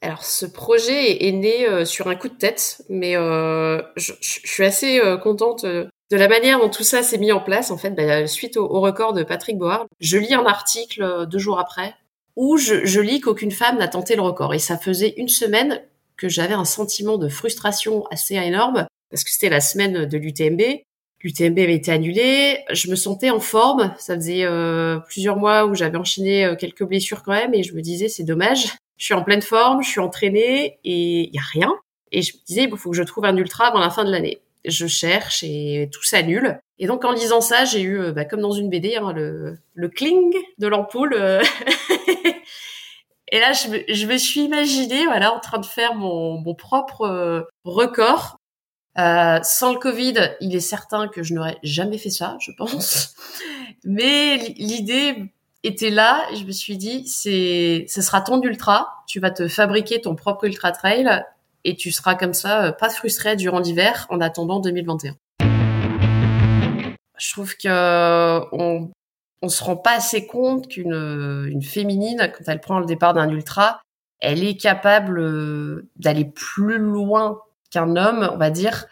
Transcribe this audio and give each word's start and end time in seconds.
Alors 0.00 0.24
ce 0.24 0.46
projet 0.46 1.26
est 1.26 1.32
né 1.32 1.66
euh, 1.66 1.84
sur 1.84 2.08
un 2.08 2.14
coup 2.14 2.28
de 2.28 2.34
tête, 2.34 2.82
mais 2.88 3.16
euh, 3.16 3.82
je, 3.96 4.14
suis 4.20 4.64
assez 4.64 4.98
euh, 4.98 5.18
contente 5.18 5.66
de 5.66 5.90
la 6.10 6.26
manière 6.28 6.58
dont 6.58 6.70
tout 6.70 6.84
ça 6.84 7.02
s'est 7.02 7.18
mis 7.18 7.32
en 7.32 7.40
place. 7.40 7.70
En 7.70 7.76
fait, 7.76 7.90
bah, 7.90 8.26
suite 8.26 8.56
au, 8.56 8.80
record 8.80 9.12
de 9.12 9.24
Patrick 9.24 9.58
Board, 9.58 9.86
je 10.00 10.16
lis 10.16 10.32
un 10.32 10.46
article 10.46 11.26
deux 11.26 11.38
jours 11.38 11.58
après 11.58 11.94
où 12.36 12.56
je 12.56 13.00
lis 13.00 13.20
qu'aucune 13.20 13.50
femme 13.50 13.76
n'a 13.76 13.88
tenté 13.88 14.16
le 14.16 14.22
record. 14.22 14.54
Et 14.54 14.58
ça 14.58 14.78
faisait 14.78 15.12
une 15.18 15.28
semaine 15.28 15.82
que 16.16 16.30
j'avais 16.30 16.54
un 16.54 16.64
sentiment 16.64 17.18
de 17.18 17.28
frustration 17.28 18.06
assez 18.06 18.36
énorme 18.36 18.86
parce 19.10 19.24
que 19.24 19.30
c'était 19.30 19.50
la 19.50 19.60
semaine 19.60 20.06
de 20.06 20.16
l'UTMB. 20.16 20.62
L'UTMB 21.22 21.58
avait 21.58 21.74
été 21.74 21.92
annulé, 21.92 22.60
je 22.70 22.90
me 22.90 22.96
sentais 22.96 23.28
en 23.30 23.40
forme. 23.40 23.94
Ça 23.98 24.14
faisait 24.14 24.44
euh, 24.44 24.98
plusieurs 25.00 25.36
mois 25.36 25.66
où 25.66 25.74
j'avais 25.74 25.98
enchaîné 25.98 26.46
euh, 26.46 26.56
quelques 26.56 26.84
blessures 26.84 27.22
quand 27.22 27.32
même, 27.32 27.52
et 27.52 27.62
je 27.62 27.74
me 27.74 27.82
disais 27.82 28.08
c'est 28.08 28.24
dommage. 28.24 28.68
Je 28.96 29.04
suis 29.04 29.14
en 29.14 29.22
pleine 29.22 29.42
forme, 29.42 29.82
je 29.82 29.88
suis 29.88 30.00
entraînée 30.00 30.78
et 30.84 31.28
il 31.28 31.34
y 31.34 31.38
a 31.38 31.42
rien. 31.52 31.72
Et 32.12 32.22
je 32.22 32.34
me 32.34 32.44
disais 32.46 32.68
il 32.70 32.76
faut 32.76 32.90
que 32.90 32.96
je 32.96 33.02
trouve 33.02 33.24
un 33.26 33.36
ultra 33.36 33.66
avant 33.66 33.80
la 33.80 33.90
fin 33.90 34.04
de 34.04 34.10
l'année. 34.10 34.40
Je 34.64 34.86
cherche 34.86 35.42
et 35.42 35.88
tout 35.92 36.02
s'annule. 36.02 36.58
Et 36.78 36.86
donc 36.86 37.04
en 37.04 37.12
lisant 37.12 37.40
ça, 37.42 37.64
j'ai 37.66 37.82
eu 37.82 37.98
euh, 38.00 38.12
bah, 38.12 38.24
comme 38.24 38.40
dans 38.40 38.52
une 38.52 38.70
BD 38.70 38.96
hein, 38.96 39.12
le, 39.12 39.58
le 39.74 39.88
cling 39.88 40.34
de 40.58 40.66
l'ampoule. 40.66 41.14
euh. 41.14 41.42
et 43.32 43.38
là, 43.38 43.52
je 43.52 43.68
me, 43.68 43.78
je 43.88 44.06
me 44.06 44.16
suis 44.16 44.40
imaginée 44.40 45.04
voilà 45.04 45.34
en 45.34 45.40
train 45.40 45.58
de 45.58 45.66
faire 45.66 45.94
mon, 45.94 46.38
mon 46.38 46.54
propre 46.54 47.46
record 47.64 48.39
euh, 49.00 49.38
sans 49.42 49.72
le 49.72 49.78
Covid, 49.78 50.14
il 50.40 50.54
est 50.54 50.60
certain 50.60 51.08
que 51.08 51.22
je 51.22 51.34
n'aurais 51.34 51.58
jamais 51.62 51.98
fait 51.98 52.10
ça, 52.10 52.36
je 52.40 52.52
pense. 52.56 53.14
Mais 53.84 54.36
l'idée 54.58 55.32
était 55.62 55.90
là. 55.90 56.22
Je 56.34 56.44
me 56.44 56.52
suis 56.52 56.76
dit, 56.76 57.06
c'est, 57.06 57.86
ce 57.88 58.02
sera 58.02 58.20
ton 58.20 58.42
ultra. 58.42 59.02
Tu 59.06 59.20
vas 59.20 59.30
te 59.30 59.48
fabriquer 59.48 60.00
ton 60.00 60.14
propre 60.14 60.44
ultra 60.44 60.72
trail 60.72 61.24
et 61.64 61.76
tu 61.76 61.90
seras 61.90 62.14
comme 62.14 62.34
ça, 62.34 62.64
euh, 62.66 62.72
pas 62.72 62.90
frustré 62.90 63.36
durant 63.36 63.60
l'hiver 63.60 64.06
en 64.10 64.20
attendant 64.20 64.60
2021. 64.60 65.16
Je 67.18 67.32
trouve 67.32 67.54
que 67.56 68.40
on, 68.54 68.90
on 69.42 69.48
se 69.48 69.62
rend 69.64 69.76
pas 69.76 69.92
assez 69.92 70.26
compte 70.26 70.68
qu'une 70.68 71.46
une 71.50 71.62
féminine, 71.62 72.30
quand 72.36 72.44
elle 72.46 72.60
prend 72.60 72.78
le 72.78 72.86
départ 72.86 73.14
d'un 73.14 73.28
ultra, 73.28 73.80
elle 74.20 74.44
est 74.44 74.56
capable 74.56 75.18
euh, 75.18 75.88
d'aller 75.96 76.24
plus 76.24 76.78
loin 76.78 77.40
qu'un 77.70 77.96
homme, 77.96 78.28
on 78.32 78.36
va 78.36 78.50
dire. 78.50 78.86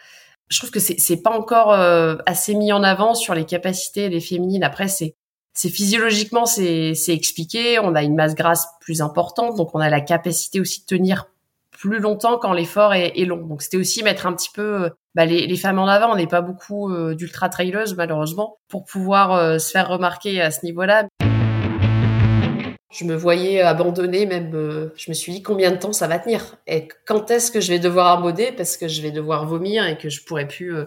Je 0.49 0.57
trouve 0.57 0.71
que 0.71 0.79
c'est 0.79 1.21
pas 1.21 1.37
encore 1.37 1.71
euh, 1.73 2.15
assez 2.25 2.55
mis 2.55 2.73
en 2.73 2.81
avant 2.81 3.13
sur 3.13 3.35
les 3.35 3.45
capacités 3.45 4.09
des 4.09 4.19
féminines. 4.19 4.63
Après, 4.63 4.87
c'est 4.87 5.15
c'est 5.53 5.69
physiologiquement 5.69 6.45
c'est 6.45 6.95
expliqué. 7.09 7.79
On 7.79 7.93
a 7.93 8.01
une 8.03 8.15
masse 8.15 8.33
grasse 8.33 8.65
plus 8.79 9.01
importante, 9.01 9.57
donc 9.57 9.75
on 9.75 9.79
a 9.79 9.89
la 9.89 9.99
capacité 9.99 10.59
aussi 10.59 10.81
de 10.81 10.85
tenir 10.85 11.25
plus 11.71 11.99
longtemps 11.99 12.37
quand 12.37 12.53
l'effort 12.53 12.93
est, 12.93 13.13
est, 13.19 13.25
long. 13.25 13.45
Donc 13.45 13.61
c'était 13.61 13.77
aussi 13.77 14.03
mettre 14.03 14.25
un 14.25 14.33
petit 14.33 14.49
peu 14.53 14.89
bah, 15.15 15.25
les, 15.25 15.47
les, 15.47 15.57
femmes 15.57 15.79
en 15.79 15.87
avant. 15.87 16.11
On 16.11 16.15
n'est 16.15 16.27
pas 16.27 16.41
beaucoup 16.41 16.91
euh, 16.91 17.15
d'ultra 17.15 17.49
traileuses 17.49 17.95
malheureusement 17.95 18.57
pour 18.67 18.85
pouvoir 18.85 19.33
euh, 19.33 19.59
se 19.59 19.71
faire 19.71 19.87
remarquer 19.87 20.41
à 20.41 20.51
ce 20.51 20.65
niveau-là. 20.65 21.07
Je 22.91 23.05
me 23.05 23.15
voyais 23.15 23.61
abandonner, 23.61 24.25
même. 24.25 24.51
Euh, 24.55 24.89
je 24.95 25.11
me 25.11 25.13
suis 25.13 25.31
dit 25.31 25.43
combien 25.43 25.71
de 25.71 25.77
temps 25.77 25.93
ça 25.93 26.07
va 26.07 26.17
tenir? 26.17 26.55
Et 26.65 26.87
quand 27.05 27.29
est-ce 27.29 27.51
que 27.51 27.61
je 27.61 27.69
vais 27.71 27.77
devoir 27.77 28.07
abonder 28.17 28.51
parce 28.51 28.77
que 28.77 28.87
je 28.87 29.01
vais 29.03 29.11
devoir 29.11 29.45
vomir 29.45 29.85
et 29.85 29.95
que 29.97 30.09
je 30.09 30.23
pourrais 30.23 30.47
plus, 30.47 30.75
euh, 30.75 30.85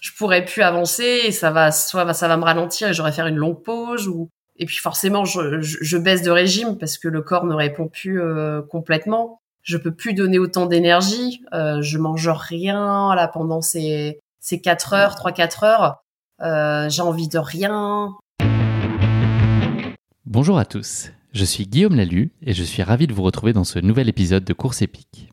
je 0.00 0.12
pourrais 0.16 0.44
plus 0.44 0.62
avancer 0.62 1.22
et 1.24 1.32
ça 1.32 1.50
va, 1.50 1.72
soit 1.72 2.12
ça 2.14 2.28
va 2.28 2.36
me 2.36 2.44
ralentir 2.44 2.88
et 2.88 2.94
j'aurais 2.94 3.10
faire 3.10 3.26
une 3.26 3.36
longue 3.36 3.62
pause 3.64 4.06
ou 4.06 4.28
et 4.58 4.66
puis 4.66 4.76
forcément 4.76 5.24
je, 5.24 5.60
je, 5.60 5.78
je, 5.80 5.98
baisse 5.98 6.22
de 6.22 6.30
régime 6.30 6.78
parce 6.78 6.98
que 6.98 7.08
le 7.08 7.20
corps 7.20 7.46
ne 7.46 7.54
répond 7.54 7.88
plus 7.88 8.22
euh, 8.22 8.62
complètement. 8.62 9.40
Je 9.62 9.76
peux 9.76 9.92
plus 9.92 10.14
donner 10.14 10.38
autant 10.38 10.66
d'énergie. 10.66 11.42
Euh, 11.52 11.82
je 11.82 11.98
mange 11.98 12.28
rien 12.28 13.12
là 13.16 13.26
pendant 13.26 13.60
ces 13.60 14.20
ces 14.38 14.60
quatre 14.60 14.92
heures, 14.92 15.16
trois 15.16 15.32
quatre 15.32 15.64
heures. 15.64 16.04
J'ai 16.90 17.02
envie 17.02 17.28
de 17.28 17.38
rien. 17.38 18.14
Bonjour 20.24 20.56
à 20.56 20.64
tous. 20.64 21.10
Je 21.32 21.44
suis 21.44 21.68
Guillaume 21.68 21.94
Lalu 21.94 22.32
et 22.42 22.54
je 22.54 22.64
suis 22.64 22.82
ravi 22.82 23.06
de 23.06 23.12
vous 23.12 23.22
retrouver 23.22 23.52
dans 23.52 23.62
ce 23.62 23.78
nouvel 23.78 24.08
épisode 24.08 24.44
de 24.44 24.52
Course 24.52 24.82
épique. 24.82 25.30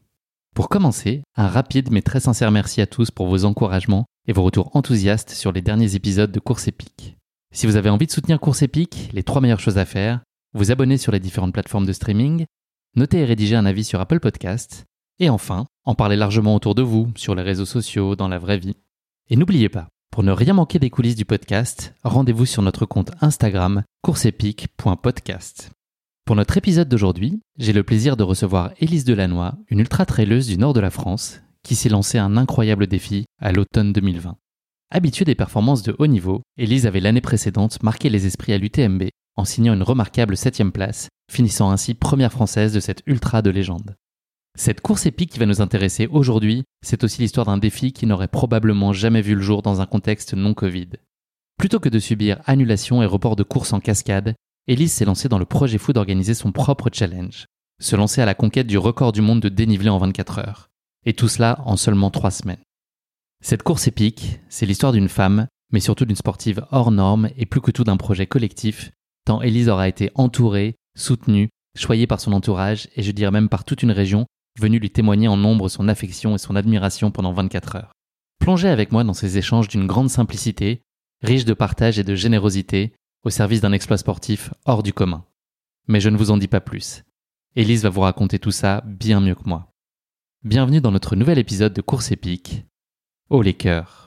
Pour 0.53 0.69
commencer, 0.69 1.24
un 1.35 1.47
rapide 1.47 1.90
mais 1.91 2.03
très 2.03 2.19
sincère 2.19 2.52
merci 2.52 2.81
à 2.81 2.85
tous 2.85 3.09
pour 3.09 3.28
vos 3.28 3.46
encouragements 3.46 4.06
et 4.28 4.34
vos 4.34 4.44
retours 4.44 4.75
enthousiastes 4.75 5.31
sur 5.31 5.52
les 5.52 5.63
derniers 5.63 5.96
épisodes 5.96 6.31
de 6.31 6.40
Course 6.40 6.68
épique. 6.68 7.18
Si 7.52 7.66
vous 7.66 7.78
avez 7.78 7.90
envie 7.90 8.06
de 8.06 8.12
soutenir 8.12 8.40
Course 8.40 8.62
épique, 8.62 9.09
les 9.12 9.24
trois 9.24 9.41
meilleures 9.41 9.59
choses 9.59 9.80
à 9.80 9.86
faire, 9.86 10.22
vous 10.53 10.69
abonner 10.69 10.97
sur 10.97 11.12
les 11.12 11.19
différentes 11.19 11.53
plateformes 11.53 11.88
de 11.88 11.94
streaming, 11.94 12.46
noter 12.96 13.22
et 13.22 13.25
rédiger 13.25 13.56
un 13.56 13.66
avis 13.66 13.84
sur 13.84 14.00
Apple 14.00 14.19
Podcast, 14.19 14.86
et 15.19 15.31
enfin, 15.31 15.66
en 15.84 15.96
parler 15.96 16.16
largement 16.16 16.53
autour 16.53 16.75
de 16.75 16.84
vous, 16.84 17.12
sur 17.16 17.34
les 17.34 17.41
réseaux 17.41 17.66
sociaux, 17.66 18.16
dans 18.16 18.28
la 18.28 18.38
vraie 18.38 18.59
vie. 18.59 18.78
Et 19.31 19.36
n'oubliez 19.36 19.69
pas, 19.69 19.88
pour 20.12 20.22
ne 20.22 20.31
rien 20.31 20.53
manquer 20.53 20.78
des 20.78 20.91
coulisses 20.91 21.16
du 21.16 21.25
podcast, 21.25 21.96
rendez-vous 22.03 22.46
sur 22.46 22.62
notre 22.62 22.86
compte 22.86 23.12
Instagram 23.22 23.84
courseepique.podcast. 24.03 25.72
Pour 26.28 26.36
notre 26.36 26.58
épisode 26.58 26.90
d'aujourd'hui, 26.90 27.40
j'ai 27.58 27.72
le 27.72 27.86
plaisir 27.86 28.18
de 28.18 28.24
recevoir 28.24 28.72
Élise 28.82 29.06
Delannoy, 29.06 29.54
une 29.70 29.80
ultra-traileuse 29.80 30.48
du 30.48 30.58
nord 30.58 30.74
de 30.74 30.82
la 30.82 30.90
France, 30.90 31.40
qui 31.64 31.74
s'est 31.74 31.88
lancée 31.88 32.18
un 32.18 32.36
incroyable 32.36 32.86
défi 32.86 33.24
à 33.40 33.54
l'automne 33.54 33.94
2020. 33.94 34.36
Habituée 34.92 35.24
des 35.24 35.36
performances 35.36 35.84
de 35.84 35.96
haut 35.98 36.08
niveau, 36.08 36.42
Élise 36.58 36.86
avait 36.86 37.00
l'année 37.00 37.22
précédente 37.22 37.82
marqué 37.82 38.10
les 38.10 38.26
esprits 38.26 38.52
à 38.52 38.58
l'UTMB 38.58 39.04
en 39.38 39.46
signant 39.46 39.74
une 39.74 39.84
remarquable 39.84 40.36
7 40.36 40.70
place, 40.70 41.08
finissant 41.32 41.72
ainsi 41.72 41.94
première 41.94 42.34
française 42.34 42.74
de 42.74 42.82
cette 42.82 43.04
ultra 43.08 43.42
de 43.42 43.50
légende. 43.50 43.96
Cette 44.58 44.82
course 44.82 45.06
épique 45.06 45.32
qui 45.32 45.40
va 45.40 45.46
nous 45.46 45.62
intéresser 45.62 46.08
aujourd'hui, 46.08 46.66
c'est 46.86 47.06
aussi 47.06 47.22
l'histoire 47.22 47.46
d'un 47.46 47.58
défi 47.58 47.94
qui 47.94 48.06
n'aurait 48.06 48.28
probablement 48.28 48.92
jamais 48.92 49.22
vu 49.22 49.34
le 49.34 49.42
jour 49.42 49.62
dans 49.62 49.80
un 49.80 49.86
contexte 49.86 50.34
non 50.34 50.54
Covid. 50.54 50.90
Plutôt 51.58 51.80
que 51.80 51.88
de 51.88 52.00
subir 52.00 52.42
annulation 52.46 53.02
et 53.02 53.06
report 53.06 53.38
de 53.38 53.44
course 53.44 53.72
en 53.72 53.80
cascade, 53.80 54.36
Elise 54.68 54.92
s'est 54.92 55.06
lancée 55.06 55.30
dans 55.30 55.40
le 55.40 55.46
projet 55.46 55.78
fou 55.78 55.94
d'organiser 55.94 56.34
son 56.34 56.52
propre 56.52 56.90
challenge, 56.92 57.46
se 57.80 57.96
lancer 57.96 58.22
à 58.22 58.25
la 58.25 58.36
conquête 58.36 58.68
du 58.68 58.78
record 58.78 59.14
du 59.14 59.22
monde 59.22 59.40
de 59.40 59.48
dénivelé 59.48 59.90
en 59.90 59.98
24 59.98 60.40
heures. 60.40 60.68
Et 61.06 61.14
tout 61.14 61.30
cela 61.30 61.62
en 61.66 61.78
seulement 61.78 62.12
3 62.12 62.31
semaines. 62.31 62.62
Cette 63.42 63.64
course 63.64 63.88
épique, 63.88 64.42
c'est 64.50 64.66
l'histoire 64.66 64.92
d'une 64.92 65.08
femme, 65.08 65.48
mais 65.72 65.80
surtout 65.80 66.04
d'une 66.04 66.18
sportive 66.18 66.66
hors 66.72 66.92
norme 66.92 67.30
et 67.38 67.46
plus 67.46 67.62
que 67.62 67.72
tout 67.72 67.86
d'un 67.86 67.96
projet 67.96 68.28
collectif, 68.28 68.92
tant 69.24 69.42
Elise 69.42 69.69
aura 69.69 69.88
été 69.88 70.12
entourée, 70.16 70.75
soutenue, 70.98 71.50
choyée 71.78 72.08
par 72.08 72.20
son 72.20 72.34
entourage 72.34 72.90
et 72.98 73.04
je 73.04 73.12
dirais 73.12 73.31
même 73.31 73.50
par 73.50 73.63
toute 73.63 73.84
une 73.84 73.92
région 73.92 74.25
venue 74.60 74.80
lui 74.80 74.90
témoigner 74.90 75.30
en 75.30 75.38
nombre 75.38 75.70
son 75.70 75.88
affection 75.88 76.36
et 76.36 76.40
son 76.40 76.58
admiration 76.58 77.12
pendant 77.12 77.31
24 77.31 77.78
heures. 77.78 77.92
Plongez 78.40 78.70
avec 78.70 78.92
moi 78.92 79.06
dans 79.06 79.13
ces 79.13 79.38
échanges 79.38 79.68
d'une 79.70 79.88
grande 79.88 80.10
simplicité, 80.10 80.81
riche 81.24 81.46
de 81.46 81.54
partage 81.54 82.00
et 82.00 82.04
de 82.04 82.16
générosité, 82.16 82.94
au 83.24 83.30
service 83.30 83.62
d'un 83.62 83.72
exploit 83.72 83.98
sportif 83.98 84.54
hors 84.66 84.84
du 84.84 84.94
commun. 84.94 85.25
Mais 85.88 86.00
je 86.00 86.10
ne 86.10 86.18
vous 86.18 86.31
en 86.31 86.38
dis 86.38 86.48
pas 86.48 86.62
plus. 86.62 87.04
Élise 87.56 87.84
va 87.84 87.90
vous 87.90 88.02
raconter 88.02 88.40
tout 88.40 88.52
ça 88.52 88.84
bien 88.86 89.19
mieux 89.19 89.36
que 89.36 89.48
moi. 89.48 89.74
Bienvenue 90.44 90.81
dans 90.81 90.92
notre 90.92 91.16
nouvel 91.16 91.40
épisode 91.40 91.74
de 91.74 91.81
Course 91.81 92.12
épique. 92.12 92.66
Oh 93.30 93.42
les 93.42 93.54
cœurs 93.54 94.06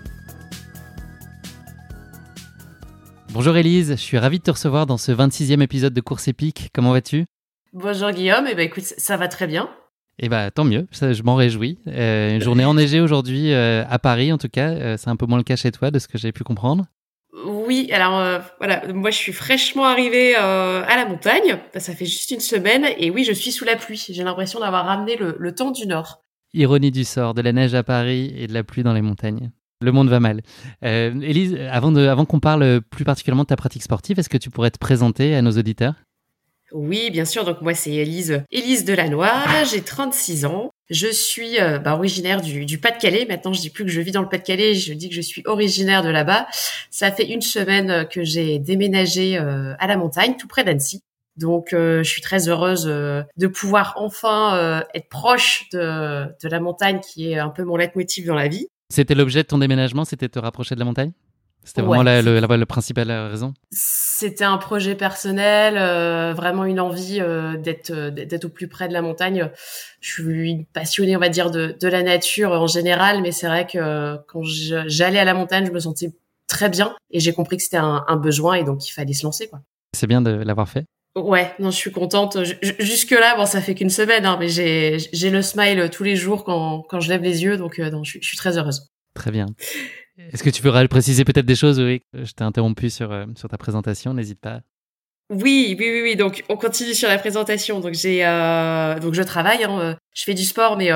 Bonjour 3.33 3.55
Elise, 3.55 3.91
je 3.91 3.95
suis 3.95 4.17
ravi 4.17 4.39
de 4.39 4.43
te 4.43 4.51
recevoir 4.51 4.85
dans 4.85 4.97
ce 4.97 5.13
26e 5.13 5.61
épisode 5.61 5.93
de 5.93 6.01
Course 6.01 6.27
épique. 6.27 6.69
Comment 6.73 6.91
vas-tu? 6.91 7.23
Bonjour 7.71 8.11
Guillaume, 8.11 8.45
et 8.45 8.49
eh 8.51 8.55
ben 8.55 8.65
écoute, 8.65 8.83
ça 8.83 9.15
va 9.15 9.29
très 9.29 9.47
bien. 9.47 9.69
Eh 10.19 10.27
ben 10.27 10.51
tant 10.51 10.65
mieux, 10.65 10.85
ça, 10.91 11.13
je 11.13 11.23
m'en 11.23 11.35
réjouis. 11.35 11.79
Euh, 11.87 12.35
une 12.35 12.41
journée 12.41 12.65
enneigée 12.65 12.99
aujourd'hui 12.99 13.53
euh, 13.53 13.85
à 13.89 13.99
Paris 13.99 14.33
en 14.33 14.37
tout 14.37 14.49
cas, 14.49 14.71
euh, 14.71 14.97
c'est 14.97 15.09
un 15.09 15.15
peu 15.15 15.27
moins 15.27 15.37
le 15.37 15.45
cas 15.45 15.55
chez 15.55 15.71
toi 15.71 15.91
de 15.91 15.97
ce 15.97 16.09
que 16.09 16.17
j'ai 16.17 16.33
pu 16.33 16.43
comprendre. 16.43 16.87
Oui, 17.45 17.89
alors 17.93 18.41
voilà, 18.57 18.85
moi 18.93 19.11
je 19.11 19.17
suis 19.17 19.31
fraîchement 19.31 19.85
arrivée 19.85 20.35
à 20.35 20.95
la 20.97 21.05
montagne, 21.05 21.57
ça 21.77 21.95
fait 21.95 22.05
juste 22.05 22.31
une 22.31 22.41
semaine 22.41 22.85
et 22.97 23.11
oui, 23.11 23.23
je 23.23 23.31
suis 23.31 23.53
sous 23.53 23.63
la 23.63 23.77
pluie. 23.77 24.05
J'ai 24.09 24.23
l'impression 24.25 24.59
d'avoir 24.59 24.85
ramené 24.85 25.15
le 25.15 25.55
temps 25.55 25.71
du 25.71 25.87
nord. 25.87 26.21
Ironie 26.53 26.91
du 26.91 27.05
sort, 27.05 27.33
de 27.33 27.41
la 27.41 27.53
neige 27.53 27.73
à 27.75 27.83
Paris 27.83 28.33
et 28.35 28.47
de 28.47 28.53
la 28.53 28.65
pluie 28.65 28.83
dans 28.83 28.93
les 28.93 29.01
montagnes. 29.01 29.51
Le 29.81 29.91
monde 29.91 30.09
va 30.09 30.19
mal. 30.19 30.41
Euh, 30.85 31.19
Élise, 31.21 31.57
avant, 31.71 31.91
de, 31.91 32.05
avant 32.07 32.25
qu'on 32.25 32.39
parle 32.39 32.81
plus 32.81 33.03
particulièrement 33.03 33.43
de 33.43 33.47
ta 33.47 33.55
pratique 33.55 33.83
sportive, 33.83 34.19
est-ce 34.19 34.29
que 34.29 34.37
tu 34.37 34.49
pourrais 34.49 34.71
te 34.71 34.77
présenter 34.77 35.35
à 35.35 35.41
nos 35.41 35.51
auditeurs? 35.51 35.95
Oui, 36.73 37.09
bien 37.11 37.25
sûr. 37.25 37.43
Donc 37.43 37.61
moi, 37.61 37.73
c'est 37.73 37.91
Élise, 37.91 38.43
Élise 38.49 38.85
Delannoy, 38.85 39.27
j'ai 39.69 39.81
36 39.81 40.45
ans. 40.45 40.71
Je 40.89 41.07
suis 41.07 41.59
euh, 41.59 41.79
bah, 41.79 41.93
originaire 41.95 42.41
du, 42.41 42.65
du 42.65 42.77
Pas-de-Calais. 42.77 43.25
Maintenant, 43.27 43.53
je 43.53 43.61
dis 43.61 43.69
plus 43.69 43.85
que 43.85 43.91
je 43.91 44.01
vis 44.01 44.11
dans 44.11 44.21
le 44.21 44.29
Pas-de-Calais, 44.29 44.73
je 44.73 44.93
dis 44.93 45.09
que 45.09 45.15
je 45.15 45.21
suis 45.21 45.41
originaire 45.45 46.03
de 46.03 46.09
là-bas. 46.09 46.47
Ça 46.89 47.11
fait 47.11 47.27
une 47.27 47.41
semaine 47.41 48.07
que 48.07 48.23
j'ai 48.23 48.59
déménagé 48.59 49.37
euh, 49.37 49.73
à 49.79 49.87
la 49.87 49.97
montagne, 49.97 50.35
tout 50.37 50.47
près 50.47 50.63
d'Annecy. 50.63 51.01
Donc, 51.37 51.73
euh, 51.73 52.03
je 52.03 52.09
suis 52.09 52.21
très 52.21 52.49
heureuse 52.49 52.85
de 52.85 53.47
pouvoir 53.47 53.93
enfin 53.97 54.83
être 54.93 55.07
proche 55.09 55.69
de, 55.71 56.25
de 56.25 56.49
la 56.49 56.59
montagne, 56.59 56.99
qui 56.99 57.31
est 57.31 57.39
un 57.39 57.49
peu 57.49 57.63
mon 57.63 57.77
leitmotiv 57.77 58.25
dans 58.27 58.35
la 58.35 58.47
vie. 58.47 58.67
C'était 58.91 59.15
l'objet 59.15 59.43
de 59.43 59.47
ton 59.47 59.57
déménagement, 59.57 60.03
c'était 60.03 60.27
te 60.27 60.37
rapprocher 60.37 60.75
de 60.75 60.79
la 60.79 60.85
montagne? 60.85 61.11
C'était 61.63 61.81
vraiment 61.81 62.03
la, 62.03 62.21
le, 62.21 62.39
la, 62.39 62.65
principale 62.65 63.11
raison? 63.11 63.53
C'était 63.71 64.43
un 64.43 64.57
projet 64.57 64.95
personnel, 64.95 65.77
euh, 65.77 66.33
vraiment 66.33 66.65
une 66.65 66.79
envie 66.79 67.19
euh, 67.21 67.55
d'être 67.55 67.91
euh, 67.91 68.09
d'être 68.09 68.45
au 68.45 68.49
plus 68.49 68.67
près 68.67 68.87
de 68.87 68.93
la 68.93 69.01
montagne. 69.01 69.49
Je 70.01 70.11
suis 70.11 70.67
passionnée, 70.73 71.15
on 71.15 71.19
va 71.19 71.29
dire, 71.29 71.51
de, 71.51 71.75
de 71.79 71.87
la 71.87 72.03
nature 72.03 72.51
en 72.51 72.67
général, 72.67 73.21
mais 73.21 73.31
c'est 73.31 73.47
vrai 73.47 73.65
que 73.65 74.17
quand 74.27 74.41
j'allais 74.43 75.19
à 75.19 75.25
la 75.25 75.35
montagne, 75.35 75.67
je 75.67 75.71
me 75.71 75.79
sentais 75.79 76.11
très 76.47 76.67
bien 76.67 76.95
et 77.11 77.19
j'ai 77.19 77.31
compris 77.31 77.57
que 77.57 77.63
c'était 77.63 77.77
un, 77.77 78.03
un, 78.07 78.17
besoin 78.17 78.55
et 78.55 78.63
donc 78.63 78.87
il 78.87 78.91
fallait 78.91 79.13
se 79.13 79.23
lancer. 79.23 79.47
quoi. 79.47 79.61
C'est 79.95 80.07
bien 80.07 80.21
de 80.21 80.31
l'avoir 80.31 80.67
fait. 80.67 80.85
Ouais, 81.15 81.53
non, 81.59 81.71
je 81.71 81.75
suis 81.75 81.91
contente. 81.91 82.37
Jusque 82.79 83.11
là, 83.11 83.35
bon, 83.35 83.45
ça 83.45 83.61
fait 83.61 83.75
qu'une 83.75 83.89
semaine, 83.89 84.25
hein, 84.25 84.37
mais 84.39 84.47
j'ai 84.47 84.97
j'ai 85.11 85.29
le 85.29 85.41
smile 85.41 85.89
tous 85.91 86.03
les 86.03 86.15
jours 86.15 86.45
quand 86.45 86.83
quand 86.89 87.01
je 87.01 87.09
lève 87.09 87.21
les 87.21 87.43
yeux, 87.43 87.57
donc 87.57 87.79
euh, 87.79 87.91
je, 88.03 88.19
suis 88.21 88.37
très 88.37 88.57
heureuse. 88.57 88.89
Très 89.13 89.29
bien. 89.29 89.47
Est-ce 90.31 90.41
que 90.41 90.49
tu 90.49 90.61
pourrais 90.61 90.87
préciser 90.87 91.25
peut-être 91.25 91.45
des 91.45 91.55
choses, 91.55 91.81
oui 91.81 92.01
Je 92.13 92.31
t'ai 92.31 92.45
interrompu 92.45 92.89
sur 92.89 93.11
euh, 93.11 93.25
sur 93.35 93.49
ta 93.49 93.57
présentation, 93.57 94.13
n'hésite 94.13 94.39
pas. 94.39 94.61
Oui, 95.29 95.75
oui, 95.77 95.89
oui, 95.91 96.01
oui. 96.01 96.15
Donc, 96.15 96.43
on 96.49 96.57
continue 96.57 96.93
sur 96.93 97.07
la 97.07 97.17
présentation. 97.17 97.79
Donc, 97.79 97.93
j'ai, 97.93 98.25
euh, 98.25 98.99
donc 98.99 99.13
je 99.13 99.23
travaille. 99.23 99.63
Hein, 99.63 99.97
je 100.13 100.23
fais 100.23 100.33
du 100.33 100.43
sport, 100.43 100.77
mais 100.77 100.89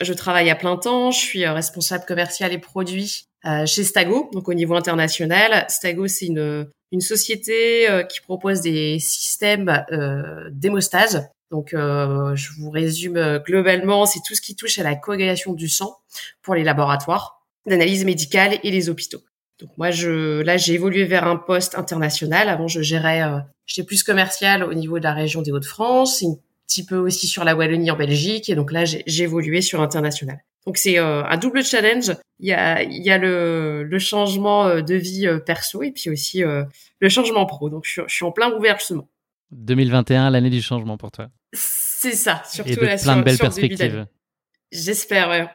je 0.00 0.12
travaille 0.12 0.48
à 0.50 0.54
plein 0.54 0.76
temps. 0.76 1.10
Je 1.10 1.18
suis 1.18 1.46
responsable 1.46 2.04
commercial 2.06 2.52
et 2.52 2.58
produit 2.58 3.26
chez 3.66 3.84
Stago, 3.84 4.30
donc 4.32 4.48
au 4.48 4.54
niveau 4.54 4.74
international. 4.74 5.66
Stago, 5.68 6.06
c'est 6.06 6.26
une 6.26 6.66
une 6.94 7.00
société 7.00 7.90
euh, 7.90 8.04
qui 8.04 8.20
propose 8.20 8.60
des 8.60 8.98
systèmes 9.00 9.84
euh, 9.90 10.48
d'hémostase. 10.52 11.28
Donc, 11.50 11.74
euh, 11.74 12.34
je 12.36 12.52
vous 12.58 12.70
résume 12.70 13.40
globalement, 13.44 14.06
c'est 14.06 14.20
tout 14.26 14.34
ce 14.34 14.40
qui 14.40 14.54
touche 14.54 14.78
à 14.78 14.84
la 14.84 14.94
coagulation 14.94 15.52
du 15.52 15.68
sang 15.68 15.98
pour 16.42 16.54
les 16.54 16.62
laboratoires 16.62 17.42
d'analyse 17.66 18.04
médicale 18.04 18.58
et 18.62 18.70
les 18.70 18.88
hôpitaux. 18.88 19.22
Donc 19.60 19.70
moi, 19.76 19.90
je, 19.90 20.40
là, 20.42 20.56
j'ai 20.56 20.74
évolué 20.74 21.04
vers 21.04 21.26
un 21.26 21.36
poste 21.36 21.76
international. 21.76 22.48
Avant, 22.48 22.68
je 22.68 22.80
gérais, 22.80 23.22
j'étais 23.66 23.86
plus 23.86 24.02
commercial 24.02 24.64
au 24.64 24.74
niveau 24.74 24.98
de 24.98 25.04
la 25.04 25.12
région 25.12 25.42
des 25.42 25.52
Hauts-de-France, 25.52 26.22
un 26.24 26.36
petit 26.66 26.84
peu 26.84 26.96
aussi 26.96 27.26
sur 27.26 27.44
la 27.44 27.54
Wallonie 27.54 27.90
en 27.90 27.96
Belgique. 27.96 28.50
Et 28.50 28.54
donc 28.56 28.72
là, 28.72 28.84
j'ai 28.84 29.22
évolué 29.22 29.62
sur 29.62 29.80
international. 29.80 30.38
Donc 30.66 30.78
c'est 30.78 30.98
un 30.98 31.36
double 31.36 31.62
challenge. 31.62 32.12
Il 32.40 32.48
y 32.48 32.52
a, 32.52 32.82
il 32.82 33.02
y 33.02 33.10
a 33.10 33.18
le, 33.18 33.84
le 33.84 33.98
changement 33.98 34.80
de 34.80 34.94
vie 34.94 35.28
perso 35.44 35.82
et 35.82 35.92
puis 35.92 36.10
aussi 36.10 36.42
le 37.04 37.08
changement 37.08 37.46
pro. 37.46 37.70
Donc, 37.70 37.84
je, 37.86 38.02
suis 38.08 38.24
en 38.24 38.32
plein 38.32 38.50
bouleversement. 38.50 39.08
2021, 39.52 40.30
l'année 40.30 40.50
du 40.50 40.62
changement 40.62 40.96
pour 40.96 41.12
toi. 41.12 41.28
C'est 41.52 42.12
ça, 42.12 42.42
surtout 42.50 42.70
Et 42.70 42.76
de 42.76 43.02
plein 43.02 43.16
de 43.16 43.22
belles 43.22 43.38
perspectives. 43.38 44.06
J'espère, 44.72 45.28
ouais. 45.28 45.46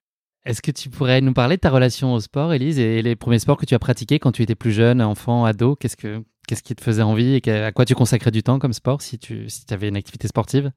Est-ce 0.46 0.62
que 0.62 0.72
tu 0.72 0.90
pourrais 0.90 1.20
nous 1.20 1.34
parler 1.34 1.58
de 1.58 1.62
ta 1.62 1.70
relation 1.70 2.14
au 2.14 2.20
sport, 2.22 2.54
Elise, 2.54 2.80
et 2.80 3.02
les 3.02 3.16
premiers 3.16 3.40
sports 3.40 3.58
que 3.58 3.66
tu 3.66 3.76
as 3.76 3.80
pratiqués 3.80 4.20
quand 4.20 4.32
tu 4.32 4.42
étais 4.42 4.56
plus 4.56 4.72
jeune, 4.72 5.02
enfant, 5.02 5.44
ado? 5.44 5.76
Qu'est-ce 5.76 5.98
que 5.98 6.24
qu'est-ce 6.48 6.64
qui 6.64 6.76
te 6.76 6.82
faisait 6.82 7.04
envie 7.04 7.40
et 7.44 7.52
à 7.52 7.72
quoi 7.72 7.86
tu 7.86 7.94
consacrais 7.94 8.32
du 8.32 8.42
temps 8.42 8.58
comme 8.58 8.74
sport 8.74 9.02
si 9.02 9.20
tu 9.20 9.50
si 9.50 9.66
avais 9.72 9.90
une 9.90 9.98
activité 9.98 10.28
sportive? 10.28 10.72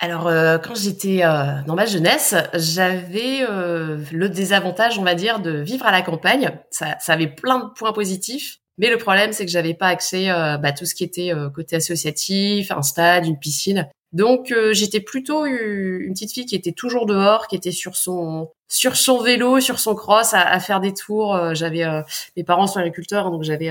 Alors, 0.00 0.26
euh, 0.26 0.58
quand 0.58 0.74
j'étais 0.74 1.24
euh, 1.24 1.62
dans 1.66 1.76
ma 1.76 1.86
jeunesse, 1.86 2.34
j'avais 2.52 3.46
euh, 3.48 3.98
le 4.12 4.28
désavantage, 4.28 4.98
on 4.98 5.04
va 5.04 5.14
dire, 5.14 5.38
de 5.38 5.52
vivre 5.60 5.86
à 5.86 5.92
la 5.92 6.02
campagne. 6.02 6.50
Ça, 6.70 6.96
ça 7.00 7.12
avait 7.12 7.28
plein 7.28 7.60
de 7.60 7.70
points 7.74 7.92
positifs, 7.92 8.58
mais 8.78 8.90
le 8.90 8.98
problème, 8.98 9.32
c'est 9.32 9.44
que 9.44 9.50
j'avais 9.50 9.74
pas 9.74 9.86
accès 9.88 10.28
à 10.28 10.54
euh, 10.54 10.58
bah, 10.58 10.72
tout 10.72 10.84
ce 10.84 10.94
qui 10.94 11.04
était 11.04 11.32
euh, 11.32 11.48
côté 11.48 11.76
associatif, 11.76 12.70
un 12.70 12.82
stade, 12.82 13.26
une 13.26 13.38
piscine. 13.38 13.88
Donc 14.12 14.52
euh, 14.52 14.72
j'étais 14.72 15.00
plutôt 15.00 15.44
une 15.44 16.12
petite 16.12 16.32
fille 16.32 16.46
qui 16.46 16.54
était 16.54 16.72
toujours 16.72 17.06
dehors, 17.06 17.48
qui 17.48 17.56
était 17.56 17.72
sur 17.72 17.96
son 17.96 18.50
sur 18.68 18.96
son 18.96 19.20
vélo, 19.20 19.60
sur 19.60 19.78
son 19.80 19.94
cross, 19.94 20.34
à, 20.34 20.58
faire 20.60 20.80
des 20.80 20.94
tours. 20.94 21.54
j'avais 21.54 21.84
mes 22.36 22.44
parents 22.44 22.66
sont 22.66 22.78
agriculteurs, 22.78 23.30
donc 23.30 23.42
j'avais 23.42 23.70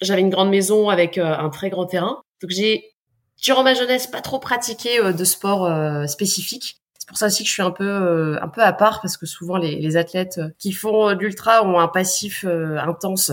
j'avais 0.00 0.22
une 0.22 0.30
grande 0.30 0.50
maison 0.50 0.88
avec 0.88 1.18
un 1.18 1.48
très 1.50 1.68
grand 1.68 1.86
terrain. 1.86 2.22
Donc 2.40 2.50
j'ai 2.50 2.93
durant 3.42 3.62
ma 3.62 3.74
jeunesse 3.74 4.06
pas 4.06 4.20
trop 4.20 4.38
pratiqué 4.38 5.00
de 5.12 5.24
sport 5.24 5.68
spécifique. 6.08 6.80
C'est 6.98 7.08
pour 7.08 7.18
ça 7.18 7.26
aussi 7.26 7.42
que 7.42 7.48
je 7.48 7.52
suis 7.52 7.62
un 7.62 7.70
peu 7.70 8.38
un 8.40 8.48
peu 8.48 8.62
à 8.62 8.72
part 8.72 9.02
parce 9.02 9.16
que 9.16 9.26
souvent 9.26 9.56
les, 9.58 9.76
les 9.76 9.96
athlètes 9.96 10.40
qui 10.58 10.72
font 10.72 11.08
de 11.08 11.18
l'ultra 11.18 11.62
ont 11.64 11.78
un 11.78 11.88
passif 11.88 12.44
intense 12.46 13.32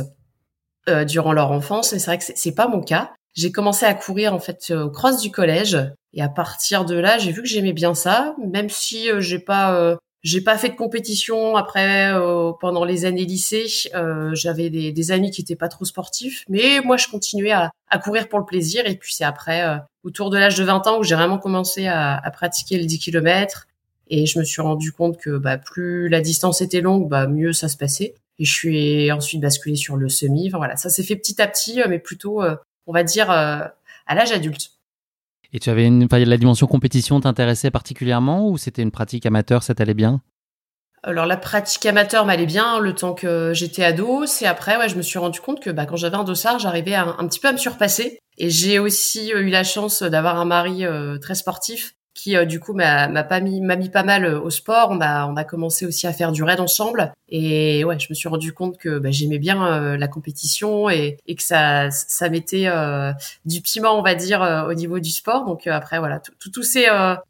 euh, 0.90 1.06
durant 1.06 1.32
leur 1.32 1.52
enfance. 1.52 1.94
Et 1.94 2.00
c'est 2.00 2.08
vrai 2.08 2.18
que 2.18 2.24
c'est 2.36 2.56
pas 2.56 2.68
mon 2.68 2.82
cas. 2.82 3.12
J'ai 3.36 3.52
commencé 3.52 3.86
à 3.86 3.94
courir 3.94 4.34
en 4.34 4.40
fait 4.40 4.72
euh, 4.72 4.86
au 4.86 4.90
cross 4.90 5.22
du 5.22 5.30
collège 5.30 5.78
et 6.14 6.24
à 6.24 6.28
partir 6.28 6.86
de 6.86 6.96
là, 6.96 7.20
j'ai 7.20 7.32
vu 7.32 7.44
que 7.44 7.48
j'aimais 7.48 7.72
bien 7.72 7.94
ça, 7.94 8.36
même 8.44 8.68
si 8.68 9.08
euh, 9.12 9.22
j'ai 9.22 9.38
pas 9.38 9.96
j'ai 10.24 10.42
pas 10.42 10.58
fait 10.58 10.70
de 10.70 10.76
compétition 10.76 11.56
après 11.56 12.12
pendant 12.60 12.84
les 12.84 13.06
années 13.06 13.26
lycée. 13.26 13.68
J'avais 14.34 14.72
des, 14.72 14.92
des, 14.92 15.12
amis 15.12 15.30
qui 15.30 15.42
étaient 15.42 15.56
pas 15.56 15.68
trop 15.68 15.86
sportifs, 15.86 16.46
mais 16.50 16.82
moi 16.84 16.98
je 16.98 17.08
continuais 17.08 17.52
à, 17.52 17.72
à 17.90 18.00
courir 18.00 18.28
pour 18.28 18.40
le 18.40 18.46
plaisir. 18.46 18.86
Et 18.88 18.96
puis 18.96 19.14
c'est 19.14 19.24
après, 19.24 19.64
autour 20.04 20.30
de 20.30 20.38
l'âge 20.38 20.56
de 20.56 20.64
20 20.64 20.88
ans, 20.88 21.00
où 21.00 21.04
j'ai 21.04 21.16
vraiment 21.16 21.38
commencé 21.38 21.88
à, 21.88 22.22
pratiquer 22.34 22.78
le 22.78 22.86
10 22.86 23.00
km. 23.00 23.68
Et 24.08 24.26
je 24.26 24.40
me 24.40 24.44
suis 24.44 24.62
rendu 24.62 24.92
compte 24.92 25.18
que 25.18 25.38
bah, 25.38 25.58
plus 25.58 26.10
la 26.10 26.22
distance 26.22 26.62
était 26.62 26.82
longue, 26.82 27.08
bah, 27.08 27.28
mieux 27.28 27.54
ça 27.54 27.70
se 27.70 27.78
passait. 27.78 28.16
Et 28.40 28.46
je 28.46 28.54
suis 28.54 29.12
ensuite 29.12 29.42
basculée 29.42 29.76
sur 29.76 29.96
le 29.96 30.10
semi. 30.10 30.48
Enfin 30.48 30.58
voilà, 30.58 30.76
ça 30.76 30.90
s'est 30.90 31.04
fait 31.04 31.16
petit 31.16 31.42
à 31.42 31.48
petit, 31.48 31.82
euh, 31.82 31.86
mais 31.88 32.00
plutôt, 32.00 32.42
euh, 32.42 32.56
on 32.88 32.94
va 32.94 33.04
dire, 33.04 33.32
euh, 33.32 33.64
à 34.08 34.16
l'âge 34.16 34.32
adulte. 34.32 34.72
Et 35.54 35.60
tu 35.60 35.70
avais 35.70 35.86
une, 35.86 36.08
la 36.10 36.38
dimension 36.38 36.68
compétition 36.68 37.20
t'intéressait 37.20 37.72
particulièrement 37.72 38.50
ou 38.50 38.58
c'était 38.58 38.82
une 38.82 38.92
pratique 38.92 39.26
amateur, 39.26 39.64
ça 39.64 39.76
t'allait 39.76 39.94
bien? 39.94 40.22
Alors 41.04 41.26
la 41.26 41.38
pratique 41.38 41.86
amateur 41.86 42.26
m'allait 42.26 42.46
bien 42.46 42.80
le 42.80 42.94
temps 42.94 43.14
que 43.14 43.54
j'étais 43.54 43.84
ado. 43.84 44.26
C'est 44.28 44.46
après, 44.46 44.78
ouais, 44.78 44.88
je 44.88 44.96
me 44.96 45.02
suis 45.02 45.18
rendu 45.18 45.40
compte 45.40 45.60
que 45.60 45.72
bah, 45.72 45.86
quand 45.86 45.96
j'avais 45.96 46.18
un 46.18 46.24
dossard, 46.24 46.60
j'arrivais 46.60 46.94
un, 46.94 47.28
petit 47.28 47.40
peu 47.40 47.48
à 47.48 47.54
me 47.54 47.58
surpasser. 47.58 48.20
Et 48.38 48.50
j'ai 48.50 48.78
aussi 48.78 49.30
eu 49.32 49.50
la 49.50 49.64
chance 49.64 50.04
d'avoir 50.04 50.40
un 50.40 50.46
mari 50.46 50.84
très 51.20 51.36
sportif 51.36 51.96
qui 52.14 52.36
euh, 52.36 52.46
du 52.46 52.60
coup 52.60 52.74
m'a 52.74 53.24
pas 53.24 53.40
mis 53.40 53.62
mis 53.62 53.90
pas 53.90 54.04
mal 54.04 54.26
euh, 54.26 54.40
au 54.40 54.50
sport. 54.50 54.90
On 54.92 55.02
a 55.02 55.28
on 55.28 55.36
a 55.36 55.44
commencé 55.44 55.86
aussi 55.86 56.08
à 56.08 56.14
faire 56.14 56.32
du 56.32 56.44
raid 56.44 56.60
ensemble 56.60 57.14
et 57.30 57.84
ouais, 57.84 58.00
je 58.00 58.08
me 58.10 58.16
suis 58.16 58.28
rendu 58.28 58.54
compte 58.54 58.78
que 58.78 59.00
bah, 59.00 59.12
j'aimais 59.12 59.40
bien 59.40 59.66
euh, 59.66 59.98
la 59.98 60.08
compétition 60.08 60.90
et, 60.90 61.18
que 61.28 61.44
ça 61.44 61.90
ça 61.92 62.30
mettait 62.30 62.68
du 63.46 63.62
piment 63.62 63.98
on 63.98 64.02
va 64.02 64.16
dire 64.16 64.66
au 64.68 64.74
niveau 64.74 65.00
du 65.00 65.10
sport. 65.10 65.46
Donc 65.46 65.68
après 65.68 66.00
voilà, 66.00 66.20
tout 66.20 66.34
tout, 66.40 66.52
tout 66.52 66.64
s'est 66.64 66.88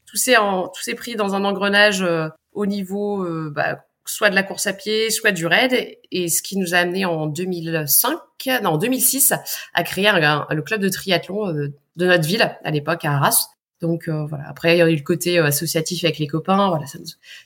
tout 0.08 0.18
s'est 0.18 0.96
pris 0.96 1.16
dans 1.16 1.36
un 1.36 1.46
engrenage 1.46 2.04
au 2.53 2.65
niveau 2.65 3.25
bah, 3.51 3.86
soit 4.05 4.29
de 4.29 4.36
la 4.36 4.43
course 4.43 4.67
à 4.67 4.74
pied, 4.74 5.10
soit 5.10 5.31
du 5.31 5.46
raid, 5.46 5.98
et 6.12 6.29
ce 6.29 6.41
qui 6.41 6.58
nous 6.58 6.74
a 6.74 6.79
amené 6.79 7.05
en 7.05 7.27
2005, 7.27 8.17
non, 8.63 8.72
en 8.72 8.77
2006, 8.77 9.34
à 9.74 9.84
créer 9.84 10.12
le 10.12 10.62
club 10.62 10.81
de 10.81 10.89
triathlon 10.89 11.53
de 11.53 12.05
notre 12.05 12.27
ville, 12.27 12.58
à 12.63 12.72
l'époque 12.72 13.05
à 13.05 13.13
Arras. 13.13 13.48
Donc 13.79 14.10
voilà. 14.10 14.48
Après, 14.48 14.75
il 14.75 14.79
y 14.79 14.81
a 14.81 14.89
eu 14.89 14.96
le 14.96 15.03
côté 15.03 15.39
associatif 15.39 16.03
avec 16.03 16.20
les 16.20 16.27
copains. 16.27 16.70
Voilà, 16.70 16.86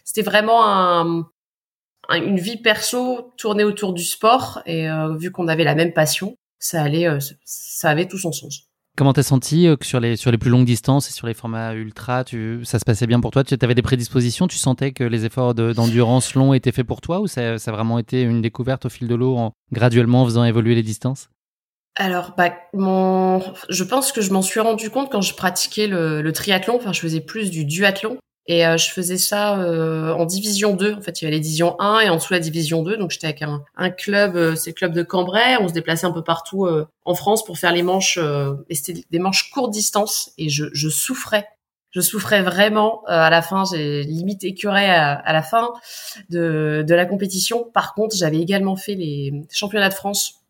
c'était 0.04 0.22
vraiment 0.22 0.66
un, 0.66 1.30
une 2.12 2.40
vie 2.40 2.58
perso 2.58 3.34
tournée 3.38 3.64
autour 3.64 3.94
du 3.94 4.04
sport. 4.04 4.62
Et 4.66 4.88
vu 5.18 5.32
qu'on 5.32 5.48
avait 5.48 5.64
la 5.64 5.76
même 5.76 5.94
passion, 5.94 6.38
ça 6.60 6.82
allait, 6.82 7.08
ça 7.46 7.90
avait 7.90 8.08
tout 8.08 8.18
son 8.18 8.32
sens. 8.32 8.68
Comment 8.98 9.12
t'as 9.12 9.24
senti 9.24 9.68
que 9.78 9.86
sur 9.86 10.00
les, 10.00 10.16
plus 10.40 10.50
longues 10.50 10.66
distances 10.66 11.10
et 11.10 11.12
sur 11.12 11.28
les 11.28 11.34
formats 11.34 11.74
ultra, 11.74 12.24
tu, 12.24 12.64
ça 12.64 12.80
se 12.80 12.86
passait 12.86 13.08
bien 13.08 13.20
pour 13.20 13.32
toi? 13.32 13.44
Tu 13.44 13.56
avais 13.62 13.76
des 13.76 13.82
prédispositions? 13.82 14.48
Tu 14.48 14.58
sentais 14.58 14.94
que 14.94 15.04
les 15.04 15.26
efforts 15.26 15.54
d'endurance 15.54 16.34
longs 16.34 16.54
étaient 16.54 16.72
faits 16.72 16.88
pour 16.88 17.02
toi 17.02 17.20
ou 17.20 17.28
ça, 17.28 17.60
ça, 17.60 17.72
a 17.72 17.74
vraiment 17.74 18.00
été 18.00 18.22
une 18.22 18.42
découverte 18.42 18.86
au 18.86 18.90
fil 18.90 19.10
de 19.10 19.16
l'eau 19.16 19.36
en 19.36 19.52
graduellement 19.74 20.22
en 20.22 20.26
faisant 20.26 20.46
évoluer 20.46 20.76
les 20.76 20.84
distances? 20.84 21.30
Alors, 21.98 22.36
bah, 22.38 22.54
mon... 22.74 23.42
je 23.70 23.84
pense 23.84 24.12
que 24.12 24.22
je 24.22 24.32
m'en 24.32 24.42
suis 24.42 24.60
rendu 24.60 24.90
compte 24.90 25.12
quand 25.12 25.22
je 25.22 25.34
pratiquais 25.34 25.88
le, 25.88 26.22
le, 26.22 26.32
triathlon. 26.34 26.76
Enfin, 26.76 26.94
je 26.94 27.00
faisais 27.00 27.22
plus 27.22 27.52
du 27.52 27.66
duathlon. 27.66 28.18
Et 28.48 28.66
euh, 28.66 28.78
je 28.78 28.92
faisais 28.92 29.18
ça 29.18 29.60
euh, 29.60 30.14
en 30.14 30.26
division 30.26 30.76
2. 30.76 30.94
En 30.94 31.02
fait, 31.02 31.22
il 31.22 31.26
y 31.26 31.28
avait 31.28 31.38
les 31.38 31.42
divisions 31.42 31.80
1 31.80 32.02
et 32.02 32.10
en 32.10 32.16
dessous 32.16 32.34
la 32.34 32.40
division 32.40 32.84
2. 32.84 32.98
Donc 32.98 33.12
j'étais 33.12 33.28
avec 33.28 33.42
un, 33.42 33.64
un 33.76 33.90
club, 33.90 34.36
euh, 34.36 34.56
c'est 34.56 34.70
le 34.72 34.76
club 34.76 34.94
de 34.94 35.02
Cambrai. 35.02 35.58
On 35.60 35.68
se 35.68 35.74
déplaçait 35.74 36.06
un 36.06 36.12
peu 36.12 36.24
partout 36.24 36.68
en 37.06 37.16
France 37.16 37.44
pour 37.44 37.58
faire 37.58 37.72
les 37.72 37.84
manches. 37.84 38.20
et 38.70 38.76
c'était 38.76 39.04
des 39.10 39.20
manches 39.20 39.50
courte 39.52 39.72
distance. 39.72 40.32
Et 40.38 40.50
je, 40.50 40.66
je 40.74 40.90
souffrais. 40.90 41.48
Je 41.92 42.02
souffrais 42.02 42.42
vraiment. 42.42 43.04
à 43.08 43.30
la 43.30 43.42
fin, 43.42 43.64
j'ai 43.72 44.04
limite 44.04 44.44
écuré 44.44 44.90
à, 44.90 45.14
à, 45.14 45.34
la 45.34 45.42
fin 45.42 45.70
de, 46.30 46.84
de 46.88 46.96
la 46.96 47.06
compétition. 47.06 47.64
Par 47.74 47.94
contre, 47.94 48.16
j'avais 48.16 48.40
également 48.40 48.76
fait 48.76 48.96
les 48.96 49.46
championnats 49.50 49.90
de 49.90 49.94
France 49.94 50.42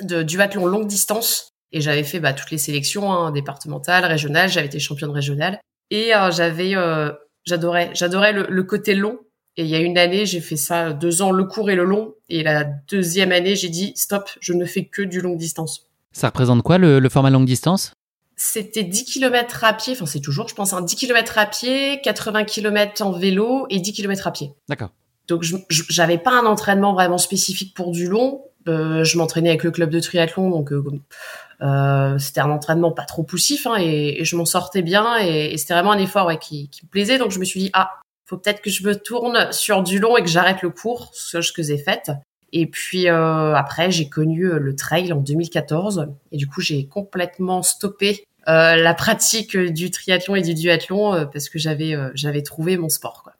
de 0.00 0.22
duathlon 0.22 0.66
longue 0.66 0.86
distance. 0.86 1.50
Et 1.72 1.80
j'avais 1.80 2.04
fait 2.04 2.20
bah, 2.20 2.32
toutes 2.32 2.50
les 2.50 2.58
sélections 2.58 3.12
hein, 3.12 3.30
départementales, 3.30 4.04
régionales. 4.04 4.50
J'avais 4.50 4.66
été 4.66 4.78
championne 4.78 5.10
régionale. 5.10 5.60
Et 5.92 6.14
euh, 6.14 6.30
j'avais, 6.30 6.74
euh, 6.74 7.12
j'adorais, 7.44 7.90
j'adorais 7.92 8.32
le, 8.32 8.62
côté 8.62 8.94
long. 8.94 9.18
Et 9.58 9.64
il 9.64 9.68
y 9.68 9.74
a 9.74 9.78
une 9.78 9.98
année, 9.98 10.24
j'ai 10.24 10.40
fait 10.40 10.56
ça 10.56 10.94
deux 10.94 11.20
ans, 11.20 11.32
le 11.32 11.44
court 11.44 11.68
et 11.68 11.74
le 11.74 11.84
long. 11.84 12.14
Et 12.30 12.42
la 12.42 12.64
deuxième 12.64 13.30
année, 13.30 13.56
j'ai 13.56 13.68
dit 13.68 13.92
stop, 13.94 14.30
je 14.40 14.54
ne 14.54 14.64
fais 14.64 14.86
que 14.86 15.02
du 15.02 15.20
longue 15.20 15.36
distance. 15.36 15.86
Ça 16.10 16.28
représente 16.28 16.62
quoi 16.62 16.78
le, 16.78 17.06
format 17.10 17.28
longue 17.28 17.44
distance? 17.44 17.92
C'était 18.36 18.84
10 18.84 19.04
km 19.04 19.64
à 19.64 19.74
pied, 19.74 19.92
enfin 19.92 20.06
c'est 20.06 20.20
toujours, 20.20 20.48
je 20.48 20.54
pense, 20.54 20.72
un 20.72 20.80
10 20.80 20.96
km 20.96 21.36
à 21.36 21.44
pied, 21.44 22.00
80 22.02 22.44
km 22.44 23.02
en 23.02 23.12
vélo 23.12 23.66
et 23.68 23.78
10 23.78 23.92
km 23.92 24.26
à 24.26 24.32
pied. 24.32 24.54
D'accord. 24.70 24.88
Donc 25.28 25.44
j'avais 25.70 26.18
pas 26.18 26.32
un 26.32 26.46
entraînement 26.46 26.92
vraiment 26.94 27.18
spécifique 27.18 27.74
pour 27.74 27.92
du 27.92 28.08
long. 28.08 28.42
Euh, 28.68 29.04
je 29.04 29.18
m'entraînais 29.18 29.48
avec 29.48 29.64
le 29.64 29.70
club 29.70 29.90
de 29.90 29.98
triathlon, 29.98 30.50
donc 30.50 30.72
euh, 30.72 32.18
c'était 32.18 32.40
un 32.40 32.50
entraînement 32.50 32.92
pas 32.92 33.04
trop 33.04 33.24
poussif 33.24 33.66
hein, 33.66 33.74
et, 33.78 34.24
je 34.24 34.36
m'en 34.36 34.44
sortais 34.44 34.82
bien 34.82 35.16
et, 35.18 35.56
c'était 35.58 35.74
vraiment 35.74 35.92
un 35.92 35.98
effort 35.98 36.26
ouais, 36.26 36.38
qui, 36.38 36.68
qui, 36.68 36.84
me 36.84 36.88
plaisait. 36.88 37.18
Donc 37.18 37.32
je 37.32 37.40
me 37.40 37.44
suis 37.44 37.58
dit 37.58 37.70
ah, 37.72 37.90
faut 38.24 38.36
peut-être 38.36 38.62
que 38.62 38.70
je 38.70 38.86
me 38.86 38.94
tourne 38.94 39.50
sur 39.52 39.82
du 39.82 39.98
long 39.98 40.16
et 40.16 40.22
que 40.22 40.28
j'arrête 40.28 40.62
le 40.62 40.70
court, 40.70 41.10
ce 41.12 41.52
que 41.52 41.62
j'ai 41.62 41.78
fait. 41.78 42.10
Et 42.52 42.66
puis 42.66 43.08
euh, 43.08 43.54
après 43.54 43.90
j'ai 43.90 44.08
connu 44.08 44.44
euh, 44.44 44.58
le 44.58 44.76
trail 44.76 45.12
en 45.12 45.16
2014 45.16 46.08
et 46.32 46.36
du 46.36 46.46
coup 46.46 46.60
j'ai 46.60 46.86
complètement 46.86 47.62
stoppé 47.62 48.26
euh, 48.48 48.76
la 48.76 48.94
pratique 48.94 49.56
du 49.56 49.90
triathlon 49.90 50.34
et 50.34 50.42
du 50.42 50.54
duathlon 50.54 51.14
euh, 51.14 51.24
parce 51.24 51.48
que 51.48 51.58
j'avais 51.58 51.96
j'avais 52.14 52.42
trouvé 52.42 52.76
mon 52.76 52.90
sport 52.90 53.22
quoi. 53.22 53.32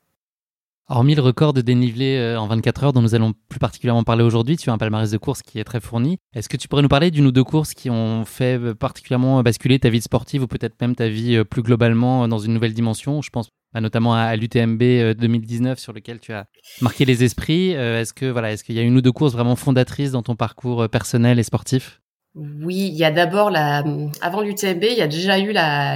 Hormis 0.95 1.15
le 1.15 1.23
record 1.23 1.55
de 1.55 1.63
dénivelé 1.63 2.19
euh, 2.19 2.39
en 2.39 2.47
24 2.47 2.85
heures 2.85 2.93
dont 2.93 3.01
nous 3.01 3.15
allons 3.15 3.33
plus 3.49 3.59
particulièrement 3.59 4.05
parler 4.05 4.23
aujourd'hui, 4.23 4.59
tu 4.59 4.69
as 4.69 4.75
un 4.75 4.77
palmarès 4.77 5.11
de 5.11 5.17
courses 5.17 5.41
qui 5.41 5.59
est 5.59 5.65
très 5.65 5.81
fourni. 5.81 6.19
Est-ce 6.35 6.51
que 6.51 6.59
tu 6.59 6.69
pourrais 6.69 6.83
nous 6.83 6.89
parler 6.89 7.11
d'une 7.11 7.25
ou 7.25 7.33
deux 7.33 7.45
courses 7.45 7.73
qui 7.73 7.89
ont 7.89 8.27
fait 8.27 8.59
euh, 8.59 8.75
particulièrement 8.75 9.43
basculer 9.43 9.79
ta 9.79 9.89
vie 9.89 10.03
sportive 10.03 10.43
ou 10.43 10.47
peut-être 10.47 10.79
même 10.83 10.95
ta 10.95 11.09
vie 11.09 11.37
euh, 11.37 11.45
plus 11.45 11.63
globalement 11.63 12.29
dans 12.29 12.39
une 12.39 12.53
nouvelle 12.53 12.75
dimension? 12.75 13.23
Je 13.23 13.31
pense 13.31 13.49
bah, 13.73 13.81
notamment 13.81 14.13
à 14.13 14.37
l'UTMB 14.37 15.15
2019 15.17 15.79
sur 15.79 15.95
lequel 15.95 16.21
tu 16.21 16.35
as 16.35 16.45
marqué 16.83 17.07
les 17.07 17.25
esprits. 17.25 17.71
Est-ce 17.71 18.13
que 18.13 18.27
voilà, 18.27 18.53
est-ce 18.53 18.63
qu'il 18.63 18.75
y 18.75 18.79
a 18.79 18.83
une 18.83 18.99
ou 18.99 19.01
deux 19.01 19.13
courses 19.13 19.33
vraiment 19.33 19.57
fondatrices 19.57 20.11
dans 20.11 20.23
ton 20.23 20.37
parcours 20.37 20.91
personnel 20.91 21.39
et 21.39 21.43
sportif? 21.43 22.03
Oui, 22.35 22.91
il 22.93 22.99
y 22.99 23.05
a 23.05 23.11
d'abord 23.11 23.51
la 23.51 23.83
avant 24.21 24.43
l'UTMB, 24.43 24.85
il 24.91 24.99
y 24.99 25.01
a 25.01 25.09
déjà 25.09 25.39
eu 25.39 25.55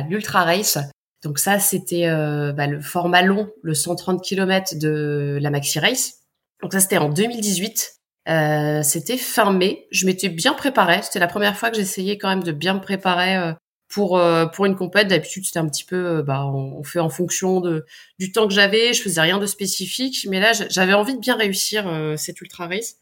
l'Ultra 0.09 0.45
Race 0.45 0.79
donc 1.27 1.41
ça, 1.41 1.59
c'était 1.59 2.07
euh, 2.07 2.53
bah, 2.53 2.69
le 2.69 2.81
format 2.81 3.21
long, 3.21 3.51
le 3.63 3.75
130 3.75 4.23
km 4.23 4.77
de 4.79 5.41
la 5.43 5.51
Maxi 5.51 5.81
Race. 5.81 6.21
Donc 6.63 6.73
ça, 6.73 6.79
c'était 6.79 6.99
en 6.99 7.09
2018. 7.09 7.95
Euh, 8.29 8.83
c'était 8.85 9.17
fin 9.17 9.53
mai. 9.53 9.89
Je 9.91 10.07
m'étais 10.07 10.29
bien 10.29 10.53
préparée. 10.53 11.03
C'était 11.03 11.19
la 11.19 11.27
première 11.27 11.57
fois 11.57 11.71
que 11.71 11.77
j'essayais 11.77 12.17
quand 12.17 12.29
même 12.29 12.45
de 12.45 12.53
bien 12.53 12.75
me 12.75 12.81
préparer 12.81 13.37
euh, 13.37 13.53
pour 13.89 14.21
pour 14.53 14.67
une 14.67 14.77
compète. 14.77 15.09
D'habitude, 15.09 15.45
c'était 15.45 15.59
un 15.59 15.69
petit 15.69 15.85
peu, 15.85 16.23
bah, 16.23 16.47
on, 16.47 16.85
fait 16.85 17.01
en 17.01 17.11
fonction 17.11 17.61
de 17.61 17.85
du 18.21 18.31
temps 18.31 18.47
que 18.47 18.55
j'avais. 18.55 18.93
Je 18.93 19.03
faisais 19.03 19.21
rien 19.21 19.39
de 19.39 19.47
spécifique, 19.47 20.29
mais 20.31 20.39
là, 20.39 20.53
j'avais 20.71 20.95
envie 20.95 21.15
de 21.15 21.21
bien 21.21 21.37
réussir 21.37 21.89
cette 22.17 22.41
ultra 22.41 22.69
race. 22.69 22.97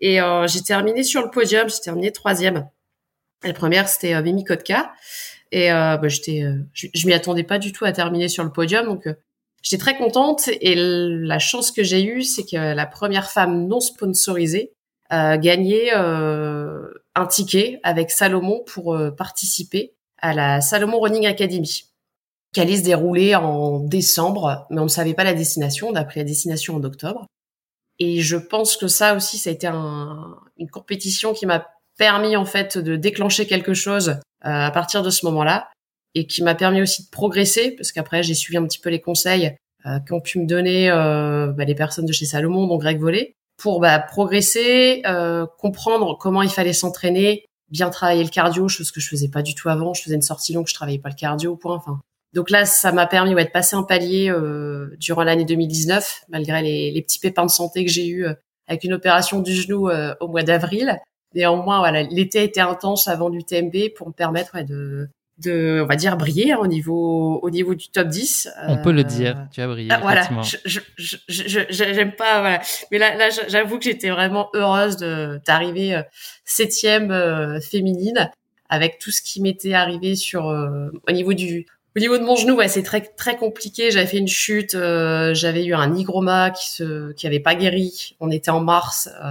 Et 0.00 0.18
j'ai 0.46 0.62
terminé 0.62 1.02
sur 1.02 1.22
le 1.22 1.30
podium. 1.30 1.68
J'ai 1.68 1.80
terminé 1.80 2.10
troisième. 2.12 2.68
La 3.44 3.52
première, 3.52 3.88
c'était 3.88 4.20
Mimi 4.22 4.44
Kotka. 4.44 4.92
Et 5.52 5.70
euh, 5.70 5.96
bah, 5.96 6.08
j'étais, 6.08 6.42
euh, 6.42 6.58
je, 6.72 6.88
je 6.92 7.06
m'y 7.06 7.12
attendais 7.12 7.44
pas 7.44 7.58
du 7.58 7.72
tout 7.72 7.84
à 7.84 7.92
terminer 7.92 8.28
sur 8.28 8.44
le 8.44 8.52
podium, 8.52 8.86
donc 8.86 9.06
euh, 9.06 9.14
j'étais 9.62 9.80
très 9.80 9.96
contente. 9.96 10.48
Et 10.60 10.74
la 10.76 11.38
chance 11.38 11.70
que 11.70 11.82
j'ai 11.82 12.04
eue, 12.04 12.22
c'est 12.22 12.44
que 12.44 12.56
la 12.56 12.86
première 12.86 13.30
femme 13.30 13.66
non 13.66 13.80
sponsorisée 13.80 14.72
a 15.08 15.38
gagné 15.38 15.92
un 15.92 17.26
ticket 17.28 17.78
avec 17.84 18.10
Salomon 18.10 18.64
pour 18.66 18.98
participer 19.16 19.94
à 20.18 20.34
la 20.34 20.60
Salomon 20.60 20.98
Running 20.98 21.26
Academy, 21.26 21.84
qui 22.52 22.60
allait 22.60 22.78
se 22.78 22.82
dérouler 22.82 23.36
en 23.36 23.78
décembre, 23.78 24.66
mais 24.70 24.80
on 24.80 24.84
ne 24.84 24.88
savait 24.88 25.14
pas 25.14 25.22
la 25.22 25.34
destination. 25.34 25.88
On 25.88 25.94
a 25.94 26.04
pris 26.04 26.18
la 26.18 26.24
destination 26.24 26.74
en 26.74 26.82
octobre. 26.82 27.26
Et 28.00 28.20
je 28.20 28.36
pense 28.36 28.76
que 28.76 28.88
ça 28.88 29.14
aussi, 29.14 29.38
ça 29.38 29.50
a 29.50 29.52
été 29.52 29.68
un, 29.68 30.36
une 30.58 30.68
compétition 30.68 31.32
qui 31.32 31.46
m'a 31.46 31.66
permis 31.96 32.36
en 32.36 32.44
fait 32.44 32.78
de 32.78 32.96
déclencher 32.96 33.46
quelque 33.46 33.74
chose 33.74 34.10
euh, 34.10 34.18
à 34.42 34.70
partir 34.70 35.02
de 35.02 35.10
ce 35.10 35.24
moment-là 35.26 35.68
et 36.14 36.26
qui 36.26 36.42
m'a 36.42 36.54
permis 36.54 36.82
aussi 36.82 37.04
de 37.04 37.10
progresser 37.10 37.72
parce 37.72 37.92
qu'après 37.92 38.22
j'ai 38.22 38.34
suivi 38.34 38.56
un 38.56 38.64
petit 38.64 38.78
peu 38.78 38.90
les 38.90 39.00
conseils 39.00 39.56
euh, 39.86 40.00
qu'ont 40.00 40.20
pu 40.20 40.40
me 40.40 40.46
donner 40.46 40.90
euh, 40.90 41.52
bah, 41.52 41.64
les 41.64 41.74
personnes 41.74 42.06
de 42.06 42.12
chez 42.12 42.24
Salomon, 42.24 42.66
dont 42.66 42.78
Greg 42.78 42.98
Volé, 42.98 43.34
pour 43.56 43.80
bah, 43.80 43.98
progresser, 44.00 45.02
euh, 45.06 45.46
comprendre 45.58 46.18
comment 46.18 46.42
il 46.42 46.50
fallait 46.50 46.72
s'entraîner, 46.72 47.44
bien 47.70 47.90
travailler 47.90 48.24
le 48.24 48.30
cardio, 48.30 48.66
chose 48.66 48.90
que 48.90 49.00
je 49.00 49.08
faisais 49.08 49.28
pas 49.28 49.42
du 49.42 49.54
tout 49.54 49.68
avant. 49.68 49.94
Je 49.94 50.02
faisais 50.02 50.16
une 50.16 50.22
sortie 50.22 50.52
longue, 50.52 50.66
je 50.66 50.74
travaillais 50.74 50.98
pas 50.98 51.08
le 51.08 51.14
cardio 51.14 51.54
point. 51.54 51.76
Enfin, 51.76 52.00
donc 52.32 52.50
là, 52.50 52.64
ça 52.64 52.90
m'a 52.90 53.06
permis 53.06 53.34
ouais, 53.34 53.44
de 53.44 53.50
passer 53.50 53.76
un 53.76 53.84
palier 53.84 54.28
euh, 54.28 54.96
durant 54.98 55.22
l'année 55.22 55.44
2019, 55.44 56.22
malgré 56.30 56.62
les, 56.62 56.90
les, 56.90 57.02
petits 57.02 57.20
pépins 57.20 57.46
de 57.46 57.50
santé 57.50 57.84
que 57.84 57.90
j'ai 57.90 58.08
eu 58.08 58.26
avec 58.66 58.82
une 58.82 58.92
opération 58.92 59.40
du 59.40 59.52
genou 59.52 59.88
au 60.20 60.28
mois 60.28 60.42
d'avril. 60.42 60.98
Néanmoins, 61.34 61.78
voilà, 61.78 62.02
l'été 62.02 62.42
été 62.42 62.60
intense 62.60 63.08
avant 63.08 63.28
l'UTMB 63.28 63.94
pour 63.96 64.08
me 64.08 64.12
permettre 64.12 64.62
de, 64.62 65.08
de, 65.38 65.80
on 65.82 65.86
va 65.86 65.96
dire, 65.96 66.16
briller 66.16 66.52
hein, 66.52 66.58
au 66.60 66.66
niveau, 66.66 67.40
au 67.42 67.50
niveau 67.50 67.74
du 67.74 67.88
top 67.88 68.08
10. 68.08 68.48
On 68.68 68.78
peut 68.78 68.92
le 68.92 69.04
dire, 69.04 69.46
tu 69.52 69.60
as 69.60 69.66
brillé. 69.66 69.90
Ah, 69.92 69.98
voilà, 70.00 70.26
je, 70.42 70.78
je, 70.96 71.60
j'aime 71.68 72.12
pas, 72.12 72.40
voilà. 72.40 72.60
Mais 72.90 72.98
là, 72.98 73.14
là, 73.16 73.28
j'avoue 73.48 73.78
que 73.78 73.84
j'étais 73.84 74.10
vraiment 74.10 74.48
heureuse 74.54 74.96
de 74.96 75.40
d'arriver 75.46 75.94
euh, 75.94 76.02
septième 76.44 77.10
euh, 77.10 77.60
féminine 77.60 78.30
avec 78.68 78.98
tout 78.98 79.10
ce 79.10 79.22
qui 79.22 79.40
m'était 79.40 79.74
arrivé 79.74 80.16
sur 80.16 80.48
euh, 80.48 80.88
au 81.06 81.12
niveau 81.12 81.34
du 81.34 81.66
au 81.94 81.98
niveau 81.98 82.18
de 82.18 82.24
mon 82.24 82.36
genou, 82.36 82.56
ouais, 82.56 82.68
c'est 82.68 82.82
très 82.82 83.00
très 83.00 83.36
compliqué. 83.36 83.90
J'avais 83.90 84.06
fait 84.06 84.18
une 84.18 84.28
chute, 84.28 84.72
j'avais 84.72 85.64
eu 85.64 85.74
un 85.74 85.94
hygroma 85.94 86.50
qui 86.50 86.70
se 86.70 87.12
qui 87.12 87.26
avait 87.26 87.40
pas 87.40 87.54
guéri. 87.54 88.16
On 88.20 88.30
était 88.30 88.50
en 88.50 88.60
mars. 88.60 89.08
Euh, 89.22 89.30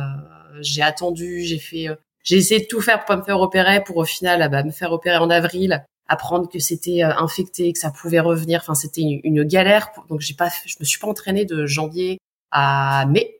j'ai 0.61 0.81
attendu, 0.81 1.41
j'ai 1.41 1.59
fait, 1.59 1.89
euh, 1.89 1.95
j'ai 2.23 2.37
essayé 2.37 2.61
de 2.61 2.67
tout 2.67 2.81
faire 2.81 2.99
pour 2.99 3.05
pas 3.05 3.17
me 3.17 3.23
faire 3.23 3.39
opérer, 3.39 3.83
pour 3.83 3.97
au 3.97 4.05
final, 4.05 4.41
ah 4.41 4.49
bah, 4.49 4.63
me 4.63 4.71
faire 4.71 4.91
opérer 4.91 5.17
en 5.17 5.29
avril, 5.29 5.85
apprendre 6.07 6.49
que 6.49 6.59
c'était 6.59 7.03
euh, 7.03 7.15
infecté, 7.17 7.71
que 7.73 7.79
ça 7.79 7.91
pouvait 7.91 8.19
revenir. 8.19 8.61
Enfin, 8.61 8.75
c'était 8.75 9.01
une, 9.01 9.43
galère. 9.43 9.91
Donc, 10.09 10.21
j'ai 10.21 10.33
pas, 10.33 10.49
je 10.65 10.75
me 10.79 10.85
suis 10.85 10.99
pas 10.99 11.07
entraînée 11.07 11.45
de 11.45 11.65
janvier 11.65 12.19
à 12.51 13.05
mai. 13.07 13.39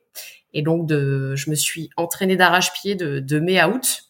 Et 0.53 0.61
donc, 0.61 0.87
de, 0.87 1.35
je 1.35 1.49
me 1.49 1.55
suis 1.55 1.89
entraînée 1.97 2.37
d'arrache-pied 2.37 2.95
de, 2.95 3.19
de 3.19 3.39
mai 3.39 3.59
à 3.59 3.69
août. 3.69 4.03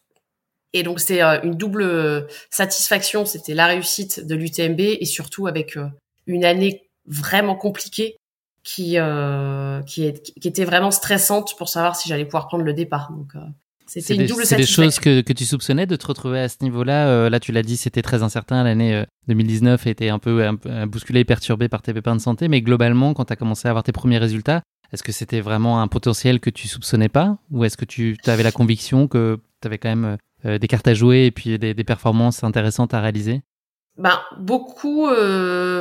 Et 0.74 0.83
donc, 0.83 1.00
c'était 1.00 1.24
euh, 1.24 1.41
une 1.41 1.55
double 1.55 2.27
satisfaction. 2.50 3.25
C'était 3.25 3.53
la 3.53 3.67
réussite 3.67 4.25
de 4.25 4.35
l'UTMB 4.35 4.79
et 4.79 5.05
surtout 5.05 5.47
avec 5.47 5.77
une 6.27 6.45
année 6.45 6.89
vraiment 7.07 7.55
compliquée 7.55 8.17
qui 8.65 8.98
euh, 8.98 9.81
qui, 9.84 10.03
est, 10.03 10.34
qui 10.41 10.48
était 10.48 10.65
vraiment 10.65 10.91
stressante 10.91 11.55
pour 11.57 11.69
savoir 11.69 11.95
si 11.95 12.10
j'allais 12.10 12.25
pouvoir 12.25 12.48
prendre 12.48 12.63
le 12.63 12.74
départ. 12.74 13.12
Donc 13.12 13.36
euh, 13.36 13.39
c'était 13.86 14.15
une 14.15 14.25
double 14.25 14.45
C'est 14.45 14.57
des 14.57 14.65
choses 14.65 15.00
que, 15.00 15.22
que 15.22 15.31
tu 15.31 15.45
soupçonnais 15.45 15.86
de 15.86 15.95
te 15.95 16.07
retrouver 16.07 16.39
à 16.39 16.50
ce 16.50 16.57
niveau-là. 16.63 17.07
Euh, 17.07 17.29
là, 17.29 17.39
tu 17.39 17.51
l'as 17.51 17.62
dit, 17.62 17.77
c'était 17.77 18.01
très 18.01 18.24
incertain. 18.24 18.63
L'année 18.63 19.05
2019 19.27 19.86
était 19.86 20.10
un 20.10 20.17
peu 20.17 20.43
un, 20.43 20.88
bousculée 20.88 21.22
et 21.22 21.25
perturbée 21.25 21.69
par 21.69 21.84
tes 21.84 21.93
pépins 21.93 22.15
de 22.15 22.22
santé. 22.22 22.48
Mais 22.48 22.62
globalement, 22.62 23.13
quand 23.13 23.25
tu 23.25 23.34
as 23.34 23.36
commencé 23.36 23.67
à 23.67 23.72
avoir 23.72 23.84
tes 23.84 23.91
premiers 23.91 24.17
résultats, 24.17 24.63
est-ce 24.91 25.03
que 25.03 25.12
c'était 25.12 25.41
vraiment 25.41 25.81
un 25.81 25.88
potentiel 25.88 26.39
que 26.39 26.50
tu 26.50 26.67
soupçonnais 26.67 27.10
pas? 27.10 27.38
Ou 27.51 27.65
est-ce 27.65 27.77
que 27.77 27.86
tu 27.86 28.17
avais 28.25 28.43
la 28.43 28.51
conviction 28.51 29.07
que 29.07 29.39
tu 29.62 29.67
avais 29.67 29.77
quand 29.77 29.95
même 29.95 30.17
des 30.43 30.67
cartes 30.67 30.88
à 30.88 30.95
jouer 30.95 31.25
et 31.25 31.31
puis 31.31 31.60
des, 31.60 31.75
des 31.75 31.84
performances 31.84 32.43
intéressantes 32.43 32.95
à 32.95 33.01
réaliser? 33.01 33.41
Ben 33.97 34.19
beaucoup 34.37 35.07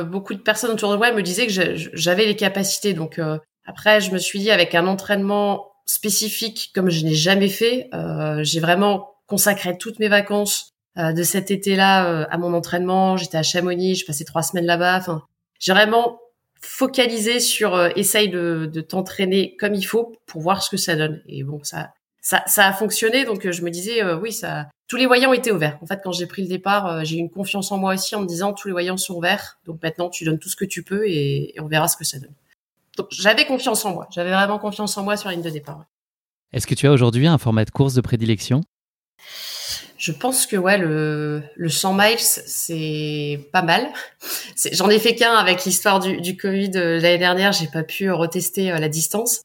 beaucoup 0.05 0.33
de 0.33 0.39
personnes 0.39 0.71
autour 0.71 0.91
de 0.91 0.97
moi 0.97 1.11
me 1.11 1.21
disaient 1.21 1.47
que 1.47 1.75
j'avais 1.93 2.25
les 2.25 2.35
capacités. 2.35 2.93
Donc 2.93 3.19
après, 3.65 4.01
je 4.01 4.11
me 4.11 4.17
suis 4.17 4.39
dit 4.39 4.51
avec 4.51 4.75
un 4.75 4.87
entraînement 4.87 5.71
spécifique 5.85 6.71
comme 6.73 6.89
je 6.89 7.03
n'ai 7.03 7.13
jamais 7.13 7.49
fait, 7.49 7.89
j'ai 8.41 8.59
vraiment 8.59 9.15
consacré 9.27 9.77
toutes 9.77 9.99
mes 9.99 10.07
vacances 10.07 10.71
de 10.97 11.23
cet 11.23 11.51
été-là 11.51 12.25
à 12.29 12.37
mon 12.37 12.53
entraînement. 12.53 13.17
J'étais 13.17 13.37
à 13.37 13.43
Chamonix, 13.43 13.95
j'ai 13.95 14.05
passé 14.05 14.23
trois 14.23 14.43
semaines 14.43 14.65
là-bas. 14.65 14.97
Enfin, 14.97 15.23
j'ai 15.59 15.73
vraiment 15.73 16.19
focalisé 16.61 17.39
sur 17.39 17.91
essaye 17.97 18.29
de, 18.29 18.69
de 18.71 18.81
t'entraîner 18.81 19.55
comme 19.57 19.73
il 19.75 19.83
faut 19.83 20.15
pour 20.25 20.41
voir 20.41 20.63
ce 20.63 20.69
que 20.69 20.77
ça 20.77 20.95
donne. 20.95 21.21
Et 21.27 21.43
bon, 21.43 21.59
ça 21.63 21.89
ça, 22.25 22.43
ça 22.47 22.65
a 22.67 22.73
fonctionné. 22.73 23.23
Donc 23.23 23.49
je 23.49 23.61
me 23.61 23.69
disais 23.69 24.03
oui, 24.15 24.33
ça 24.33 24.67
tous 24.87 24.97
les 24.97 25.05
voyants 25.05 25.33
étaient 25.33 25.51
ouverts. 25.51 25.77
En 25.81 25.87
fait, 25.87 25.99
quand 26.03 26.11
j'ai 26.11 26.27
pris 26.27 26.43
le 26.43 26.47
départ, 26.47 26.87
euh, 26.87 27.01
j'ai 27.03 27.17
eu 27.17 27.19
une 27.19 27.29
confiance 27.29 27.71
en 27.71 27.77
moi 27.77 27.93
aussi 27.93 28.15
en 28.15 28.21
me 28.21 28.27
disant 28.27 28.53
tous 28.53 28.67
les 28.67 28.71
voyants 28.71 28.97
sont 28.97 29.15
ouverts. 29.15 29.57
Donc 29.65 29.81
maintenant, 29.81 30.09
tu 30.09 30.25
donnes 30.25 30.39
tout 30.39 30.49
ce 30.49 30.55
que 30.55 30.65
tu 30.65 30.83
peux 30.83 31.07
et, 31.07 31.55
on 31.59 31.67
verra 31.67 31.87
ce 31.87 31.97
que 31.97 32.03
ça 32.03 32.19
donne. 32.19 32.33
Donc 32.97 33.07
j'avais 33.11 33.45
confiance 33.45 33.83
en 33.85 33.93
moi. 33.93 34.07
J'avais 34.11 34.31
vraiment 34.31 34.59
confiance 34.59 34.97
en 34.97 35.03
moi 35.03 35.17
sur 35.17 35.29
la 35.29 35.35
ligne 35.35 35.43
de 35.43 35.49
départ. 35.49 35.85
Est-ce 36.53 36.67
que 36.67 36.75
tu 36.75 36.87
as 36.87 36.91
aujourd'hui 36.91 37.27
un 37.27 37.37
format 37.37 37.65
de 37.65 37.71
course 37.71 37.95
de 37.95 38.01
prédilection? 38.01 38.61
Je 39.97 40.11
pense 40.11 40.45
que 40.45 40.55
ouais 40.55 40.77
le 40.77 41.41
le 41.55 41.69
100 41.69 41.93
miles 41.93 42.19
c'est 42.19 43.49
pas 43.51 43.63
mal. 43.63 43.87
J'en 44.71 44.89
ai 44.89 44.99
fait 44.99 45.15
qu'un 45.15 45.33
avec 45.33 45.65
l'histoire 45.65 45.99
du, 45.99 46.21
du 46.21 46.37
Covid 46.37 46.71
euh, 46.75 46.99
l'année 46.99 47.17
dernière. 47.17 47.53
J'ai 47.53 47.67
pas 47.67 47.83
pu 47.83 48.11
retester 48.11 48.71
euh, 48.71 48.77
la 48.77 48.89
distance, 48.89 49.41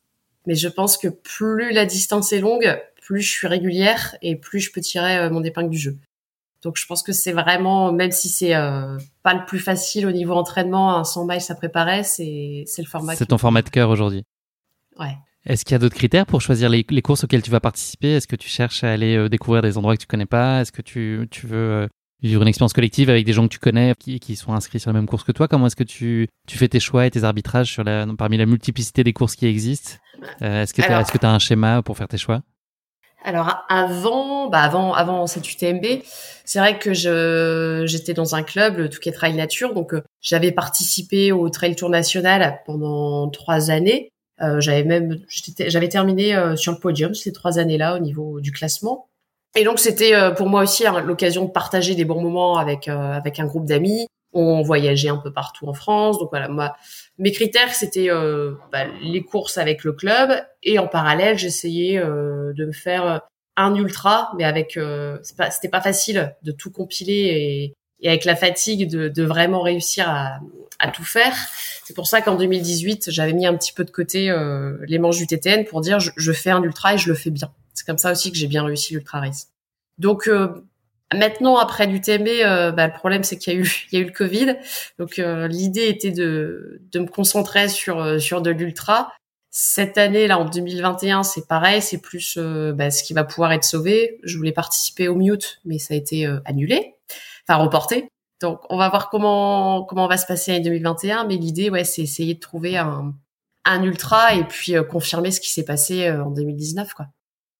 mais 0.47 0.55
je 0.55 0.69
pense 0.69 0.97
que 0.97 1.09
plus 1.09 1.73
la 1.73 1.87
distance 1.87 2.33
est 2.33 2.41
longue, 2.41 2.81
plus 3.03 3.23
je 3.23 3.31
suis 3.31 3.47
régulière 3.47 4.17
et 4.23 4.37
plus 4.37 4.61
je 4.61 4.73
peux 4.73 4.81
tirer 4.81 5.19
euh, 5.19 5.31
mon 5.31 5.43
épingle 5.43 5.71
du 5.71 5.79
jeu. 5.79 5.99
Donc 6.63 6.77
je 6.77 6.87
pense 6.87 7.03
que 7.03 7.13
c'est 7.13 7.33
vraiment, 7.33 7.93
même 7.93 8.11
si 8.11 8.29
c'est 8.29 8.55
euh, 8.55 8.99
pas 9.23 9.35
le 9.35 9.45
plus 9.47 9.59
facile 9.59 10.07
au 10.07 10.13
niveau 10.13 10.35
entraînement, 10.35 10.97
un 10.97 11.05
100 11.05 11.27
miles 11.27 11.41
à 11.49 11.55
préparer, 11.55 12.05
c'est 12.05 12.65
c'est 12.67 12.83
le 12.83 12.89
format. 12.89 13.17
C'est 13.17 13.27
ton 13.27 13.39
format 13.39 13.63
de 13.63 13.71
cœur 13.71 13.89
aujourd'hui. 13.89 14.25
Ouais. 14.99 15.17
Est-ce 15.47 15.65
qu'il 15.65 15.73
y 15.73 15.77
a 15.77 15.79
d'autres 15.79 15.97
critères 15.97 16.27
pour 16.27 16.43
choisir 16.43 16.69
les, 16.69 16.85
courses 17.03 17.25
auxquelles 17.25 17.43
tu 17.43 17.51
vas 17.51 17.61
participer? 17.61 18.13
Est-ce 18.13 18.29
que 18.29 18.37
tu 18.37 18.49
cherches 18.49 18.85
à 18.85 18.93
aller 18.93 19.17
euh, 19.17 19.31
découvrir 19.31 19.63
des 19.63 19.79
endroits 19.79 19.97
que 19.97 20.03
tu 20.03 20.07
connais 20.07 20.27
pas? 20.27 20.61
Est-ce 20.61 20.71
que 20.71 20.83
tu, 20.83 21.27
tu 21.31 21.47
veux 21.47 21.89
vivre 22.23 22.43
une 22.43 22.49
expérience 22.49 22.73
collective 22.73 23.11
avec 23.11 23.25
des 23.25 23.33
gens 23.33 23.45
que 23.45 23.53
tu 23.53 23.59
connais 23.59 23.95
qui, 23.99 24.21
qui 24.21 24.37
sont 24.37 24.53
inscrits 24.53 24.81
sur 24.81 24.91
la 24.91 24.95
même 24.95 25.07
course 25.07 25.25
que 25.25 25.33
toi 25.33 25.49
Comment 25.49 25.67
est-ce 25.67 25.77
que 25.77 25.85
tu, 25.85 26.29
tu 26.47 26.59
fais 26.59 26.69
tes 26.69 26.81
choix 26.81 27.07
et 27.07 27.11
tes 27.11 27.25
arbitrages 27.25 27.73
sur 27.73 27.85
la, 27.85 28.07
parmi 28.19 28.37
la 28.37 28.47
multiplicité 28.47 29.05
des 29.05 29.13
courses 29.13 29.37
qui 29.37 29.47
existent? 29.47 29.93
Est-ce 30.41 30.75
que 30.75 30.83
tu 30.83 30.89
as, 30.89 31.29
as 31.29 31.35
un 31.35 31.39
schéma 31.39 31.83
pour 31.83 31.97
faire 31.97 32.09
tes 32.09 32.19
choix? 32.19 32.43
Alors 33.23 33.65
avant, 33.69 34.49
bah 34.49 34.61
avant, 34.61 34.95
avant 34.95 35.27
cette 35.27 35.51
UTMB, 35.51 35.85
c'est 36.45 36.59
vrai 36.59 36.79
que 36.79 36.95
je 36.95 37.85
j'étais 37.87 38.15
dans 38.15 38.35
un 38.35 38.43
club, 38.43 38.79
le 38.79 38.89
Touquet 38.89 39.13
Trail 39.13 39.35
Nature, 39.35 39.75
donc 39.75 39.93
euh, 39.93 40.03
j'avais 40.23 40.53
participé 40.53 41.31
au 41.31 41.49
Trail 41.51 41.77
Tour 41.77 41.91
national 41.91 42.61
pendant 42.65 43.29
trois 43.29 43.71
années. 43.71 44.11
Euh, 44.41 44.61
j'avais 44.61 44.85
même, 44.85 45.19
j'avais 45.59 45.91
terminé 45.91 46.35
euh, 46.35 46.57
sur 46.57 46.73
le 46.73 46.79
podium 46.79 47.15
ces 47.15 47.33
trois 47.33 47.59
années-là 47.59 47.97
au 47.97 47.99
niveau 47.99 48.41
du 48.41 48.53
classement. 48.53 49.10
Et 49.57 49.65
donc 49.65 49.79
c'était 49.79 50.13
pour 50.37 50.49
moi 50.49 50.63
aussi 50.63 50.87
hein, 50.87 51.01
l'occasion 51.01 51.45
de 51.45 51.51
partager 51.51 51.95
des 51.95 52.05
bons 52.05 52.21
moments 52.23 52.57
avec 52.57 52.87
avec 52.89 53.41
un 53.41 53.47
groupe 53.47 53.67
d'amis. 53.67 54.07
On 54.33 54.63
voyageait 54.63 55.09
un 55.09 55.17
peu 55.17 55.33
partout 55.33 55.67
en 55.67 55.75
France, 55.75 56.21
donc 56.21 56.29
voilà, 56.31 56.49
moi 56.49 56.77
mes 57.21 57.33
critères, 57.33 57.75
c'était 57.75 58.11
euh, 58.11 58.55
bah, 58.73 58.87
les 59.03 59.23
courses 59.23 59.59
avec 59.59 59.85
le 59.85 59.93
club 59.93 60.31
et 60.63 60.79
en 60.79 60.89
parallèle, 60.89 61.37
j'essayais 61.37 61.99
euh, 61.99 62.55
de 62.55 62.65
me 62.65 62.73
faire 62.73 63.07
euh, 63.07 63.19
un 63.59 63.75
ultra, 63.75 64.33
mais 64.39 64.45
avec 64.45 64.79
c'était 65.23 65.69
pas, 65.69 65.83
facile 65.83 66.35
de 66.43 66.51
tout 66.51 66.71
compiler 66.71 67.75
et, 68.03 68.09
avec 68.09 68.25
la 68.25 68.37
fatigue 68.37 68.89
de, 68.89 69.23
vraiment 69.23 69.61
réussir 69.61 70.09
à, 70.09 70.41
tout 70.95 71.05
faire. 71.05 71.37
C'est 71.85 71.93
pour 71.93 72.07
ça 72.07 72.23
qu'en 72.23 72.37
2018, 72.37 73.11
j'avais 73.11 73.35
mis 73.35 73.47
un 73.47 73.55
petit 73.55 73.75
peu 73.75 73.85
de 73.85 73.91
côté 73.91 74.35
les 74.87 74.99
manches 74.99 75.19
du 75.19 75.27
TTN 75.27 75.67
pour 75.67 75.83
dire 75.83 76.01
je, 76.01 76.11
je, 76.17 76.33
fais 76.33 76.49
un 76.49 76.63
ultra 76.63 76.95
et 76.95 76.99
je 76.99 77.11
le 77.11 77.15
fais 77.15 77.29
bien. 77.29 77.53
C'est 77.81 77.87
comme 77.87 77.99
ça 77.99 78.13
aussi 78.13 78.31
que 78.31 78.37
j'ai 78.37 78.47
bien 78.47 78.63
réussi 78.63 78.93
l'ultra 78.93 79.21
race. 79.21 79.49
Donc 79.97 80.29
Maintenant, 81.13 81.57
après 81.57 81.87
l'UTMB, 81.87 82.29
euh, 82.29 82.71
bah, 82.71 82.87
le 82.87 82.93
problème 82.93 83.25
c'est 83.25 83.37
qu'il 83.37 83.53
y 83.53 83.57
a 83.57 83.59
eu, 83.59 83.87
il 83.93 83.99
y 83.99 84.03
a 84.03 84.05
eu 84.05 84.07
le 84.09 84.13
Covid. 84.13 84.57
Donc 84.99 85.19
euh, 85.19 85.49
l'idée 85.49 85.89
était 85.89 86.13
de, 86.13 86.81
de 86.93 86.99
me 87.01 87.07
concentrer 87.07 87.69
sur 87.69 88.01
euh, 88.01 88.19
sur 88.19 88.43
de 88.43 88.51
l'ultra. 88.51 89.13
Cette 89.53 89.99
année, 89.99 90.29
là, 90.29 90.39
en 90.39 90.45
2021, 90.45 91.25
c'est 91.25 91.49
pareil, 91.49 91.83
c'est 91.83 92.01
plus 92.01 92.39
bah, 92.39 92.93
ce 92.93 93.03
qui 93.03 93.15
va 93.15 93.25
pouvoir 93.25 93.53
être 93.53 93.65
sauvé. 93.65 94.21
Je 94.23 94.37
voulais 94.37 94.53
participer 94.53 95.09
au 95.09 95.17
Mute, 95.17 95.61
mais 95.65 95.79
ça 95.79 95.95
a 95.95 95.97
été 95.97 96.25
annulé, 96.45 96.95
enfin 97.49 97.61
reporté. 97.61 98.09
Donc 98.41 98.61
on 98.71 98.77
va 98.77 98.89
voir 98.91 99.11
comment 99.11 99.83
comment 99.85 100.07
va 100.07 100.19
se 100.19 100.27
passer 100.27 100.57
en 100.57 100.61
2021. 100.61 101.25
Mais 101.25 101.35
l'idée, 101.35 101.69
ouais, 101.69 101.83
c'est 101.83 102.03
essayer 102.03 102.35
de 102.35 102.39
trouver 102.39 102.77
un 102.77 103.13
un 103.65 103.83
ultra 103.83 104.35
et 104.35 104.45
puis 104.45 104.75
confirmer 104.89 105.33
ce 105.33 105.41
qui 105.41 105.51
s'est 105.51 105.65
passé 105.65 106.09
en 106.09 106.31
2019, 106.31 106.95
quoi. 106.95 107.09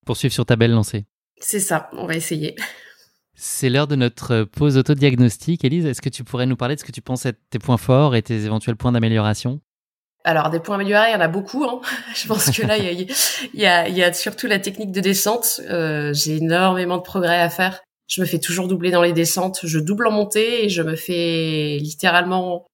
Poursuivre 0.07 0.33
sur 0.33 0.47
ta 0.47 0.57
belle 0.57 0.73
lancée. 0.73 1.07
C'est 1.41 1.61
ça, 1.61 1.89
on 1.93 2.07
va 2.07 2.15
essayer. 2.15 2.55
C'est 3.35 3.71
l'heure 3.71 3.87
de 3.87 3.97
notre 3.97 4.45
pause 4.45 4.77
autodiagnostic. 4.77 5.65
Elise, 5.65 5.87
est-ce 5.87 6.03
que 6.03 6.11
tu 6.11 6.25
pourrais 6.25 6.45
nous 6.45 6.57
parler 6.57 6.75
de 6.75 6.81
ce 6.81 6.85
que 6.85 6.93
tu 6.93 7.01
penses 7.01 7.25
être 7.25 7.39
tes 7.49 7.59
points 7.59 7.79
forts 7.79 8.15
et 8.15 8.21
tes 8.21 8.45
éventuels 8.45 8.77
points 8.77 8.93
d'amélioration? 8.93 9.61
Alors 10.25 10.51
des 10.51 10.61
points 10.61 10.75
améliorés, 10.75 11.09
il 11.09 11.13
y 11.13 11.17
en 11.17 11.21
a 11.21 11.29
beaucoup. 11.29 11.65
Hein. 11.65 11.81
Je 12.15 12.29
pense 12.29 12.51
que 12.51 12.67
là, 12.67 12.77
il 12.77 13.09
y 13.55 13.67
a, 13.67 13.89
y, 13.89 14.03
a, 14.03 14.13
surtout 14.13 14.47
la 14.47 14.59
technique 14.59 14.93
de 14.93 15.01
descente. 15.01 15.63
Euh, 15.71 16.13
j'ai 16.13 16.37
énormément 16.37 16.99
de 16.99 17.03
progrès 17.03 17.41
à 17.41 17.49
faire. 17.49 17.81
Je 18.09 18.21
me 18.21 18.27
fais 18.27 18.39
toujours 18.39 18.69
doubler 18.69 18.91
dans 18.91 19.01
les 19.01 19.15
descentes. 19.15 19.61
Je 19.63 19.79
double 19.79 20.09
en 20.09 20.13
montée 20.13 20.67
et 20.67 20.69
je 20.69 20.83
me 20.83 20.95
fais 20.95 21.79
littéralement. 21.81 22.67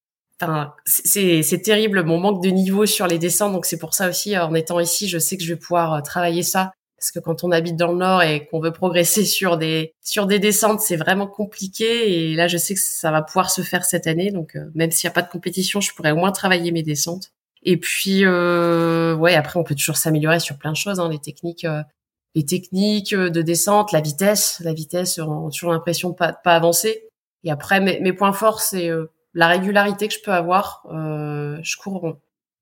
Enfin, 0.43 0.75
c'est 0.85 1.63
terrible 1.63 2.03
mon 2.03 2.19
manque 2.19 2.43
de 2.43 2.49
niveau 2.49 2.87
sur 2.87 3.07
les 3.07 3.21
descentes. 3.21 3.53
Donc 3.53 3.67
c'est 3.67 3.79
pour 3.79 3.95
ça 3.95 4.09
aussi, 4.09 4.37
en 4.37 4.53
étant 4.55 4.81
ici, 4.81 5.09
je 5.09 5.19
sais 5.19 5.37
que 5.37 5.45
je 5.45 5.53
vais 5.53 5.59
pouvoir 5.61 6.03
travailler 6.03 6.43
ça 6.43 6.73
parce 6.97 7.11
que 7.11 7.19
quand 7.19 7.45
on 7.45 7.53
habite 7.53 7.77
dans 7.77 7.93
le 7.93 7.99
nord 7.99 8.23
et 8.23 8.47
qu'on 8.47 8.61
veut 8.61 8.73
progresser 8.73 9.25
sur 9.25 9.57
des 9.57 9.95
sur 10.01 10.27
des 10.27 10.39
descentes, 10.39 10.81
c'est 10.81 10.97
vraiment 10.97 11.27
compliqué. 11.27 12.31
Et 12.31 12.35
là, 12.35 12.49
je 12.49 12.57
sais 12.57 12.75
que 12.75 12.81
ça 12.81 13.11
va 13.11 13.23
pouvoir 13.23 13.51
se 13.51 13.63
faire 13.63 13.85
cette 13.85 14.07
année. 14.07 14.31
Donc, 14.31 14.57
euh, 14.57 14.71
même 14.75 14.91
s'il 14.91 15.09
n'y 15.09 15.13
a 15.13 15.15
pas 15.15 15.23
de 15.23 15.31
compétition, 15.31 15.81
je 15.81 15.93
pourrais 15.95 16.13
au 16.13 16.17
moins 16.17 16.33
travailler 16.33 16.73
mes 16.73 16.83
descentes. 16.83 17.33
Et 17.63 17.77
puis, 17.79 18.25
euh, 18.25 19.15
ouais, 19.17 19.35
après, 19.35 19.59
on 19.59 19.65
peut 19.65 19.75
toujours 19.75 19.97
s'améliorer 19.97 20.41
sur 20.41 20.57
plein 20.57 20.73
de 20.73 20.77
choses. 20.77 21.01
Hein, 21.01 21.09
les 21.11 21.19
techniques, 21.19 21.65
euh, 21.65 21.83
les 22.35 22.47
techniques 22.47 23.15
de 23.15 23.43
descente, 23.43 23.93
la 23.93 24.01
vitesse, 24.01 24.61
la 24.65 24.73
vitesse, 24.73 25.19
on 25.19 25.49
a 25.49 25.51
toujours 25.51 25.73
l'impression 25.73 26.11
de 26.11 26.15
pas 26.15 26.33
pas 26.33 26.55
avancer. 26.55 27.09
Et 27.45 27.51
après, 27.51 27.81
mes, 27.81 28.13
points 28.13 28.33
forts, 28.33 28.61
c'est 28.61 28.89
euh, 28.89 29.07
la 29.35 29.49
régularité 29.49 30.09
que 30.09 30.15
je 30.15 30.21
peux 30.21 30.33
avoir. 30.33 30.83
je 30.91 31.77
cours, 31.77 32.19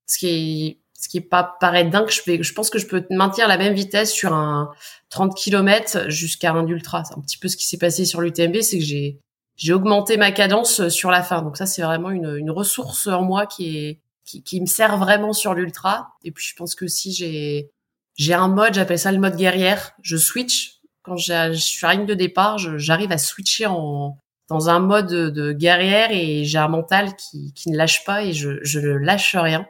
ce 0.07 0.17
qui 0.17 0.27
est 0.27 0.79
ce 1.05 1.09
qui 1.09 1.21
pas 1.21 1.55
paraît 1.59 1.83
dingue. 1.83 2.09
Je, 2.09 2.53
pense 2.53 2.71
que 2.71 2.79
je 2.79 2.87
peux 2.87 3.05
maintenir 3.11 3.47
la 3.47 3.59
même 3.59 3.75
vitesse 3.75 4.11
sur 4.11 4.33
un 4.33 4.71
30 5.09 5.35
km 5.37 6.09
jusqu'à 6.09 6.51
un 6.51 6.65
ultra. 6.65 7.03
C'est 7.03 7.15
un 7.15 7.21
petit 7.21 7.37
peu 7.37 7.47
ce 7.47 7.55
qui 7.55 7.67
s'est 7.67 7.77
passé 7.77 8.05
sur 8.05 8.21
l'UTMB, 8.21 8.61
c'est 8.61 8.79
que 8.79 8.83
j'ai 8.83 9.19
j'ai 9.55 9.71
augmenté 9.71 10.17
ma 10.17 10.31
cadence 10.31 10.89
sur 10.89 11.11
la 11.11 11.21
fin. 11.21 11.43
Donc 11.43 11.57
ça, 11.57 11.67
c'est 11.67 11.83
vraiment 11.83 12.09
une, 12.09 12.35
une 12.37 12.49
ressource 12.49 13.05
en 13.05 13.21
moi 13.21 13.45
qui 13.45 13.77
est 13.77 13.99
qui, 14.25 14.41
qui 14.41 14.59
me 14.59 14.65
sert 14.65 14.97
vraiment 14.97 15.31
sur 15.31 15.53
l'ultra. 15.53 16.15
Et 16.23 16.31
puis 16.31 16.43
je 16.43 16.55
pense 16.55 16.73
que 16.73 16.87
si 16.87 17.13
j'ai 17.13 17.69
j'ai 18.15 18.33
un 18.33 18.47
mode, 18.47 18.73
j'appelle 18.73 18.97
ça 18.97 19.11
le 19.11 19.19
mode 19.19 19.35
guerrière. 19.35 19.91
Je 20.01 20.17
switch 20.17 20.81
quand 21.03 21.17
je 21.17 21.53
suis 21.53 21.85
à 21.85 21.93
ligne 21.93 22.07
de 22.07 22.15
départ, 22.15 22.57
j'arrive 22.57 23.11
à 23.11 23.19
switcher 23.19 23.67
en 23.67 24.17
dans 24.49 24.69
un 24.69 24.79
mode 24.79 25.07
de 25.07 25.51
guerrière 25.53 26.09
et 26.11 26.45
j'ai 26.45 26.57
un 26.57 26.67
mental 26.67 27.15
qui, 27.15 27.53
qui 27.53 27.71
ne 27.71 27.77
lâche 27.77 28.03
pas 28.05 28.23
et 28.23 28.33
je, 28.33 28.59
je 28.63 28.79
ne 28.79 28.93
lâche 28.93 29.35
rien. 29.35 29.67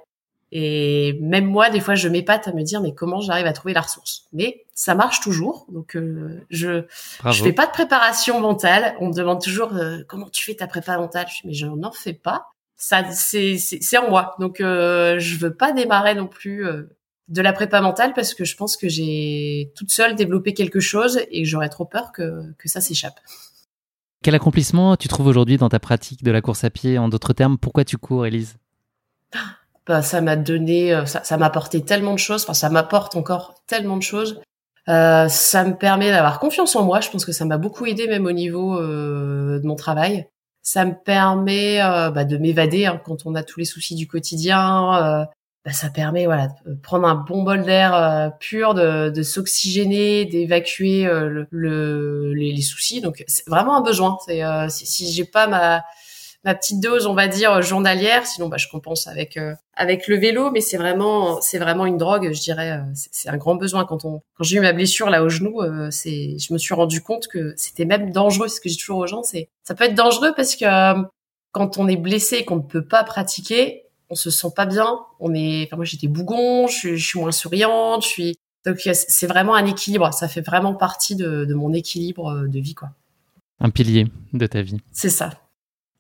Et 0.51 1.17
même 1.21 1.45
moi, 1.45 1.69
des 1.69 1.79
fois, 1.79 1.95
je 1.95 2.07
m'épate 2.07 2.47
à 2.47 2.53
me 2.53 2.63
dire, 2.63 2.79
mais 2.81 2.93
comment 2.93 3.19
j'arrive 3.19 3.45
à 3.45 3.53
trouver 3.53 3.73
la 3.73 3.81
ressource? 3.81 4.27
Mais 4.31 4.65
ça 4.73 4.95
marche 4.95 5.19
toujours. 5.19 5.65
Donc, 5.69 5.95
euh, 5.95 6.39
je 6.49 6.83
je 7.29 7.43
fais 7.43 7.51
pas 7.51 7.65
de 7.65 7.71
préparation 7.71 8.39
mentale. 8.39 8.95
On 8.99 9.07
me 9.07 9.13
demande 9.13 9.41
toujours 9.41 9.73
euh, 9.73 9.99
comment 10.07 10.29
tu 10.29 10.43
fais 10.43 10.55
ta 10.55 10.67
préparation 10.67 11.03
mentale? 11.03 11.25
Je 11.27 11.41
dis, 11.41 11.47
mais 11.47 11.53
je 11.53 11.65
n'en 11.65 11.91
fais 11.91 12.13
pas. 12.13 12.47
Ça, 12.77 13.03
c'est 13.11 13.57
c'est 13.57 13.97
en 13.97 14.09
moi. 14.09 14.35
Donc, 14.39 14.61
euh, 14.61 15.17
je 15.19 15.37
veux 15.37 15.53
pas 15.53 15.71
démarrer 15.71 16.13
non 16.13 16.27
plus 16.27 16.65
euh, 16.65 16.83
de 17.27 17.41
la 17.41 17.51
prépa 17.51 17.81
mentale 17.81 18.13
parce 18.13 18.33
que 18.33 18.45
je 18.45 18.55
pense 18.55 18.77
que 18.77 18.87
j'ai 18.87 19.71
toute 19.75 19.91
seule 19.91 20.15
développé 20.15 20.53
quelque 20.53 20.79
chose 20.79 21.19
et 21.31 21.43
j'aurais 21.43 21.69
trop 21.69 21.85
peur 21.85 22.11
que 22.11 22.53
que 22.57 22.69
ça 22.69 22.81
s'échappe. 22.81 23.19
Quel 24.23 24.35
accomplissement 24.35 24.95
tu 24.95 25.07
trouves 25.07 25.27
aujourd'hui 25.27 25.57
dans 25.57 25.69
ta 25.69 25.79
pratique 25.79 26.23
de 26.23 26.31
la 26.31 26.41
course 26.41 26.63
à 26.63 26.69
pied? 26.69 26.97
En 26.97 27.09
d'autres 27.09 27.33
termes, 27.33 27.57
pourquoi 27.57 27.83
tu 27.83 27.97
cours, 27.97 28.25
Elise 28.25 28.57
bah, 29.87 30.01
ça 30.01 30.21
m'a 30.21 30.35
donné, 30.35 30.93
euh, 30.93 31.05
ça, 31.05 31.37
m'a 31.37 31.45
apporté 31.45 31.81
tellement 31.81 32.13
de 32.13 32.19
choses. 32.19 32.43
Enfin, 32.43 32.53
ça 32.53 32.69
m'apporte 32.69 33.15
encore 33.15 33.55
tellement 33.67 33.97
de 33.97 34.03
choses. 34.03 34.41
Euh, 34.87 35.27
ça 35.27 35.63
me 35.63 35.75
permet 35.75 36.11
d'avoir 36.11 36.39
confiance 36.39 36.75
en 36.75 36.83
moi. 36.83 37.01
Je 37.01 37.09
pense 37.09 37.25
que 37.25 37.31
ça 37.31 37.45
m'a 37.45 37.57
beaucoup 37.57 37.85
aidé 37.85 38.07
même 38.07 38.25
au 38.25 38.31
niveau 38.31 38.79
euh, 38.79 39.59
de 39.59 39.65
mon 39.65 39.75
travail. 39.75 40.27
Ça 40.61 40.85
me 40.85 40.93
permet 40.93 41.81
euh, 41.81 42.11
bah, 42.11 42.25
de 42.25 42.37
m'évader 42.37 42.85
hein, 42.85 43.01
quand 43.03 43.25
on 43.25 43.35
a 43.35 43.43
tous 43.43 43.59
les 43.59 43.65
soucis 43.65 43.95
du 43.95 44.07
quotidien. 44.07 45.27
bah, 45.65 45.71
ça 45.71 45.89
permet 45.89 46.25
voilà 46.25 46.49
de 46.65 46.75
prendre 46.75 47.07
un 47.07 47.15
bon 47.15 47.43
bol 47.43 47.63
d'air 47.63 48.33
pur, 48.39 48.73
de, 48.75 49.09
de 49.09 49.23
s'oxygéner, 49.23 50.25
d'évacuer 50.25 51.05
le, 51.05 52.33
les, 52.33 52.51
les, 52.51 52.61
soucis. 52.61 53.01
Donc 53.01 53.23
c'est 53.27 53.47
vraiment 53.47 53.77
un 53.77 53.81
besoin. 53.81 54.17
Si 54.69 55.11
j'ai 55.11 55.25
pas 55.25 55.47
ma 55.47 55.83
ma 56.45 56.53
petite 56.53 56.79
dose, 56.79 57.07
on 57.07 57.13
va 57.13 57.27
dire 57.27 57.61
journalière. 57.61 58.25
Sinon, 58.25 58.47
bah, 58.47 58.57
je 58.57 58.67
compense 58.69 59.07
avec 59.07 59.35
euh, 59.35 59.53
avec 59.73 60.07
le 60.07 60.15
vélo, 60.15 60.51
mais 60.51 60.61
c'est 60.61 60.77
vraiment 60.77 61.41
c'est 61.41 61.57
vraiment 61.57 61.85
une 61.85 61.97
drogue, 61.97 62.31
je 62.31 62.39
dirais. 62.39 62.71
Euh, 62.71 62.83
c'est 62.93 63.27
un 63.27 63.37
grand 63.37 63.55
besoin 63.55 63.83
quand 63.85 64.05
on 64.05 64.21
quand 64.35 64.43
j'ai 64.43 64.57
eu 64.57 64.61
ma 64.61 64.71
blessure 64.71 65.09
là 65.09 65.23
au 65.23 65.29
genou, 65.29 65.61
euh, 65.61 65.89
c'est 65.91 66.37
je 66.37 66.53
me 66.53 66.57
suis 66.57 66.73
rendu 66.73 67.01
compte 67.01 67.27
que 67.27 67.53
c'était 67.57 67.85
même 67.85 68.11
dangereux. 68.11 68.47
Ce 68.47 68.61
que 68.61 68.69
j'ai 68.69 68.77
toujours 68.77 68.99
aux 68.99 69.07
gens, 69.07 69.23
c'est 69.23 69.49
ça 69.63 69.73
peut 69.73 69.83
être 69.83 69.95
dangereux 69.95 70.33
parce 70.35 70.55
que 70.55 70.65
quand 71.51 71.77
on 71.77 71.87
est 71.87 71.97
blessé 71.97 72.37
et 72.37 72.45
qu'on 72.45 72.57
ne 72.57 72.61
peut 72.61 72.85
pas 72.85 73.03
pratiquer, 73.03 73.83
on 74.09 74.15
se 74.15 74.29
sent 74.29 74.49
pas 74.55 74.67
bien. 74.67 74.99
On 75.19 75.33
est, 75.33 75.65
enfin 75.65 75.77
moi 75.77 75.85
j'étais 75.85 76.07
bougon, 76.07 76.67
je, 76.67 76.95
je 76.95 77.05
suis 77.05 77.19
moins 77.19 77.31
souriante, 77.31 78.03
je 78.03 78.07
suis 78.07 78.35
donc 78.65 78.77
c'est 78.93 79.27
vraiment 79.27 79.55
un 79.55 79.65
équilibre. 79.65 80.13
Ça 80.13 80.27
fait 80.27 80.41
vraiment 80.41 80.75
partie 80.75 81.15
de, 81.15 81.45
de 81.45 81.53
mon 81.55 81.73
équilibre 81.73 82.45
de 82.47 82.59
vie 82.59 82.75
quoi. 82.75 82.89
Un 83.59 83.69
pilier 83.69 84.07
de 84.33 84.45
ta 84.47 84.61
vie. 84.61 84.77
C'est 84.91 85.09
ça. 85.09 85.31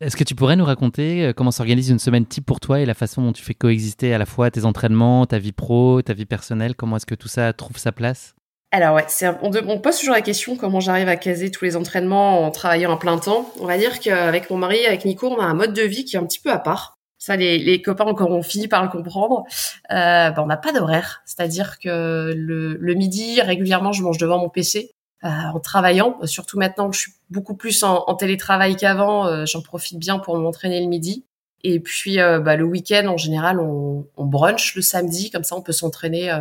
Est-ce 0.01 0.17
que 0.17 0.25
tu 0.25 0.35
pourrais 0.35 0.57
nous 0.57 0.65
raconter 0.65 1.27
euh, 1.27 1.33
comment 1.33 1.51
s'organise 1.51 1.89
une 1.89 1.99
semaine 1.99 2.25
type 2.25 2.45
pour 2.45 2.59
toi 2.59 2.81
et 2.81 2.85
la 2.85 2.93
façon 2.93 3.21
dont 3.21 3.31
tu 3.31 3.41
fais 3.41 3.53
coexister 3.53 4.13
à 4.13 4.17
la 4.17 4.25
fois 4.25 4.51
tes 4.51 4.65
entraînements, 4.65 5.25
ta 5.25 5.39
vie 5.39 5.53
pro, 5.53 6.01
ta 6.01 6.11
vie 6.11 6.25
personnelle? 6.25 6.75
Comment 6.75 6.97
est-ce 6.97 7.05
que 7.05 7.15
tout 7.15 7.29
ça 7.29 7.53
trouve 7.53 7.77
sa 7.77 7.93
place? 7.93 8.35
Alors 8.73 8.95
ouais, 8.95 9.05
c'est 9.07 9.29
on, 9.41 9.51
on, 9.53 9.79
pose 9.79 9.97
toujours 9.97 10.13
la 10.13 10.21
question 10.21 10.57
comment 10.57 10.81
j'arrive 10.81 11.07
à 11.07 11.15
caser 11.15 11.49
tous 11.49 11.63
les 11.63 11.77
entraînements 11.77 12.45
en 12.45 12.51
travaillant 12.51 12.91
à 12.91 12.97
plein 12.97 13.17
temps? 13.17 13.49
On 13.61 13.65
va 13.65 13.77
dire 13.77 14.01
qu'avec 14.01 14.49
mon 14.49 14.57
mari, 14.57 14.85
avec 14.85 15.05
Nico, 15.05 15.27
on 15.27 15.39
a 15.39 15.45
un 15.45 15.53
mode 15.53 15.71
de 15.71 15.83
vie 15.83 16.03
qui 16.03 16.17
est 16.17 16.19
un 16.19 16.25
petit 16.25 16.41
peu 16.41 16.51
à 16.51 16.59
part. 16.59 16.97
Ça, 17.17 17.37
les, 17.37 17.81
copains 17.81 18.03
encore 18.03 18.31
ont 18.31 18.43
fini 18.43 18.67
par 18.67 18.83
le 18.83 18.89
comprendre. 18.89 19.45
Euh, 19.91 20.29
ben, 20.29 20.43
on 20.43 20.45
n'a 20.45 20.57
pas 20.57 20.73
d'horaire, 20.73 21.21
c'est-à-dire 21.25 21.79
que 21.79 22.33
le, 22.35 22.75
le, 22.75 22.93
midi 22.95 23.41
régulièrement, 23.41 23.93
je 23.93 24.03
mange 24.03 24.17
devant 24.17 24.39
mon 24.39 24.49
PC. 24.49 24.94
Euh, 25.25 25.29
en 25.55 25.59
travaillant. 25.59 26.19
Surtout 26.25 26.59
maintenant 26.59 26.87
que 26.87 26.95
je 26.95 27.01
suis 27.01 27.13
beaucoup 27.31 27.55
plus 27.55 27.81
en, 27.81 28.13
télétravail 28.13 28.75
qu'avant, 28.75 29.25
euh, 29.25 29.45
j'en 29.47 29.63
profite 29.63 29.97
bien 29.97 30.19
pour 30.19 30.37
m'entraîner 30.37 30.79
le 30.79 30.85
midi. 30.85 31.25
Et 31.63 31.79
puis 31.79 32.19
euh, 32.19 32.39
bah, 32.39 32.55
le 32.55 32.63
week-end, 32.63 33.07
en 33.07 33.17
général, 33.17 33.59
on, 33.59 34.05
on, 34.17 34.25
brunch 34.25 34.75
le 34.75 34.83
samedi, 34.83 35.31
comme 35.31 35.43
ça 35.43 35.55
on 35.55 35.63
peut 35.63 35.71
s'entraîner, 35.71 36.31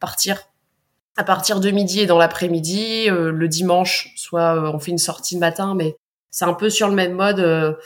partir 0.00 0.40
à 1.16 1.22
partir 1.22 1.60
de 1.60 1.70
midi 1.70 2.00
et 2.00 2.06
dans 2.06 2.18
l'après-midi. 2.18 3.06
le 3.08 3.46
dimanche, 3.46 4.12
soit 4.16 4.72
on 4.74 4.80
fait 4.80 4.90
une 4.90 4.98
sortie 4.98 5.34
le 5.36 5.40
matin, 5.40 5.76
mais 5.76 5.94
c'est 6.32 6.46
un 6.46 6.54
peu 6.54 6.68
sur 6.68 6.88
le 6.88 6.94
même 6.96 7.12
mode. 7.12 7.78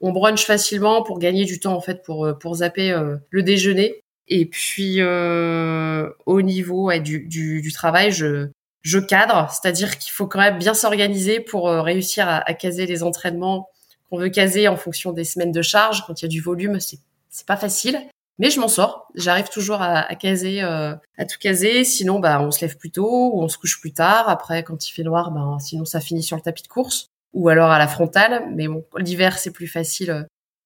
on 0.00 0.12
brunch 0.12 0.46
facilement 0.46 1.02
pour 1.02 1.18
gagner 1.18 1.44
du 1.44 1.60
temps 1.60 1.74
en 1.74 1.82
fait 1.82 2.02
pour 2.02 2.38
pour 2.40 2.54
zapper 2.56 2.98
le 3.28 3.42
déjeuner. 3.42 4.00
Et 4.28 4.46
puis 4.46 5.02
au 5.02 6.42
niveau 6.42 6.90
du, 6.98 7.26
du, 7.26 7.60
du, 7.60 7.72
travail, 7.72 8.10
je 8.10 8.48
je 8.82 8.98
cadre, 8.98 9.48
c'est-à-dire 9.50 9.98
qu'il 9.98 10.12
faut 10.12 10.26
quand 10.26 10.40
même 10.40 10.58
bien 10.58 10.74
s'organiser 10.74 11.40
pour 11.40 11.68
euh, 11.68 11.82
réussir 11.82 12.28
à, 12.28 12.54
caser 12.54 12.86
les 12.86 13.02
entraînements 13.02 13.68
qu'on 14.10 14.18
veut 14.18 14.28
caser 14.28 14.68
en 14.68 14.76
fonction 14.76 15.12
des 15.12 15.24
semaines 15.24 15.52
de 15.52 15.62
charge. 15.62 16.04
Quand 16.06 16.20
il 16.20 16.24
y 16.24 16.26
a 16.26 16.28
du 16.28 16.40
volume, 16.40 16.78
c'est 16.80 17.46
pas 17.46 17.56
facile, 17.56 18.00
mais 18.38 18.50
je 18.50 18.60
m'en 18.60 18.68
sors. 18.68 19.08
J'arrive 19.14 19.48
toujours 19.48 19.80
à, 19.80 20.14
caser, 20.16 20.62
euh, 20.62 20.94
à 21.16 21.24
tout 21.24 21.38
caser. 21.38 21.84
Sinon, 21.84 22.18
bah 22.18 22.40
on 22.42 22.50
se 22.50 22.60
lève 22.60 22.76
plus 22.76 22.90
tôt 22.90 23.30
ou 23.32 23.42
on 23.42 23.48
se 23.48 23.56
couche 23.56 23.80
plus 23.80 23.92
tard. 23.92 24.28
Après, 24.28 24.64
quand 24.64 24.88
il 24.88 24.92
fait 24.92 25.04
noir, 25.04 25.30
ben 25.30 25.58
sinon 25.60 25.84
ça 25.84 26.00
finit 26.00 26.22
sur 26.22 26.36
le 26.36 26.42
tapis 26.42 26.62
de 26.62 26.68
course 26.68 27.06
ou 27.32 27.48
alors 27.48 27.70
à 27.70 27.78
la 27.78 27.86
frontale. 27.86 28.44
Mais 28.54 28.66
bon, 28.66 28.84
l'hiver 28.98 29.38
c'est 29.38 29.52
plus 29.52 29.68
facile 29.68 30.10
euh, 30.10 30.22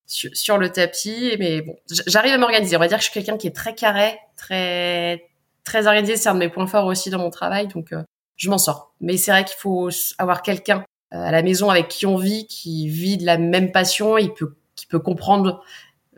sur, 0.06 0.30
sur, 0.34 0.58
le 0.58 0.72
tapis. 0.72 1.36
Mais 1.38 1.60
bon, 1.60 1.76
j'arrive 2.06 2.32
à 2.32 2.38
m'organiser. 2.38 2.76
On 2.76 2.80
va 2.80 2.88
dire 2.88 2.98
que 2.98 3.04
je 3.04 3.10
suis 3.10 3.20
quelqu'un 3.20 3.36
qui 3.36 3.46
est 3.46 3.54
très 3.54 3.74
carré, 3.74 4.18
très 4.36 5.28
très 5.66 5.86
organisé, 5.86 6.16
c'est 6.16 6.30
un 6.30 6.34
de 6.34 6.38
mes 6.38 6.48
points 6.48 6.66
forts 6.66 6.86
aussi 6.86 7.10
dans 7.10 7.18
mon 7.18 7.28
travail, 7.28 7.68
donc 7.68 7.92
euh, 7.92 8.02
je 8.36 8.48
m'en 8.48 8.56
sors. 8.56 8.94
Mais 9.00 9.18
c'est 9.18 9.32
vrai 9.32 9.44
qu'il 9.44 9.58
faut 9.58 9.90
avoir 10.16 10.40
quelqu'un 10.40 10.84
euh, 11.12 11.22
à 11.22 11.30
la 11.30 11.42
maison 11.42 11.68
avec 11.68 11.88
qui 11.88 12.06
on 12.06 12.16
vit, 12.16 12.46
qui 12.46 12.88
vit 12.88 13.18
de 13.18 13.26
la 13.26 13.36
même 13.36 13.72
passion, 13.72 14.16
il 14.16 14.32
peut, 14.32 14.54
qui 14.76 14.86
peut 14.86 15.00
comprendre 15.00 15.62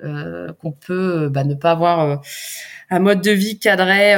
euh, 0.05 0.53
qu'on 0.53 0.71
peut 0.71 1.29
bah, 1.29 1.43
ne 1.43 1.55
pas 1.55 1.73
avoir 1.73 2.23
un 2.91 2.99
mode 3.01 3.23
de 3.23 3.33
vie 3.33 3.59
cadré 3.59 4.15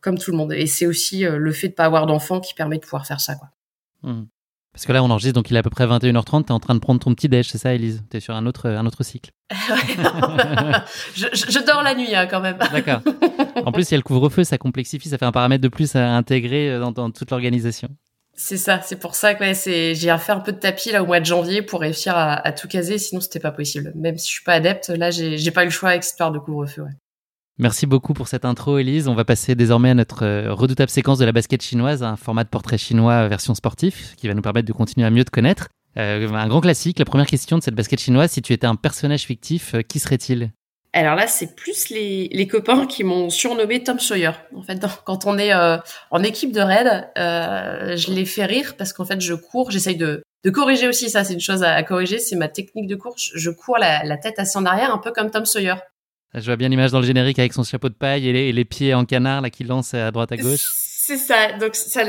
comme 0.00 0.18
tout 0.18 0.30
le 0.30 0.36
monde. 0.36 0.52
Et 0.52 0.66
c'est 0.66 0.86
aussi 0.86 1.24
le 1.24 1.52
fait 1.52 1.68
de 1.68 1.74
pas 1.74 1.84
avoir 1.84 2.06
d'enfant 2.06 2.40
qui 2.40 2.54
permet 2.54 2.76
de 2.76 2.82
pouvoir 2.82 3.06
faire 3.06 3.20
ça, 3.20 3.34
quoi. 3.34 3.50
Mmh. 4.02 4.24
Parce 4.74 4.86
que 4.86 4.92
là, 4.92 5.04
on 5.04 5.10
enregistre, 5.10 5.34
donc 5.34 5.50
il 5.50 5.56
est 5.56 5.60
à 5.60 5.62
peu 5.62 5.70
près 5.70 5.86
21h30, 5.86 6.46
tu 6.46 6.48
es 6.48 6.50
en 6.50 6.58
train 6.58 6.74
de 6.74 6.80
prendre 6.80 6.98
ton 6.98 7.14
petit 7.14 7.28
déj, 7.28 7.48
c'est 7.48 7.58
ça, 7.58 7.72
Elise 7.72 8.02
Tu 8.10 8.16
es 8.16 8.20
sur 8.20 8.34
un 8.34 8.44
autre, 8.44 8.68
un 8.68 8.84
autre 8.86 9.04
cycle. 9.04 9.30
je, 11.14 11.26
je, 11.32 11.64
dors 11.64 11.84
la 11.84 11.94
nuit, 11.94 12.12
hein, 12.12 12.26
quand 12.26 12.40
même. 12.40 12.58
D'accord. 12.72 13.00
En 13.64 13.70
plus, 13.70 13.88
il 13.88 13.92
y 13.92 13.94
a 13.94 13.98
le 13.98 14.02
couvre-feu, 14.02 14.42
ça 14.42 14.58
complexifie, 14.58 15.08
ça 15.08 15.16
fait 15.16 15.24
un 15.24 15.30
paramètre 15.30 15.62
de 15.62 15.68
plus 15.68 15.94
à 15.94 16.16
intégrer 16.16 16.72
euh, 16.72 16.90
dans, 16.90 17.10
toute 17.12 17.30
l'organisation. 17.30 17.88
C'est 18.34 18.56
ça, 18.56 18.80
c'est 18.82 18.98
pour 18.98 19.14
ça 19.14 19.34
que 19.34 19.54
c'est 19.54 19.94
j'ai 19.94 20.16
fait 20.18 20.32
un 20.32 20.40
peu 20.40 20.50
de 20.50 20.58
tapis 20.58 20.90
là 20.90 21.04
au 21.04 21.06
mois 21.06 21.20
de 21.20 21.24
janvier 21.24 21.62
pour 21.62 21.80
réussir 21.80 22.16
à, 22.16 22.34
à 22.34 22.50
tout 22.50 22.66
caser, 22.66 22.98
sinon 22.98 23.20
c'était 23.20 23.38
pas 23.38 23.52
possible. 23.52 23.92
Même 23.94 24.18
si 24.18 24.26
je 24.26 24.32
suis 24.32 24.44
pas 24.44 24.54
adepte, 24.54 24.88
là 24.88 25.12
j'ai 25.12 25.50
pas 25.52 25.62
eu 25.62 25.66
le 25.66 25.70
choix 25.70 25.90
avec 25.90 26.02
cette 26.02 26.14
histoire 26.14 26.32
de 26.32 26.40
couvre-feu. 26.40 26.82
Ouais. 26.82 26.90
Merci 27.58 27.86
beaucoup 27.86 28.14
pour 28.14 28.26
cette 28.26 28.44
intro, 28.44 28.78
Elise. 28.78 29.06
On 29.06 29.14
va 29.14 29.24
passer 29.24 29.54
désormais 29.54 29.90
à 29.90 29.94
notre 29.94 30.24
euh, 30.24 30.52
redoutable 30.52 30.90
séquence 30.90 31.18
de 31.18 31.24
la 31.24 31.30
basket 31.30 31.62
chinoise, 31.62 32.02
un 32.02 32.16
format 32.16 32.42
de 32.42 32.48
portrait 32.48 32.78
chinois 32.78 33.28
version 33.28 33.54
sportif 33.54 34.16
qui 34.16 34.26
va 34.26 34.34
nous 34.34 34.42
permettre 34.42 34.66
de 34.66 34.72
continuer 34.72 35.06
à 35.06 35.10
mieux 35.10 35.24
te 35.24 35.30
connaître. 35.30 35.68
Euh, 35.96 36.28
un 36.32 36.48
grand 36.48 36.60
classique. 36.60 36.98
La 36.98 37.04
première 37.04 37.28
question 37.28 37.56
de 37.56 37.62
cette 37.62 37.76
basket 37.76 38.00
chinoise, 38.00 38.32
si 38.32 38.42
tu 38.42 38.52
étais 38.52 38.66
un 38.66 38.74
personnage 38.74 39.22
fictif, 39.22 39.76
euh, 39.76 39.82
qui 39.82 40.00
serait-il? 40.00 40.50
Alors 40.92 41.14
là, 41.14 41.28
c'est 41.28 41.54
plus 41.54 41.90
les, 41.90 42.48
copains 42.48 42.86
qui 42.86 43.04
m'ont 43.04 43.30
surnommé 43.30 43.84
Tom 43.84 44.00
Sawyer. 44.00 44.32
En 44.56 44.62
fait, 44.62 44.84
quand 45.04 45.26
on 45.26 45.38
est 45.38 45.52
en 45.52 46.22
équipe 46.22 46.52
de 46.52 46.60
raid, 46.60 47.10
je 47.16 48.12
les 48.12 48.24
fais 48.24 48.44
rire 48.44 48.76
parce 48.78 48.92
qu'en 48.92 49.04
fait, 49.04 49.20
je 49.20 49.34
cours, 49.34 49.72
j'essaye 49.72 49.96
de, 49.96 50.22
de 50.44 50.50
corriger 50.50 50.86
aussi. 50.86 51.10
Ça, 51.10 51.24
c'est 51.24 51.34
une 51.34 51.40
chose 51.40 51.64
à, 51.64 51.82
corriger. 51.82 52.20
C'est 52.20 52.36
ma 52.36 52.46
technique 52.46 52.86
de 52.86 52.94
course. 52.94 53.32
Je 53.34 53.50
cours 53.50 53.76
la, 53.78 54.04
la, 54.04 54.16
tête 54.16 54.38
assez 54.38 54.56
en 54.56 54.64
arrière, 54.66 54.94
un 54.94 54.98
peu 54.98 55.10
comme 55.10 55.32
Tom 55.32 55.44
Sawyer. 55.44 55.74
Je 56.34 56.44
vois 56.44 56.56
bien 56.56 56.68
l'image 56.68 56.90
dans 56.90 57.00
le 57.00 57.06
générique 57.06 57.38
avec 57.38 57.52
son 57.52 57.62
chapeau 57.62 57.88
de 57.88 57.94
paille 57.94 58.28
et 58.28 58.52
les, 58.52 58.64
pieds 58.64 58.92
en 58.94 59.04
canard 59.04 59.40
là 59.40 59.50
qui 59.50 59.64
lance 59.64 59.94
à 59.94 60.10
droite 60.10 60.32
à 60.32 60.36
gauche. 60.36 60.72
C'est 61.06 61.16
ça. 61.16 61.52
Donc 61.52 61.74
ça 61.76 62.02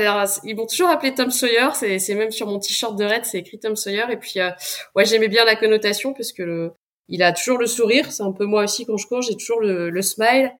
ils 0.44 0.56
m'ont 0.56 0.66
toujours 0.66 0.88
appelé 0.88 1.14
Tom 1.14 1.30
Sawyer. 1.30 1.68
C'est, 1.74 2.14
même 2.14 2.30
sur 2.30 2.46
mon 2.46 2.58
t-shirt 2.58 2.96
de 2.96 3.04
Red, 3.04 3.24
c'est 3.24 3.38
écrit 3.38 3.58
Tom 3.58 3.76
Sawyer. 3.76 4.06
Et 4.10 4.16
puis 4.16 4.40
euh, 4.40 4.50
ouais, 4.94 5.04
j'aimais 5.04 5.28
bien 5.28 5.44
la 5.44 5.54
connotation 5.54 6.12
parce 6.12 6.32
que 6.32 6.42
le, 6.42 6.72
il 7.08 7.22
a 7.22 7.32
toujours 7.32 7.58
le 7.58 7.66
sourire. 7.66 8.10
C'est 8.10 8.22
un 8.22 8.32
peu 8.32 8.46
moi 8.46 8.64
aussi 8.64 8.84
quand 8.84 8.96
je 8.96 9.06
cours, 9.06 9.22
j'ai 9.22 9.36
toujours 9.36 9.60
le, 9.60 9.90
le 9.90 10.02
smile. 10.02 10.52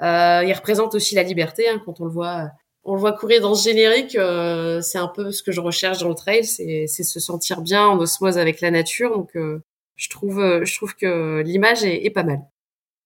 Euh, 0.00 0.44
il 0.46 0.52
représente 0.52 0.94
aussi 0.94 1.14
la 1.14 1.22
liberté 1.22 1.68
hein, 1.68 1.80
quand 1.84 2.00
on 2.00 2.04
le 2.04 2.10
voit. 2.10 2.50
On 2.84 2.94
le 2.94 3.00
voit 3.00 3.12
courir 3.12 3.42
dans 3.42 3.54
ce 3.54 3.68
générique, 3.68 4.14
euh, 4.14 4.80
c'est 4.80 4.96
un 4.96 5.08
peu 5.08 5.30
ce 5.30 5.42
que 5.42 5.52
je 5.52 5.60
recherche 5.60 5.98
dans 5.98 6.08
le 6.08 6.14
trail, 6.14 6.44
c'est, 6.44 6.86
se 6.86 7.20
sentir 7.20 7.60
bien 7.60 7.86
en 7.86 7.98
osmose 7.98 8.38
avec 8.38 8.62
la 8.62 8.70
nature. 8.70 9.10
Donc, 9.10 9.36
euh, 9.36 9.62
je 9.96 10.08
trouve, 10.08 10.40
je 10.64 10.74
trouve 10.74 10.94
que 10.94 11.42
l'image 11.44 11.84
est, 11.84 12.06
est 12.06 12.10
pas 12.10 12.22
mal. 12.22 12.40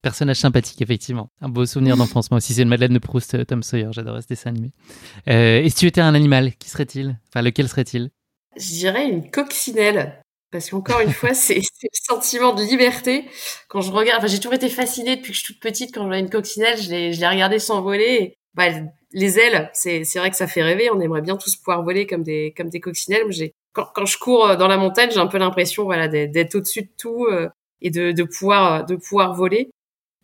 Personnage 0.03 0.39
sympathique, 0.39 0.83
effectivement. 0.83 1.31
Un 1.41 1.49
beau 1.49 1.65
souvenir 1.65 1.97
d'enfance. 1.97 2.31
Moi 2.33 2.39
aussi, 2.39 2.55
c'est 2.55 2.63
une 2.63 2.69
Madeleine 2.69 2.95
de 2.95 2.99
Proust, 2.99 3.35
euh, 3.35 3.45
Tom 3.45 3.63
Sawyer. 3.63 3.89
J'adorais 3.93 4.23
ce 4.23 4.27
dessin 4.27 4.51
animé. 4.51 4.73
Euh, 5.29 5.63
et 5.63 5.71
si 5.71 5.77
tu 5.77 5.87
étais 5.87 6.01
un 6.01 6.15
animal, 6.15 6.57
qui 6.57 6.69
serait-il? 6.69 7.17
Enfin, 7.29 7.43
lequel 7.43 7.69
serait-il? 7.69 8.11
Je 8.57 8.67
dirais 8.67 9.09
une 9.09 9.31
coccinelle. 9.31 10.21
Parce 10.51 10.71
qu'encore 10.71 11.01
une 11.01 11.13
fois, 11.13 11.35
c'est 11.35 11.55
le 11.55 11.89
sentiment 11.93 12.53
de 12.53 12.65
liberté. 12.65 13.27
Quand 13.69 13.81
je 13.81 13.93
regarde, 13.93 14.19
enfin, 14.19 14.27
j'ai 14.27 14.39
toujours 14.39 14.55
été 14.55 14.69
fascinée 14.69 15.17
depuis 15.17 15.31
que 15.31 15.39
je 15.39 15.45
suis 15.45 15.55
toute 15.55 15.63
petite. 15.63 15.95
Quand 15.95 16.03
je 16.03 16.09
vois 16.09 16.19
une 16.19 16.31
coccinelle, 16.31 16.81
je 16.83 16.91
l'ai, 16.91 17.29
regardée 17.29 17.61
s'envoler. 17.61 18.35
Bah, 18.55 18.71
les 19.13 19.39
ailes, 19.39 19.71
c'est, 19.73 20.03
vrai 20.17 20.31
que 20.31 20.37
ça 20.37 20.49
fait 20.49 20.65
rêver. 20.65 20.91
On 20.91 21.01
aimerait 21.01 21.23
bien 21.23 21.37
tous 21.37 21.55
pouvoir 21.55 21.85
voler 21.85 22.09
comme 22.09 22.25
des, 22.25 22.53
comme 22.57 22.71
des 22.71 22.81
coccinelles. 22.81 23.25
J'ai, 23.31 23.55
quand, 23.73 23.87
quand 23.95 24.05
je 24.05 24.19
cours 24.19 24.47
euh, 24.49 24.57
dans 24.57 24.69
la 24.69 24.79
montagne, 24.79 25.11
j'ai 25.13 25.21
un 25.21 25.29
peu 25.29 25.39
l'impression, 25.39 25.85
voilà, 25.85 26.09
d'être, 26.09 26.57
au-dessus 26.57 26.83
de 26.83 26.91
tout 26.99 27.27
euh, 27.27 27.49
et 27.81 27.91
de, 27.91 28.11
de 28.11 28.25
pouvoir, 28.25 28.85
de 28.85 28.97
pouvoir 28.97 29.35
voler. 29.35 29.71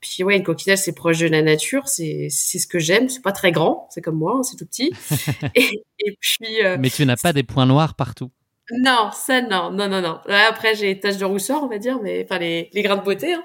Puis 0.00 0.22
ouais, 0.24 0.36
une 0.36 0.42
coccinelle, 0.42 0.78
c'est 0.78 0.94
proche 0.94 1.18
de 1.18 1.26
la 1.26 1.42
nature, 1.42 1.88
c'est 1.88 2.28
c'est 2.30 2.58
ce 2.58 2.66
que 2.66 2.78
j'aime. 2.78 3.08
C'est 3.08 3.22
pas 3.22 3.32
très 3.32 3.52
grand, 3.52 3.88
c'est 3.90 4.00
comme 4.00 4.18
moi, 4.18 4.36
hein, 4.38 4.42
c'est 4.42 4.56
tout 4.56 4.66
petit. 4.66 4.92
et, 5.54 5.82
et, 6.00 6.16
puis. 6.20 6.64
Euh, 6.64 6.76
Mais 6.78 6.90
tu 6.90 7.04
n'as 7.04 7.16
pas 7.16 7.32
des 7.32 7.42
points 7.42 7.66
noirs 7.66 7.94
partout. 7.94 8.30
Non, 8.70 9.10
ça 9.12 9.40
non, 9.40 9.70
non, 9.70 9.88
non, 9.88 10.02
non. 10.02 10.18
Après, 10.28 10.74
j'ai 10.74 10.94
des 10.94 11.00
taches 11.00 11.16
de 11.16 11.24
rousseur, 11.24 11.62
on 11.62 11.68
va 11.68 11.78
dire, 11.78 11.98
mais 12.02 12.24
enfin 12.24 12.38
les, 12.38 12.68
les 12.74 12.82
grains 12.82 12.96
de 12.96 13.02
beauté, 13.02 13.32
hein. 13.32 13.42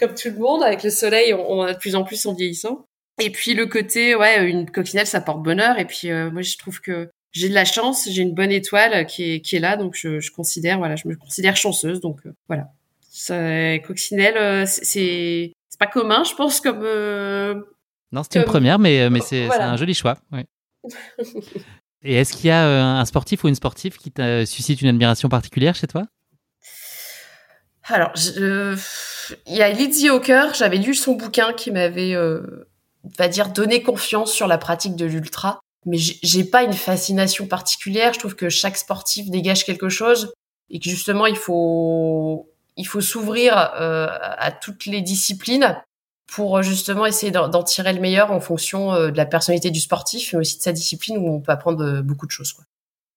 comme 0.00 0.14
tout 0.14 0.30
le 0.30 0.38
monde. 0.38 0.62
Avec 0.62 0.82
le 0.82 0.90
soleil, 0.90 1.32
on, 1.32 1.52
on, 1.52 1.60
en 1.60 1.64
a 1.64 1.74
de 1.74 1.78
plus 1.78 1.94
en 1.94 2.02
plus 2.02 2.26
en 2.26 2.34
vieillissant. 2.34 2.84
Et 3.20 3.30
puis 3.30 3.54
le 3.54 3.66
côté, 3.66 4.16
ouais, 4.16 4.48
une 4.48 4.68
coccinelle, 4.68 5.06
ça 5.06 5.20
porte 5.20 5.42
bonheur. 5.42 5.78
Et 5.78 5.84
puis 5.84 6.10
euh, 6.10 6.30
moi, 6.30 6.42
je 6.42 6.56
trouve 6.56 6.80
que 6.80 7.08
j'ai 7.30 7.48
de 7.48 7.54
la 7.54 7.64
chance, 7.64 8.08
j'ai 8.10 8.22
une 8.22 8.34
bonne 8.34 8.50
étoile 8.50 9.06
qui 9.06 9.34
est 9.34 9.40
qui 9.40 9.56
est 9.56 9.60
là, 9.60 9.76
donc 9.76 9.94
je, 9.94 10.18
je 10.18 10.32
considère, 10.32 10.78
voilà, 10.78 10.96
je 10.96 11.06
me 11.06 11.14
considère 11.14 11.56
chanceuse, 11.56 12.00
donc 12.00 12.18
euh, 12.26 12.32
voilà. 12.48 12.68
Ça, 13.10 13.78
coccinelle, 13.80 14.66
c'est 14.66 15.52
c'est 15.78 15.86
pas 15.86 15.92
commun, 15.92 16.24
je 16.24 16.34
pense, 16.34 16.60
comme. 16.60 16.82
Euh, 16.82 17.54
non, 18.12 18.22
c'est 18.22 18.38
une 18.38 18.44
première, 18.44 18.78
mais, 18.78 19.02
euh, 19.02 19.10
mais 19.10 19.20
c'est 19.20 19.48
un 19.50 19.76
joli 19.76 19.94
choix. 19.94 20.16
Et 22.02 22.14
est-ce 22.14 22.32
qu'il 22.32 22.46
y 22.46 22.50
a 22.50 22.64
euh, 22.64 23.00
un 23.00 23.04
sportif 23.04 23.44
ou 23.44 23.48
une 23.48 23.54
sportive 23.54 23.96
qui 23.96 24.12
te 24.12 24.44
suscite 24.44 24.80
une 24.82 24.88
admiration 24.88 25.28
particulière 25.28 25.74
chez 25.74 25.88
toi? 25.88 26.04
Alors, 27.84 28.14
je... 28.14 28.78
il 29.46 29.56
y 29.56 29.62
a 29.62 29.70
Lizzie 29.70 30.08
Hawker, 30.08 30.54
j'avais 30.54 30.76
lu 30.76 30.94
son 30.94 31.14
bouquin 31.14 31.52
qui 31.52 31.72
m'avait, 31.72 32.14
euh, 32.14 32.68
va 33.18 33.28
dire, 33.28 33.48
donné 33.48 33.82
confiance 33.82 34.32
sur 34.32 34.46
la 34.46 34.58
pratique 34.58 34.94
de 34.94 35.06
l'ultra. 35.06 35.60
Mais 35.86 35.96
j'ai 35.98 36.44
pas 36.44 36.62
une 36.64 36.72
fascination 36.72 37.46
particulière. 37.46 38.12
Je 38.12 38.18
trouve 38.18 38.36
que 38.36 38.48
chaque 38.48 38.76
sportif 38.76 39.30
dégage 39.30 39.64
quelque 39.64 39.88
chose 39.88 40.32
et 40.70 40.80
que 40.80 40.90
justement 40.90 41.24
il 41.26 41.36
faut 41.36 42.50
il 42.78 42.86
faut 42.86 43.02
s'ouvrir 43.02 43.54
euh, 43.78 44.06
à 44.38 44.52
toutes 44.52 44.86
les 44.86 45.02
disciplines 45.02 45.76
pour 46.32 46.62
justement 46.62 47.06
essayer 47.06 47.32
d'en 47.32 47.62
tirer 47.62 47.92
le 47.92 48.00
meilleur 48.00 48.30
en 48.30 48.40
fonction 48.40 48.92
euh, 48.92 49.10
de 49.10 49.16
la 49.16 49.26
personnalité 49.26 49.70
du 49.70 49.80
sportif, 49.80 50.32
mais 50.32 50.40
aussi 50.40 50.58
de 50.58 50.62
sa 50.62 50.72
discipline 50.72 51.18
où 51.18 51.28
on 51.28 51.40
peut 51.40 51.52
apprendre 51.52 51.82
euh, 51.82 52.02
beaucoup 52.02 52.26
de 52.26 52.30
choses. 52.30 52.54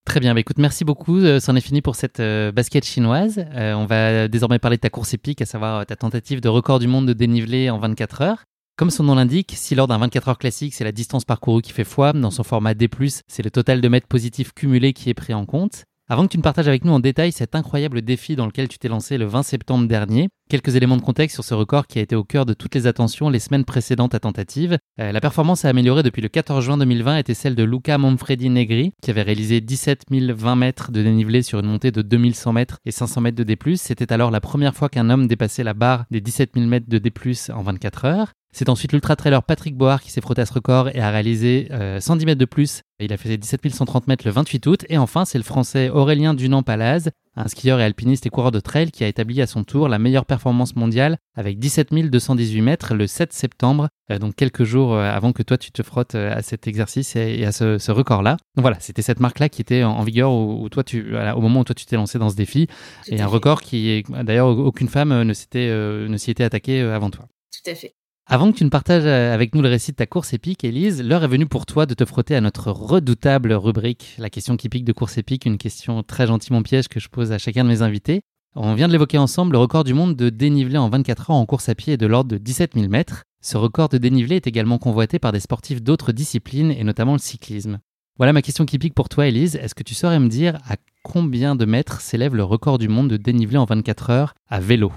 Très 0.05 0.19
bien, 0.19 0.33
bah 0.33 0.39
écoute, 0.39 0.57
merci 0.57 0.83
beaucoup. 0.83 1.21
C'en 1.39 1.55
est 1.55 1.61
fini 1.61 1.83
pour 1.83 1.95
cette 1.95 2.19
basket 2.19 2.83
chinoise. 2.83 3.45
on 3.53 3.85
va 3.85 4.27
désormais 4.27 4.57
parler 4.57 4.77
de 4.77 4.81
ta 4.81 4.89
course 4.89 5.13
épique, 5.13 5.43
à 5.43 5.45
savoir 5.45 5.85
ta 5.85 5.95
tentative 5.95 6.41
de 6.41 6.49
record 6.49 6.79
du 6.79 6.87
monde 6.87 7.05
de 7.05 7.13
dénivelé 7.13 7.69
en 7.69 7.77
24 7.77 8.21
heures. 8.23 8.43
Comme 8.77 8.89
son 8.89 9.03
nom 9.03 9.13
l'indique, 9.13 9.53
si 9.55 9.75
lors 9.75 9.87
d'un 9.87 9.99
24 9.99 10.29
heures 10.29 10.37
classique, 10.39 10.73
c'est 10.73 10.83
la 10.83 10.91
distance 10.91 11.23
parcourue 11.23 11.61
qui 11.61 11.71
fait 11.71 11.83
foi, 11.83 12.13
dans 12.13 12.31
son 12.31 12.41
format 12.41 12.73
D+, 12.73 12.89
c'est 13.27 13.43
le 13.43 13.51
total 13.51 13.79
de 13.79 13.87
mètres 13.87 14.07
positifs 14.07 14.53
cumulés 14.53 14.93
qui 14.93 15.11
est 15.11 15.13
pris 15.13 15.35
en 15.35 15.45
compte. 15.45 15.83
Avant 16.11 16.25
que 16.25 16.31
tu 16.33 16.37
ne 16.37 16.43
partages 16.43 16.67
avec 16.67 16.83
nous 16.83 16.91
en 16.91 16.99
détail 16.99 17.31
cet 17.31 17.55
incroyable 17.55 18.01
défi 18.01 18.35
dans 18.35 18.45
lequel 18.45 18.67
tu 18.67 18.77
t'es 18.77 18.89
lancé 18.89 19.17
le 19.17 19.23
20 19.23 19.43
septembre 19.43 19.87
dernier, 19.87 20.27
quelques 20.49 20.75
éléments 20.75 20.97
de 20.97 21.01
contexte 21.01 21.35
sur 21.35 21.45
ce 21.45 21.53
record 21.53 21.87
qui 21.87 21.99
a 21.99 22.01
été 22.01 22.17
au 22.17 22.25
cœur 22.25 22.45
de 22.45 22.53
toutes 22.53 22.75
les 22.75 22.85
attentions 22.85 23.29
les 23.29 23.39
semaines 23.39 23.63
précédentes 23.63 24.13
à 24.13 24.19
tentative. 24.19 24.77
Euh, 24.99 25.13
la 25.13 25.21
performance 25.21 25.63
a 25.63 25.69
amélioré 25.69 26.03
depuis 26.03 26.21
le 26.21 26.27
14 26.27 26.65
juin 26.65 26.77
2020 26.77 27.15
était 27.15 27.33
celle 27.33 27.55
de 27.55 27.63
Luca 27.63 27.97
Manfredi 27.97 28.49
Negri, 28.49 28.91
qui 29.01 29.09
avait 29.09 29.21
réalisé 29.21 29.61
17 29.61 30.07
020 30.11 30.55
mètres 30.57 30.91
de 30.91 31.01
dénivelé 31.01 31.43
sur 31.43 31.59
une 31.59 31.67
montée 31.67 31.91
de 31.91 32.01
2100 32.01 32.51
mètres 32.51 32.79
et 32.83 32.91
500 32.91 33.21
mètres 33.21 33.37
de 33.37 33.43
D+. 33.43 33.57
C'était 33.77 34.11
alors 34.11 34.31
la 34.31 34.41
première 34.41 34.75
fois 34.75 34.89
qu'un 34.89 35.09
homme 35.09 35.27
dépassait 35.27 35.63
la 35.63 35.73
barre 35.73 36.03
des 36.11 36.19
17 36.19 36.55
000 36.55 36.65
mètres 36.67 36.89
de 36.89 36.97
D+, 36.97 37.13
en 37.53 37.61
24 37.61 38.03
heures. 38.03 38.33
C'est 38.53 38.67
ensuite 38.67 38.91
l'ultra-trailer 38.91 39.43
Patrick 39.43 39.77
Board 39.77 40.01
qui 40.01 40.11
s'est 40.11 40.19
frotté 40.19 40.41
à 40.41 40.45
ce 40.45 40.53
record 40.53 40.89
et 40.89 40.99
a 40.99 41.09
réalisé 41.09 41.69
110 41.69 42.23
euh, 42.23 42.25
mètres 42.25 42.39
de 42.39 42.45
plus. 42.45 42.81
Il 42.99 43.13
a 43.13 43.17
fait 43.17 43.37
17 43.37 43.69
130 43.69 44.07
mètres 44.07 44.25
le 44.25 44.31
28 44.31 44.67
août. 44.67 44.85
Et 44.89 44.97
enfin, 44.97 45.23
c'est 45.23 45.37
le 45.37 45.43
français 45.43 45.89
Aurélien 45.89 46.33
Dunant-Palaz, 46.33 47.11
un 47.37 47.47
skieur 47.47 47.79
et 47.79 47.83
alpiniste 47.85 48.25
et 48.25 48.29
coureur 48.29 48.51
de 48.51 48.59
trail 48.59 48.91
qui 48.91 49.05
a 49.05 49.07
établi 49.07 49.41
à 49.41 49.47
son 49.47 49.63
tour 49.63 49.87
la 49.87 49.99
meilleure 49.99 50.25
performance 50.25 50.75
mondiale 50.75 51.17
avec 51.35 51.59
17 51.59 51.93
218 51.93 52.61
mètres 52.61 52.93
le 52.93 53.07
7 53.07 53.31
septembre, 53.31 53.87
euh, 54.11 54.19
donc 54.19 54.35
quelques 54.35 54.65
jours 54.65 54.95
euh, 54.95 55.09
avant 55.09 55.31
que 55.31 55.43
toi 55.43 55.57
tu 55.57 55.71
te 55.71 55.81
frottes 55.81 56.15
à 56.15 56.41
cet 56.41 56.67
exercice 56.67 57.15
et 57.15 57.45
à 57.45 57.53
ce, 57.53 57.91
record-là. 57.91 58.35
Donc 58.55 58.63
voilà, 58.63 58.77
c'était 58.81 59.01
cette 59.01 59.21
marque-là 59.21 59.47
qui 59.47 59.61
était 59.61 59.83
en 59.83 60.03
vigueur 60.03 60.31
au, 60.31 60.67
toi 60.67 60.83
tu, 60.83 61.15
au 61.15 61.41
moment 61.41 61.61
où 61.61 61.63
toi 61.63 61.75
tu 61.75 61.85
t'es 61.85 61.95
lancé 61.95 62.19
dans 62.19 62.29
ce 62.29 62.35
défi. 62.35 62.67
et 63.07 63.21
un 63.21 63.27
record 63.27 63.61
qui, 63.61 64.03
d'ailleurs, 64.23 64.47
aucune 64.47 64.89
femme 64.89 65.23
ne 65.23 65.33
s'y 65.33 66.31
était 66.31 66.43
attaquée 66.43 66.81
avant 66.81 67.09
toi. 67.09 67.27
Tout 67.51 67.69
à 67.69 67.75
fait. 67.75 67.95
Avant 68.27 68.51
que 68.51 68.57
tu 68.57 68.63
ne 68.63 68.69
partages 68.69 69.05
euh, 69.05 69.33
avec 69.33 69.55
nous 69.55 69.61
le 69.61 69.69
récit 69.69 69.91
de 69.91 69.97
ta 69.97 70.05
course 70.05 70.33
épique, 70.33 70.63
Élise, 70.63 71.03
l'heure 71.03 71.23
est 71.23 71.27
venue 71.27 71.47
pour 71.47 71.65
toi 71.65 71.85
de 71.85 71.93
te 71.93 72.05
frotter 72.05 72.35
à 72.35 72.41
notre 72.41 72.71
redoutable 72.71 73.51
rubrique, 73.53 74.15
la 74.19 74.29
question 74.29 74.57
qui 74.57 74.69
pique 74.69 74.85
de 74.85 74.93
course 74.93 75.17
épique, 75.17 75.45
une 75.45 75.57
question 75.57 76.03
très 76.03 76.27
gentiment 76.27 76.61
piège 76.61 76.87
que 76.87 76.99
je 76.99 77.09
pose 77.09 77.31
à 77.31 77.37
chacun 77.37 77.63
de 77.63 77.69
mes 77.69 77.81
invités. 77.81 78.21
On 78.55 78.73
vient 78.73 78.87
de 78.87 78.93
l'évoquer 78.93 79.17
ensemble, 79.17 79.53
le 79.53 79.57
record 79.57 79.83
du 79.83 79.93
monde 79.93 80.15
de 80.15 80.29
dénivelé 80.29 80.77
en 80.77 80.89
24 80.89 81.31
heures 81.31 81.37
en 81.37 81.45
course 81.45 81.67
à 81.69 81.75
pied 81.75 81.93
est 81.93 81.97
de 81.97 82.05
l'ordre 82.05 82.29
de 82.29 82.37
17 82.37 82.73
000 82.75 82.87
mètres. 82.89 83.23
Ce 83.41 83.57
record 83.57 83.89
de 83.89 83.97
dénivelé 83.97 84.35
est 84.35 84.47
également 84.47 84.77
convoité 84.77 85.19
par 85.19 85.31
des 85.31 85.39
sportifs 85.39 85.81
d'autres 85.81 86.11
disciplines 86.11 86.71
et 86.71 86.83
notamment 86.83 87.13
le 87.13 87.19
cyclisme. 87.19 87.79
Voilà 88.17 88.33
ma 88.33 88.41
question 88.41 88.65
qui 88.65 88.77
pique 88.77 88.93
pour 88.93 89.09
toi, 89.09 89.27
Élise. 89.27 89.55
Est-ce 89.55 89.73
que 89.73 89.83
tu 89.83 89.95
saurais 89.95 90.19
me 90.19 90.29
dire 90.29 90.59
à 90.67 90.75
combien 91.01 91.55
de 91.55 91.65
mètres 91.65 92.01
s'élève 92.01 92.35
le 92.35 92.43
record 92.43 92.77
du 92.77 92.87
monde 92.87 93.09
de 93.09 93.17
dénivelé 93.17 93.57
en 93.57 93.65
24 93.65 94.09
heures 94.09 94.35
à 94.49 94.59
vélo? 94.59 94.91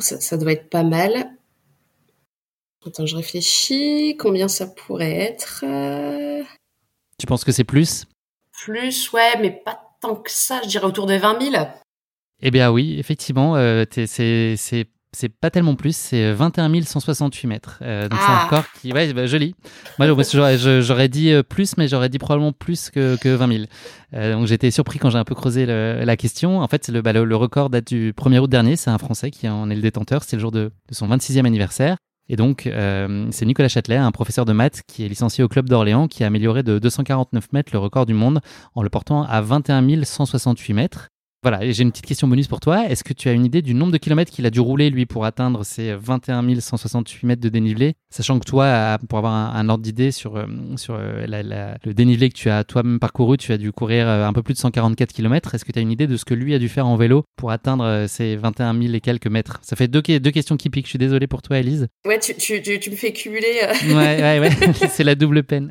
Ça, 0.00 0.20
ça, 0.20 0.36
doit 0.36 0.52
être 0.52 0.70
pas 0.70 0.82
mal. 0.82 1.30
Attends, 2.86 3.06
je 3.06 3.16
réfléchis. 3.16 4.16
Combien 4.18 4.48
ça 4.48 4.66
pourrait 4.66 5.12
être 5.12 5.64
Tu 7.18 7.26
penses 7.26 7.44
que 7.44 7.52
c'est 7.52 7.64
plus? 7.64 8.06
Plus, 8.52 9.12
ouais, 9.12 9.38
mais 9.40 9.50
pas 9.50 9.80
tant 10.00 10.16
que 10.16 10.30
ça. 10.30 10.60
Je 10.62 10.68
dirais 10.68 10.86
autour 10.86 11.06
de 11.06 11.14
20 11.14 11.50
000. 11.50 11.66
Eh 12.42 12.50
bien 12.50 12.70
oui, 12.70 12.98
effectivement, 12.98 13.56
euh, 13.56 13.84
c'est 14.06 14.86
c'est 15.12 15.28
pas 15.28 15.50
tellement 15.50 15.74
plus, 15.74 15.96
c'est 15.96 16.32
21 16.32 16.82
168 16.82 17.48
mètres. 17.48 17.78
Euh, 17.82 18.08
donc 18.08 18.18
c'est 18.20 18.30
un 18.30 18.34
ah. 18.34 18.44
record 18.44 18.64
qui, 18.80 18.92
ouais, 18.92 19.12
bah, 19.12 19.26
joli. 19.26 19.54
Moi, 19.98 20.06
j'aurais 20.80 21.08
dit 21.08 21.32
euh, 21.32 21.42
plus, 21.42 21.76
mais 21.76 21.88
j'aurais 21.88 22.08
dit 22.08 22.18
probablement 22.18 22.52
plus 22.52 22.90
que, 22.90 23.16
que 23.16 23.28
20 23.28 23.52
000. 23.52 23.64
Euh, 24.14 24.34
donc 24.34 24.46
j'étais 24.46 24.70
surpris 24.70 24.98
quand 24.98 25.10
j'ai 25.10 25.18
un 25.18 25.24
peu 25.24 25.34
creusé 25.34 25.66
la 25.66 26.16
question. 26.16 26.60
En 26.60 26.68
fait, 26.68 26.88
le, 26.88 27.02
bah, 27.02 27.12
le, 27.12 27.36
record 27.36 27.70
date 27.70 27.88
du 27.88 28.12
1er 28.12 28.38
août 28.38 28.50
dernier. 28.50 28.76
C'est 28.76 28.90
un 28.90 28.98
Français 28.98 29.30
qui 29.30 29.48
en 29.48 29.70
est 29.70 29.74
le 29.74 29.82
détenteur. 29.82 30.22
C'est 30.22 30.36
le 30.36 30.40
jour 30.40 30.52
de, 30.52 30.70
de, 30.88 30.94
son 30.94 31.08
26e 31.08 31.44
anniversaire. 31.44 31.96
Et 32.32 32.36
donc, 32.36 32.68
euh, 32.68 33.26
c'est 33.32 33.44
Nicolas 33.44 33.68
Châtelet, 33.68 33.96
un 33.96 34.12
professeur 34.12 34.44
de 34.44 34.52
maths 34.52 34.82
qui 34.86 35.04
est 35.04 35.08
licencié 35.08 35.42
au 35.42 35.48
Club 35.48 35.68
d'Orléans, 35.68 36.06
qui 36.06 36.22
a 36.22 36.28
amélioré 36.28 36.62
de 36.62 36.78
249 36.78 37.52
mètres 37.52 37.70
le 37.72 37.80
record 37.80 38.06
du 38.06 38.14
monde 38.14 38.40
en 38.76 38.84
le 38.84 38.88
portant 38.88 39.24
à 39.24 39.40
21 39.40 40.04
168 40.04 40.72
mètres. 40.72 41.09
Voilà, 41.42 41.64
et 41.64 41.72
j'ai 41.72 41.84
une 41.84 41.90
petite 41.90 42.04
question 42.04 42.28
bonus 42.28 42.48
pour 42.48 42.60
toi. 42.60 42.86
Est-ce 42.86 43.02
que 43.02 43.14
tu 43.14 43.30
as 43.30 43.32
une 43.32 43.46
idée 43.46 43.62
du 43.62 43.72
nombre 43.72 43.92
de 43.92 43.96
kilomètres 43.96 44.30
qu'il 44.30 44.44
a 44.44 44.50
dû 44.50 44.60
rouler, 44.60 44.90
lui, 44.90 45.06
pour 45.06 45.24
atteindre 45.24 45.64
ces 45.64 45.94
21 45.94 46.60
168 46.60 47.26
mètres 47.26 47.40
de 47.40 47.48
dénivelé? 47.48 47.94
Sachant 48.10 48.38
que 48.38 48.44
toi, 48.44 48.98
pour 49.08 49.16
avoir 49.16 49.32
un, 49.56 49.68
ordre 49.70 49.82
d'idée 49.82 50.10
sur, 50.10 50.36
euh, 50.36 50.44
euh, 50.90 51.76
le 51.82 51.94
dénivelé 51.94 52.28
que 52.28 52.34
tu 52.34 52.50
as 52.50 52.62
toi-même 52.64 53.00
parcouru, 53.00 53.38
tu 53.38 53.52
as 53.52 53.56
dû 53.56 53.72
courir 53.72 54.06
euh, 54.06 54.26
un 54.26 54.34
peu 54.34 54.42
plus 54.42 54.52
de 54.52 54.58
144 54.58 55.14
km. 55.14 55.54
Est-ce 55.54 55.64
que 55.64 55.72
tu 55.72 55.78
as 55.78 55.82
une 55.82 55.90
idée 55.90 56.06
de 56.06 56.18
ce 56.18 56.26
que 56.26 56.34
lui 56.34 56.54
a 56.54 56.58
dû 56.58 56.68
faire 56.68 56.86
en 56.86 56.96
vélo 56.96 57.24
pour 57.36 57.50
atteindre 57.52 58.04
ces 58.06 58.36
21 58.36 58.78
000 58.78 58.92
et 58.92 59.00
quelques 59.00 59.28
mètres? 59.28 59.60
Ça 59.62 59.76
fait 59.76 59.88
deux, 59.88 60.02
deux 60.02 60.30
questions 60.30 60.58
qui 60.58 60.68
piquent. 60.68 60.84
Je 60.86 60.90
suis 60.90 60.98
désolé 60.98 61.26
pour 61.26 61.40
toi, 61.40 61.58
Elise. 61.58 61.88
Ouais, 62.04 62.18
tu, 62.18 62.34
tu, 62.34 62.60
tu, 62.60 62.90
me 62.90 62.96
fais 62.96 63.14
cumuler. 63.14 63.62
ouais, 63.88 63.94
ouais, 63.94 64.40
ouais. 64.40 64.72
c'est 64.90 65.04
la 65.04 65.14
double 65.14 65.42
peine. 65.44 65.70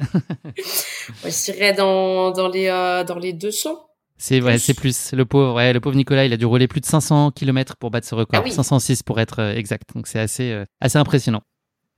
je 0.58 1.52
dirais 1.52 1.74
dans, 1.74 2.32
dans, 2.32 2.48
les, 2.48 2.70
dans 3.06 3.20
les 3.20 3.34
200. 3.34 3.89
C'est 4.20 4.42
ouais, 4.42 4.58
c'est 4.58 4.74
plus 4.74 5.14
le 5.14 5.26
pauvre. 5.26 5.56
Ouais, 5.56 5.72
le 5.72 5.80
pauvre 5.80 5.96
Nicolas, 5.96 6.26
il 6.26 6.34
a 6.34 6.38
dû 6.38 6.46
rouler 6.46 6.68
plus 6.68 6.82
de 6.82 6.86
500 6.86 7.32
km 7.32 7.78
pour 7.78 7.90
battre 7.90 8.06
ce 8.06 8.16
record, 8.16 8.46
506 8.46 9.00
ah 9.00 9.04
pour 9.06 9.20
être 9.22 9.40
euh, 9.40 9.56
exact. 9.56 9.84
Donc 9.96 10.08
c'est 10.08 10.20
assez 10.20 10.52
euh, 10.52 10.66
assez 10.82 10.98
impressionnant. 10.98 11.42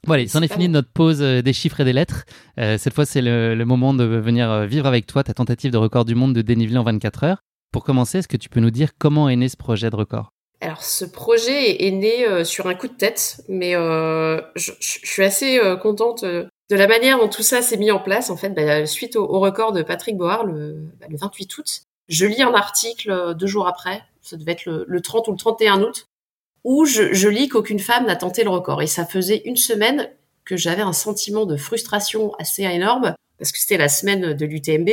Voilà, 0.06 0.28
c'en 0.28 0.42
est 0.42 0.52
fini 0.52 0.68
de 0.68 0.74
notre 0.74 0.92
pause 0.92 1.22
euh, 1.22 1.42
des 1.42 1.54
chiffres 1.54 1.80
et 1.80 1.84
des 1.84 1.94
lettres. 1.94 2.26
cette 2.58 2.94
fois, 2.94 3.06
c'est 3.06 3.22
le, 3.22 3.56
le, 3.56 3.66
moment 3.66 3.94
de 3.94 4.04
venir 4.04 4.66
vivre 4.66 4.86
avec 4.86 5.08
toi 5.08 5.24
ta 5.24 5.34
tentative 5.34 5.72
de 5.72 5.78
record 5.78 6.06
du 6.06 6.16
monde 6.16 6.34
de 6.34 6.42
dénivelé 6.42 6.78
en 6.78 6.84
24 6.84 7.24
heures. 7.24 7.42
Pour 7.72 7.84
commencer, 7.84 8.20
est-ce 8.20 8.28
que 8.28 8.38
tu 8.38 8.50
peux 8.50 8.60
nous 8.60 8.72
dire 8.72 8.90
comment 9.00 9.28
est 9.28 9.36
né 9.36 9.50
ce 9.50 9.58
projet 9.58 9.90
de 9.90 9.96
record? 9.96 10.32
Alors 10.60 10.84
ce 10.84 11.06
projet 11.06 11.88
est 11.88 11.92
né 11.92 12.44
sur 12.44 12.68
un 12.68 12.76
coup 12.76 12.88
de 12.88 12.94
tête, 12.94 13.42
mais 13.50 13.74
je, 13.74 14.72
je, 14.80 15.00
suis 15.04 15.24
assez 15.24 15.60
contente 15.82 16.24
de 16.24 16.76
la 16.76 16.88
manière 16.88 17.18
dont 17.18 17.30
tout 17.30 17.42
ça 17.42 17.64
s'est 17.64 17.78
mis 17.78 17.90
en 17.90 18.00
place. 18.00 18.30
En 18.30 18.38
fait, 18.38 18.50
bah, 18.50 18.86
suite 18.86 19.16
au, 19.16 19.40
record 19.40 19.72
de 19.72 19.82
Patrick 19.82 20.18
Board 20.18 20.48
le, 20.48 20.88
bah, 21.00 21.08
le 21.10 21.18
28 21.18 21.58
août, 21.58 21.84
je 22.10 22.26
lis 22.26 22.42
un 22.42 22.54
article 22.54 23.12
euh, 23.12 23.34
deux 23.34 23.48
jours 23.48 23.68
après, 23.68 24.04
ça 24.22 24.38
devait 24.38 24.54
être 24.54 24.66
le, 24.66 25.02
30 25.02 25.28
ou 25.28 25.32
le 25.32 25.38
31 25.38 25.82
août, 25.82 26.08
où 26.64 26.86
je, 26.86 27.28
lis 27.28 27.48
qu'aucune 27.48 27.80
femme 27.80 28.06
n'a 28.06 28.16
tenté 28.16 28.44
le 28.44 28.50
record. 28.50 28.82
Et 28.82 28.88
ça 28.88 29.06
faisait 29.06 29.42
une 29.46 29.56
semaine 29.56 30.10
que 30.46 30.58
j'avais 30.58 30.82
un 30.82 30.94
sentiment 30.94 31.46
de 31.46 31.58
frustration 31.58 32.34
assez 32.36 32.64
énorme, 32.64 33.16
parce 33.38 33.52
que 33.52 33.60
c'était 33.60 33.78
la 33.78 33.90
semaine 33.90 34.34
de 34.34 34.46
l'UTMB. 34.46 34.90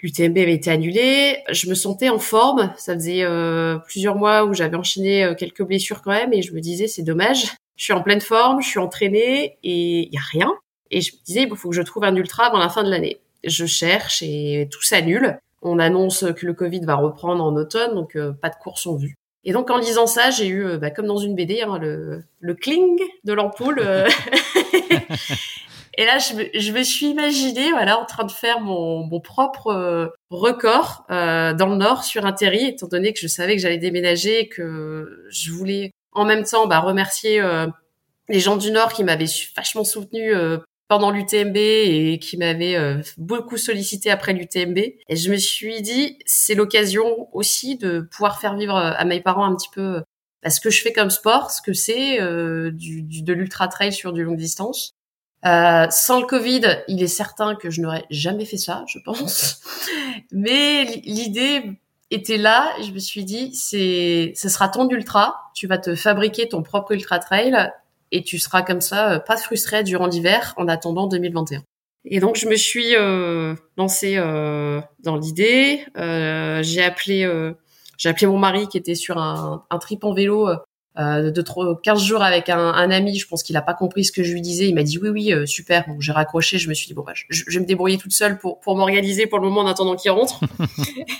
L'UTMB 0.00 0.38
avait 0.38 0.54
été 0.54 0.70
annulé, 0.70 1.38
je 1.50 1.68
me 1.68 1.74
sentais 1.74 2.08
en 2.08 2.18
forme, 2.18 2.72
ça 2.76 2.94
faisait 2.94 3.22
euh, 3.22 3.78
plusieurs 3.78 4.16
mois 4.16 4.44
où 4.44 4.52
j'avais 4.52 4.76
enchaîné 4.76 5.22
euh, 5.22 5.34
quelques 5.34 5.62
blessures 5.62 6.02
quand 6.02 6.10
même, 6.10 6.32
et 6.32 6.42
je 6.42 6.52
me 6.52 6.60
disais 6.60 6.88
c'est 6.88 7.04
dommage, 7.04 7.52
je 7.76 7.84
suis 7.84 7.92
en 7.92 8.02
pleine 8.02 8.20
forme, 8.20 8.60
je 8.62 8.66
suis 8.66 8.80
entraînée, 8.80 9.58
et 9.62 10.08
il 10.08 10.12
y 10.12 10.16
a 10.16 10.22
rien. 10.32 10.50
Et 10.90 11.00
je 11.00 11.12
me 11.12 11.24
disais, 11.24 11.42
il 11.42 11.56
faut 11.56 11.70
que 11.70 11.74
je 11.74 11.82
trouve 11.82 12.04
un 12.04 12.14
ultra 12.14 12.46
avant 12.46 12.58
la 12.58 12.68
fin 12.68 12.84
de 12.84 12.90
l'année. 12.90 13.20
Je 13.44 13.64
cherche 13.64 14.22
et 14.22 14.68
tout 14.70 14.82
s'annule. 14.82 15.38
On 15.62 15.78
annonce 15.78 16.24
que 16.36 16.44
le 16.44 16.54
Covid 16.54 16.80
va 16.80 16.96
reprendre 16.96 17.42
en 17.42 17.54
automne, 17.54 17.94
donc 17.94 18.16
euh, 18.16 18.32
pas 18.32 18.50
de 18.50 18.56
course 18.56 18.86
en 18.86 18.96
vue. 18.96 19.14
Et 19.44 19.52
donc 19.52 19.70
en 19.70 19.78
lisant 19.78 20.08
ça, 20.08 20.30
j'ai 20.30 20.48
eu, 20.48 20.64
euh, 20.64 20.78
bah, 20.78 20.90
comme 20.90 21.06
dans 21.06 21.18
une 21.18 21.36
BD, 21.36 21.62
hein, 21.62 21.78
le, 21.78 22.24
le 22.40 22.54
cling 22.54 23.00
de 23.22 23.32
l'ampoule. 23.32 23.80
Euh. 23.80 24.08
et 25.96 26.04
là, 26.04 26.18
je 26.18 26.34
me, 26.34 26.44
je 26.52 26.72
me, 26.72 26.82
suis 26.82 27.06
imaginée, 27.06 27.70
voilà, 27.70 28.00
en 28.00 28.04
train 28.04 28.24
de 28.24 28.32
faire 28.32 28.60
mon, 28.60 29.04
mon 29.04 29.20
propre 29.20 30.12
record 30.30 31.04
dans 31.08 31.68
le 31.68 31.76
Nord 31.76 32.02
sur 32.02 32.26
un 32.26 32.32
terri, 32.32 32.66
étant 32.66 32.88
donné 32.88 33.12
que 33.12 33.20
je 33.20 33.28
savais 33.28 33.54
que 33.54 33.62
j'allais 33.62 33.78
déménager 33.78 34.40
et 34.40 34.48
que 34.48 35.26
je 35.30 35.52
voulais 35.52 35.92
en 36.10 36.24
même 36.24 36.44
temps 36.44 36.66
bah, 36.66 36.80
remercier 36.80 37.40
les 38.28 38.40
gens 38.40 38.56
du 38.56 38.72
Nord 38.72 38.92
qui 38.92 39.04
m'avaient 39.04 39.26
vachement 39.56 39.84
soutenu 39.84 40.32
pendant 40.92 41.10
l'UTMB 41.10 41.56
et 41.56 42.18
qui 42.20 42.36
m'avait 42.36 42.76
euh, 42.76 43.00
beaucoup 43.16 43.56
sollicité 43.56 44.10
après 44.10 44.34
l'UTMB. 44.34 44.76
Et 44.76 45.16
je 45.16 45.30
me 45.30 45.38
suis 45.38 45.80
dit, 45.80 46.18
c'est 46.26 46.54
l'occasion 46.54 47.28
aussi 47.32 47.78
de 47.78 48.00
pouvoir 48.00 48.38
faire 48.38 48.56
vivre 48.56 48.76
euh, 48.76 48.92
à 48.94 49.06
mes 49.06 49.22
parents 49.22 49.46
un 49.46 49.56
petit 49.56 49.70
peu 49.74 50.02
bah, 50.42 50.50
ce 50.50 50.60
que 50.60 50.68
je 50.68 50.82
fais 50.82 50.92
comme 50.92 51.08
sport, 51.08 51.50
ce 51.50 51.62
que 51.62 51.72
c'est 51.72 52.20
euh, 52.20 52.70
du, 52.72 53.22
de 53.22 53.32
l'ultra 53.32 53.68
trail 53.68 53.90
sur 53.90 54.12
du 54.12 54.22
longue 54.22 54.36
distance. 54.36 54.92
Euh, 55.46 55.86
sans 55.88 56.20
le 56.20 56.26
Covid, 56.26 56.82
il 56.88 57.02
est 57.02 57.08
certain 57.08 57.54
que 57.54 57.70
je 57.70 57.80
n'aurais 57.80 58.04
jamais 58.10 58.44
fait 58.44 58.58
ça, 58.58 58.84
je 58.86 58.98
pense. 59.02 59.62
Mais 60.30 60.84
l'idée 61.06 61.80
était 62.10 62.36
là. 62.36 62.70
Je 62.82 62.90
me 62.90 62.98
suis 62.98 63.24
dit, 63.24 63.54
c'est, 63.54 64.34
ce 64.36 64.50
sera 64.50 64.68
ton 64.68 64.90
ultra. 64.90 65.50
Tu 65.54 65.66
vas 65.66 65.78
te 65.78 65.94
fabriquer 65.94 66.50
ton 66.50 66.62
propre 66.62 66.92
ultra 66.92 67.18
trail 67.18 67.72
et 68.12 68.22
tu 68.22 68.38
seras 68.38 68.62
comme 68.62 68.80
ça, 68.80 69.18
pas 69.20 69.36
frustré 69.36 69.82
durant 69.82 70.06
l'hiver 70.06 70.54
en 70.56 70.68
attendant 70.68 71.08
2021. 71.08 71.62
Et 72.04 72.20
donc 72.20 72.36
je 72.36 72.46
me 72.46 72.56
suis 72.56 72.94
euh, 72.94 73.54
lancée 73.76 74.14
euh, 74.16 74.80
dans 75.00 75.16
l'idée. 75.16 75.84
Euh, 75.96 76.62
j'ai 76.62 76.82
appelé, 76.82 77.24
euh, 77.24 77.54
j'ai 77.96 78.08
appelé 78.08 78.26
mon 78.26 78.38
mari 78.38 78.68
qui 78.68 78.76
était 78.76 78.94
sur 78.94 79.18
un, 79.18 79.64
un 79.70 79.78
trip 79.78 80.04
en 80.04 80.12
vélo 80.12 80.48
euh, 80.98 81.30
de 81.30 81.42
trop 81.42 81.74
15 81.76 82.02
jours 82.02 82.22
avec 82.22 82.48
un, 82.48 82.58
un 82.58 82.90
ami. 82.90 83.18
Je 83.18 83.26
pense 83.26 83.42
qu'il 83.42 83.56
a 83.56 83.62
pas 83.62 83.74
compris 83.74 84.04
ce 84.04 84.12
que 84.12 84.22
je 84.22 84.32
lui 84.32 84.40
disais. 84.40 84.68
Il 84.68 84.74
m'a 84.74 84.82
dit 84.82 84.98
oui 84.98 85.08
oui 85.08 85.32
euh, 85.32 85.46
super. 85.46 85.86
Donc 85.88 86.00
j'ai 86.00 86.12
raccroché. 86.12 86.58
Je 86.58 86.68
me 86.68 86.74
suis 86.74 86.86
dit 86.86 86.94
bon 86.94 87.02
bah, 87.02 87.12
je, 87.14 87.24
je, 87.28 87.58
vais 87.58 87.60
me 87.60 87.66
débrouiller 87.66 87.98
toute 87.98 88.12
seule 88.12 88.38
pour 88.38 88.60
pour 88.60 88.76
m'organiser 88.76 89.26
pour 89.26 89.38
le 89.38 89.48
moment 89.48 89.62
en 89.62 89.66
attendant 89.66 89.96
qu'il 89.96 90.10
rentre. 90.10 90.40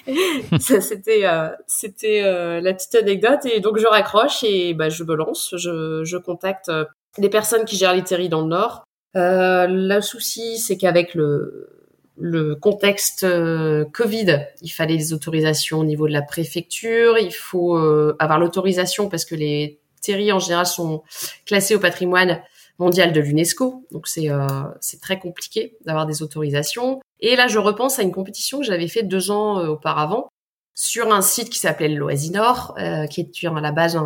Ça 0.61 0.80
c'était 0.80 1.24
c'était 1.66 2.22
la 2.61 2.74
petite 2.74 2.94
anecdote 2.94 3.46
et 3.46 3.61
donc 3.61 3.78
je 3.78 3.87
raccroche 3.87 4.44
et 4.44 4.74
bah 4.74 4.88
je 4.88 5.04
me 5.04 5.14
lance. 5.14 5.54
Je 5.56 6.02
je 6.04 6.16
contacte 6.16 6.70
des 7.18 7.28
personnes 7.28 7.64
qui 7.64 7.76
gèrent 7.76 7.94
les 7.94 8.04
terris 8.04 8.28
dans 8.28 8.40
le 8.40 8.48
nord 8.48 8.85
euh, 9.16 9.66
le 9.68 10.00
souci, 10.00 10.58
c'est 10.58 10.76
qu'avec 10.76 11.14
le, 11.14 11.81
le 12.18 12.55
contexte 12.55 13.25
euh, 13.25 13.85
Covid, 13.92 14.46
il 14.61 14.70
fallait 14.70 14.96
des 14.96 15.12
autorisations 15.12 15.81
au 15.81 15.85
niveau 15.85 16.07
de 16.07 16.12
la 16.12 16.22
préfecture. 16.22 17.18
Il 17.18 17.33
faut 17.33 17.77
euh, 17.77 18.16
avoir 18.18 18.38
l'autorisation 18.38 19.09
parce 19.09 19.25
que 19.25 19.35
les 19.35 19.81
terriers 20.01 20.33
en 20.33 20.38
général 20.38 20.66
sont 20.66 21.03
classés 21.46 21.75
au 21.75 21.81
patrimoine 21.81 22.42
mondial 22.79 23.12
de 23.12 23.20
l'UNESCO. 23.20 23.87
Donc 23.92 24.09
c'est 24.09 24.31
euh, 24.31 24.46
c'est 24.81 25.01
très 25.01 25.18
compliqué 25.18 25.77
d'avoir 25.85 26.07
des 26.07 26.22
autorisations. 26.22 27.01
Et 27.20 27.37
là, 27.37 27.48
je 27.48 27.59
repense 27.59 27.98
à 27.98 28.03
une 28.03 28.12
compétition 28.12 28.59
que 28.59 28.64
j'avais 28.64 28.88
fait 28.88 29.03
deux 29.03 29.31
ans 29.31 29.59
auparavant 29.66 30.29
sur 30.75 31.12
un 31.12 31.22
site 31.22 31.51
qui 31.51 31.59
s'appelait 31.59 31.88
Loisinor, 31.88 32.75
euh, 32.79 33.07
qui 33.07 33.20
est 33.20 33.46
à 33.46 33.61
la 33.61 33.72
base 33.72 33.98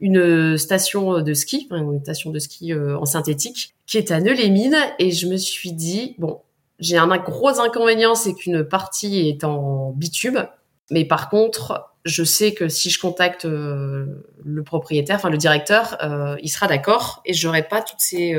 une 0.00 0.58
station 0.58 1.20
de 1.20 1.34
ski, 1.34 1.68
une 1.70 2.02
station 2.02 2.30
de 2.30 2.38
ski 2.38 2.72
euh, 2.72 2.98
en 2.98 3.06
synthétique, 3.06 3.74
qui 3.86 3.98
est 3.98 4.10
à 4.10 4.20
Neu-les-Mines. 4.20 4.76
Et 4.98 5.10
je 5.10 5.26
me 5.26 5.36
suis 5.36 5.72
dit, 5.72 6.14
bon, 6.18 6.40
j'ai 6.78 6.98
un 6.98 7.16
gros 7.18 7.60
inconvénient, 7.60 8.14
c'est 8.14 8.34
qu'une 8.34 8.64
partie 8.64 9.28
est 9.28 9.44
en 9.44 9.92
bitume. 9.92 10.46
Mais 10.90 11.04
par 11.04 11.28
contre, 11.28 11.90
je 12.04 12.22
sais 12.22 12.54
que 12.54 12.68
si 12.68 12.90
je 12.90 13.00
contacte 13.00 13.44
euh, 13.44 14.06
le 14.44 14.62
propriétaire, 14.62 15.16
enfin 15.16 15.30
le 15.30 15.38
directeur, 15.38 15.96
euh, 16.02 16.36
il 16.42 16.48
sera 16.48 16.68
d'accord 16.68 17.22
et 17.24 17.34
j'aurai 17.34 17.66
pas 17.66 17.82
toutes 17.82 18.00
ces 18.00 18.36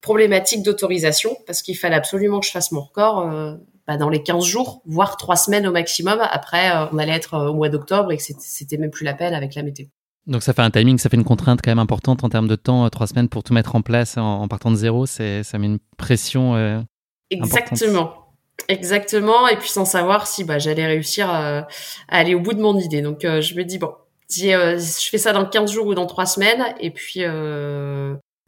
problématiques 0.00 0.62
d'autorisation 0.62 1.36
parce 1.46 1.62
qu'il 1.62 1.76
fallait 1.76 1.96
absolument 1.96 2.40
que 2.40 2.46
je 2.46 2.52
fasse 2.52 2.70
mon 2.70 2.82
record 2.82 3.58
bah, 3.88 3.96
dans 3.96 4.10
les 4.10 4.22
15 4.22 4.44
jours, 4.44 4.82
voire 4.84 5.16
3 5.16 5.34
semaines 5.36 5.66
au 5.66 5.72
maximum. 5.72 6.18
Après, 6.20 6.70
euh, 6.70 6.84
on 6.92 6.98
allait 6.98 7.14
être 7.14 7.32
euh, 7.32 7.48
au 7.48 7.54
mois 7.54 7.70
d'octobre 7.70 8.12
et 8.12 8.18
que 8.18 8.22
c'était 8.22 8.76
même 8.76 8.90
plus 8.90 9.04
la 9.04 9.14
peine 9.14 9.32
avec 9.32 9.54
la 9.54 9.62
météo. 9.62 9.86
Donc 10.26 10.42
ça 10.42 10.52
fait 10.52 10.60
un 10.60 10.70
timing, 10.70 10.98
ça 10.98 11.08
fait 11.08 11.16
une 11.16 11.24
contrainte 11.24 11.60
quand 11.64 11.70
même 11.70 11.78
importante 11.78 12.22
en 12.22 12.28
termes 12.28 12.48
de 12.48 12.54
temps, 12.54 12.84
euh, 12.84 12.90
trois 12.90 13.06
semaines 13.06 13.30
pour 13.30 13.42
tout 13.42 13.54
mettre 13.54 13.74
en 13.74 13.80
place 13.80 14.18
en, 14.18 14.46
partant 14.46 14.70
de 14.70 14.76
zéro, 14.76 15.06
ça 15.06 15.24
met 15.24 15.66
une 15.66 15.78
pression. 15.96 16.84
Exactement. 17.30 18.24
Exactement, 18.66 19.46
et 19.46 19.56
puis 19.56 19.68
sans 19.68 19.84
savoir 19.84 20.26
si 20.26 20.42
bah, 20.42 20.58
j'allais 20.58 20.86
réussir 20.86 21.30
à, 21.30 21.68
aller 22.08 22.34
au 22.34 22.40
bout 22.40 22.54
de 22.54 22.60
mon 22.60 22.76
idée. 22.76 23.02
Donc 23.02 23.20
je 23.22 23.54
me 23.54 23.62
dis, 23.62 23.78
bon, 23.78 23.94
si, 24.26 24.50
je 24.50 25.08
fais 25.08 25.16
ça 25.16 25.32
dans 25.32 25.46
15 25.46 25.70
jours 25.70 25.86
ou 25.86 25.94
dans 25.94 26.06
3 26.06 26.26
semaines, 26.26 26.74
et 26.80 26.90
puis 26.90 27.22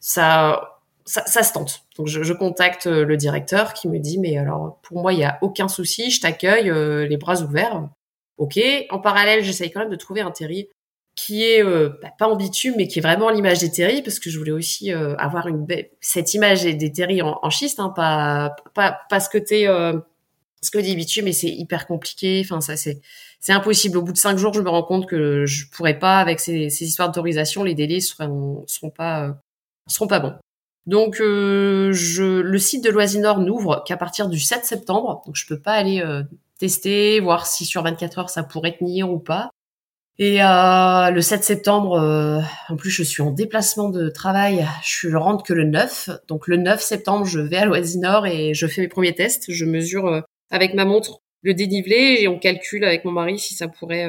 ça, 0.01 0.81
ça, 1.05 1.25
ça, 1.27 1.43
se 1.43 1.53
tente. 1.53 1.83
Donc 1.97 2.07
je, 2.07 2.23
je, 2.23 2.33
contacte 2.33 2.87
euh, 2.87 3.05
le 3.05 3.17
directeur 3.17 3.75
qui 3.75 3.89
me 3.89 3.99
dit 3.99 4.19
mais 4.19 4.39
alors 4.39 4.79
pour 4.83 5.01
moi 5.01 5.13
il 5.13 5.19
y 5.19 5.25
a 5.25 5.39
aucun 5.43 5.69
souci, 5.69 6.11
je 6.11 6.21
t'accueille 6.21 6.71
euh, 6.71 7.07
les 7.07 7.17
bras 7.17 7.43
ouverts. 7.43 7.89
Ok. 8.39 8.59
En 8.91 8.99
parallèle, 8.99 9.45
j'essaye 9.45 9.71
quand 9.71 9.81
même 9.81 9.91
de 9.91 9.97
trouver 9.97 10.23
un 10.23 10.31
terri 10.31 10.69
qui 11.25 11.45
est 11.45 11.63
euh, 11.63 11.91
bah, 12.03 12.11
pas 12.19 12.29
en 12.29 12.37
bitume 12.37 12.75
mais 12.77 12.89
qui 12.89 12.99
est 12.99 13.03
vraiment 13.03 13.31
l'image 13.31 13.59
des 13.61 13.71
terris 13.71 14.03
parce 14.03 14.19
que 14.19 14.31
je 14.31 14.39
voulais 14.39 14.53
aussi 14.53 14.93
avoir 14.93 15.47
une 15.47 15.67
cette 16.01 16.35
image 16.35 16.65
des, 16.65 16.93
terris 16.93 17.23
en, 17.23 17.51
schiste, 17.51 17.81
hein, 17.81 17.93
pas 17.95 18.55
pas 18.75 18.99
pas 19.09 19.21
ce 19.21 19.29
côté 19.29 19.67
ce 20.63 20.71
que 20.71 20.79
dit 20.79 20.95
bitume 20.97 21.25
mais 21.25 21.33
c'est 21.33 21.49
hyper 21.49 21.87
compliqué. 21.87 22.43
Enfin 22.45 22.61
ça 22.61 22.77
c'est 22.77 23.01
c'est 23.41 23.53
impossible. 23.53 23.97
Au 23.99 24.03
bout 24.03 24.13
de 24.13 24.19
cinq 24.19 24.37
jours, 24.39 24.53
je 24.53 24.61
me 24.61 24.69
rends 24.69 24.83
compte 24.83 25.07
que 25.07 25.47
je 25.47 25.67
pourrais 25.71 25.99
pas 25.99 26.19
avec 26.21 26.41
ces, 26.41 26.69
ces 26.71 26.85
histoires 26.85 27.09
d'autorisation, 27.09 27.65
les 27.65 27.75
délais 27.75 28.01
seront 28.01 28.65
seront 28.67 28.91
pas 28.91 29.37
seront 29.89 30.07
pas 30.07 30.21
bons. 30.21 30.35
Donc 30.87 31.21
euh, 31.21 31.93
je, 31.93 32.41
le 32.41 32.59
site 32.59 32.83
de 32.83 32.91
Loisinor 32.91 33.39
n'ouvre 33.41 33.85
qu'à 33.87 33.97
partir 33.97 34.29
du 34.29 34.41
7 34.41 34.65
septembre, 34.65 35.23
donc 35.27 35.37
je 35.37 35.47
peux 35.47 35.59
pas 35.59 35.73
aller 35.73 36.01
euh, 36.01 36.23
tester, 36.59 37.21
voir 37.21 37.47
si 37.47 37.65
sur 37.65 37.83
24 37.83 38.19
heures 38.19 38.31
ça 38.31 38.43
pourrait 38.43 38.77
tenir 38.77 39.11
ou 39.11 39.19
pas. 39.19 39.51
Et 40.23 40.43
euh, 40.43 41.11
le 41.11 41.21
7 41.23 41.43
septembre, 41.43 41.99
euh, 41.99 42.41
en 42.69 42.77
plus 42.77 42.91
je 42.91 43.03
suis 43.03 43.23
en 43.23 43.31
déplacement 43.31 43.89
de 43.89 44.11
travail, 44.11 44.67
je 44.85 45.09
rentre 45.17 45.43
que 45.43 45.55
le 45.55 45.65
9. 45.65 46.11
Donc 46.29 46.47
le 46.47 46.59
9 46.59 46.81
septembre, 46.81 47.25
je 47.25 47.41
vais 47.41 47.57
à 47.57 47.65
Loisinor 47.65 48.27
et 48.27 48.55
je 48.55 48.67
fais 48.67 48.83
mes 48.83 48.89
premiers 48.89 49.15
tests. 49.15 49.51
Je 49.51 49.65
mesure 49.65 50.07
euh, 50.07 50.21
avec 50.51 50.75
ma 50.75 50.85
montre 50.85 51.21
le 51.43 51.55
dénivelé 51.55 52.19
et 52.21 52.29
on 52.29 52.39
calcule 52.39 52.85
avec 52.85 53.05
mon 53.07 53.13
mari 53.13 53.39
si 53.39 53.55
ça 53.55 53.67
pourrait 53.67 54.07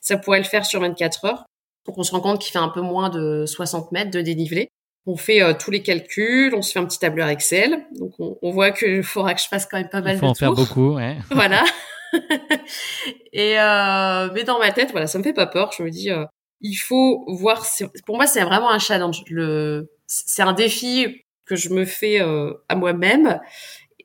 ça 0.00 0.18
pourrait 0.18 0.38
le 0.38 0.44
faire 0.44 0.66
sur 0.66 0.80
24 0.80 1.24
heures. 1.24 1.46
Donc 1.86 1.96
on 1.96 2.02
se 2.02 2.12
rend 2.12 2.20
compte 2.20 2.42
qu'il 2.42 2.52
fait 2.52 2.58
un 2.58 2.68
peu 2.68 2.82
moins 2.82 3.08
de 3.08 3.46
60 3.46 3.90
mètres 3.90 4.10
de 4.10 4.20
dénivelé 4.20 4.68
on 5.08 5.16
fait 5.16 5.42
euh, 5.42 5.54
tous 5.58 5.70
les 5.70 5.82
calculs, 5.82 6.54
on 6.54 6.62
se 6.62 6.72
fait 6.72 6.78
un 6.78 6.84
petit 6.84 6.98
tableur 6.98 7.28
Excel. 7.28 7.86
Donc 7.98 8.12
on, 8.18 8.50
voit 8.50 8.70
qu'il 8.70 9.02
faudra 9.02 9.34
que 9.34 9.40
je 9.40 9.48
fasse 9.48 9.66
quand 9.66 9.78
même 9.78 9.88
pas 9.88 10.02
mal 10.02 10.16
Il 10.16 10.18
faut 10.18 10.26
en 10.26 10.34
faire 10.34 10.52
beaucoup, 10.52 10.96
ouais. 10.96 11.16
voilà. 11.30 11.64
et 13.32 13.58
euh, 13.58 14.30
mais 14.32 14.44
dans 14.44 14.58
ma 14.58 14.72
tête, 14.72 14.90
voilà, 14.92 15.06
ça 15.06 15.18
me 15.18 15.22
fait 15.24 15.32
pas 15.32 15.46
peur. 15.46 15.72
Je 15.76 15.82
me 15.82 15.90
dis, 15.90 16.10
euh, 16.10 16.24
il 16.60 16.74
faut 16.74 17.24
voir. 17.28 17.66
Pour 18.06 18.16
moi, 18.16 18.26
c'est 18.26 18.42
vraiment 18.42 18.70
un 18.70 18.78
challenge. 18.78 19.22
Le, 19.28 19.90
c'est 20.06 20.42
un 20.42 20.52
défi 20.52 21.24
que 21.44 21.56
je 21.56 21.70
me 21.70 21.84
fais 21.84 22.20
à 22.20 22.74
moi-même. 22.74 23.40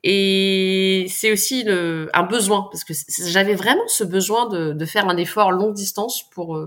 Et 0.02 1.06
c'est 1.08 1.32
aussi 1.32 1.62
le, 1.64 2.10
un 2.12 2.24
besoin 2.24 2.68
parce 2.70 2.84
que 2.84 2.92
j'avais 3.26 3.54
vraiment 3.54 3.86
ce 3.88 4.04
besoin 4.04 4.48
de, 4.48 4.74
de, 4.74 4.84
faire 4.84 5.08
un 5.08 5.16
effort 5.16 5.50
longue 5.50 5.72
distance 5.74 6.28
pour 6.30 6.60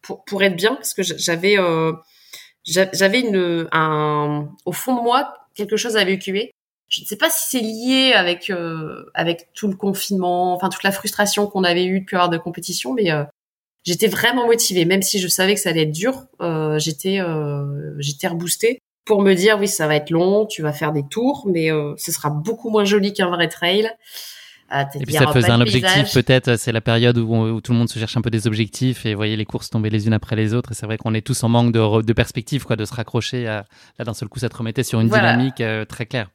pour, 0.00 0.24
pour 0.24 0.42
être 0.42 0.56
bien 0.56 0.74
parce 0.76 0.94
que 0.94 1.02
j'avais 1.02 1.56
j'avais 2.64 3.20
une 3.20 3.68
un 3.72 4.48
au 4.64 4.72
fond 4.72 4.96
de 4.96 5.02
moi 5.02 5.34
quelque 5.54 5.76
chose 5.76 5.96
à 5.96 6.02
évacuer. 6.02 6.52
Je 6.90 7.00
ne 7.00 7.06
sais 7.06 7.16
pas 7.16 7.30
si 7.30 7.48
c'est 7.48 7.60
lié 7.60 8.12
avec 8.12 8.50
euh, 8.50 9.04
avec 9.14 9.48
tout 9.54 9.68
le 9.68 9.76
confinement, 9.76 10.54
enfin 10.54 10.68
toute 10.68 10.82
la 10.82 10.92
frustration 10.92 11.46
qu'on 11.46 11.64
avait 11.64 11.86
eue 11.86 12.00
depuis 12.00 12.16
avoir 12.16 12.28
de 12.28 12.36
compétition, 12.36 12.92
mais 12.92 13.10
euh, 13.10 13.24
j'étais 13.84 14.08
vraiment 14.08 14.46
motivée, 14.46 14.84
même 14.84 15.00
si 15.00 15.18
je 15.18 15.28
savais 15.28 15.54
que 15.54 15.60
ça 15.60 15.70
allait 15.70 15.84
être 15.84 15.92
dur. 15.92 16.26
Euh, 16.42 16.78
j'étais 16.78 17.20
euh, 17.20 17.94
j'étais 17.98 18.28
reboostée 18.28 18.82
pour 19.06 19.22
me 19.22 19.34
dire 19.34 19.58
oui 19.58 19.68
ça 19.68 19.86
va 19.86 19.96
être 19.96 20.10
long, 20.10 20.44
tu 20.46 20.60
vas 20.60 20.72
faire 20.72 20.92
des 20.92 21.06
tours, 21.08 21.46
mais 21.46 21.70
ce 21.96 22.12
sera 22.12 22.28
beaucoup 22.28 22.70
moins 22.70 22.84
joli 22.84 23.12
qu'un 23.12 23.30
vrai 23.30 23.48
trail 23.48 23.90
et 24.94 25.04
puis 25.04 25.14
ça 25.14 25.26
faisait 25.32 25.50
un 25.50 25.60
objectif 25.60 26.12
peut-être, 26.12 26.56
c'est 26.56 26.72
la 26.72 26.80
période 26.80 27.18
où, 27.18 27.60
tout 27.60 27.72
le 27.72 27.78
monde 27.78 27.88
se 27.88 27.98
cherche 27.98 28.16
un 28.16 28.22
peu 28.22 28.30
des 28.30 28.46
objectifs 28.46 29.04
et 29.04 29.14
voyez 29.14 29.36
les 29.36 29.44
courses 29.44 29.70
tomber 29.70 29.90
les 29.90 30.06
unes 30.06 30.12
après 30.12 30.36
les 30.36 30.54
autres. 30.54 30.72
Et 30.72 30.74
c'est 30.74 30.86
vrai 30.86 30.96
qu'on 30.96 31.14
est 31.14 31.26
tous 31.26 31.42
en 31.42 31.48
manque 31.48 31.72
de, 31.72 32.02
de 32.02 32.12
perspective, 32.12 32.64
quoi, 32.64 32.76
de 32.76 32.84
se 32.84 32.94
raccrocher. 32.94 33.46
À, 33.48 33.64
là, 33.98 34.04
d'un 34.04 34.14
seul 34.14 34.28
coup, 34.28 34.38
ça 34.38 34.48
te 34.48 34.56
remettait 34.56 34.82
sur 34.82 35.00
une 35.00 35.08
dynamique 35.08 35.60
euh, 35.60 35.84
très 35.84 36.06
claire. 36.06 36.30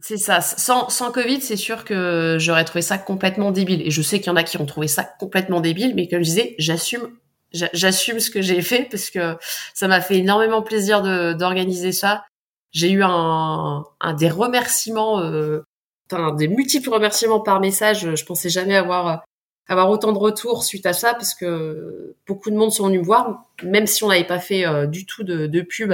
C'est 0.00 0.16
ça. 0.16 0.40
Sans, 0.40 1.12
Covid, 1.12 1.40
c'est 1.40 1.56
sûr 1.56 1.84
que 1.84 2.36
j'aurais 2.38 2.64
trouvé 2.64 2.82
ça 2.82 2.98
complètement 2.98 3.50
débile. 3.50 3.82
Et 3.86 3.90
je 3.90 4.02
sais 4.02 4.18
qu'il 4.18 4.28
y 4.28 4.30
en 4.30 4.36
a 4.36 4.44
qui 4.44 4.56
ont 4.58 4.66
trouvé 4.66 4.88
ça 4.88 5.04
complètement 5.04 5.60
débile, 5.60 5.94
mais 5.94 6.08
comme 6.08 6.20
je 6.20 6.24
disais, 6.24 6.54
j'assume, 6.58 7.08
j'assume 7.52 8.20
ce 8.20 8.30
que 8.30 8.40
j'ai 8.40 8.62
fait 8.62 8.88
parce 8.90 9.10
que 9.10 9.36
ça 9.74 9.88
m'a 9.88 10.00
fait 10.00 10.18
énormément 10.18 10.62
plaisir 10.62 11.02
d'organiser 11.34 11.92
ça. 11.92 12.24
J'ai 12.70 12.90
eu 12.90 13.02
un, 13.02 13.84
des 14.18 14.28
remerciements 14.28 15.20
euh, 15.20 15.64
enfin, 16.12 16.34
des 16.34 16.48
multiples 16.48 16.90
remerciements 16.90 17.40
par 17.40 17.60
message. 17.60 18.14
Je 18.14 18.24
pensais 18.24 18.50
jamais 18.50 18.76
avoir 18.76 19.24
avoir 19.70 19.90
autant 19.90 20.12
de 20.12 20.18
retours 20.18 20.64
suite 20.64 20.86
à 20.86 20.94
ça 20.94 21.12
parce 21.12 21.34
que 21.34 22.16
beaucoup 22.26 22.50
de 22.50 22.56
monde 22.56 22.72
sont 22.72 22.86
venus 22.86 23.00
me 23.00 23.04
voir, 23.04 23.44
même 23.62 23.86
si 23.86 24.02
on 24.02 24.08
n'avait 24.08 24.24
pas 24.24 24.38
fait 24.38 24.66
euh, 24.66 24.86
du 24.86 25.04
tout 25.04 25.24
de, 25.24 25.60
pub 25.60 25.92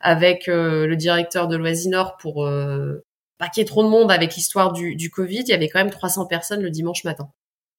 avec 0.00 0.48
euh, 0.48 0.88
le 0.88 0.96
directeur 0.96 1.46
de 1.46 1.56
Loisinor 1.56 2.16
pour 2.16 2.44
pas 3.42 3.48
qu'il 3.48 3.60
y 3.60 3.62
ait 3.62 3.66
trop 3.66 3.82
de 3.82 3.88
monde 3.88 4.12
avec 4.12 4.36
l'histoire 4.36 4.72
du, 4.72 5.10
Covid. 5.10 5.40
Il 5.40 5.48
y 5.48 5.52
avait 5.52 5.68
quand 5.68 5.80
même 5.80 5.90
300 5.90 6.26
personnes 6.26 6.62
le 6.62 6.70
dimanche 6.70 7.02
matin. 7.02 7.28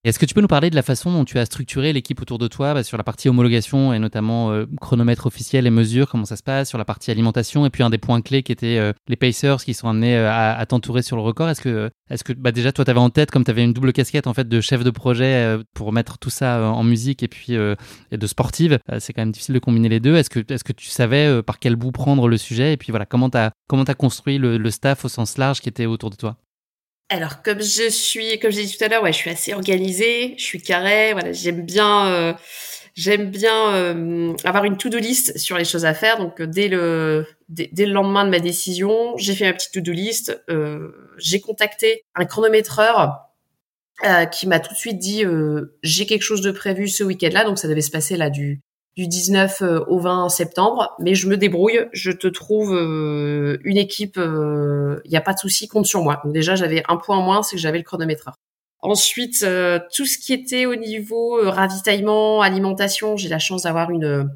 Est-ce 0.06 0.20
que 0.20 0.26
tu 0.26 0.34
peux 0.34 0.42
nous 0.42 0.48
parler 0.48 0.70
de 0.70 0.76
la 0.76 0.82
façon 0.82 1.13
dont 1.13 1.24
tu 1.24 1.39
as 1.39 1.46
structuré 1.46 1.94
l'équipe 1.94 2.22
autour 2.22 2.38
de 2.38 2.49
toi 2.49 2.74
bah, 2.74 2.84
sur 2.84 2.97
la 2.97 3.06
partie 3.06 3.30
homologation 3.30 3.93
et 3.93 3.99
notamment 3.99 4.51
euh, 4.51 4.66
chronomètre 4.82 5.28
officiel 5.28 5.66
et 5.66 5.70
mesures, 5.70 6.10
comment 6.10 6.26
ça 6.26 6.36
se 6.36 6.43
passe, 6.43 6.68
sur 6.68 6.78
la 6.78 6.84
partie 6.84 7.10
alimentation 7.10 7.66
et 7.66 7.70
puis 7.70 7.84
un 7.84 7.89
des 7.89 7.97
points 7.97 8.22
clés 8.22 8.43
qui 8.43 8.51
était 8.51 8.80
euh, 8.80 8.91
les 9.08 9.16
pacers 9.16 9.64
qui 9.64 9.74
sont 9.74 9.88
amenés 9.88 10.18
euh, 10.18 10.30
à, 10.30 10.66
t'entourer 10.66 11.04
sur 11.04 11.16
le 11.16 11.22
record. 11.22 11.47
Est-ce 11.47 11.62
que, 11.62 11.89
est-ce 12.10 12.26
que 12.26 12.34
bah, 12.34 12.51
déjà 12.51 12.74
toi 12.74 12.84
tu 12.84 12.91
avais 12.91 12.99
en 12.99 13.12
tête, 13.12 13.32
comme 13.32 13.45
tu 13.45 13.51
avais 13.51 13.64
une 13.64 13.72
double 13.72 13.93
casquette 13.93 14.28
en 14.28 14.34
fait 14.34 14.49
de 14.49 14.60
chef 14.60 14.84
de 14.84 14.89
projet 14.89 15.58
pour 15.74 15.93
mettre 15.93 16.18
tout 16.18 16.30
ça 16.30 16.62
en 16.62 16.84
musique 16.84 17.24
et 17.24 17.30
puis 17.30 17.54
et 17.54 18.18
de 18.18 18.28
sportive, 18.28 18.80
c'est 18.99 19.14
quand 19.14 19.22
même 19.22 19.32
difficile 19.32 19.56
de 19.56 19.60
combiner 19.60 19.88
les 19.88 20.01
deux. 20.01 20.18
Est-ce 20.18 20.30
que, 20.30 20.41
est-ce 20.51 20.66
que 20.66 20.74
tu 20.74 20.89
savais 20.89 21.41
par 21.43 21.60
quel 21.60 21.78
bout 21.78 21.93
prendre 21.93 22.28
le 22.28 22.36
sujet 22.36 22.74
et 22.74 22.78
puis 22.78 22.91
voilà 22.91 23.06
comment 23.06 23.30
tu 23.30 23.38
as, 23.38 23.51
comment 23.70 23.84
as 23.84 23.95
construit 23.95 24.38
le, 24.38 24.58
le 24.58 24.72
staff 24.72 25.06
au 25.06 25.08
sens 25.08 25.38
large 25.38 25.62
qui 25.62 25.70
était 25.70 25.86
autour 25.86 26.10
de 26.10 26.18
toi? 26.18 26.36
Alors, 27.14 27.43
comme 27.43 27.61
je 27.61 27.89
suis, 27.89 28.39
comme 28.39 28.51
j'ai 28.51 28.66
dit 28.66 28.76
tout 28.76 28.84
à 28.84 28.88
l'heure, 28.88 29.03
ouais, 29.03 29.14
je 29.14 29.18
suis 29.20 29.30
assez 29.30 29.53
organisée, 29.53 30.34
je 30.39 30.43
suis 30.43 30.59
carré, 30.59 31.14
voilà, 31.14 31.32
j'aime 31.32 31.64
bien, 31.64 32.07
euh, 32.07 32.34
j'aime 32.95 33.30
bien 33.30 33.76
euh, 33.76 34.34
avoir 34.43 34.64
une 34.66 34.78
to-do 34.78 34.97
list 34.97 35.38
sur 35.38 35.55
les 35.55 35.64
choses 35.64 35.86
à 35.86 35.93
faire. 35.93 36.18
Donc, 36.18 36.41
euh, 36.41 36.47
dès 36.47 36.68
le, 36.68 37.28
dès, 37.49 37.86
le 37.86 37.93
lendemain 37.93 38.26
de 38.26 38.32
ma 38.32 38.39
décision, 38.39 39.16
j'ai 39.18 39.36
fait 39.36 39.45
ma 39.45 39.53
petite 39.53 39.74
to-do 39.74 39.91
list. 39.91 40.43
j'ai 41.18 41.39
contacté 41.39 42.03
un 42.16 42.26
chronométreur 42.26 43.30
qui 44.32 44.47
m'a 44.47 44.59
tout 44.59 44.74
de 44.74 44.80
suite 44.80 44.97
dit 44.97 45.24
j'ai 45.84 46.07
quelque 46.07 46.24
chose 46.24 46.41
de 46.41 46.51
prévu 46.51 46.88
ce 46.88 47.03
week-end-là. 47.03 47.43
Donc, 47.43 47.59
ça 47.59 47.68
devait 47.68 47.82
se 47.82 47.91
passer 47.91 48.18
là 48.18 48.32
du 48.32 48.59
du 48.96 49.08
19 49.08 49.62
euh, 49.62 49.80
au 49.88 50.00
20 50.00 50.30
septembre, 50.30 50.96
mais 51.00 51.16
je 51.16 51.28
me 51.28 51.38
débrouille, 51.38 51.88
je 51.94 52.12
te 52.12 52.28
trouve 52.28 52.76
euh, 52.76 53.58
une 53.64 53.78
équipe, 53.78 54.16
il 54.18 54.22
euh, 54.22 55.02
n'y 55.10 55.18
a 55.18 55.22
pas 55.22 55.34
de 55.34 55.39
souci, 55.39 55.68
compte 55.68 55.86
sur 55.86 56.04
moi. 56.04 56.22
Donc 56.24 56.34
déjà, 56.34 56.56
j'avais 56.56 56.84
un 56.88 56.98
point 56.98 57.18
en 57.18 57.24
moins, 57.24 57.41
c'est 57.44 57.56
que 57.56 57.62
j'avais 57.62 57.80
le 57.80 57.84
chronomètre. 57.84 58.30
Ensuite, 58.82 59.46
tout 59.96 60.06
ce 60.06 60.18
qui 60.18 60.34
était 60.34 60.66
au 60.66 60.76
niveau 60.76 61.39
ravitaillement, 61.41 62.41
alimentation, 62.41 63.16
j'ai 63.16 63.30
la 63.30 63.39
chance 63.39 63.64
d'avoir 63.64 63.91
une 63.91 64.30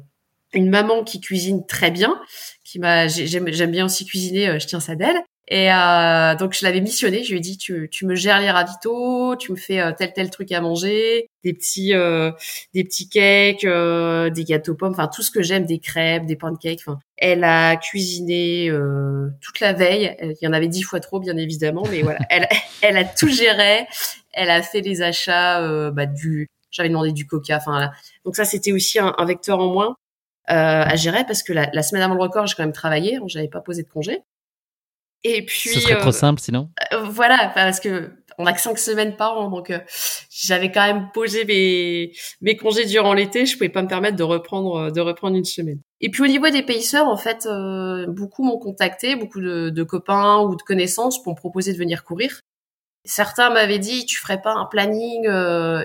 une 0.54 0.70
maman 0.70 1.04
qui 1.04 1.20
cuisine 1.20 1.66
très 1.66 1.90
bien, 1.90 2.18
qui 2.64 2.78
m'a 2.78 3.08
j'aime 3.08 3.52
j'aime 3.52 3.70
bien 3.70 3.84
aussi 3.84 4.06
cuisiner, 4.06 4.58
je 4.58 4.66
tiens 4.66 4.80
ça 4.80 4.94
d'elle. 4.94 5.18
Et 5.50 5.72
euh, 5.72 6.34
donc 6.34 6.52
je 6.52 6.62
l'avais 6.62 6.82
missionné, 6.82 7.24
je 7.24 7.30
lui 7.30 7.38
ai 7.38 7.40
dit 7.40 7.56
tu, 7.56 7.88
tu 7.90 8.04
me 8.04 8.14
gères 8.14 8.38
les 8.38 8.50
ravitaux, 8.50 9.34
tu 9.36 9.50
me 9.52 9.56
fais 9.56 9.80
euh, 9.80 9.92
tel 9.96 10.12
tel 10.12 10.28
truc 10.28 10.52
à 10.52 10.60
manger, 10.60 11.30
des 11.42 11.54
petits 11.54 11.94
euh, 11.94 12.32
des 12.74 12.84
petits 12.84 13.08
cakes, 13.08 13.64
euh, 13.64 14.28
des 14.28 14.44
gâteaux 14.44 14.74
pommes, 14.74 14.92
enfin 14.92 15.08
tout 15.08 15.22
ce 15.22 15.30
que 15.30 15.42
j'aime, 15.42 15.64
des 15.64 15.78
crêpes, 15.78 16.26
des 16.26 16.36
pancakes. 16.36 16.80
Enfin, 16.86 16.98
elle 17.16 17.44
a 17.44 17.76
cuisiné 17.76 18.68
euh, 18.68 19.30
toute 19.40 19.60
la 19.60 19.72
veille. 19.72 20.14
Il 20.20 20.36
y 20.42 20.48
en 20.48 20.52
avait 20.52 20.68
dix 20.68 20.82
fois 20.82 21.00
trop 21.00 21.18
bien 21.18 21.36
évidemment, 21.38 21.84
mais 21.90 22.02
voilà, 22.02 22.20
elle 22.28 22.46
elle 22.82 22.98
a 22.98 23.04
tout 23.04 23.28
géré. 23.28 23.86
Elle 24.34 24.50
a 24.50 24.60
fait 24.60 24.82
les 24.82 25.00
achats 25.00 25.90
bah, 25.92 26.04
du 26.04 26.48
j'avais 26.70 26.90
demandé 26.90 27.12
du 27.12 27.26
coca. 27.26 27.56
Enfin 27.56 27.90
donc 28.26 28.36
ça 28.36 28.44
c'était 28.44 28.72
aussi 28.72 28.98
un, 28.98 29.14
un, 29.16 29.24
vecteur 29.24 29.60
en 29.60 29.72
moins. 29.72 29.96
à 30.44 30.94
gérer 30.96 31.24
parce 31.24 31.42
que 31.42 31.54
la, 31.54 31.70
la 31.72 31.82
semaine 31.82 32.02
avant 32.02 32.14
le 32.14 32.20
record 32.20 32.46
j'ai 32.46 32.54
quand 32.54 32.64
même 32.64 32.72
travaillé, 32.72 33.18
j'avais 33.28 33.48
pas 33.48 33.60
posé 33.62 33.82
de 33.82 33.88
congé. 33.88 34.20
Et 35.24 35.44
puis. 35.44 35.70
Ce 35.70 35.80
serait 35.80 35.98
trop 35.98 36.08
euh, 36.08 36.12
simple 36.12 36.40
sinon? 36.40 36.70
Euh, 36.92 37.02
voilà, 37.04 37.50
parce 37.54 37.80
que 37.80 38.10
on 38.38 38.46
a 38.46 38.52
que 38.52 38.60
cinq 38.60 38.78
semaines 38.78 39.16
par 39.16 39.36
an, 39.36 39.50
donc 39.50 39.70
euh, 39.70 39.80
j'avais 40.30 40.70
quand 40.70 40.86
même 40.86 41.08
posé 41.12 41.44
mes 41.44 42.12
mes 42.40 42.56
congés 42.56 42.84
durant 42.84 43.12
l'été. 43.12 43.46
Je 43.46 43.54
pouvais 43.54 43.68
pas 43.68 43.82
me 43.82 43.88
permettre 43.88 44.16
de 44.16 44.22
reprendre 44.22 44.92
de 44.92 45.00
reprendre 45.00 45.36
une 45.36 45.44
semaine. 45.44 45.80
Et 46.00 46.10
puis 46.10 46.22
au 46.22 46.28
niveau 46.28 46.48
des 46.48 46.62
paysseurs, 46.62 47.08
en 47.08 47.16
fait, 47.16 47.48
beaucoup 48.08 48.44
m'ont 48.44 48.58
contacté, 48.58 49.16
beaucoup 49.16 49.40
de, 49.40 49.70
de, 49.70 49.82
copains 49.82 50.38
ou 50.42 50.54
de 50.54 50.62
connaissances 50.62 51.20
pour 51.22 51.32
me 51.32 51.36
proposer 51.36 51.72
de 51.72 51.78
venir 51.78 52.04
courir. 52.04 52.40
Certains 53.04 53.50
m'avaient 53.50 53.80
dit 53.80 54.06
tu 54.06 54.18
ferais 54.18 54.40
pas 54.40 54.54
un 54.54 54.66
planning 54.66 55.24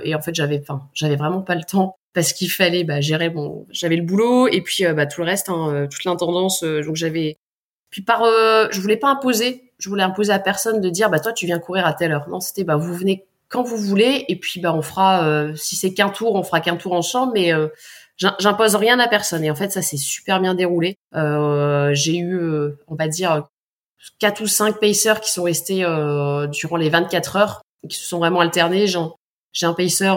et 0.03 0.13
en 0.13 0.21
fait 0.21 0.35
j'avais 0.35 0.59
enfin 0.61 0.87
j'avais 0.93 1.15
vraiment 1.15 1.41
pas 1.41 1.55
le 1.55 1.63
temps 1.63 1.95
parce 2.13 2.33
qu'il 2.33 2.51
fallait 2.51 2.83
bah, 2.83 3.01
gérer 3.01 3.31
bon 3.31 3.65
j'avais 3.71 3.95
le 3.95 4.03
boulot 4.03 4.47
et 4.47 4.61
puis 4.61 4.83
bah, 4.93 5.07
tout 5.07 5.21
le 5.21 5.27
reste 5.27 5.49
hein, 5.49 5.87
toute 5.89 6.03
l'intendance 6.03 6.63
donc 6.63 6.95
j'avais 6.95 7.37
puis 7.93 8.01
par, 8.01 8.23
euh, 8.23 8.67
je 8.71 8.81
voulais 8.81 8.97
pas 8.97 9.09
imposer, 9.09 9.71
je 9.77 9.87
voulais 9.87 10.01
imposer 10.01 10.33
à 10.33 10.39
personne 10.39 10.81
de 10.81 10.89
dire 10.89 11.11
bah 11.11 11.19
toi 11.19 11.31
tu 11.31 11.45
viens 11.45 11.59
courir 11.59 11.85
à 11.85 11.93
telle 11.93 12.11
heure. 12.11 12.27
Non, 12.27 12.39
c'était 12.39 12.63
bah 12.63 12.75
vous 12.75 12.91
venez 12.91 13.23
quand 13.49 13.61
vous 13.61 13.77
voulez 13.77 14.25
et 14.29 14.35
puis 14.35 14.59
bah 14.59 14.73
on 14.73 14.81
fera 14.81 15.23
euh, 15.23 15.53
si 15.55 15.75
c'est 15.75 15.93
qu'un 15.93 16.09
tour, 16.09 16.33
on 16.33 16.41
fera 16.41 16.59
qu'un 16.59 16.75
tour 16.75 16.93
en 16.93 17.31
mais 17.31 17.53
euh, 17.53 17.67
j'impose 18.17 18.73
rien 18.73 18.97
à 18.97 19.07
personne. 19.07 19.43
Et 19.43 19.51
en 19.51 19.55
fait 19.55 19.71
ça 19.71 19.83
s'est 19.83 19.97
super 19.97 20.39
bien 20.39 20.55
déroulé. 20.55 20.97
j'ai 21.13 22.17
eu, 22.17 22.41
on 22.87 22.95
va 22.95 23.07
dire 23.07 23.47
quatre 24.17 24.41
ou 24.41 24.47
cinq 24.47 24.79
pacers 24.79 25.21
qui 25.21 25.31
sont 25.31 25.43
restés 25.43 25.85
durant 26.51 26.77
les 26.77 26.89
24 26.89 27.35
heures, 27.35 27.61
qui 27.87 27.95
se 27.95 28.05
sont 28.05 28.17
vraiment 28.17 28.39
alternés. 28.39 28.87
J'ai 28.87 29.67
un 29.67 29.73
pacer 29.73 30.11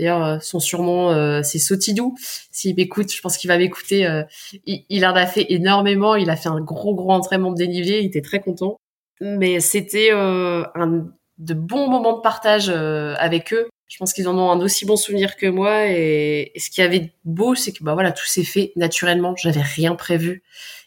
D'ailleurs, 0.00 0.24
euh, 0.24 0.38
son 0.40 0.60
surnom, 0.60 1.10
euh, 1.10 1.42
c'est 1.42 1.58
Sotidou. 1.58 2.16
S'il 2.50 2.74
m'écoute, 2.74 3.12
je 3.12 3.20
pense 3.20 3.36
qu'il 3.36 3.48
va 3.48 3.58
m'écouter. 3.58 4.06
Euh, 4.06 4.22
il, 4.64 5.04
en 5.04 5.14
a 5.14 5.26
fait 5.26 5.52
énormément. 5.52 6.14
Il 6.14 6.30
a 6.30 6.36
fait 6.36 6.48
un 6.48 6.60
gros, 6.60 6.94
gros 6.94 7.12
entraînement 7.12 7.50
de 7.50 7.56
dénivelé. 7.56 7.98
Il 7.98 8.06
était 8.06 8.22
très 8.22 8.40
content. 8.40 8.78
Mais 9.20 9.60
c'était 9.60 10.10
un 10.12 11.04
de 11.36 11.54
bons 11.54 11.90
moments 11.90 12.16
de 12.16 12.22
partage 12.22 12.70
avec 12.70 13.52
eux. 13.52 13.68
Je 13.88 13.98
pense 13.98 14.14
qu'ils 14.14 14.28
en 14.28 14.38
ont 14.38 14.50
un 14.50 14.60
aussi 14.60 14.86
bon 14.86 14.96
souvenir 14.96 15.36
que 15.36 15.46
moi. 15.46 15.88
Et, 15.88 16.52
ce 16.56 16.70
qui 16.70 16.80
avait 16.80 17.12
beau, 17.26 17.54
c'est 17.54 17.72
que 17.72 17.84
bah 17.84 17.92
voilà, 17.92 18.12
tout 18.12 18.24
s'est 18.24 18.44
fait 18.44 18.72
naturellement. 18.76 19.34
J'avais 19.36 19.60
rien 19.60 19.94
prévu. 19.94 20.42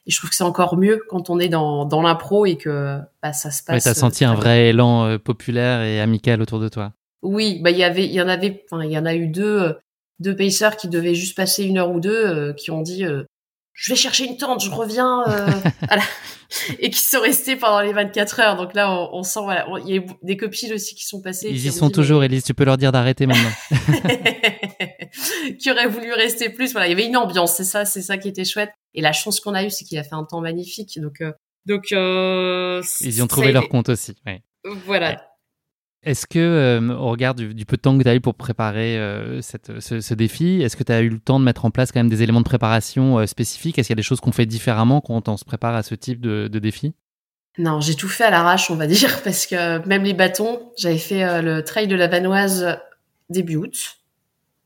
Et 0.07 0.11
je 0.11 0.17
trouve 0.17 0.31
que 0.31 0.35
c'est 0.35 0.43
encore 0.43 0.75
mieux 0.75 1.03
quand 1.07 1.29
on 1.29 1.37
est 1.37 1.49
dans, 1.49 1.85
dans 1.85 2.01
l'impro 2.01 2.47
et 2.47 2.57
que 2.57 2.97
bah, 3.21 3.33
ça 3.33 3.51
se 3.51 3.61
passe. 3.61 3.83
Tu 3.83 3.89
as 3.89 3.93
senti 3.93 4.25
un 4.25 4.33
vrai 4.33 4.69
élan 4.69 5.19
populaire 5.19 5.83
et 5.83 6.01
amical 6.01 6.41
autour 6.41 6.59
de 6.59 6.69
toi. 6.69 6.93
Oui, 7.23 7.59
bah 7.61 7.71
il 7.71 7.77
y 7.77 7.83
avait, 7.83 8.05
il 8.05 8.11
y 8.11 8.21
en 8.21 8.27
avait, 8.27 8.63
enfin 8.69 8.83
il 8.83 8.91
y 8.91 8.97
en 8.97 9.05
a 9.05 9.15
eu 9.15 9.27
deux, 9.27 9.61
euh, 9.61 9.73
deux 10.19 10.35
pacers 10.35 10.75
qui 10.75 10.89
devaient 10.89 11.15
juste 11.15 11.35
passer 11.35 11.63
une 11.63 11.77
heure 11.77 11.91
ou 11.91 12.01
deux, 12.01 12.27
euh, 12.27 12.53
qui 12.53 12.69
ont 12.69 12.81
dit, 12.81 13.05
euh, 13.05 13.23
je 13.71 13.93
vais 13.93 13.95
chercher 13.95 14.25
une 14.25 14.35
tente, 14.35 14.61
je 14.61 14.69
reviens, 14.69 15.23
voilà. 15.87 16.03
et 16.79 16.89
qui 16.89 16.99
sont 16.99 17.21
restés 17.21 17.55
pendant 17.55 17.79
les 17.79 17.93
24 17.93 18.39
heures. 18.41 18.55
Donc 18.57 18.75
là, 18.75 18.91
on, 19.11 19.23
sent, 19.23 19.39
voilà, 19.41 19.65
il 19.87 19.95
y 19.95 19.97
a 19.97 20.01
des 20.21 20.37
copines 20.37 20.73
aussi 20.73 20.95
qui 20.95 21.05
sont 21.05 21.21
passées. 21.21 21.47
Ils 21.49 21.65
y 21.65 21.71
sont 21.71 21.89
toujours, 21.89 22.23
Elise. 22.23 22.43
Tu 22.43 22.53
peux 22.53 22.65
leur 22.65 22.77
dire 22.77 22.91
d'arrêter 22.91 23.25
maintenant. 23.25 23.49
qui 25.59 25.71
auraient 25.71 25.87
voulu 25.87 26.13
rester 26.13 26.49
plus. 26.49 26.73
Voilà, 26.73 26.87
il 26.87 26.91
y 26.91 26.93
avait 26.93 27.07
une 27.07 27.17
ambiance. 27.17 27.55
C'est 27.55 27.63
ça, 27.63 27.85
c'est 27.85 28.03
ça 28.03 28.17
qui 28.17 28.27
était 28.27 28.45
chouette. 28.45 28.69
Et 28.93 29.01
la 29.01 29.13
chance 29.13 29.39
qu'on 29.39 29.55
a 29.55 29.63
eue, 29.63 29.71
c'est 29.71 29.85
qu'il 29.85 29.97
a 29.97 30.03
fait 30.03 30.13
un 30.13 30.25
temps 30.25 30.41
magnifique. 30.41 30.99
Donc, 31.01 31.23
donc, 31.65 31.89
ils 31.89 33.17
y 33.17 33.21
ont 33.21 33.27
trouvé 33.27 33.51
leur 33.51 33.69
compte 33.69 33.89
aussi. 33.89 34.13
Ouais. 34.27 34.43
Voilà. 34.85 35.32
Est-ce 36.03 36.27
que, 36.27 36.39
euh, 36.39 36.95
au 36.95 37.09
regard 37.11 37.33
du, 37.33 37.65
peu 37.65 37.77
de 37.77 37.81
temps 37.81 37.97
que 37.97 38.03
tu 38.03 38.09
as 38.09 38.15
eu 38.15 38.19
pour 38.19 38.35
préparer 38.35 38.97
euh, 38.97 39.41
ce, 39.41 40.13
défi, 40.13 40.61
est-ce 40.61 40.75
que 40.75 40.83
tu 40.83 40.91
as 40.91 41.01
eu 41.01 41.09
le 41.09 41.19
temps 41.19 41.39
de 41.39 41.45
mettre 41.45 41.63
en 41.63 41.71
place 41.71 41.91
quand 41.91 41.99
même 41.99 42.09
des 42.09 42.21
éléments 42.21 42.41
de 42.41 42.45
préparation 42.45 43.19
euh, 43.19 43.25
spécifiques? 43.25 43.79
Est-ce 43.79 43.87
qu'il 43.87 43.93
y 43.93 43.97
a 43.97 44.01
des 44.01 44.03
choses 44.03 44.19
qu'on 44.19 44.33
fait 44.33 44.45
différemment 44.45 44.99
quand 44.99 45.29
on 45.29 45.37
se 45.37 45.45
prépare 45.45 45.75
à 45.75 45.83
ce 45.83 45.95
type 45.95 46.19
de, 46.19 46.47
défi? 46.47 46.93
Non, 47.57 47.79
j'ai 47.79 47.95
tout 47.95 48.09
fait 48.09 48.25
à 48.25 48.31
l'arrache, 48.31 48.69
on 48.69 48.75
va 48.75 48.87
dire, 48.87 49.21
parce 49.23 49.45
que 49.45 49.85
même 49.87 50.03
les 50.03 50.13
bâtons, 50.13 50.73
j'avais 50.77 50.97
fait 50.97 51.41
le 51.41 51.63
trail 51.63 51.87
de 51.87 51.95
la 51.95 52.07
Vanoise 52.07 52.77
début 53.29 53.55
août 53.55 53.99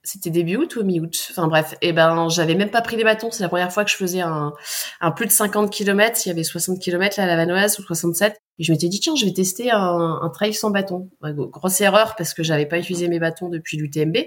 c'était 0.07 0.29
début 0.29 0.55
août 0.55 0.77
ou 0.77 0.83
mi-août? 0.83 1.27
Enfin 1.31 1.49
bref, 1.49 1.73
et 1.81 1.89
eh 1.89 1.93
ben 1.93 2.29
j'avais 2.29 2.55
même 2.55 2.69
pas 2.69 2.81
pris 2.81 2.95
les 2.95 3.03
bâtons. 3.03 3.29
C'est 3.29 3.43
la 3.43 3.49
première 3.49 3.73
fois 3.73 3.83
que 3.83 3.91
je 3.91 3.95
faisais 3.97 4.21
un, 4.21 4.53
un 5.01 5.11
plus 5.11 5.25
de 5.25 5.33
50 5.33 5.69
km. 5.69 6.21
Il 6.25 6.29
y 6.29 6.31
avait 6.31 6.45
60 6.45 6.79
km 6.79 7.17
là 7.17 7.25
à 7.25 7.27
la 7.27 7.35
Vanoise 7.35 7.77
ou 7.79 7.83
67. 7.83 8.39
Et 8.59 8.63
je 8.63 8.71
m'étais 8.71 8.87
dit 8.87 8.99
tiens, 8.99 9.15
je 9.15 9.25
vais 9.25 9.33
tester 9.33 9.71
un, 9.71 10.19
un 10.21 10.29
trail 10.29 10.53
sans 10.53 10.71
bâton. 10.71 11.09
grosse 11.21 11.81
erreur 11.81 12.15
parce 12.15 12.33
que 12.33 12.43
j'avais 12.43 12.65
pas 12.65 12.79
utilisé 12.79 13.07
mes 13.07 13.19
bâtons 13.19 13.49
depuis 13.49 13.77
l'UTMB. 13.77 14.17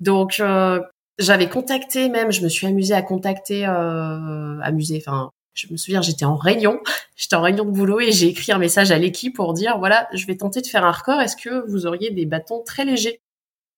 Donc 0.00 0.40
euh, 0.40 0.80
j'avais 1.18 1.48
contacté 1.48 2.08
même, 2.08 2.32
je 2.32 2.42
me 2.42 2.48
suis 2.48 2.66
amusée 2.66 2.94
à 2.94 3.02
contacter, 3.02 3.66
euh, 3.66 4.58
amusée. 4.62 5.02
Enfin, 5.04 5.30
je 5.54 5.66
me 5.70 5.76
souviens, 5.76 6.02
j'étais 6.02 6.24
en 6.24 6.36
réunion, 6.36 6.80
j'étais 7.16 7.36
en 7.36 7.42
réunion 7.42 7.64
de 7.64 7.70
boulot 7.70 8.00
et 8.00 8.12
j'ai 8.12 8.28
écrit 8.28 8.52
un 8.52 8.58
message 8.58 8.90
à 8.90 8.98
l'équipe 8.98 9.36
pour 9.36 9.52
dire 9.52 9.78
voilà, 9.78 10.08
je 10.14 10.26
vais 10.26 10.36
tenter 10.36 10.60
de 10.60 10.66
faire 10.66 10.84
un 10.84 10.92
record. 10.92 11.20
Est-ce 11.20 11.36
que 11.36 11.68
vous 11.68 11.86
auriez 11.86 12.10
des 12.10 12.26
bâtons 12.26 12.62
très 12.64 12.84
légers? 12.84 13.20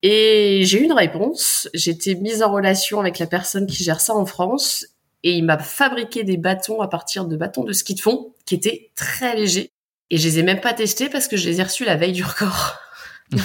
Et 0.03 0.63
j'ai 0.65 0.81
eu 0.81 0.85
une 0.85 0.93
réponse. 0.93 1.69
J'étais 1.75 2.15
mise 2.15 2.43
en 2.43 2.53
relation 2.53 3.01
avec 3.01 3.19
la 3.19 3.27
personne 3.27 3.67
qui 3.67 3.83
gère 3.85 4.01
ça 4.01 4.15
en 4.15 4.27
France 4.27 4.87
et 5.23 5.33
il 5.33 5.45
m'a 5.45 5.59
fabriqué 5.59 6.25
des 6.25 6.37
bâtons 6.37 6.81
à 6.81 6.89
partir 6.89 7.27
de 7.27 7.37
bâtons 7.37 7.65
de 7.65 7.73
ski 7.73 7.95
de 7.95 8.01
fond 8.01 8.33
qui 8.45 8.57
étaient 8.57 8.91
très 8.97 9.37
légers. 9.37 9.71
Et 10.13 10.19
je 10.19 10.29
les 10.29 10.39
ai 10.41 10.43
même 10.43 10.61
pas 10.61 10.75
testés 10.75 11.09
parce 11.09 11.27
que 11.27 11.39
je 11.39 11.49
les 11.49 11.61
ai 11.61 11.63
reçus 11.63 11.87
la 11.87 11.97
veille 11.97 12.13
du 12.13 12.23
record. 12.23 12.77
Donc, 13.33 13.41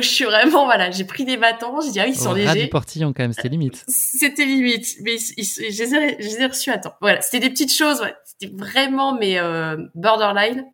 je 0.00 0.08
suis 0.08 0.24
vraiment 0.24 0.64
voilà, 0.64 0.92
j'ai 0.92 1.02
pris 1.02 1.24
des 1.24 1.36
bâtons, 1.36 1.80
j'ai 1.80 1.90
dit 1.90 1.98
ah 1.98 2.06
ils 2.06 2.14
sont 2.14 2.34
légers. 2.34 2.62
du 2.62 2.68
portillon 2.68 3.12
quand 3.12 3.24
même, 3.24 3.32
c'était 3.32 3.48
limite. 3.48 3.84
C'était 3.88 4.44
limite, 4.44 4.86
mais 5.02 5.16
je, 5.18 5.60
les 5.60 5.94
ai, 5.96 6.16
je 6.20 6.28
les 6.28 6.40
ai 6.40 6.46
reçus 6.46 6.70
à 6.70 6.78
temps. 6.78 6.94
Voilà, 7.00 7.20
c'était 7.20 7.40
des 7.40 7.50
petites 7.50 7.74
choses, 7.74 8.00
ouais. 8.00 8.14
c'était 8.24 8.54
vraiment 8.54 9.18
mais 9.18 9.40
euh, 9.40 9.76
borderline. 9.96 10.64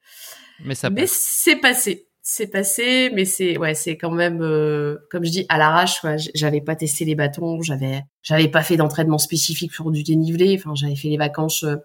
Mais 0.63 0.75
ça. 0.75 0.91
Mais 0.91 1.07
c'est 1.07 1.57
passé 1.57 2.07
c'est 2.23 2.47
passé, 2.47 3.11
mais 3.13 3.25
c'est 3.25 3.59
ouais, 3.59 3.75
c'est 3.75 3.97
quand 3.97 4.13
même 4.13 4.41
euh, 4.41 4.99
comme 5.11 5.25
je 5.25 5.31
dis 5.31 5.47
à 5.49 5.59
l'arrache. 5.59 6.01
j'avais 6.35 6.61
pas 6.61 6.77
testé 6.77 7.05
les 7.05 7.17
bâtons, 7.17 7.61
j'avais 7.61 8.03
j'avais 8.23 8.49
pas 8.49 8.63
fait 8.63 8.77
d'entraînement 8.77 9.19
spécifique 9.19 9.73
sur 9.73 9.91
du 9.91 10.05
dénivelé. 10.05 10.57
Enfin, 10.57 10.75
j'avais 10.77 10.95
fait 10.95 11.09
les 11.09 11.17
vacances 11.17 11.65
euh, 11.65 11.77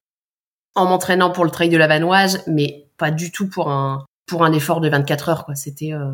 en 0.76 0.86
m'entraînant 0.86 1.32
pour 1.32 1.46
le 1.46 1.52
trail 1.52 1.70
de 1.70 1.78
la 1.78 1.88
Vanoise, 1.88 2.44
mais 2.48 2.86
pas 2.98 3.12
du 3.12 3.32
tout 3.32 3.50
pour 3.50 3.70
un 3.70 4.06
pour 4.26 4.44
un 4.44 4.54
effort 4.54 4.82
de 4.82 4.90
24 4.90 5.30
heures. 5.30 5.46
Quoi, 5.46 5.56
c'était 5.56 5.94
euh, 5.94 6.12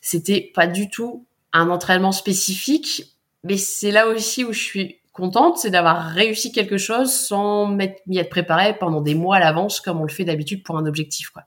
c'était 0.00 0.50
pas 0.54 0.66
du 0.66 0.88
tout 0.88 1.26
un 1.52 1.70
entraînement 1.70 2.12
spécifique. 2.12 3.16
Mais 3.44 3.56
c'est 3.56 3.90
là 3.90 4.06
aussi 4.06 4.44
où 4.44 4.52
je 4.52 4.60
suis 4.60 5.00
contente, 5.12 5.58
c'est 5.58 5.70
d'avoir 5.70 6.10
réussi 6.10 6.52
quelque 6.52 6.78
chose 6.78 7.12
sans 7.12 7.66
m'y 7.66 8.18
être 8.18 8.30
préparé 8.30 8.76
pendant 8.78 9.00
des 9.00 9.14
mois 9.14 9.36
à 9.36 9.40
l'avance 9.40 9.80
comme 9.80 10.00
on 10.00 10.04
le 10.04 10.10
fait 10.10 10.24
d'habitude 10.24 10.62
pour 10.62 10.76
un 10.76 10.86
objectif. 10.86 11.30
Quoi. 11.30 11.42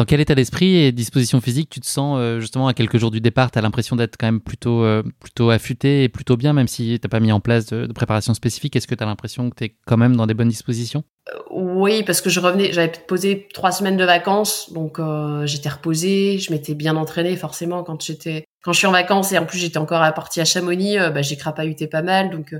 Dans 0.00 0.06
quel 0.06 0.22
état 0.22 0.34
d'esprit 0.34 0.76
et 0.76 0.92
disposition 0.92 1.42
physique 1.42 1.68
tu 1.68 1.78
te 1.78 1.86
sens 1.86 2.16
euh, 2.18 2.40
justement 2.40 2.68
à 2.68 2.72
quelques 2.72 2.96
jours 2.96 3.10
du 3.10 3.20
départ? 3.20 3.50
Tu 3.50 3.58
as 3.58 3.60
l'impression 3.60 3.96
d'être 3.96 4.16
quand 4.18 4.28
même 4.28 4.40
plutôt, 4.40 4.82
euh, 4.82 5.02
plutôt 5.20 5.50
affûté 5.50 6.04
et 6.04 6.08
plutôt 6.08 6.38
bien, 6.38 6.54
même 6.54 6.68
si 6.68 6.98
tu 6.98 7.06
n'as 7.06 7.10
pas 7.10 7.20
mis 7.20 7.32
en 7.32 7.40
place 7.40 7.66
de, 7.66 7.86
préparation 7.92 8.32
spécifique? 8.32 8.74
Est-ce 8.74 8.86
que 8.86 8.94
tu 8.94 9.04
as 9.04 9.06
l'impression 9.06 9.50
que 9.50 9.56
tu 9.56 9.64
es 9.64 9.76
quand 9.86 9.98
même 9.98 10.16
dans 10.16 10.26
des 10.26 10.32
bonnes 10.32 10.48
dispositions? 10.48 11.04
Euh, 11.28 11.38
Oui, 11.50 12.02
parce 12.02 12.22
que 12.22 12.30
je 12.30 12.40
revenais, 12.40 12.72
j'avais 12.72 12.90
posé 13.06 13.46
trois 13.52 13.72
semaines 13.72 13.98
de 13.98 14.04
vacances, 14.06 14.72
donc 14.72 14.98
j'étais 15.44 15.68
reposée, 15.68 16.38
je 16.38 16.50
m'étais 16.50 16.74
bien 16.74 16.96
entraînée 16.96 17.36
forcément 17.36 17.82
quand 17.82 18.02
j'étais 18.02 18.46
quand 18.62 18.72
je 18.72 18.78
suis 18.78 18.86
en 18.86 18.92
vacances 18.92 19.32
et 19.32 19.38
en 19.38 19.44
plus 19.44 19.58
j'étais 19.58 19.76
encore 19.76 20.00
à 20.00 20.12
partie 20.12 20.40
à 20.40 20.46
Chamonix, 20.46 20.96
bah, 20.96 21.20
j'ai 21.20 21.36
crapahuté 21.36 21.88
pas 21.88 22.00
mal, 22.00 22.30
donc 22.30 22.54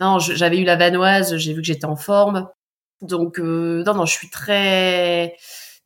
non, 0.00 0.18
j'avais 0.18 0.58
eu 0.58 0.64
la 0.64 0.74
vanoise, 0.74 1.36
j'ai 1.36 1.54
vu 1.54 1.60
que 1.60 1.66
j'étais 1.68 1.84
en 1.84 1.94
forme, 1.94 2.48
donc 3.00 3.38
non 3.38 3.94
non, 3.94 4.06
je 4.06 4.12
suis 4.12 4.28
très 4.28 5.36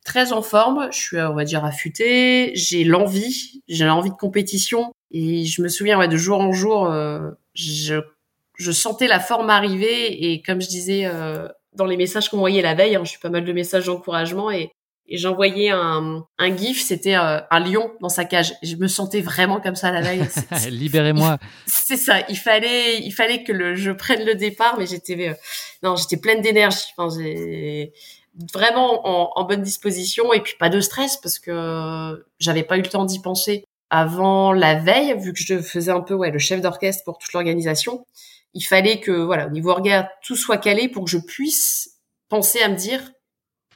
très 0.05 0.31
en 0.31 0.41
forme, 0.41 0.87
je 0.91 0.97
suis, 0.97 1.19
on 1.19 1.33
va 1.33 1.43
dire, 1.43 1.65
affûtée, 1.65 2.51
j'ai 2.53 2.85
l'envie, 2.85 3.61
j'ai 3.67 3.85
l'envie 3.85 4.11
de 4.11 4.15
compétition. 4.15 4.93
Et 5.11 5.45
je 5.45 5.61
me 5.61 5.67
souviens, 5.67 5.99
ouais, 5.99 6.07
de 6.07 6.15
jour 6.15 6.39
en 6.39 6.53
jour, 6.53 6.85
euh, 6.85 7.31
je, 7.53 7.95
je 8.57 8.71
sentais 8.71 9.07
la 9.07 9.19
forme 9.19 9.49
arriver. 9.49 10.31
Et 10.31 10.41
comme 10.41 10.61
je 10.61 10.67
disais 10.67 11.05
euh, 11.05 11.47
dans 11.73 11.85
les 11.85 11.97
messages 11.97 12.29
qu'on 12.29 12.37
voyait 12.37 12.61
la 12.61 12.75
veille, 12.75 12.95
hein, 12.95 13.01
je 13.03 13.09
suis 13.09 13.19
pas 13.19 13.29
mal 13.29 13.43
de 13.43 13.51
messages 13.51 13.87
d'encouragement 13.87 14.51
et, 14.51 14.71
et 15.07 15.17
j'envoyais 15.17 15.69
un, 15.69 16.23
un 16.37 16.57
gif, 16.57 16.83
c'était 16.83 17.15
euh, 17.15 17.39
un 17.49 17.59
lion 17.59 17.91
dans 17.99 18.09
sa 18.09 18.25
cage. 18.25 18.53
Et 18.61 18.67
je 18.67 18.75
me 18.75 18.87
sentais 18.87 19.21
vraiment 19.21 19.59
comme 19.59 19.75
ça 19.75 19.91
la 19.91 20.01
veille. 20.01 20.23
Libérez-moi. 20.69 21.39
C'est 21.65 21.97
ça. 21.97 22.19
Il 22.29 22.37
fallait, 22.37 22.99
il 22.99 23.11
fallait 23.11 23.43
que 23.43 23.51
le, 23.51 23.75
je 23.75 23.91
prenne 23.91 24.23
le 24.23 24.35
départ, 24.35 24.77
mais 24.77 24.85
j'étais, 24.85 25.35
non, 25.81 25.95
j'étais 25.95 26.17
pleine 26.17 26.41
d'énergie. 26.41 26.85
Enfin, 26.95 27.15
vraiment 28.53 29.37
en, 29.37 29.43
bonne 29.45 29.61
disposition 29.61 30.33
et 30.33 30.41
puis 30.41 30.55
pas 30.59 30.69
de 30.69 30.79
stress 30.81 31.17
parce 31.17 31.39
que 31.39 32.25
j'avais 32.39 32.63
pas 32.63 32.77
eu 32.77 32.81
le 32.81 32.89
temps 32.89 33.05
d'y 33.05 33.21
penser 33.21 33.65
avant 33.89 34.51
la 34.51 34.75
veille 34.75 35.15
vu 35.17 35.33
que 35.33 35.39
je 35.39 35.61
faisais 35.61 35.91
un 35.91 36.01
peu 36.01 36.13
ouais 36.13 36.31
le 36.31 36.39
chef 36.39 36.61
d'orchestre 36.61 37.03
pour 37.03 37.17
toute 37.17 37.33
l'organisation. 37.33 38.05
Il 38.53 38.63
fallait 38.63 38.99
que 38.99 39.11
voilà 39.11 39.47
au 39.47 39.51
niveau 39.51 39.71
orga 39.71 40.09
tout 40.23 40.35
soit 40.35 40.57
calé 40.57 40.89
pour 40.89 41.05
que 41.05 41.11
je 41.11 41.17
puisse 41.17 41.99
penser 42.29 42.61
à 42.61 42.69
me 42.69 42.75
dire 42.75 43.01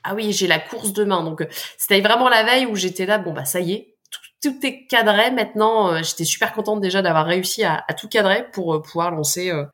ah 0.03 0.15
oui 0.15 0.31
j'ai 0.31 0.47
la 0.47 0.59
course 0.59 0.93
demain 0.93 1.23
donc 1.23 1.45
c'était 1.77 2.01
vraiment 2.01 2.29
la 2.29 2.43
veille 2.43 2.65
où 2.65 2.75
j'étais 2.75 3.05
là 3.05 3.17
bon 3.17 3.33
bah 3.33 3.45
ça 3.45 3.59
y 3.59 3.73
est 3.73 3.95
tout, 4.41 4.65
est 4.65 4.85
cadré. 4.87 5.31
Maintenant 5.31 5.93
euh, 5.93 6.03
j'étais 6.03 6.25
super 6.25 6.53
contente 6.53 6.81
déjà 6.81 7.01
d'avoir 7.01 7.25
réussi 7.25 7.63
à, 7.63 7.85
tout 7.97 8.07
cadrer 8.07 8.49
pour 8.51 8.75
euh, 8.75 8.81
pouvoir 8.81 9.11
lancer 9.11 9.51
euh, 9.51 9.65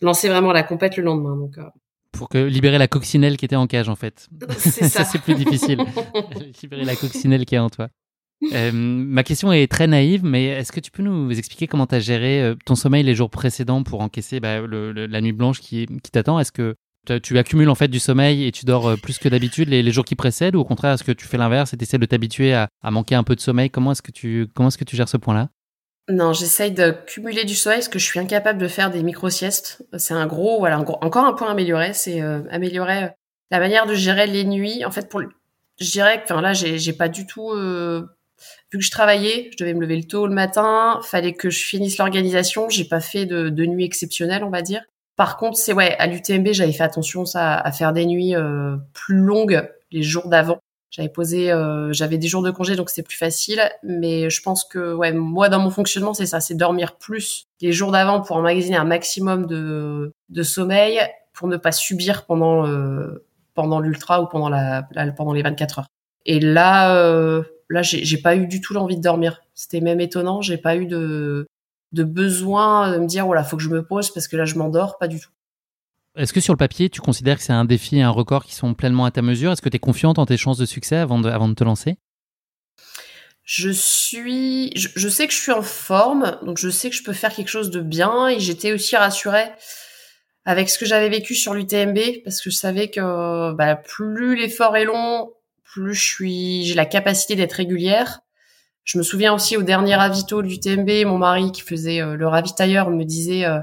lancer 0.00 0.28
vraiment 0.28 0.52
la 0.52 0.62
compète 0.62 0.96
le 0.96 1.04
lendemain. 1.04 1.36
Donc 1.36 1.56
pour 2.14 2.28
que 2.28 2.38
libérer 2.38 2.78
la 2.78 2.88
coccinelle 2.88 3.36
qui 3.36 3.44
était 3.44 3.56
en 3.56 3.66
cage 3.66 3.88
en 3.88 3.96
fait. 3.96 4.28
C'est 4.58 4.88
ça. 4.88 5.04
c'est 5.12 5.20
plus 5.20 5.34
difficile. 5.34 5.78
libérer 6.62 6.84
la 6.84 6.96
coccinelle 6.96 7.44
qui 7.44 7.54
est 7.54 7.58
en 7.58 7.70
toi. 7.70 7.88
Euh, 8.52 8.72
ma 8.72 9.22
question 9.22 9.52
est 9.52 9.70
très 9.70 9.86
naïve, 9.86 10.24
mais 10.24 10.46
est-ce 10.46 10.72
que 10.72 10.80
tu 10.80 10.90
peux 10.90 11.02
nous 11.02 11.30
expliquer 11.36 11.66
comment 11.66 11.86
tu 11.86 11.94
as 11.94 12.00
géré 12.00 12.42
euh, 12.42 12.54
ton 12.66 12.74
sommeil 12.74 13.02
les 13.02 13.14
jours 13.14 13.30
précédents 13.30 13.82
pour 13.82 14.00
encaisser 14.00 14.40
bah, 14.40 14.60
la 14.66 15.20
nuit 15.20 15.32
blanche 15.32 15.60
qui, 15.60 15.86
qui 16.02 16.10
t'attend? 16.10 16.38
Est-ce 16.38 16.52
que 16.52 16.74
tu 17.22 17.38
accumules 17.38 17.68
en 17.68 17.74
fait 17.74 17.88
du 17.88 18.00
sommeil 18.00 18.44
et 18.44 18.52
tu 18.52 18.64
dors 18.64 18.88
euh, 18.88 18.96
plus 18.96 19.18
que 19.18 19.28
d'habitude 19.28 19.68
les, 19.68 19.90
jours 19.92 20.04
qui 20.04 20.14
précèdent? 20.14 20.56
Ou 20.56 20.60
au 20.60 20.64
contraire 20.64 20.92
est-ce 20.92 21.04
que 21.04 21.12
tu 21.12 21.26
fais 21.26 21.38
l'inverse 21.38 21.72
et 21.72 21.76
tu 21.76 21.84
essaies 21.84 21.98
de 21.98 22.06
t'habituer 22.06 22.54
à, 22.54 22.68
à, 22.82 22.90
manquer 22.90 23.14
un 23.14 23.24
peu 23.24 23.34
de 23.34 23.40
sommeil? 23.40 23.70
Comment 23.70 23.92
est-ce 23.92 24.02
que 24.02 24.12
tu 24.12 24.46
comment 24.54 24.68
est-ce 24.68 24.78
que 24.78 24.84
tu 24.84 24.96
gères 24.96 25.08
ce 25.08 25.16
point-là? 25.16 25.48
Non, 26.08 26.34
j'essaye 26.34 26.70
de 26.70 26.90
cumuler 26.90 27.44
du 27.44 27.54
sommeil 27.54 27.78
parce 27.78 27.88
que 27.88 27.98
je 27.98 28.04
suis 28.04 28.20
incapable 28.20 28.58
de 28.58 28.68
faire 28.68 28.90
des 28.90 29.02
micro-siestes. 29.02 29.82
C'est 29.96 30.12
un 30.12 30.26
gros, 30.26 30.58
voilà, 30.58 30.78
encore 30.78 31.24
un 31.24 31.32
point 31.32 31.50
amélioré, 31.50 31.94
c'est 31.94 32.20
euh, 32.20 32.42
améliorer 32.50 33.04
euh, 33.04 33.08
la 33.50 33.58
manière 33.58 33.86
de 33.86 33.94
gérer 33.94 34.26
les 34.26 34.44
nuits. 34.44 34.84
En 34.84 34.90
fait, 34.90 35.08
pour, 35.08 35.22
je 35.80 35.90
dirais 35.90 36.18
que, 36.18 36.24
enfin 36.24 36.42
là, 36.42 36.52
j'ai, 36.52 36.92
pas 36.92 37.08
du 37.08 37.26
tout, 37.26 37.50
euh, 37.52 38.02
vu 38.70 38.78
que 38.80 38.84
je 38.84 38.90
travaillais, 38.90 39.48
je 39.52 39.56
devais 39.56 39.72
me 39.72 39.80
lever 39.80 39.96
le 39.96 40.04
tôt 40.04 40.26
le 40.26 40.34
matin, 40.34 41.00
fallait 41.04 41.32
que 41.32 41.48
je 41.48 41.64
finisse 41.64 41.96
l'organisation. 41.96 42.68
J'ai 42.68 42.84
pas 42.84 43.00
fait 43.00 43.24
de, 43.24 43.48
de 43.48 43.64
nuit 43.64 43.84
exceptionnelle, 43.86 44.44
on 44.44 44.50
va 44.50 44.60
dire. 44.60 44.82
Par 45.16 45.38
contre, 45.38 45.56
c'est 45.56 45.72
ouais, 45.72 45.96
à 45.98 46.06
l'UTMB, 46.06 46.48
j'avais 46.52 46.72
fait 46.72 46.82
attention 46.82 47.24
ça, 47.24 47.54
à 47.54 47.72
faire 47.72 47.94
des 47.94 48.04
nuits 48.04 48.34
plus 48.92 49.16
longues 49.16 49.70
les 49.90 50.02
jours 50.02 50.28
d'avant 50.28 50.60
j'avais 50.94 51.08
posé, 51.08 51.50
euh, 51.50 51.92
j'avais 51.92 52.18
des 52.18 52.28
jours 52.28 52.42
de 52.42 52.52
congé, 52.52 52.76
donc 52.76 52.88
c'était 52.88 53.02
plus 53.02 53.16
facile. 53.16 53.60
Mais 53.82 54.30
je 54.30 54.40
pense 54.42 54.64
que, 54.64 54.94
ouais, 54.94 55.12
moi 55.12 55.48
dans 55.48 55.58
mon 55.58 55.70
fonctionnement, 55.70 56.14
c'est 56.14 56.26
ça, 56.26 56.38
c'est 56.38 56.54
dormir 56.54 56.98
plus 56.98 57.46
les 57.60 57.72
jours 57.72 57.90
d'avant 57.90 58.20
pour 58.20 58.36
emmagasiner 58.36 58.76
un 58.76 58.84
maximum 58.84 59.46
de, 59.46 60.12
de 60.28 60.42
sommeil 60.44 61.00
pour 61.32 61.48
ne 61.48 61.56
pas 61.56 61.72
subir 61.72 62.26
pendant 62.26 62.64
euh, 62.68 63.26
pendant 63.54 63.80
l'ultra 63.80 64.22
ou 64.22 64.28
pendant 64.28 64.48
la, 64.48 64.86
pendant 65.16 65.32
les 65.32 65.42
24 65.42 65.80
heures. 65.80 65.88
Et 66.26 66.38
là, 66.38 66.96
euh, 66.96 67.42
là, 67.70 67.82
j'ai 67.82 68.18
pas 68.18 68.36
eu 68.36 68.46
du 68.46 68.60
tout 68.60 68.72
l'envie 68.72 68.96
de 68.96 69.02
dormir. 69.02 69.40
C'était 69.52 69.80
même 69.80 70.00
étonnant. 70.00 70.42
J'ai 70.42 70.58
pas 70.58 70.76
eu 70.76 70.86
de 70.86 71.48
de 71.90 72.04
besoin 72.04 72.92
de 72.92 72.98
me 72.98 73.06
dire, 73.06 73.26
voilà, 73.26 73.42
faut 73.42 73.56
que 73.56 73.62
je 73.64 73.68
me 73.68 73.84
pose 73.84 74.12
parce 74.12 74.28
que 74.28 74.36
là, 74.36 74.44
je 74.44 74.54
m'endors, 74.54 74.96
pas 74.98 75.08
du 75.08 75.18
tout. 75.18 75.30
Est-ce 76.16 76.32
que 76.32 76.40
sur 76.40 76.52
le 76.52 76.58
papier, 76.58 76.90
tu 76.90 77.00
considères 77.00 77.38
que 77.38 77.42
c'est 77.42 77.52
un 77.52 77.64
défi 77.64 77.96
et 77.96 78.02
un 78.02 78.10
record 78.10 78.44
qui 78.44 78.54
sont 78.54 78.74
pleinement 78.74 79.04
à 79.04 79.10
ta 79.10 79.20
mesure? 79.20 79.50
Est-ce 79.50 79.62
que 79.62 79.68
tu 79.68 79.76
es 79.76 79.80
confiante 79.80 80.18
en 80.18 80.26
tes 80.26 80.36
chances 80.36 80.58
de 80.58 80.66
succès 80.66 80.96
avant 80.96 81.18
de, 81.18 81.28
avant 81.28 81.48
de 81.48 81.54
te 81.54 81.64
lancer? 81.64 81.96
Je 83.42 83.70
suis, 83.70 84.70
je, 84.76 85.08
sais 85.08 85.26
que 85.26 85.32
je 85.32 85.38
suis 85.38 85.52
en 85.52 85.62
forme, 85.62 86.38
donc 86.42 86.56
je 86.56 86.70
sais 86.70 86.88
que 86.88 86.96
je 86.96 87.02
peux 87.02 87.12
faire 87.12 87.34
quelque 87.34 87.48
chose 87.48 87.70
de 87.70 87.80
bien 87.80 88.28
et 88.28 88.40
j'étais 88.40 88.72
aussi 88.72 88.96
rassurée 88.96 89.50
avec 90.46 90.70
ce 90.70 90.78
que 90.78 90.86
j'avais 90.86 91.08
vécu 91.08 91.34
sur 91.34 91.52
l'UTMB 91.52 91.98
parce 92.24 92.40
que 92.40 92.48
je 92.48 92.56
savais 92.56 92.88
que 92.88 93.52
bah, 93.52 93.76
plus 93.76 94.36
l'effort 94.36 94.76
est 94.76 94.84
long, 94.84 95.32
plus 95.62 95.94
je 95.94 96.04
suis, 96.04 96.64
j'ai 96.64 96.74
la 96.74 96.86
capacité 96.86 97.34
d'être 97.34 97.52
régulière. 97.52 98.20
Je 98.84 98.98
me 98.98 99.02
souviens 99.02 99.34
aussi 99.34 99.56
au 99.56 99.62
dernier 99.62 99.96
ravito 99.96 100.40
de 100.40 100.46
l'UTMB, 100.46 101.06
mon 101.06 101.18
mari 101.18 101.52
qui 101.52 101.62
faisait 101.62 102.00
euh, 102.00 102.16
le 102.16 102.28
ravitailleur 102.28 102.90
me 102.90 103.04
disait 103.04 103.46
euh, 103.46 103.58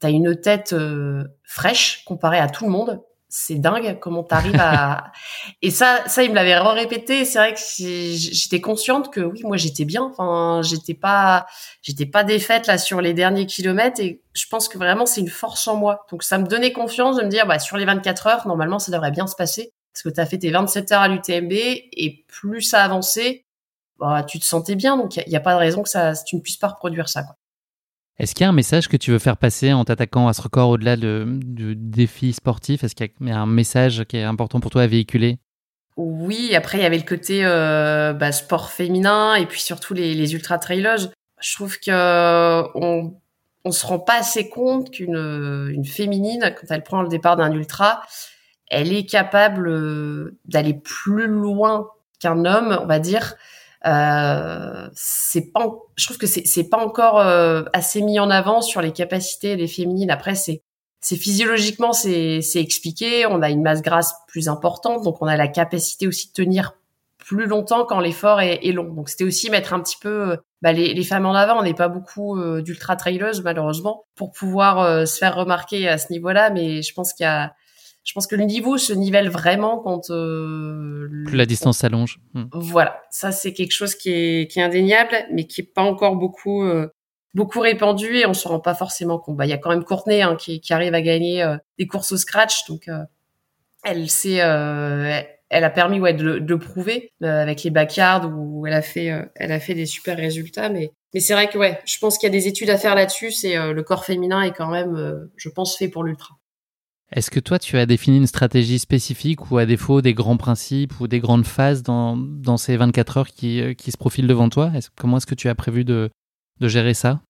t'as 0.00 0.10
une 0.10 0.40
tête 0.40 0.72
euh, 0.72 1.24
fraîche 1.44 2.04
comparée 2.04 2.38
à 2.38 2.48
tout 2.48 2.64
le 2.64 2.70
monde. 2.70 3.02
C'est 3.30 3.56
dingue 3.56 3.98
comment 4.00 4.22
t'arrives 4.22 4.58
à 4.58 5.12
et 5.62 5.70
ça 5.70 6.02
ça 6.06 6.22
il 6.22 6.30
me 6.30 6.34
l'avait 6.34 6.56
répété. 6.56 7.26
C'est 7.26 7.38
vrai 7.38 7.52
que 7.52 7.60
j'étais 7.60 8.62
consciente 8.62 9.12
que 9.12 9.20
oui 9.20 9.42
moi 9.44 9.58
j'étais 9.58 9.84
bien. 9.84 10.02
Enfin 10.04 10.62
j'étais 10.62 10.94
pas 10.94 11.46
j'étais 11.82 12.06
pas 12.06 12.24
défaite 12.24 12.66
là 12.66 12.78
sur 12.78 13.02
les 13.02 13.12
derniers 13.12 13.44
kilomètres. 13.44 14.00
Et 14.00 14.22
je 14.32 14.46
pense 14.48 14.68
que 14.68 14.78
vraiment 14.78 15.04
c'est 15.04 15.20
une 15.20 15.28
force 15.28 15.68
en 15.68 15.76
moi. 15.76 16.06
Donc 16.10 16.22
ça 16.22 16.38
me 16.38 16.46
donnait 16.46 16.72
confiance 16.72 17.16
de 17.16 17.22
me 17.22 17.28
dire 17.28 17.46
bah 17.46 17.58
sur 17.58 17.76
les 17.76 17.84
24 17.84 18.26
heures 18.28 18.48
normalement 18.48 18.78
ça 18.78 18.92
devrait 18.92 19.10
bien 19.10 19.26
se 19.26 19.36
passer. 19.36 19.74
Parce 19.92 20.02
que 20.04 20.08
tu 20.08 20.20
as 20.20 20.26
fait 20.26 20.38
tes 20.38 20.50
27 20.50 20.92
heures 20.92 21.02
à 21.02 21.08
l'UTMB 21.08 21.52
et 21.52 22.24
plus 22.28 22.62
ça 22.62 22.82
avançait 22.82 23.44
bah 23.98 24.24
tu 24.26 24.38
te 24.38 24.44
sentais 24.44 24.74
bien. 24.74 24.96
Donc 24.96 25.16
il 25.16 25.30
y, 25.30 25.36
a 25.36 25.40
pas 25.40 25.52
de 25.54 25.58
raison 25.58 25.82
que 25.82 25.90
ça 25.90 26.14
tu 26.14 26.36
ne 26.36 26.40
puisses 26.40 26.56
pas 26.56 26.68
reproduire 26.68 27.08
ça 27.10 27.24
quoi. 27.24 27.37
Est-ce 28.18 28.34
qu'il 28.34 28.44
y 28.44 28.46
a 28.46 28.48
un 28.48 28.52
message 28.52 28.88
que 28.88 28.96
tu 28.96 29.12
veux 29.12 29.18
faire 29.18 29.36
passer 29.36 29.72
en 29.72 29.84
t'attaquant 29.84 30.26
à 30.26 30.32
ce 30.32 30.42
record 30.42 30.70
au-delà 30.70 30.96
du 30.96 31.76
défi 31.76 32.32
sportif? 32.32 32.82
Est-ce 32.82 32.94
qu'il 32.94 33.08
y 33.20 33.30
a 33.30 33.38
un 33.38 33.46
message 33.46 34.04
qui 34.08 34.16
est 34.16 34.24
important 34.24 34.58
pour 34.60 34.70
toi 34.70 34.82
à 34.82 34.86
véhiculer? 34.86 35.38
Oui, 35.96 36.54
après 36.54 36.78
il 36.78 36.82
y 36.82 36.86
avait 36.86 36.98
le 36.98 37.04
côté 37.04 37.44
euh, 37.44 38.12
bah, 38.12 38.32
sport 38.32 38.70
féminin 38.70 39.34
et 39.34 39.46
puis 39.46 39.60
surtout 39.60 39.94
les, 39.94 40.34
ultra 40.34 40.58
trailers. 40.58 41.10
Je 41.40 41.54
trouve 41.54 41.78
que 41.78 42.62
on, 42.76 43.14
on 43.64 43.70
se 43.70 43.86
rend 43.86 43.98
pas 43.98 44.18
assez 44.18 44.48
compte 44.48 44.90
qu'une 44.90 45.70
une 45.72 45.84
féminine, 45.84 46.54
quand 46.60 46.66
elle 46.74 46.82
prend 46.82 47.02
le 47.02 47.08
départ 47.08 47.36
d'un 47.36 47.52
ultra, 47.52 48.02
elle 48.70 48.92
est 48.92 49.06
capable 49.06 49.68
euh, 49.68 50.38
d'aller 50.44 50.74
plus 50.74 51.26
loin 51.26 51.88
qu'un 52.20 52.44
homme, 52.44 52.78
on 52.80 52.86
va 52.86 52.98
dire, 52.98 53.36
euh, 53.86 54.88
c'est 54.94 55.52
pas, 55.52 55.70
je 55.96 56.04
trouve 56.06 56.18
que 56.18 56.26
c'est 56.26 56.68
pas 56.68 56.78
encore 56.78 57.20
euh, 57.20 57.62
assez 57.72 58.02
mis 58.02 58.18
en 58.18 58.30
avant 58.30 58.60
sur 58.60 58.80
les 58.82 58.92
capacités 58.92 59.56
des 59.56 59.68
féminines. 59.68 60.10
Après, 60.10 60.34
c'est 60.34 60.62
c'est 61.00 61.16
physiologiquement 61.16 61.92
c'est 61.92 62.40
expliqué. 62.56 63.24
On 63.26 63.40
a 63.40 63.50
une 63.50 63.62
masse 63.62 63.82
grasse 63.82 64.14
plus 64.26 64.48
importante, 64.48 65.04
donc 65.04 65.22
on 65.22 65.26
a 65.26 65.36
la 65.36 65.46
capacité 65.46 66.08
aussi 66.08 66.28
de 66.28 66.32
tenir 66.32 66.72
plus 67.18 67.46
longtemps 67.46 67.84
quand 67.84 68.00
l'effort 68.00 68.40
est, 68.40 68.66
est, 68.66 68.72
long. 68.72 68.92
Donc 68.92 69.08
c'était 69.08 69.24
aussi 69.24 69.48
mettre 69.50 69.74
un 69.74 69.80
petit 69.80 69.98
peu 70.00 70.32
euh, 70.32 70.36
bah, 70.60 70.72
les, 70.72 70.94
les 70.94 71.04
femmes 71.04 71.26
en 71.26 71.34
avant. 71.34 71.60
On 71.60 71.62
n'est 71.62 71.74
pas 71.74 71.88
beaucoup 71.88 72.36
d'ultra 72.62 72.96
traileuses 72.96 73.42
malheureusement 73.42 74.06
pour 74.16 74.32
pouvoir 74.32 75.06
se 75.06 75.18
faire 75.18 75.36
remarquer 75.36 75.88
à 75.88 75.98
ce 75.98 76.12
niveau-là, 76.12 76.50
mais 76.50 76.82
je 76.82 76.92
pense 76.92 77.12
qu'il 77.12 77.24
y 77.24 77.28
a 77.28 77.54
je 78.08 78.14
pense 78.14 78.26
que 78.26 78.36
le 78.36 78.44
niveau 78.44 78.78
se 78.78 78.94
nivelle 78.94 79.28
vraiment 79.28 79.80
quand 79.80 80.08
euh, 80.08 81.10
plus 81.26 81.36
la 81.36 81.44
distance 81.44 81.76
s'allonge. 81.76 82.20
Hmm. 82.32 82.44
Voilà, 82.54 83.02
ça 83.10 83.32
c'est 83.32 83.52
quelque 83.52 83.72
chose 83.72 83.94
qui 83.94 84.10
est, 84.10 84.50
qui 84.50 84.60
est 84.60 84.62
indéniable, 84.62 85.14
mais 85.30 85.44
qui 85.44 85.60
est 85.60 85.74
pas 85.74 85.82
encore 85.82 86.16
beaucoup 86.16 86.64
euh, 86.64 86.88
beaucoup 87.34 87.60
répandu 87.60 88.16
et 88.16 88.24
on 88.24 88.32
se 88.32 88.48
rend 88.48 88.60
pas 88.60 88.74
forcément 88.74 89.18
compte. 89.18 89.36
Bah 89.36 89.44
il 89.44 89.50
y 89.50 89.52
a 89.52 89.58
quand 89.58 89.68
même 89.68 89.84
Courtenay 89.84 90.22
hein, 90.22 90.36
qui, 90.36 90.62
qui 90.62 90.72
arrive 90.72 90.94
à 90.94 91.02
gagner 91.02 91.42
euh, 91.42 91.58
des 91.78 91.86
courses 91.86 92.12
au 92.12 92.16
scratch, 92.16 92.66
donc 92.66 92.88
euh, 92.88 93.04
elle 93.84 94.08
s'est 94.08 94.40
elle 95.50 95.64
a 95.64 95.70
permis 95.70 96.00
ouais 96.00 96.14
de, 96.14 96.38
de 96.38 96.54
prouver 96.54 97.12
avec 97.22 97.62
les 97.62 97.70
backyards 97.70 98.30
où 98.34 98.66
elle 98.66 98.72
a 98.72 98.80
fait 98.82 99.12
elle 99.34 99.52
a 99.52 99.60
fait 99.60 99.74
des 99.74 99.84
super 99.84 100.16
résultats, 100.16 100.70
mais 100.70 100.92
mais 101.12 101.20
c'est 101.20 101.34
vrai 101.34 101.50
que 101.50 101.58
ouais, 101.58 101.78
je 101.84 101.98
pense 101.98 102.16
qu'il 102.16 102.26
y 102.26 102.32
a 102.32 102.38
des 102.38 102.48
études 102.48 102.70
à 102.70 102.78
faire 102.78 102.94
là-dessus. 102.94 103.32
C'est 103.32 103.54
le 103.72 103.82
corps 103.82 104.06
féminin 104.06 104.40
est 104.42 104.52
quand 104.52 104.70
même, 104.70 105.28
je 105.36 105.48
pense, 105.50 105.76
fait 105.76 105.88
pour 105.88 106.04
l'ultra. 106.04 106.37
Est-ce 107.10 107.30
que 107.30 107.40
toi, 107.40 107.58
tu 107.58 107.78
as 107.78 107.86
défini 107.86 108.18
une 108.18 108.26
stratégie 108.26 108.78
spécifique 108.78 109.50
ou 109.50 109.56
à 109.56 109.64
défaut 109.64 110.02
des 110.02 110.12
grands 110.12 110.36
principes 110.36 111.00
ou 111.00 111.08
des 111.08 111.20
grandes 111.20 111.46
phases 111.46 111.82
dans, 111.82 112.16
dans 112.16 112.58
ces 112.58 112.76
24 112.76 113.16
heures 113.16 113.28
qui, 113.28 113.62
euh, 113.62 113.72
qui 113.72 113.90
se 113.90 113.96
profilent 113.96 114.26
devant 114.26 114.50
toi? 114.50 114.70
Comment 114.96 115.16
est-ce 115.16 115.26
que 115.26 115.34
tu 115.34 115.48
as 115.48 115.54
prévu 115.54 115.84
de, 115.84 116.10
de 116.60 116.68
gérer 116.68 116.92
ça? 116.92 117.20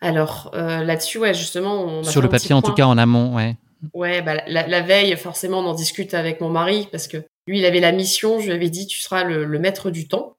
Alors 0.00 0.50
euh, 0.54 0.82
là-dessus, 0.82 1.18
ouais, 1.18 1.34
justement, 1.34 1.84
on 1.84 2.02
sur 2.02 2.22
le 2.22 2.28
papier, 2.28 2.54
en 2.54 2.62
tout 2.62 2.72
cas 2.72 2.86
en 2.86 2.98
amont, 2.98 3.36
ouais. 3.36 3.56
Ouais, 3.94 4.22
bah, 4.22 4.42
la, 4.46 4.66
la, 4.66 4.80
veille, 4.80 5.16
forcément, 5.16 5.60
on 5.60 5.66
en 5.66 5.74
discute 5.74 6.12
avec 6.12 6.40
mon 6.40 6.50
mari 6.50 6.88
parce 6.90 7.08
que 7.08 7.18
lui, 7.46 7.58
il 7.60 7.64
avait 7.64 7.80
la 7.80 7.92
mission. 7.92 8.38
Je 8.38 8.46
lui 8.46 8.52
avais 8.52 8.68
dit, 8.68 8.86
tu 8.86 9.00
seras 9.00 9.24
le, 9.24 9.44
le 9.44 9.58
maître 9.58 9.90
du 9.90 10.06
temps. 10.06 10.36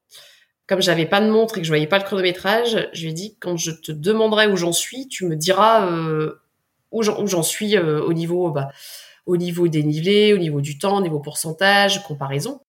Comme 0.68 0.82
j'avais 0.82 1.06
pas 1.06 1.22
de 1.22 1.30
montre 1.30 1.58
et 1.58 1.62
que 1.62 1.66
je 1.66 1.72
voyais 1.72 1.88
pas 1.88 1.98
le 1.98 2.04
chronométrage, 2.04 2.90
je 2.94 3.02
lui 3.02 3.10
ai 3.10 3.14
dit, 3.14 3.38
quand 3.40 3.58
je 3.58 3.72
te 3.72 3.92
demanderai 3.92 4.48
où 4.48 4.58
j'en 4.58 4.72
suis, 4.72 5.08
tu 5.08 5.26
me 5.26 5.36
diras 5.36 5.88
euh, 5.88 6.41
où 6.92 7.04
j'en 7.04 7.44
suis 7.44 7.78
euh, 7.78 8.04
au 8.04 8.14
niveau 8.14 8.52
bah, 8.52 8.70
au 9.26 9.38
niveau 9.38 9.68
dénivelé, 9.68 10.34
au 10.34 10.38
niveau 10.38 10.62
du 10.62 10.78
temps, 10.78 10.98
au 10.98 11.02
niveau 11.02 11.20
pourcentage, 11.20 12.04
comparaison. 12.04 12.60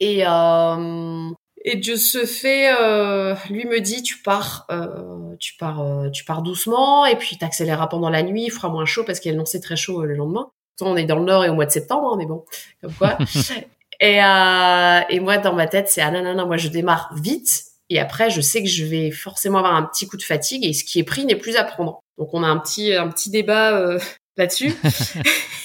Et 0.00 0.26
euh, 0.26 1.30
et 1.66 1.76
de 1.76 1.96
ce 1.96 2.26
fait, 2.26 2.74
euh, 2.78 3.34
lui 3.48 3.64
me 3.64 3.80
dit 3.80 4.02
tu 4.02 4.18
pars, 4.18 4.66
euh, 4.70 5.34
tu 5.40 5.56
pars, 5.56 5.80
euh, 5.80 6.10
tu 6.10 6.22
pars 6.24 6.42
doucement 6.42 7.06
et 7.06 7.16
puis 7.16 7.38
t'accéléreras 7.38 7.86
pendant 7.86 8.10
la 8.10 8.22
nuit, 8.22 8.44
il 8.44 8.50
fera 8.50 8.68
moins 8.68 8.84
chaud 8.84 9.02
parce 9.04 9.18
qu'il 9.18 9.32
annoncé 9.32 9.60
très 9.60 9.76
chaud 9.76 10.04
le 10.04 10.14
lendemain. 10.14 10.50
On 10.82 10.96
est 10.96 11.06
dans 11.06 11.18
le 11.18 11.24
nord 11.24 11.44
et 11.44 11.48
au 11.48 11.54
mois 11.54 11.64
de 11.64 11.70
septembre, 11.70 12.12
hein, 12.12 12.16
mais 12.18 12.26
bon, 12.26 12.44
comme 12.82 12.92
quoi. 12.92 13.16
et, 14.00 14.16
et 14.16 15.20
moi 15.20 15.38
dans 15.38 15.54
ma 15.54 15.66
tête 15.66 15.88
c'est 15.88 16.02
ah 16.02 16.10
non 16.10 16.22
non 16.22 16.34
non, 16.34 16.46
moi 16.46 16.58
je 16.58 16.68
démarre 16.68 17.14
vite 17.16 17.64
et 17.88 17.98
après 17.98 18.28
je 18.28 18.42
sais 18.42 18.62
que 18.62 18.68
je 18.68 18.84
vais 18.84 19.10
forcément 19.10 19.58
avoir 19.58 19.74
un 19.74 19.84
petit 19.84 20.06
coup 20.06 20.18
de 20.18 20.22
fatigue 20.22 20.66
et 20.66 20.74
ce 20.74 20.84
qui 20.84 20.98
est 20.98 21.04
pris 21.04 21.24
n'est 21.24 21.36
plus 21.36 21.56
à 21.56 21.64
prendre. 21.64 22.03
Donc 22.18 22.32
on 22.32 22.42
a 22.42 22.46
un 22.46 22.58
petit 22.58 22.94
un 22.94 23.08
petit 23.08 23.30
débat 23.30 23.78
euh, 23.78 23.98
là-dessus. 24.36 24.74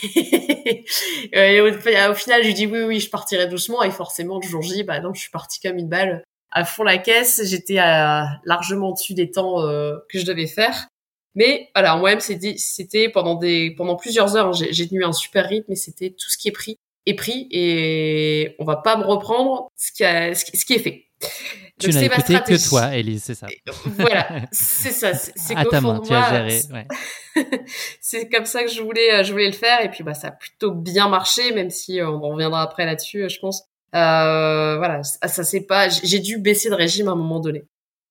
et 1.34 1.62
au, 1.62 1.68
au, 1.68 2.14
final, 2.14 2.42
je 2.42 2.48
lui 2.48 2.54
dis 2.54 2.68
oui 2.68 2.84
oui, 2.84 3.00
je 3.00 3.10
partirai 3.10 3.48
doucement 3.48 3.84
et 3.84 3.92
forcément 3.92 4.40
le 4.42 4.48
jour 4.48 4.62
J, 4.62 4.84
bah 4.84 5.00
non, 5.00 5.14
je 5.14 5.22
suis 5.22 5.32
partie 5.32 5.60
comme 5.60 5.78
une 5.78 5.90
balle 5.90 6.24
à 6.52 6.66
fond 6.66 6.84
la 6.84 6.98
caisse. 6.98 7.42
J'étais 7.46 7.76
largement 7.76 8.92
dessus 8.92 9.14
des 9.14 9.32
temps 9.32 9.66
euh, 9.66 9.98
que 10.10 10.20
je 10.20 10.26
devais 10.26 10.48
faire. 10.48 10.88
Mais 11.36 11.70
voilà, 11.76 11.96
moi-même, 11.96 12.20
c'était 12.20 13.10
pendant 13.10 13.36
des 13.36 13.74
pendant 13.78 13.96
plusieurs 13.96 14.36
heures, 14.36 14.48
hein, 14.48 14.52
j'ai 14.72 14.88
tenu 14.88 15.04
un 15.04 15.14
super 15.14 15.48
rythme 15.48 15.72
et 15.72 15.76
c'était 15.76 16.10
tout 16.10 16.30
ce 16.30 16.38
qui 16.38 16.48
est 16.48 16.52
pris 16.52 16.78
est 17.10 17.14
pris 17.16 17.48
et 17.52 18.56
on 18.60 18.66
va 18.66 18.78
pas 18.78 18.98
me 18.98 19.04
reprendre 19.04 19.70
ce 19.76 19.92
qui, 19.92 20.04
a, 20.04 20.34
ce 20.34 20.46
qui 20.46 20.74
est 20.74 20.80
fait. 20.80 21.09
Tu 21.80 21.92
n'as 21.92 22.04
écouté 22.04 22.34
que 22.46 22.70
toi, 22.70 22.96
Elise, 22.96 23.24
c'est 23.24 23.36
ça. 23.36 23.48
Voilà, 23.86 24.48
c'est 24.52 24.92
ça. 24.92 25.14
C'est 25.14 25.56
à 25.56 25.66
ta 25.66 25.80
main, 25.82 26.02
tu 26.06 26.14
as 26.14 26.30
géré. 26.30 26.62
c'est 28.02 28.30
comme 28.30 28.46
ça 28.46 28.64
que 28.64 28.70
je 28.70 28.82
voulais, 28.82 29.14
euh, 29.14 29.24
je 29.24 29.32
voulais 29.32 29.48
le 29.48 29.54
faire. 29.54 29.82
Et 29.84 29.90
puis, 29.90 30.04
bah, 30.04 30.14
ça 30.14 30.28
a 30.28 30.32
plutôt 30.32 30.72
bien 30.72 31.08
marché, 31.08 31.54
même 31.54 31.70
si 31.70 32.00
euh, 32.00 32.10
on 32.10 32.20
reviendra 32.34 32.62
après 32.62 32.86
là-dessus, 32.86 33.24
euh, 33.24 33.30
je 33.30 33.40
pense. 33.40 33.64
Euh, 33.96 34.78
voilà, 34.78 35.02
ça 35.04 35.44
c'est 35.44 35.66
pas. 35.66 35.90
J'ai 35.90 36.20
dû 36.20 36.38
baisser 36.38 36.70
de 36.70 36.76
régime 36.76 37.08
à 37.08 37.12
un 37.12 37.16
moment 37.16 37.40
donné. 37.40 37.64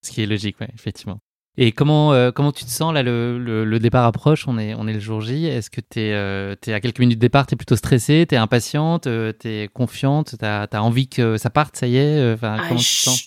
Ce 0.03 0.11
qui 0.11 0.23
est 0.23 0.27
logique, 0.27 0.61
ouais, 0.61 0.69
effectivement. 0.75 1.21
Et 1.61 1.73
comment, 1.73 2.13
euh, 2.13 2.31
comment 2.31 2.53
tu 2.53 2.65
te 2.65 2.71
sens 2.71 2.95
là 2.95 3.03
le, 3.03 3.37
le, 3.37 3.65
le, 3.65 3.79
départ 3.81 4.05
approche, 4.05 4.47
on 4.47 4.59
est, 4.59 4.75
on 4.75 4.87
est 4.87 4.93
le 4.93 5.01
jour 5.01 5.21
J. 5.21 5.47
Est-ce 5.47 5.71
que 5.71 5.81
tu 5.81 5.99
es, 5.99 6.15
euh, 6.15 6.55
es, 6.65 6.73
à 6.73 6.81
quelques 6.81 7.01
minutes 7.01 7.19
de 7.19 7.21
départ, 7.21 7.49
tu 7.49 7.55
es 7.55 7.57
plutôt 7.57 7.75
stressée, 7.75 8.27
tu 8.29 8.37
es 8.37 8.39
impatiente, 8.39 9.09
euh, 9.09 9.33
tu 9.39 9.49
es 9.49 9.69
confiante, 9.69 10.37
tu 10.39 10.45
as, 10.45 10.69
as, 10.71 10.83
envie 10.83 11.09
que 11.09 11.37
ça 11.37 11.51
parte, 11.51 11.77
ça 11.77 11.89
y 11.89 11.97
est 11.97 12.33
enfin, 12.33 12.59
Comment 12.59 12.71
ah, 12.71 12.83
tu 12.83 12.85
te 12.85 13.01
sens? 13.01 13.25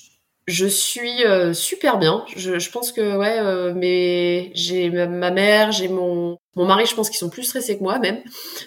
je 0.48 0.66
suis 0.66 1.22
super 1.54 1.98
bien. 1.98 2.24
Je, 2.38 2.58
je, 2.58 2.72
pense 2.72 2.94
que 2.94 3.18
ouais, 3.18 3.74
mais 3.74 4.52
j'ai 4.56 4.90
ma, 4.90 5.30
mère, 5.30 5.74
j'ai 5.74 5.90
mon 5.90 6.38
mon 6.56 6.66
mari, 6.66 6.86
je 6.86 6.96
pense 6.96 7.10
qu'ils 7.10 7.20
sont 7.20 7.30
plus 7.30 7.44
stressés 7.44 7.78
que 7.78 7.84
moi 7.84 8.00
même. 8.00 8.22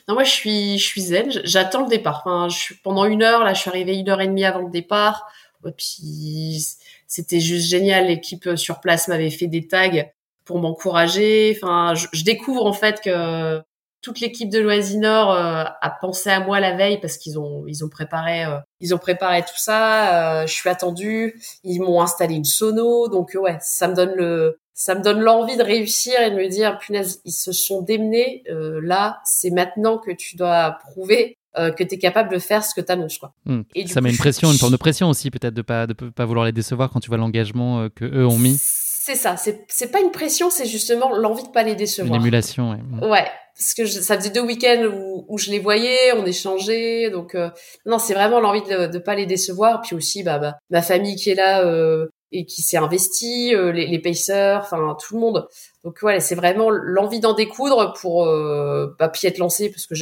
Non, 0.09 0.15
moi 0.15 0.25
je 0.25 0.31
suis 0.31 0.79
je 0.79 0.85
suis 0.85 1.01
zen. 1.01 1.31
J'attends 1.45 1.85
le 1.85 1.89
départ. 1.89 2.23
Enfin, 2.25 2.51
je 2.51 2.59
suis 2.59 2.75
pendant 2.77 3.07
une 3.07 3.23
heure 3.23 3.43
là, 3.43 3.55
je 3.55 3.61
suis 3.61 3.71
arrivée 3.71 3.97
une 3.97 4.11
heure 4.11 4.21
et 4.21 4.27
demie 4.27 4.45
avant 4.45 4.61
le 4.61 4.71
départ. 4.71 5.27
Et 5.67 5.73
puis 5.73 6.77
c'était 7.07 7.41
juste 7.41 7.69
génial. 7.69 8.07
L'équipe 8.07 8.47
euh, 8.47 8.57
sur 8.57 8.81
place 8.81 9.09
m'avait 9.09 9.31
fait 9.31 9.47
des 9.47 9.67
tags 9.67 10.05
pour 10.45 10.59
m'encourager. 10.59 11.57
Enfin, 11.57 11.95
je, 11.95 12.25
découvre 12.25 12.67
en 12.67 12.73
fait 12.73 13.01
que 13.01 13.63
toute 14.03 14.21
l'équipe 14.21 14.51
de 14.51 14.59
Loisinor 14.59 15.31
euh, 15.33 15.65
a 15.81 15.91
pensé 16.01 16.31
à 16.31 16.41
moi 16.41 16.61
la 16.61 16.77
veille 16.77 17.01
parce 17.01 17.17
qu'ils 17.17 17.39
ont 17.39 17.65
ils 17.67 17.85
ont 17.85 17.89
préparé 17.89 18.45
euh, 18.45 18.59
ils 18.81 18.95
ont 18.95 18.99
préparé 18.99 19.43
tout 19.43 19.57
ça. 19.57 20.45
je 20.47 20.53
suis 20.53 20.69
attendue. 20.69 21.41
Ils 21.65 21.81
m'ont 21.81 22.03
installé 22.03 22.35
une 22.35 22.45
sono, 22.45 23.09
donc 23.09 23.33
ouais, 23.35 23.59
ça 23.61 23.89
me 23.89 23.95
donne 23.95 24.15
le 24.15 24.59
ça 24.75 24.95
me 24.95 25.03
donne 25.03 25.21
l'envie 25.21 25.57
de 25.57 25.63
réussir 25.63 26.21
et 26.21 26.31
de 26.31 26.37
me 26.37 26.49
dire 26.49 26.79
punaise 26.79 27.21
ils 27.25 27.33
se 27.33 27.53
sont 27.53 27.83
démenés. 27.83 28.43
là, 28.49 29.21
c'est 29.25 29.51
maintenant 29.51 29.99
que 29.99 30.11
tu 30.11 30.37
dois 30.37 30.79
prouver 30.91 31.39
euh, 31.59 31.71
que 31.71 31.85
tu 31.85 31.95
es 31.95 31.99
capable 31.99 32.33
de 32.33 32.39
faire 32.39 32.65
ce 32.65 32.75
que 32.75 32.81
tu 32.81 32.91
annonces. 32.91 33.19
Quoi. 33.19 33.33
Hmm. 33.47 33.63
Et 33.75 33.87
ça 33.87 34.01
met 34.01 34.11
une 34.11 34.17
pression, 34.17 34.51
une 34.51 34.59
forme 34.59 34.73
de 34.73 34.77
pression 34.77 35.09
aussi 35.09 35.31
peut-être 35.31 35.55
de 35.55 35.63
pas 35.63 35.87
de 35.87 35.95
pas 35.95 36.25
vouloir 36.25 36.45
les 36.45 36.53
décevoir 36.53 36.91
quand 36.91 37.01
tu 37.01 37.09
vois 37.09 37.19
l'engagement 37.19 37.81
euh, 37.81 37.89
que 37.95 38.05
eux 38.05 38.27
ont 38.27 38.39
mis. 38.39 38.59
C'est 38.59 39.17
ça, 39.17 39.37
c'est 39.37 39.65
c'est 39.69 39.91
pas 39.93 40.01
une 40.01 40.11
pression, 40.11 40.49
c'est 40.51 40.67
justement 40.67 41.15
l'envie 41.15 41.43
de 41.43 41.49
pas 41.49 41.63
les 41.63 41.75
décevoir. 41.75 42.15
Une 42.15 42.23
émulation, 42.23 42.71
ouais. 42.71 42.79
Hmm. 42.79 43.11
Ouais, 43.11 43.27
parce 43.55 43.75
que 43.75 43.87
ça 43.87 44.17
faisait 44.17 44.31
deux 44.31 44.41
week-ends 44.41 44.85
où, 44.93 45.27
où, 45.29 45.39
je 45.39 45.51
les 45.51 45.59
voyais, 45.59 46.13
on 46.17 46.25
échangeait, 46.25 47.11
donc 47.11 47.35
euh, 47.35 47.51
non, 47.87 47.99
c'est 47.99 48.15
vraiment 48.15 48.41
l'envie 48.41 48.63
de 48.63 48.87
de 48.87 48.99
pas 48.99 49.15
les 49.15 49.27
décevoir, 49.27 49.83
puis 49.83 49.95
aussi 49.95 50.23
bah, 50.23 50.39
bah 50.39 50.57
ma 50.71 50.83
famille 50.83 51.17
qui 51.17 51.31
est 51.31 51.35
là 51.35 51.65
euh, 51.65 52.07
et 52.35 52.45
qui 52.47 52.63
s'est 52.63 52.77
investi, 52.77 53.55
euh, 53.55 53.73
les, 53.73 53.87
les 53.87 53.99
pacers, 54.01 54.61
enfin 54.63 54.97
tout 55.01 55.15
le 55.15 55.21
monde. 55.21 55.49
Donc 55.85 55.99
voilà, 56.01 56.21
c'est 56.21 56.35
vraiment 56.35 56.69
l'envie 56.71 57.21
d'en 57.21 57.33
découdre 57.33 57.95
pour 58.01 58.27
euh, 58.27 58.95
bah, 58.99 59.09
puis 59.09 59.27
être 59.29 59.39
lancé 59.39 59.71
parce 59.71 59.87
que 59.87 59.95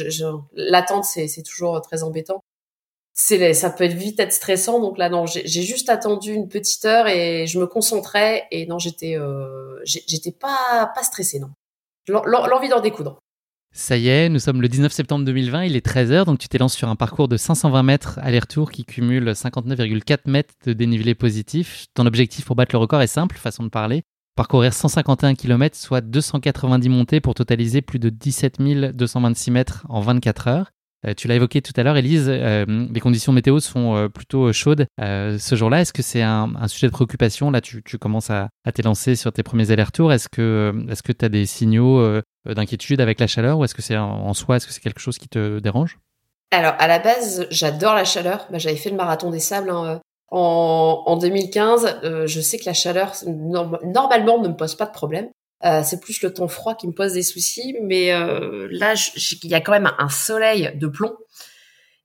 l'attente 0.53 1.05
c'est 1.05 1.27
c'est 1.27 1.43
toujours 1.43 1.79
très 1.81 2.03
embêtant. 2.03 2.43
C'est 3.13 3.53
ça 3.53 3.69
peut 3.69 3.83
être 3.83 3.93
vite 3.93 4.19
être 4.19 4.33
stressant 4.33 4.79
donc 4.79 4.97
là 4.97 5.07
non 5.09 5.27
j'ai 5.27 5.61
juste 5.61 5.89
attendu 5.89 6.33
une 6.33 6.49
petite 6.49 6.83
heure 6.85 7.07
et 7.07 7.45
je 7.45 7.59
me 7.59 7.67
concentrais 7.67 8.47
et 8.49 8.65
non 8.65 8.79
j'étais 8.79 9.15
euh, 9.17 9.79
j'étais 9.85 10.31
pas 10.31 10.91
pas 10.95 11.03
stressée 11.03 11.39
non 11.39 11.49
l'envie 12.07 12.69
d'en 12.69 12.81
découdre. 12.81 13.19
Ça 13.75 13.97
y 13.97 14.07
est, 14.07 14.29
nous 14.29 14.37
sommes 14.37 14.61
le 14.61 14.69
19 14.69 14.91
septembre 14.91 15.25
2020, 15.25 15.63
il 15.63 15.75
est 15.75 15.83
13h, 15.83 16.25
donc 16.25 16.37
tu 16.37 16.47
t'es 16.47 16.59
lancé 16.59 16.77
sur 16.77 16.89
un 16.89 16.95
parcours 16.95 17.27
de 17.27 17.37
520 17.37 17.81
mètres 17.81 18.19
aller-retour 18.21 18.69
qui 18.69 18.85
cumule 18.85 19.29
59,4 19.29 20.29
mètres 20.29 20.53
de 20.67 20.73
dénivelé 20.73 21.15
positif. 21.15 21.87
Ton 21.95 22.05
objectif 22.05 22.45
pour 22.45 22.55
battre 22.55 22.75
le 22.75 22.77
record 22.77 23.01
est 23.01 23.07
simple, 23.07 23.35
façon 23.35 23.63
de 23.63 23.69
parler, 23.69 24.03
parcourir 24.35 24.73
151 24.73 25.33
km, 25.33 25.75
soit 25.75 26.01
290 26.01 26.87
montées 26.89 27.19
pour 27.19 27.33
totaliser 27.33 27.81
plus 27.81 27.97
de 27.97 28.09
17 28.09 28.61
226 28.93 29.49
mètres 29.49 29.87
en 29.89 30.01
24 30.01 30.47
heures. 30.49 30.71
Euh, 31.05 31.13
tu 31.15 31.27
l'as 31.27 31.35
évoqué 31.35 31.61
tout 31.61 31.73
à 31.75 31.83
l'heure, 31.83 31.97
Elise, 31.97 32.27
euh, 32.29 32.65
les 32.67 32.99
conditions 32.99 33.33
météo 33.33 33.59
sont 33.59 33.95
euh, 33.95 34.09
plutôt 34.09 34.51
chaudes 34.53 34.87
ce 34.99 35.55
jour-là. 35.55 35.81
Est-ce 35.81 35.93
que 35.93 36.01
c'est 36.01 36.21
un, 36.21 36.49
sujet 36.67 36.87
de 36.87 36.91
préoccupation? 36.91 37.51
Là, 37.51 37.61
tu, 37.61 37.81
commences 37.99 38.29
à, 38.29 38.49
t'élancer 38.73 39.15
sur 39.15 39.31
tes 39.31 39.43
premiers 39.43 39.71
allers-retours. 39.71 40.13
Est-ce 40.13 40.29
que 40.29 41.11
tu 41.11 41.25
as 41.25 41.29
des 41.29 41.45
signaux 41.45 42.21
d'inquiétude 42.45 43.01
avec 43.01 43.19
la 43.19 43.27
chaleur 43.27 43.57
ou 43.57 43.65
est-ce 43.65 43.75
que 43.75 43.81
c'est 43.81 43.97
en 43.97 44.33
soi, 44.33 44.57
est-ce 44.57 44.67
que 44.67 44.73
c'est 44.73 44.81
quelque 44.81 45.01
chose 45.01 45.17
qui 45.17 45.27
te 45.27 45.59
dérange? 45.59 45.99
Alors, 46.51 46.75
à 46.79 46.87
la 46.87 46.99
base, 46.99 47.47
j'adore 47.49 47.95
la 47.95 48.05
chaleur. 48.05 48.47
Bah, 48.51 48.57
J'avais 48.57 48.75
fait 48.75 48.89
le 48.89 48.95
marathon 48.95 49.29
des 49.29 49.39
sables 49.39 49.69
hein, 49.69 49.99
en, 50.29 51.17
2015. 51.17 52.25
je 52.25 52.41
sais 52.41 52.57
que 52.57 52.65
la 52.65 52.73
chaleur, 52.73 53.13
normalement, 53.27 54.41
ne 54.41 54.49
me 54.49 54.55
pose 54.55 54.75
pas 54.75 54.85
de 54.85 54.91
problème. 54.91 55.29
Euh, 55.65 55.81
c'est 55.83 56.01
plus 56.01 56.21
le 56.21 56.33
temps 56.33 56.49
froid 56.49 56.75
qui 56.75 56.87
me 56.87 56.91
pose 56.91 57.13
des 57.13 57.23
soucis, 57.23 57.77
mais 57.81 58.11
euh, 58.11 58.67
là, 58.71 58.95
il 59.43 59.49
y 59.49 59.53
a 59.53 59.61
quand 59.61 59.71
même 59.71 59.91
un 59.97 60.09
soleil 60.09 60.71
de 60.75 60.87
plomb 60.87 61.15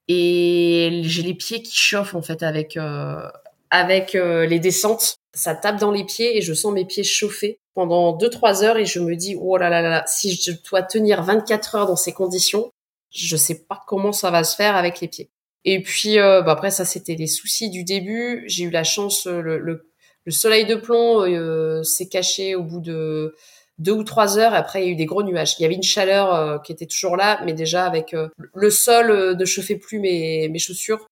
et 0.06 1.02
j'ai 1.04 1.22
les 1.22 1.34
pieds 1.34 1.60
qui 1.60 1.76
chauffent 1.76 2.14
en 2.14 2.22
fait 2.22 2.42
avec 2.42 2.76
euh, 2.76 3.28
avec 3.70 4.14
les 4.14 4.60
descentes. 4.60 5.16
Ça 5.34 5.54
tape 5.54 5.78
dans 5.78 5.90
les 5.90 6.04
pieds 6.04 6.38
et 6.38 6.40
je 6.40 6.54
sens 6.54 6.72
mes 6.72 6.84
pieds 6.84 7.02
chauffer 7.02 7.58
pendant 7.74 8.16
2-3 8.16 8.64
heures 8.64 8.76
et 8.78 8.86
je 8.86 9.00
me 9.00 9.14
dis 9.16 9.36
oh 9.38 9.56
là 9.56 9.68
là 9.68 9.82
là 9.82 10.04
si 10.06 10.34
je 10.34 10.52
dois 10.70 10.82
tenir 10.82 11.22
24 11.22 11.74
heures 11.74 11.86
dans 11.86 11.96
ces 11.96 12.12
conditions, 12.12 12.70
je 13.10 13.36
sais 13.36 13.66
pas 13.68 13.80
comment 13.86 14.12
ça 14.12 14.30
va 14.30 14.44
se 14.44 14.56
faire 14.56 14.76
avec 14.76 15.00
les 15.00 15.08
pieds. 15.08 15.30
Et 15.64 15.82
puis 15.82 16.16
bah 16.16 16.44
après 16.46 16.70
ça 16.70 16.84
c'était 16.84 17.16
les 17.16 17.26
soucis 17.26 17.70
du 17.70 17.84
début. 17.84 18.44
J'ai 18.46 18.64
eu 18.64 18.70
la 18.70 18.84
chance 18.84 19.26
le, 19.26 19.58
le 19.58 19.90
le 20.28 20.32
soleil 20.32 20.66
de 20.66 20.74
plomb 20.74 21.22
euh, 21.22 21.82
s'est 21.82 22.06
caché 22.06 22.54
au 22.54 22.62
bout 22.62 22.80
de 22.80 23.34
deux 23.78 23.92
ou 23.92 24.04
trois 24.04 24.36
heures. 24.36 24.52
Après, 24.52 24.82
il 24.82 24.84
y 24.84 24.88
a 24.90 24.92
eu 24.92 24.94
des 24.94 25.06
gros 25.06 25.22
nuages. 25.22 25.54
Il 25.58 25.62
y 25.62 25.64
avait 25.64 25.74
une 25.74 25.82
chaleur 25.82 26.34
euh, 26.34 26.58
qui 26.58 26.70
était 26.70 26.84
toujours 26.84 27.16
là, 27.16 27.40
mais 27.46 27.54
déjà 27.54 27.86
avec 27.86 28.12
euh, 28.12 28.28
le 28.54 28.68
sol 28.68 29.36
ne 29.38 29.44
chauffait 29.46 29.76
plus 29.76 29.98
mes, 30.00 30.50
mes 30.50 30.58
chaussures. 30.58 31.06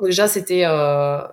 Déjà, 0.00 0.26
c'était 0.26 0.64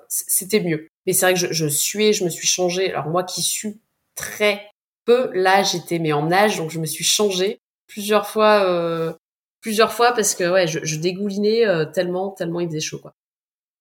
c'était 0.10 0.60
mieux. 0.60 0.90
Mais 1.06 1.14
c'est 1.14 1.26
vrai 1.32 1.34
que 1.36 1.54
je, 1.54 1.68
suais, 1.70 2.12
je 2.12 2.26
me 2.26 2.30
suis 2.30 2.46
changée. 2.46 2.92
Alors 2.92 3.08
moi 3.08 3.24
qui 3.24 3.42
sue 3.42 3.80
très 4.16 4.70
peu, 5.06 5.32
là 5.34 5.64
j'étais 5.64 6.00
mais 6.00 6.12
en 6.12 6.26
nage, 6.26 6.58
donc 6.58 6.72
je 6.72 6.80
me 6.80 6.86
suis 6.86 7.06
changée 7.06 7.60
plusieurs 7.88 8.28
fois, 8.28 9.16
plusieurs 9.62 9.94
fois 9.94 10.12
parce 10.12 10.36
que 10.36 10.52
ouais, 10.52 10.68
je, 10.68 10.98
dégoulinais 10.98 11.64
tellement, 11.94 12.32
tellement 12.32 12.60
il 12.60 12.68
faisait 12.68 12.82
chaud. 12.82 13.02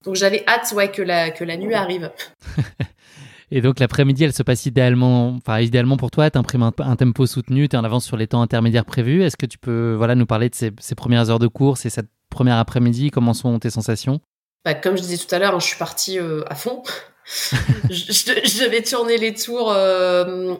Donc 0.05 0.15
j'avais 0.15 0.45
hâte 0.47 0.71
ouais 0.71 0.93
que 0.93 1.03
la 1.03 1.33
que 1.33 1.43
la 1.43 1.57
nuit 1.57 1.75
arrive. 1.75 2.13
Et 3.51 3.61
donc 3.61 3.79
l'après-midi, 3.79 4.25
elle 4.25 4.33
se 4.33 4.43
passe 4.43 4.67
idéalement, 4.67 5.37
enfin 5.37 5.61
idéalement 5.61 5.97
pour 5.97 6.11
toi. 6.11 6.31
Tu 6.31 6.39
imprimes 6.39 6.63
un, 6.63 6.97
tempo 6.97 7.27
soutenu, 7.27 7.69
tu 7.69 7.77
es 7.77 7.79
en 7.79 7.85
avance 7.85 8.05
sur 8.05 8.17
les 8.17 8.27
temps 8.27 8.43
intermédiaires 8.43 8.85
prévus. 8.85 9.23
Est-ce 9.23 9.37
que 9.37 9.47
tu 9.47 9.59
peux 9.59 9.95
voilà 9.95 10.15
nous 10.15 10.27
parler 10.27 10.49
de 10.49 10.55
ces, 10.55 10.73
ces 10.81 10.95
premières 10.95 11.31
heures 11.31 11.39
de 11.39 11.47
course 11.47 11.87
et 11.87 11.91
cette 11.91 12.09
première 12.31 12.57
après-midi? 12.57 13.11
Comment 13.11 13.35
sont 13.35 13.59
tes 13.59 13.71
sensations? 13.71 14.21
Bah, 14.65 14.75
Comme 14.75 14.97
je 14.97 15.03
disais 15.03 15.19
tout 15.19 15.33
à 15.33 15.39
l'heure, 15.39 15.55
hein, 15.55 15.61
je 15.61 15.67
suis 15.67 15.79
partie 15.79 16.19
euh, 16.19 16.43
à 16.49 16.57
fond. 16.57 16.83
je, 17.91 18.13
je, 18.13 18.65
devais 18.65 18.83
tourner 18.83 19.17
les 19.17 19.35
tours 19.35 19.73
euh, 19.73 20.55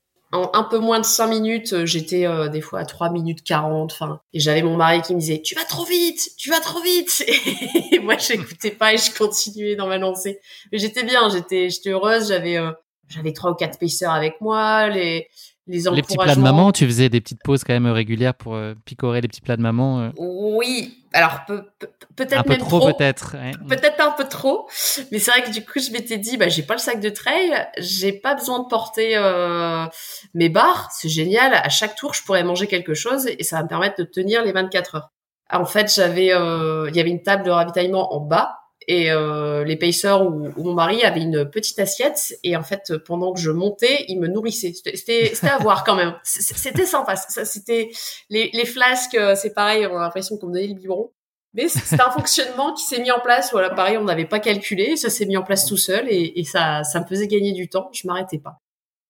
un 0.53 0.63
peu 0.63 0.79
moins 0.79 1.01
de 1.01 1.05
5 1.05 1.27
minutes, 1.29 1.73
euh, 1.73 1.87
j'étais 1.87 2.27
euh, 2.27 2.49
des 2.49 2.61
fois 2.61 2.81
à 2.81 2.85
3 2.85 3.11
minutes 3.11 3.43
40. 3.43 3.93
Enfin, 3.93 4.21
et 4.33 4.41
j'avais 4.41 4.63
mon 4.63 4.77
mari 4.77 5.03
qui 5.03 5.15
me 5.15 5.21
disait 5.21 5.43
"Tu 5.43 5.55
vas 5.55 5.65
trop 5.65 5.85
vite, 5.85 6.31
tu 6.37 6.51
vas 6.51 6.61
trop 6.61 6.81
vite." 6.81 7.25
Et 7.93 7.99
moi, 7.99 8.17
j'écoutais 8.19 8.71
pas 8.71 8.95
et 8.95 8.99
je 8.99 9.17
continuais 9.17 9.77
dans 9.77 9.87
ma 9.87 9.99
lancée. 9.99 10.41
Mais 10.73 10.79
j'étais 10.79 11.05
bien, 11.05 11.29
j'étais 11.29 11.69
heureuse, 11.91 12.29
j'avais 12.29 12.57
euh, 12.59 12.73
j'avais 13.09 13.33
trois 13.33 13.53
ou 13.53 13.55
quatre 13.55 13.79
pacers 13.79 14.11
avec 14.11 14.41
moi, 14.41 14.89
les 14.89 15.29
les, 15.67 15.83
les 15.91 16.03
petits 16.03 16.17
plats 16.17 16.35
de 16.35 16.41
maman, 16.41 16.71
tu 16.71 16.87
faisais 16.87 17.09
des 17.09 17.21
petites 17.21 17.43
pauses 17.43 17.65
quand 17.65 17.73
même 17.73 17.87
régulières 17.87 18.35
pour 18.35 18.55
euh, 18.55 18.75
picorer 18.85 19.21
les 19.21 19.29
petits 19.29 19.41
plats 19.41 19.57
de 19.57 19.63
maman. 19.63 20.01
Euh. 20.01 20.11
Oui, 20.17 21.05
alors 21.13 21.41
peut-être 21.47 22.39
un 22.39 22.43
peu 22.43 22.57
trop, 22.57 22.93
peut-être. 22.93 23.37
Peut-être 23.69 24.01
un 24.01 24.13
peu 24.13 24.25
trop, 24.25 24.69
mais 25.11 25.19
c'est 25.19 25.31
vrai 25.33 25.43
que 25.43 25.51
du 25.51 25.65
coup 25.65 25.81
je 25.81 25.91
m'étais 25.91 26.19
dit 26.19 26.37
bah 26.37 26.49
j'ai 26.49 26.63
pas 26.63 26.75
le 26.75 26.81
sac 26.81 27.01
de 27.01 27.09
trail, 27.09 27.67
j'ai 27.79 28.13
pas 28.13 28.35
besoin 28.35 28.61
de 28.61 28.69
porter 28.69 29.17
euh, 29.17 29.87
mes 30.35 30.49
barres, 30.49 30.89
c'est 30.93 31.09
génial. 31.09 31.55
À 31.55 31.69
chaque 31.69 31.97
tour 31.97 32.15
je 32.15 32.23
pourrais 32.23 32.45
manger 32.45 32.69
quelque 32.69 32.95
chose 32.95 33.27
et 33.27 33.43
ça 33.43 33.57
va 33.57 33.63
me 33.65 33.69
permettre 33.69 33.97
de 33.99 34.05
tenir 34.05 34.45
les 34.45 34.53
24 34.53 34.95
heures. 34.95 35.11
En 35.51 35.65
fait 35.65 35.93
j'avais 35.93 36.27
il 36.27 36.97
y 36.97 37.01
avait 37.01 37.11
une 37.11 37.23
table 37.23 37.45
de 37.45 37.51
ravitaillement 37.51 38.15
en 38.15 38.21
bas 38.21 38.57
et 38.89 39.11
euh, 39.11 39.65
les 39.65 39.77
pacers 39.77 40.25
ou, 40.25 40.51
mon 40.57 40.75
mari 40.75 41.03
avaient 41.03 41.23
une 41.23 41.49
petite 41.49 41.79
assiette. 41.79 42.39
Et 42.43 42.57
en 42.57 42.63
fait 42.63 42.97
pendant 42.99 43.33
que 43.33 43.41
je 43.41 43.51
montais 43.51 44.05
ils 44.09 44.19
me 44.19 44.29
nourrissaient 44.29 44.73
c'était 44.73 45.33
à 45.49 45.59
voir 45.59 45.85
quand 45.85 45.97
même. 45.97 46.15
C'était 46.23 46.87
sympa. 46.87 47.17
C'était 47.17 47.91
les, 48.31 48.51
les 48.53 48.65
flasques 48.65 49.15
euh, 49.15 49.35
c'est 49.35 49.55
pareil 49.55 49.87
on 49.87 49.97
a 49.97 50.03
l'impression 50.03 50.37
qu'on 50.37 50.49
me 50.49 50.55
donnait 50.55 50.69
le 50.69 50.75
biberon. 50.75 51.13
Mais 51.55 51.69
c'est 51.69 52.01
un 52.01 52.11
fonctionnement 52.11 52.75
qui 52.75 52.85
s'est 52.85 53.01
mis 53.01 53.11
en 53.11 53.21
place. 53.21 53.51
Voilà 53.53 53.71
pareil 53.71 53.97
on 53.97 54.05
n'avait 54.05 54.27
pas 54.27 54.41
calculé. 54.41 54.97
Ça 54.97 55.11
s'est 55.11 55.27
mis 55.27 55.37
en 55.37 55.43
place 55.43 55.67
tout 55.67 55.79
seul 55.79 56.07
et, 56.09 56.39
et 56.39 56.45
ça 56.45 56.85
ça 56.85 57.01
me 57.01 57.07
faisait 57.07 57.29
gagner 57.29 57.53
du 57.53 57.69
temps. 57.69 57.89
Je 57.93 58.07
m'arrêtais 58.07 58.39
pas. 58.39 58.61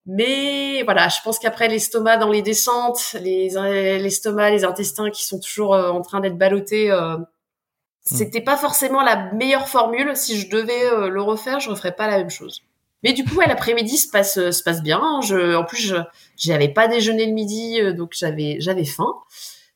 Mais 0.07 0.85
voilà, 0.85 1.09
je 1.09 1.21
pense 1.25 1.41
qu'après 1.41 1.67
l'estomac 1.67 2.17
dans 2.19 2.31
les 2.31 2.43
descentes, 2.43 3.17
les 3.21 3.49
l'estomac, 3.99 4.51
les 4.51 4.65
intestins 4.65 5.11
qui 5.11 5.25
sont 5.27 5.41
toujours 5.41 5.75
euh, 5.75 5.91
en 5.91 6.01
train 6.01 6.21
d'être 6.21 6.39
ballottés, 6.39 6.93
euh. 6.93 7.17
C'était 8.07 8.41
pas 8.41 8.57
forcément 8.57 9.03
la 9.03 9.33
meilleure 9.33 9.69
formule. 9.69 10.15
Si 10.15 10.39
je 10.41 10.49
devais 10.49 10.87
euh, 10.87 11.09
le 11.09 11.21
refaire, 11.21 11.59
je 11.59 11.71
referais 11.71 11.95
pas 11.95 12.07
la 12.07 12.19
même 12.19 12.31
chose. 12.31 12.63
Mais 13.03 13.13
du 13.13 13.25
coup, 13.25 13.35
ouais, 13.37 13.49
l'après-midi 13.49 13.99
se 13.99 14.09
passe 14.09 14.39
euh, 14.39 14.53
se 14.53 14.63
passe 14.63 14.81
bien. 14.81 15.21
Je, 15.23 15.57
en 15.57 15.65
plus, 15.65 15.83
je 15.83 15.97
j'avais 16.37 16.69
pas 16.69 16.87
déjeuné 16.87 17.27
le 17.27 17.33
midi, 17.33 17.81
euh, 17.81 17.93
donc 17.93 18.13
j'avais 18.17 18.59
j'avais 18.61 18.85
faim. 18.85 19.13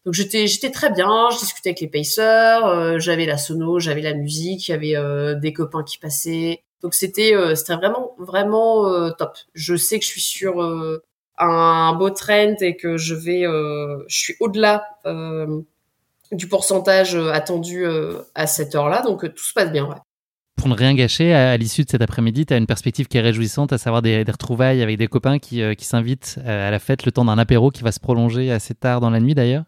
Donc 0.05 0.15
j'étais 0.15 0.47
j'étais 0.47 0.71
très 0.71 0.91
bien. 0.93 1.29
Je 1.31 1.39
discutais 1.41 1.71
avec 1.71 1.81
les 1.81 1.89
pacers. 1.89 3.01
j'avais 3.01 3.27
la 3.27 3.37
sono, 3.37 3.81
j'avais 3.81 4.01
la 4.01 4.15
musique, 4.15 4.69
il 4.69 4.71
y 4.71 4.75
avait 4.75 5.35
des 5.41 5.53
copains 5.53 5.83
qui 5.83 5.99
passaient. 5.99 6.63
Donc 6.83 6.95
c'était 6.95 7.35
c'était 7.55 7.75
vraiment 7.75 8.15
vraiment 8.19 9.11
top. 9.13 9.37
Je 9.55 9.77
sais 9.77 9.99
que 9.99 10.05
je 10.05 10.11
suis 10.11 10.23
sur 10.23 10.63
un 11.37 11.93
beau 11.95 12.11
trend 12.11 12.55
et 12.61 12.77
que 12.77 12.97
je 12.97 13.15
vais 13.15 13.43
je 13.43 14.17
suis 14.17 14.37
au-delà 14.41 14.87
du 16.33 16.49
pourcentage 16.49 17.15
euh, 17.15 17.33
attendu 17.33 17.85
euh, 17.85 18.19
à 18.35 18.47
cette 18.47 18.75
heure-là. 18.75 19.03
Donc 19.03 19.25
euh, 19.25 19.29
tout 19.29 19.45
se 19.45 19.53
passe 19.53 19.73
bien. 19.73 19.85
Ouais. 19.85 19.97
Pour 20.57 20.69
ne 20.69 20.75
rien 20.75 20.95
gâcher, 20.95 21.33
à, 21.33 21.57
l'issue 21.57 21.85
de 21.85 21.91
cet 21.91 22.03
après-midi, 22.03 22.47
tu 22.47 22.55
as 22.55 22.59
une 22.59 22.67
perspective 22.67 23.09
qui 23.09 23.17
est 23.17 23.23
réjouissante, 23.23 23.73
à 23.73 23.79
savoir 23.79 24.03
des, 24.03 24.23
retrouvailles 24.23 24.83
avec 24.83 24.99
des 24.99 25.07
copains 25.07 25.39
qui, 25.39 25.63
qui 25.75 25.85
s'invitent 25.87 26.39
à 26.45 26.71
la 26.71 26.79
fête 26.79 27.07
le 27.07 27.13
temps 27.13 27.25
d'un 27.25 27.39
apéro 27.39 27.71
qui 27.71 27.83
va 27.83 27.93
se 27.93 28.01
prolonger 28.01 28.53
assez 28.53 28.75
tard 28.75 29.01
dans 29.01 29.09
la 29.09 29.21
nuit 29.21 29.35
d'ailleurs. 29.35 29.65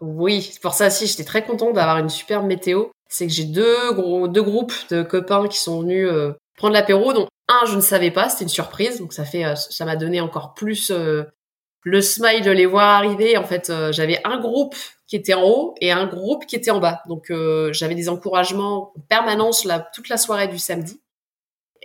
Oui, 0.00 0.52
pour 0.60 0.74
ça 0.74 0.88
aussi, 0.88 1.06
j'étais 1.06 1.22
très 1.22 1.44
contente 1.44 1.74
d'avoir 1.74 1.98
une 1.98 2.08
superbe 2.08 2.44
météo. 2.44 2.86
C'est 3.08 3.28
que 3.28 3.32
j'ai 3.32 3.44
deux, 3.44 3.92
gros, 3.92 4.26
deux 4.26 4.42
groupes 4.42 4.74
de 4.90 5.04
copains 5.04 5.46
qui 5.46 5.58
sont 5.58 5.82
venus 5.82 6.08
prendre 6.56 6.74
l'apéro, 6.74 7.12
dont 7.12 7.28
un, 7.48 7.64
je 7.66 7.76
ne 7.76 7.80
savais 7.80 8.10
pas, 8.10 8.28
c'était 8.28 8.42
une 8.42 8.48
surprise, 8.48 8.98
donc 8.98 9.12
ça 9.12 9.24
fait, 9.24 9.44
ça 9.54 9.84
m'a 9.84 9.94
donné 9.94 10.20
encore 10.20 10.54
plus 10.54 10.90
le 10.90 12.00
smile 12.00 12.42
de 12.42 12.50
les 12.50 12.66
voir 12.66 12.96
arriver. 12.96 13.36
En 13.36 13.44
fait, 13.44 13.72
j'avais 13.92 14.20
un 14.24 14.40
groupe 14.40 14.74
qui 15.12 15.16
était 15.16 15.34
en 15.34 15.42
haut 15.42 15.74
et 15.82 15.92
un 15.92 16.06
groupe 16.06 16.46
qui 16.46 16.56
était 16.56 16.70
en 16.70 16.80
bas. 16.80 17.02
Donc 17.06 17.30
euh, 17.30 17.70
j'avais 17.74 17.94
des 17.94 18.08
encouragements 18.08 18.92
en 18.96 19.00
permanence 19.10 19.66
là, 19.66 19.86
toute 19.92 20.08
la 20.08 20.16
soirée 20.16 20.48
du 20.48 20.58
samedi. 20.58 21.02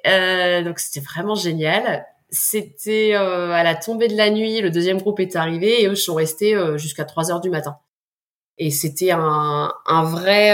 Euh, 0.07 0.63
donc 0.63 0.80
c'était 0.80 1.01
vraiment 1.05 1.36
génial. 1.36 2.05
C'était 2.30 3.15
euh, 3.15 3.51
à 3.51 3.63
la 3.63 3.75
tombée 3.75 4.07
de 4.07 4.15
la 4.15 4.30
nuit, 4.30 4.61
le 4.61 4.71
deuxième 4.71 5.01
groupe 5.01 5.19
est 5.19 5.36
arrivé 5.36 5.84
et 5.84 5.88
eux 5.89 5.95
sont 5.95 6.15
restés 6.15 6.55
jusqu'à 6.78 7.03
3 7.03 7.30
heures 7.30 7.41
du 7.41 7.49
matin. 7.49 7.80
Et 8.59 8.71
c'était 8.71 9.11
un, 9.11 9.73
un 9.86 10.03
vrai... 10.03 10.53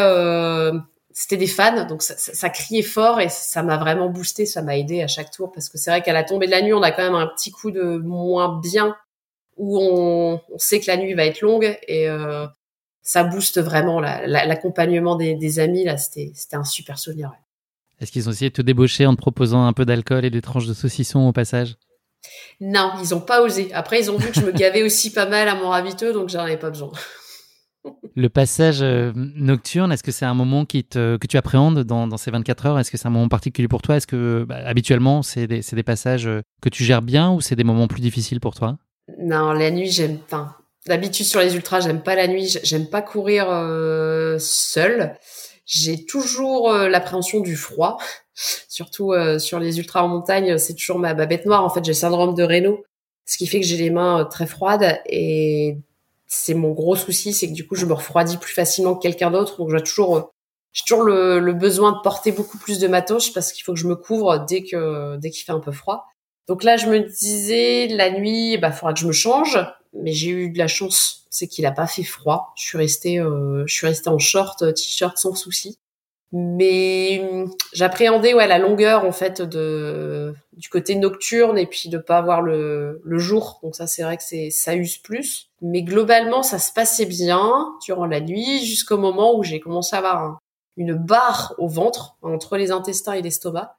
c'était 1.12 1.38
des 1.38 1.46
fans, 1.46 1.86
donc 1.86 2.02
ça, 2.02 2.16
ça, 2.18 2.50
criait 2.50 2.82
fort 2.82 3.22
et 3.22 3.30
ça 3.30 3.62
m'a 3.62 3.78
vraiment 3.78 4.10
boosté, 4.10 4.48
ça 4.48 4.64
m'a 4.64 4.80
aidé 4.80 5.04
à 5.04 5.08
chaque 5.08 5.30
tour 5.30 5.52
parce 5.52 5.70
que 5.70 5.78
c'est 5.78 5.92
vrai 5.92 6.02
qu'à 6.02 6.14
la 6.14 6.24
tombée 6.24 6.48
de 6.48 6.52
la 6.52 6.64
nuit, 6.64 6.74
on 6.74 6.82
a 6.82 6.90
quand 6.90 7.04
même 7.04 7.14
un 7.14 7.28
petit 7.28 7.52
coup 7.52 7.70
de 7.70 7.98
moins 7.98 8.60
bien 8.60 8.96
où 9.58 9.78
on, 9.80 10.42
on 10.52 10.58
sait 10.58 10.80
que 10.80 10.88
la 10.88 10.98
nuit 10.98 11.14
va 11.14 11.26
être 11.26 11.42
longue 11.42 11.78
et 11.88 12.10
euh, 12.10 12.48
ça 13.04 13.24
booste 13.24 13.62
vraiment 13.62 14.00
l'accompagnement 14.00 15.16
des, 15.16 15.36
des, 15.36 15.60
amis. 15.60 15.84
Là, 15.84 15.98
c'était 15.98 16.34
un 16.54 16.64
super 16.64 16.98
souvenir. 16.98 17.32
Est-ce 18.00 18.12
qu'ils 18.12 18.28
ont 18.28 18.32
essayé 18.32 18.50
de 18.50 18.56
te 18.56 18.62
débaucher 18.62 19.06
en 19.06 19.14
te 19.14 19.22
proposant 19.22 19.66
un 19.66 19.74
peu 19.74 19.86
d'alcool 19.86 20.26
et 20.26 20.30
des 20.30 20.42
tranches 20.42 20.66
de 20.66 20.74
saucisson 20.74 21.28
au 21.28 21.34
passage? 21.34 21.76
Non, 22.62 22.94
ils 23.02 23.14
ont 23.14 23.22
pas 23.22 23.42
osé. 23.42 23.72
Après, 23.74 24.00
ils 24.00 24.10
ont 24.10 24.18
vu 24.18 24.30
que 24.30 24.40
je 24.40 24.46
me 24.46 24.52
gavais 24.52 24.84
aussi 24.84 25.12
pas 25.12 25.26
mal 25.26 25.48
à 25.48 25.56
mon 25.56 25.70
raviteux, 25.70 26.14
donc 26.14 26.30
j'en 26.30 26.40
avais 26.40 26.58
pas 26.58 26.70
besoin. 26.70 26.92
Le 28.16 28.30
passage 28.30 28.82
euh, 28.82 29.12
nocturne, 29.16 29.92
est-ce 29.92 30.04
que 30.04 30.14
c'est 30.14 30.24
un 30.24 30.34
moment 30.34 30.64
qui 30.64 30.86
te, 30.86 31.18
que 31.18 31.28
tu 31.28 31.36
appréhendes 31.36 31.80
dans, 31.80 32.08
dans 32.08 32.16
ces 32.16 32.32
24 32.32 32.66
heures? 32.66 32.80
Est-ce 32.80 32.92
que 32.92 32.98
c'est 32.98 33.08
un 33.08 33.12
moment 33.12 33.28
particulier 33.28 33.68
pour 33.68 33.82
toi? 33.82 33.98
Est-ce 33.98 34.08
que 34.08 34.46
bah, 34.48 34.60
habituellement, 34.66 35.22
c'est 35.22 35.48
des, 35.48 35.60
des, 35.60 35.84
passages 35.84 36.30
que 36.62 36.70
tu 36.70 36.86
gères 36.86 37.02
bien 37.02 37.32
ou 37.32 37.42
c'est 37.42 37.58
des 37.58 37.66
moments 37.66 37.88
plus 37.88 38.02
difficiles 38.02 38.40
pour 38.40 38.56
toi? 38.56 38.78
Non, 39.20 39.52
la 39.52 39.70
nuit, 39.70 39.90
j'aime 39.90 40.20
pas. 40.20 40.63
D'habitude 40.88 41.26
sur 41.26 41.40
les 41.40 41.56
ultras, 41.56 41.80
j'aime 41.80 42.04
pas 42.04 42.16
la 42.16 42.28
nuit, 42.28 42.58
j'aime 42.64 42.90
pas 42.90 43.02
courir 43.02 43.48
euh, 43.50 44.38
seule. 44.38 45.18
J'ai 45.66 46.06
toujours 46.06 46.72
euh, 46.72 46.90
l'appréhension 46.90 47.40
du 47.40 47.56
froid, 47.56 47.98
surtout 48.68 49.14
euh, 49.14 49.40
sur 49.40 49.60
les 49.60 49.80
ultras 49.80 50.04
en 50.04 50.08
montagne, 50.10 50.58
c'est 50.58 50.76
toujours 50.76 51.00
ma, 51.00 51.14
bête 51.14 51.46
noire. 51.46 51.64
En 51.64 51.70
fait, 51.70 51.84
j'ai 51.86 51.92
le 51.92 51.98
syndrome 51.98 52.36
de 52.36 52.44
Raynaud, 52.44 52.84
ce 53.26 53.38
qui 53.38 53.48
fait 53.48 53.62
que 53.62 53.66
j'ai 53.66 53.78
les 53.78 53.90
mains 53.90 54.22
euh, 54.22 54.24
très 54.26 54.46
froides 54.46 55.02
et 55.06 55.78
c'est 56.28 56.54
mon 56.54 56.72
gros 56.72 56.96
souci, 56.96 57.34
c'est 57.34 57.48
que 57.48 57.54
du 57.54 57.66
coup, 57.68 57.76
je 57.76 57.86
me 57.86 57.94
refroidis 57.94 58.38
plus 58.38 58.54
facilement 58.54 58.96
que 58.96 59.02
quelqu'un 59.04 59.32
d'autre. 59.32 59.58
Donc, 59.58 59.70
j'ai 59.72 59.84
toujours, 59.84 60.32
j'ai 60.74 60.84
toujours 60.86 61.04
le, 61.04 61.40
le, 61.40 61.54
besoin 61.54 61.94
de 61.94 62.00
porter 62.04 62.32
beaucoup 62.32 62.58
plus 62.58 62.80
de 62.80 62.88
matos 62.88 63.30
parce 63.30 63.54
qu'il 63.54 63.64
faut 63.64 63.74
que 63.74 63.80
je 63.80 63.88
me 63.88 63.96
couvre 63.96 64.44
dès 64.48 64.64
que 64.64 65.18
dès 65.18 65.30
qu'il 65.30 65.46
fait 65.46 65.52
un 65.52 65.60
peu 65.60 65.72
froid. 65.72 66.08
Donc 66.48 66.64
là, 66.64 66.78
je 66.78 66.88
me 66.88 67.00
disais, 67.00 67.88
la 67.88 68.12
nuit, 68.12 68.58
bah, 68.58 68.72
faudra 68.72 68.94
que 68.94 69.00
je 69.00 69.08
me 69.08 69.14
change 69.14 69.58
mais 69.94 70.12
j'ai 70.12 70.30
eu 70.30 70.50
de 70.50 70.58
la 70.58 70.68
chance, 70.68 71.26
c'est 71.30 71.48
qu'il 71.48 71.66
a 71.66 71.72
pas 71.72 71.88
fait 71.88 72.04
froid. 72.04 72.54
Je 72.56 72.64
suis 72.64 72.78
restée, 72.78 73.20
euh, 73.20 73.64
je 73.68 73.74
suis 73.74 73.88
restée 73.88 74.10
en 74.10 74.20
short, 74.20 74.62
euh, 74.64 74.72
t-shirt 74.72 75.18
sans 75.18 75.36
souci. 75.36 75.78
Mais 76.32 77.22
hum, 77.32 77.52
j'appréhendais 77.74 78.34
ouais 78.34 78.48
la 78.48 78.58
longueur 78.58 79.06
en 79.06 79.12
fait 79.12 79.42
de 79.44 80.34
du 80.54 80.68
côté 80.68 80.96
nocturne 80.96 81.60
et 81.60 81.68
puis 81.68 81.90
de 81.90 82.00
pas 82.00 82.18
avoir 82.18 82.42
le, 82.42 83.02
le 83.04 83.18
jour. 83.20 83.60
Donc 83.62 83.76
ça 83.76 83.86
c'est 83.86 84.02
vrai 84.02 84.18
que 84.18 84.24
c'est 84.24 84.50
ça 84.50 84.76
use 84.76 84.98
plus. 84.98 85.52
Mais 85.62 85.84
globalement 85.84 86.42
ça 86.42 86.58
se 86.58 86.74
passait 86.74 87.06
bien 87.06 87.76
durant 87.86 88.08
la 88.08 88.20
nuit 88.20 88.66
jusqu'au 88.66 88.98
moment 88.98 89.38
où 89.38 89.44
j'ai 89.44 89.60
commencé 89.60 89.96
à 89.96 90.00
avoir 90.00 90.40
une 90.76 90.96
barre 90.96 91.54
au 91.60 91.68
ventre 91.68 92.18
entre 92.24 92.58
les 92.58 92.72
intestins 92.72 93.14
et 93.14 93.22
l'estomac. 93.22 93.78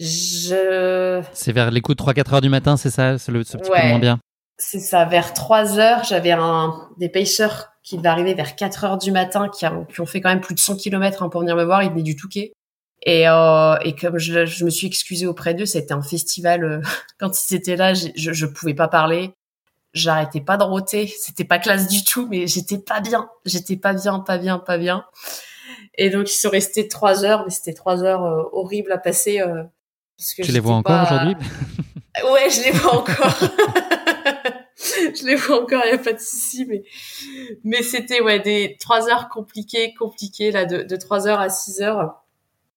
Je... 0.00 1.22
C'est 1.34 1.52
vers 1.52 1.70
les 1.70 1.82
coups 1.82 1.96
de 1.98 2.02
3-4 2.02 2.34
heures 2.34 2.40
du 2.40 2.48
matin, 2.48 2.78
c'est 2.78 2.90
ça 2.90 3.18
C'est 3.18 3.30
le 3.30 3.44
ce 3.44 3.58
petit 3.58 3.70
peu 3.70 3.86
moins 3.88 3.98
bien? 3.98 4.18
C'est 4.56 4.80
ça, 4.80 5.04
vers 5.04 5.34
3 5.34 5.78
heures, 5.78 6.04
j'avais 6.04 6.32
un, 6.32 6.88
des 6.98 7.10
pacers 7.10 7.70
qui 7.82 7.98
devaient 7.98 8.08
arriver 8.08 8.34
vers 8.34 8.56
4 8.56 8.84
heures 8.84 8.98
du 8.98 9.12
matin, 9.12 9.48
qui, 9.48 9.66
ont, 9.66 9.84
qui 9.84 10.00
ont 10.00 10.06
fait 10.06 10.22
quand 10.22 10.30
même 10.30 10.40
plus 10.40 10.54
de 10.54 10.60
100 10.60 10.76
km 10.76 11.22
hein, 11.22 11.28
pour 11.28 11.42
venir 11.42 11.54
me 11.54 11.64
voir, 11.64 11.82
ils 11.82 11.90
venaient 11.90 12.02
du 12.02 12.16
Touquet. 12.16 12.52
Et, 13.02 13.28
euh, 13.28 13.76
et 13.84 13.94
comme 13.94 14.18
je, 14.18 14.46
je, 14.46 14.64
me 14.64 14.70
suis 14.70 14.86
excusée 14.86 15.26
auprès 15.26 15.54
d'eux, 15.54 15.66
c'était 15.66 15.92
un 15.92 16.02
festival. 16.02 16.64
Euh, 16.64 16.80
quand 17.18 17.30
ils 17.50 17.54
étaient 17.54 17.76
là, 17.76 17.92
je, 17.94 18.08
je 18.14 18.46
pouvais 18.46 18.74
pas 18.74 18.88
parler, 18.88 19.34
j'arrêtais 19.92 20.40
pas 20.40 20.56
de 20.56 20.64
rôter, 20.64 21.12
c'était 21.18 21.44
pas 21.44 21.58
classe 21.58 21.88
du 21.88 22.04
tout, 22.04 22.26
mais 22.30 22.46
j'étais 22.46 22.78
pas 22.78 23.00
bien, 23.00 23.28
j'étais 23.44 23.76
pas 23.76 23.92
bien, 23.92 24.20
pas 24.20 24.38
bien, 24.38 24.58
pas 24.58 24.78
bien. 24.78 25.04
Et 25.96 26.10
donc 26.10 26.30
ils 26.30 26.36
sont 26.36 26.50
restés 26.50 26.88
trois 26.88 27.24
heures, 27.24 27.44
mais 27.44 27.50
c'était 27.50 27.74
trois 27.74 28.02
heures 28.02 28.24
euh, 28.24 28.42
horribles 28.52 28.92
à 28.92 28.98
passer. 28.98 29.40
Euh, 29.40 29.64
parce 30.20 30.34
que 30.34 30.42
tu 30.42 30.52
les 30.52 30.60
vois 30.60 30.74
encore 30.74 31.02
aujourd'hui 31.02 31.34
Ouais, 32.30 32.50
je 32.50 32.64
les 32.64 32.70
vois 32.72 32.96
encore. 32.96 33.38
je 34.76 35.24
les 35.24 35.34
vois 35.34 35.62
encore, 35.62 35.80
il 35.86 35.92
n'y 35.92 35.98
a 35.98 36.02
pas 36.02 36.12
de 36.12 36.18
souci, 36.18 36.66
mais, 36.66 36.82
mais 37.64 37.82
c'était, 37.82 38.20
ouais, 38.20 38.38
des 38.38 38.76
trois 38.78 39.08
heures 39.08 39.30
compliquées, 39.30 39.94
compliquées, 39.94 40.50
là, 40.50 40.66
de, 40.66 40.82
de 40.82 40.96
3 40.96 41.26
heures 41.26 41.40
à 41.40 41.48
6 41.48 41.80
heures. 41.80 42.22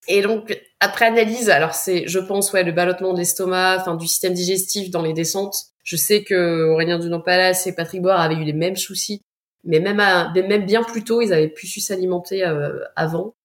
Et 0.08 0.22
donc, 0.22 0.58
après 0.80 1.06
analyse, 1.06 1.50
alors 1.50 1.74
c'est, 1.74 2.08
je 2.08 2.20
pense, 2.20 2.54
ouais, 2.54 2.64
le 2.64 2.72
ballottement 2.72 3.12
de 3.12 3.18
l'estomac, 3.18 3.80
enfin, 3.82 3.96
du 3.96 4.08
système 4.08 4.34
digestif 4.34 4.90
dans 4.90 5.02
les 5.02 5.14
descentes. 5.14 5.56
Je 5.84 5.98
sais 5.98 6.24
que 6.24 6.70
Aurélien 6.70 7.00
Dunant-Palace 7.00 7.68
et 7.68 7.76
Patrick 7.76 8.02
Boire 8.02 8.22
avaient 8.22 8.36
eu 8.36 8.46
les 8.46 8.54
mêmes 8.54 8.78
soucis, 8.78 9.22
mais 9.66 9.80
même, 9.82 9.98
même 10.34 10.66
bien 10.66 10.84
plus 10.84 11.04
tôt, 11.04 11.22
ils 11.22 11.34
avaient 11.34 11.50
pu 11.50 11.68
su 11.68 11.82
s'alimenter 11.82 12.46
euh, 12.46 12.80
avant. 12.96 13.36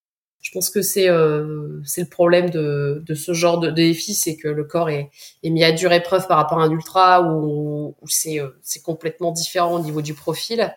Je 0.41 0.51
pense 0.53 0.71
que 0.71 0.83
c'est 0.83 1.09
euh, 1.09 1.81
c'est 1.85 2.03
le 2.03 2.09
problème 2.09 2.49
de, 2.51 3.03
de 3.05 3.15
ce 3.15 3.33
genre 3.33 3.59
de, 3.59 3.71
défi, 3.71 4.15
c'est 4.15 4.37
que 4.37 4.49
le 4.49 4.65
corps 4.65 4.89
est, 4.89 5.11
est 5.43 5.51
mis 5.51 5.65
à 5.65 5.73
dure 5.73 5.93
épreuve 5.93 6.27
par 6.29 6.39
rapport 6.39 6.61
à 6.61 6.65
un 6.65 6.71
ultra 6.71 7.23
où, 7.23 7.97
où 8.01 8.09
c'est 8.09 8.41
euh, 8.41 8.49
c'est 8.63 8.83
complètement 8.83 9.33
différent 9.33 9.75
au 9.75 9.81
niveau 9.81 10.01
du 10.01 10.15
profil. 10.15 10.73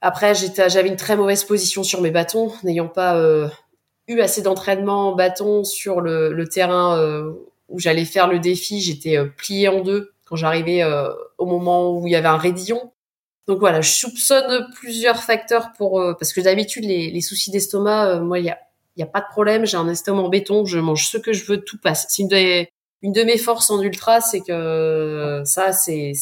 Après, 0.00 0.34
j'étais 0.34 0.68
j'avais 0.70 0.88
une 0.88 0.96
très 0.96 1.16
mauvaise 1.16 1.44
position 1.44 1.82
sur 1.82 2.00
mes 2.00 2.10
bâtons, 2.10 2.52
n'ayant 2.64 2.88
pas 2.88 3.16
euh, 3.16 3.48
eu 4.08 4.20
assez 4.20 4.42
d'entraînement 4.42 5.10
en 5.10 5.14
bâton 5.14 5.62
sur 5.64 6.00
le, 6.00 6.32
le 6.32 6.48
terrain 6.48 6.98
euh, 6.98 7.32
où 7.68 7.78
j'allais 7.78 8.06
faire 8.06 8.26
le 8.26 8.38
défi. 8.38 8.80
J'étais 8.80 9.18
euh, 9.18 9.26
pliée 9.26 9.68
en 9.68 9.80
deux 9.80 10.12
quand 10.24 10.36
j'arrivais 10.36 10.84
au 11.38 11.46
moment 11.46 11.92
où 11.98 12.06
il 12.06 12.12
y 12.12 12.16
avait 12.16 12.28
un 12.28 12.36
raidillon. 12.36 12.92
Donc 13.48 13.58
voilà, 13.58 13.80
je 13.80 13.90
soupçonne 13.90 14.68
plusieurs 14.76 15.24
facteurs 15.24 15.72
pour 15.76 16.00
parce 16.20 16.32
que 16.32 16.40
d'habitude 16.40 16.84
les, 16.84 17.10
les 17.10 17.20
soucis 17.20 17.50
d'estomac, 17.50 18.20
moi 18.20 18.38
il 18.38 18.44
y 18.44 18.50
a 18.50 18.58
il 19.00 19.04
y 19.04 19.08
a 19.08 19.10
pas 19.10 19.22
de 19.22 19.28
problème, 19.30 19.64
j'ai 19.64 19.78
un 19.78 19.88
estomac 19.88 20.20
en 20.20 20.28
béton, 20.28 20.66
je 20.66 20.78
mange 20.78 21.08
ce 21.08 21.16
que 21.16 21.32
je 21.32 21.46
veux, 21.46 21.62
tout 21.62 21.78
passe. 21.78 22.04
C'est 22.10 22.20
une 22.20 22.28
de, 22.28 22.66
une 23.00 23.12
de 23.12 23.22
mes 23.22 23.38
forces 23.38 23.70
en 23.70 23.80
ultra, 23.80 24.20
c'est 24.20 24.40
que 24.40 25.42
ça, 25.46 25.72
c'est, 25.72 26.12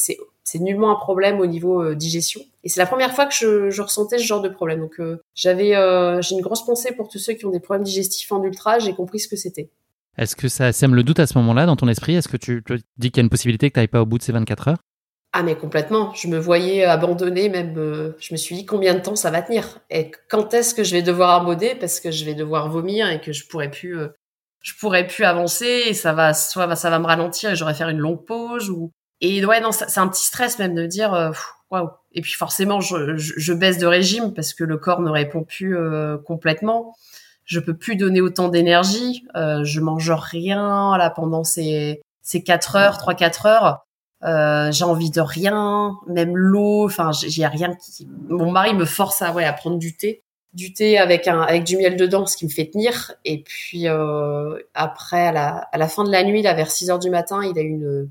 nullement 0.55 0.91
un 0.91 0.95
problème 0.95 1.41
au 1.41 1.45
niveau 1.45 1.83
euh, 1.83 1.93
digestion. 1.93 2.39
Et 2.63 2.69
c'est 2.69 2.79
la 2.79 2.85
première 2.85 3.13
fois 3.13 3.25
que 3.25 3.33
je, 3.33 3.69
je, 3.69 3.81
ressentais 3.81 4.17
ce 4.17 4.23
genre 4.23 4.41
de 4.41 4.47
problème. 4.47 4.79
Donc 4.79 4.99
euh, 4.99 5.21
j'avais, 5.35 5.75
euh, 5.75 6.21
j'ai 6.21 6.35
une 6.35 6.41
grosse 6.41 6.65
pensée 6.65 6.93
pour 6.93 7.09
tous 7.09 7.19
ceux 7.19 7.33
qui 7.33 7.45
ont 7.45 7.51
des 7.51 7.59
problèmes 7.59 7.83
digestifs 7.83 8.31
en 8.31 8.41
ultra. 8.43 8.79
J'ai 8.79 8.93
compris 8.93 9.19
ce 9.19 9.27
que 9.27 9.35
c'était. 9.35 9.69
Est-ce 10.17 10.37
que 10.37 10.47
ça 10.47 10.71
sème 10.71 10.95
le 10.95 11.03
doute 11.03 11.19
à 11.19 11.27
ce 11.27 11.37
moment-là 11.37 11.65
dans 11.65 11.75
ton 11.75 11.89
esprit? 11.89 12.15
Est-ce 12.15 12.29
que 12.29 12.37
tu 12.37 12.63
te 12.63 12.73
dis 12.97 13.11
qu'il 13.11 13.17
y 13.17 13.19
a 13.19 13.23
une 13.25 13.29
possibilité 13.29 13.69
que 13.69 13.73
tu 13.73 13.79
n'ailles 13.79 13.87
pas 13.89 14.01
au 14.01 14.05
bout 14.05 14.17
de 14.17 14.23
ces 14.23 14.31
24 14.31 14.69
heures? 14.69 14.77
Ah 15.31 15.43
mais 15.43 15.55
complètement. 15.55 16.11
Je 16.15 16.27
me 16.27 16.39
voyais 16.39 16.85
abandonner, 16.85 17.49
même. 17.49 17.77
Euh, 17.77 18.15
je 18.19 18.33
me 18.33 18.37
suis 18.37 18.55
dit 18.55 18.65
combien 18.65 18.95
de 18.95 18.99
temps 18.99 19.15
ça 19.15 19.29
va 19.29 19.41
tenir 19.43 19.79
et 19.89 20.11
quand 20.27 20.53
est-ce 20.53 20.73
que 20.73 20.83
je 20.83 20.95
vais 20.95 21.03
devoir 21.03 21.41
amauder 21.41 21.75
parce 21.75 21.99
que 21.99 22.09
je 22.09 22.25
vais 22.25 22.33
devoir 22.33 22.69
vomir 22.69 23.09
et 23.09 23.21
que 23.21 23.31
je 23.31 23.47
pourrais 23.47 23.69
plus, 23.69 23.99
euh, 23.99 24.07
je 24.61 24.73
pourrais 24.79 25.05
plus 25.05 25.25
avancer 25.25 25.83
et 25.87 25.93
ça 25.93 26.13
va, 26.13 26.33
soit 26.33 26.75
ça 26.75 26.89
va 26.89 26.97
me 26.97 27.05
ralentir 27.05 27.51
et 27.51 27.55
j'aurais 27.55 27.75
faire 27.75 27.89
une 27.89 27.99
longue 27.99 28.25
pause 28.25 28.71
ou. 28.71 28.91
Et 29.21 29.45
ouais 29.45 29.61
non, 29.61 29.71
c'est 29.71 29.99
un 29.99 30.07
petit 30.07 30.25
stress 30.25 30.57
même 30.57 30.73
de 30.73 30.85
dire 30.87 31.13
euh, 31.13 31.31
waouh. 31.69 31.89
Et 32.13 32.21
puis 32.21 32.33
forcément 32.33 32.81
je, 32.81 33.15
je, 33.17 33.53
baisse 33.53 33.77
de 33.77 33.85
régime 33.85 34.33
parce 34.33 34.53
que 34.55 34.63
le 34.63 34.77
corps 34.77 35.01
ne 35.01 35.11
répond 35.11 35.43
plus 35.43 35.77
complètement. 36.25 36.95
Je 37.45 37.59
peux 37.59 37.75
plus 37.77 37.95
donner 37.95 38.21
autant 38.21 38.47
d'énergie. 38.49 39.25
je 39.35 39.79
mange 39.79 40.11
rien 40.11 40.97
là 40.97 41.11
pendant 41.11 41.43
ces 41.43 42.01
ces 42.23 42.43
quatre 42.43 42.75
heures, 42.75 42.97
trois 42.97 43.13
quatre 43.13 43.45
heures 43.45 43.85
euh, 44.23 44.71
j'ai 44.71 44.83
envie 44.83 45.11
de 45.11 45.21
rien, 45.21 45.97
même 46.07 46.35
l'eau. 46.35 46.85
Enfin, 46.85 47.11
j'ai 47.11 47.45
rien 47.47 47.75
qui. 47.75 48.07
Mon 48.27 48.51
mari 48.51 48.73
me 48.73 48.85
force 48.85 49.21
à 49.21 49.31
ouais 49.31 49.45
à 49.45 49.53
prendre 49.53 49.77
du 49.77 49.95
thé, 49.95 50.23
du 50.53 50.73
thé 50.73 50.97
avec 50.97 51.27
un 51.27 51.41
avec 51.41 51.63
du 51.63 51.77
miel 51.77 51.95
dedans, 51.95 52.25
ce 52.25 52.35
qui 52.35 52.45
me 52.45 52.49
fait 52.49 52.69
tenir. 52.69 53.13
Et 53.23 53.43
puis 53.43 53.87
euh, 53.87 54.57
après, 54.73 55.27
à 55.27 55.31
la 55.31 55.47
à 55.71 55.77
la 55.77 55.87
fin 55.87 56.03
de 56.03 56.11
la 56.11 56.23
nuit, 56.23 56.41
là 56.41 56.53
vers 56.53 56.69
6 56.69 56.89
heures 56.89 56.99
du 56.99 57.09
matin, 57.09 57.41
il 57.43 57.57
a 57.57 57.61
une 57.61 58.09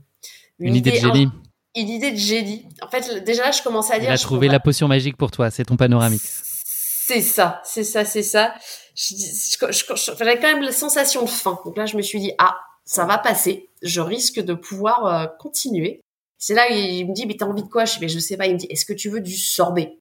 une, 0.59 0.75
idée, 0.75 0.93
de 0.93 0.97
génie. 0.97 1.29
Une 1.77 1.89
idée 1.89 2.11
de 2.11 2.17
génie. 2.17 2.67
En 2.83 2.89
fait, 2.89 3.23
déjà 3.25 3.45
là, 3.45 3.51
je 3.53 3.63
commençais 3.63 3.95
à 3.95 3.99
dire. 3.99 4.11
Il 4.11 4.13
a 4.13 4.19
trouvé 4.19 4.49
la 4.49 4.61
potion 4.61 4.89
magique 4.89 5.17
pour 5.17 5.31
toi. 5.31 5.51
C'est 5.51 5.65
ton 5.65 5.77
panoramique. 5.77 6.23
C'est 6.25 7.21
ça, 7.21 7.61
c'est 7.65 7.85
ça, 7.85 8.05
c'est 8.05 8.23
ça. 8.23 8.55
J'avais 8.95 10.39
quand 10.39 10.53
même 10.53 10.63
la 10.63 10.73
sensation 10.73 11.23
de 11.23 11.29
faim. 11.29 11.59
Donc 11.65 11.77
là, 11.77 11.87
je 11.87 11.97
me 11.97 12.03
suis 12.03 12.19
dit 12.19 12.33
ah 12.39 12.57
ça 12.85 13.05
va 13.05 13.19
passer, 13.19 13.68
je 13.83 14.01
risque 14.01 14.41
de 14.41 14.55
pouvoir 14.55 15.07
euh, 15.07 15.27
continuer. 15.39 16.01
C'est 16.39 16.55
là 16.55 16.69
il 16.71 17.07
me 17.09 17.15
dit 17.15 17.27
mais 17.27 17.37
t'as 17.37 17.47
envie 17.47 17.63
de 17.63 17.69
quoi? 17.69 17.85
Je 17.85 17.99
mais 18.01 18.09
je 18.09 18.19
sais 18.19 18.37
pas. 18.37 18.47
Il 18.47 18.55
me 18.55 18.59
dit 18.59 18.67
est-ce 18.71 18.85
que 18.85 18.93
tu 18.93 19.09
veux 19.09 19.21
du 19.21 19.37
sorbet? 19.37 19.99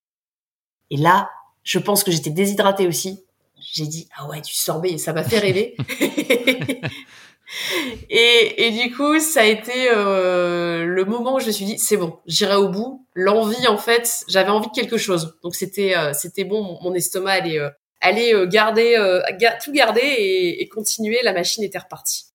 Et 0.89 0.97
là, 0.97 1.30
je 1.63 1.80
pense 1.80 2.03
que 2.03 2.11
j'étais 2.11 2.30
déshydratée 2.30 2.88
aussi. 2.88 3.23
J'ai 3.59 3.88
dit 3.88 4.07
ah 4.15 4.28
ouais 4.28 4.41
du 4.41 4.53
sorbet, 4.53 4.97
ça 4.97 5.13
m'a 5.13 5.23
fait 5.23 5.39
rêver. 5.39 5.75
et, 8.09 8.67
et 8.67 8.71
du 8.71 8.95
coup, 8.95 9.19
ça 9.19 9.41
a 9.41 9.45
été 9.45 9.89
euh, 9.89 10.86
le 10.86 11.05
moment 11.05 11.36
où 11.36 11.39
je 11.39 11.47
me 11.47 11.51
suis 11.51 11.65
dit 11.65 11.80
c'est 11.80 11.97
bon, 11.97 12.19
j'irai 12.28 12.55
au 12.55 12.69
bout. 12.69 13.05
L'envie 13.15 13.67
en 13.67 13.78
fait, 13.78 14.23
j'avais 14.28 14.49
envie 14.49 14.67
de 14.67 14.73
quelque 14.73 14.97
chose. 14.97 15.38
Donc 15.43 15.55
c'était 15.55 15.97
euh, 15.97 16.13
c'était 16.13 16.43
bon, 16.43 16.78
mon, 16.82 16.93
estomac 16.93 17.32
allait 17.32 17.59
allait 17.99 18.47
garder 18.47 18.95
tout 19.63 19.71
garder 19.71 20.01
et, 20.01 20.61
et 20.61 20.69
continuer. 20.69 21.19
La 21.23 21.34
machine 21.34 21.63
était 21.63 21.80
repartie. 21.80 22.26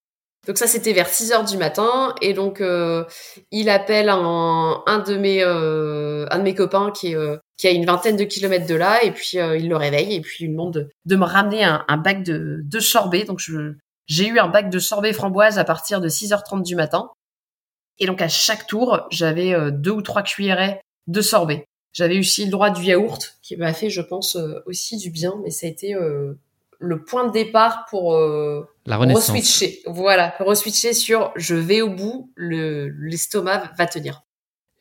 Donc 0.48 0.58
ça 0.58 0.66
c'était 0.66 0.92
vers 0.92 1.08
6 1.08 1.32
heures 1.32 1.44
du 1.44 1.56
matin. 1.56 2.14
Et 2.20 2.32
donc 2.32 2.60
euh, 2.60 3.04
il 3.52 3.68
appelle 3.68 4.08
un, 4.08 4.82
un 4.86 4.98
de 4.98 5.16
mes 5.16 5.42
euh, 5.42 6.26
un 6.30 6.38
de 6.38 6.42
mes 6.42 6.54
copains 6.54 6.90
qui 6.90 7.12
est 7.12 7.14
euh, 7.14 7.36
qui 7.56 7.68
a 7.68 7.70
une 7.70 7.86
vingtaine 7.86 8.16
de 8.16 8.24
kilomètres 8.24 8.66
de 8.66 8.74
là. 8.74 9.04
Et 9.04 9.12
puis 9.12 9.34
il 9.34 9.68
le 9.68 9.76
réveille 9.76 10.14
et 10.14 10.20
puis 10.20 10.38
il 10.40 10.46
lui 10.46 10.52
demande 10.52 10.74
de, 10.74 10.90
de 11.04 11.16
me 11.16 11.24
ramener 11.24 11.62
un, 11.62 11.84
un, 11.86 11.96
bac 11.96 12.24
de 12.24 12.60
de 12.64 12.80
sorbet. 12.80 13.24
Donc 13.24 13.40
j'ai 14.06 14.26
eu 14.26 14.38
un 14.40 14.48
bac 14.48 14.68
de 14.68 14.78
sorbet 14.80 15.12
framboise 15.12 15.58
à 15.58 15.64
partir 15.64 16.00
de 16.00 16.08
6h30 16.08 16.62
du 16.64 16.74
matin. 16.74 17.10
Et 18.00 18.06
donc 18.06 18.20
à 18.20 18.28
chaque 18.28 18.66
tour 18.66 19.06
j'avais 19.10 19.54
deux 19.70 19.92
ou 19.92 20.02
trois 20.02 20.22
cuillerées 20.22 20.80
de 21.06 21.20
sorbet. 21.20 21.66
J'avais 21.92 22.18
aussi 22.18 22.46
le 22.46 22.50
droit 22.50 22.70
du 22.70 22.82
yaourt 22.82 23.38
qui 23.42 23.56
m'a 23.56 23.72
fait 23.72 23.90
je 23.90 24.00
pense 24.00 24.36
aussi 24.66 24.96
du 24.96 25.10
bien. 25.10 25.34
Mais 25.44 25.50
ça 25.50 25.66
a 25.66 25.70
été 25.70 25.94
le 26.82 27.04
point 27.04 27.26
de 27.26 27.32
départ 27.32 27.86
pour 27.88 28.14
euh, 28.14 28.68
la 28.86 28.96
reswitcher. 28.96 29.80
Voilà, 29.86 30.34
reswitcher 30.40 30.92
sur 30.92 31.32
je 31.36 31.54
vais 31.54 31.80
au 31.80 31.88
bout, 31.88 32.30
le 32.34 32.88
l'estomac 32.88 33.72
va 33.78 33.86
tenir. 33.86 34.22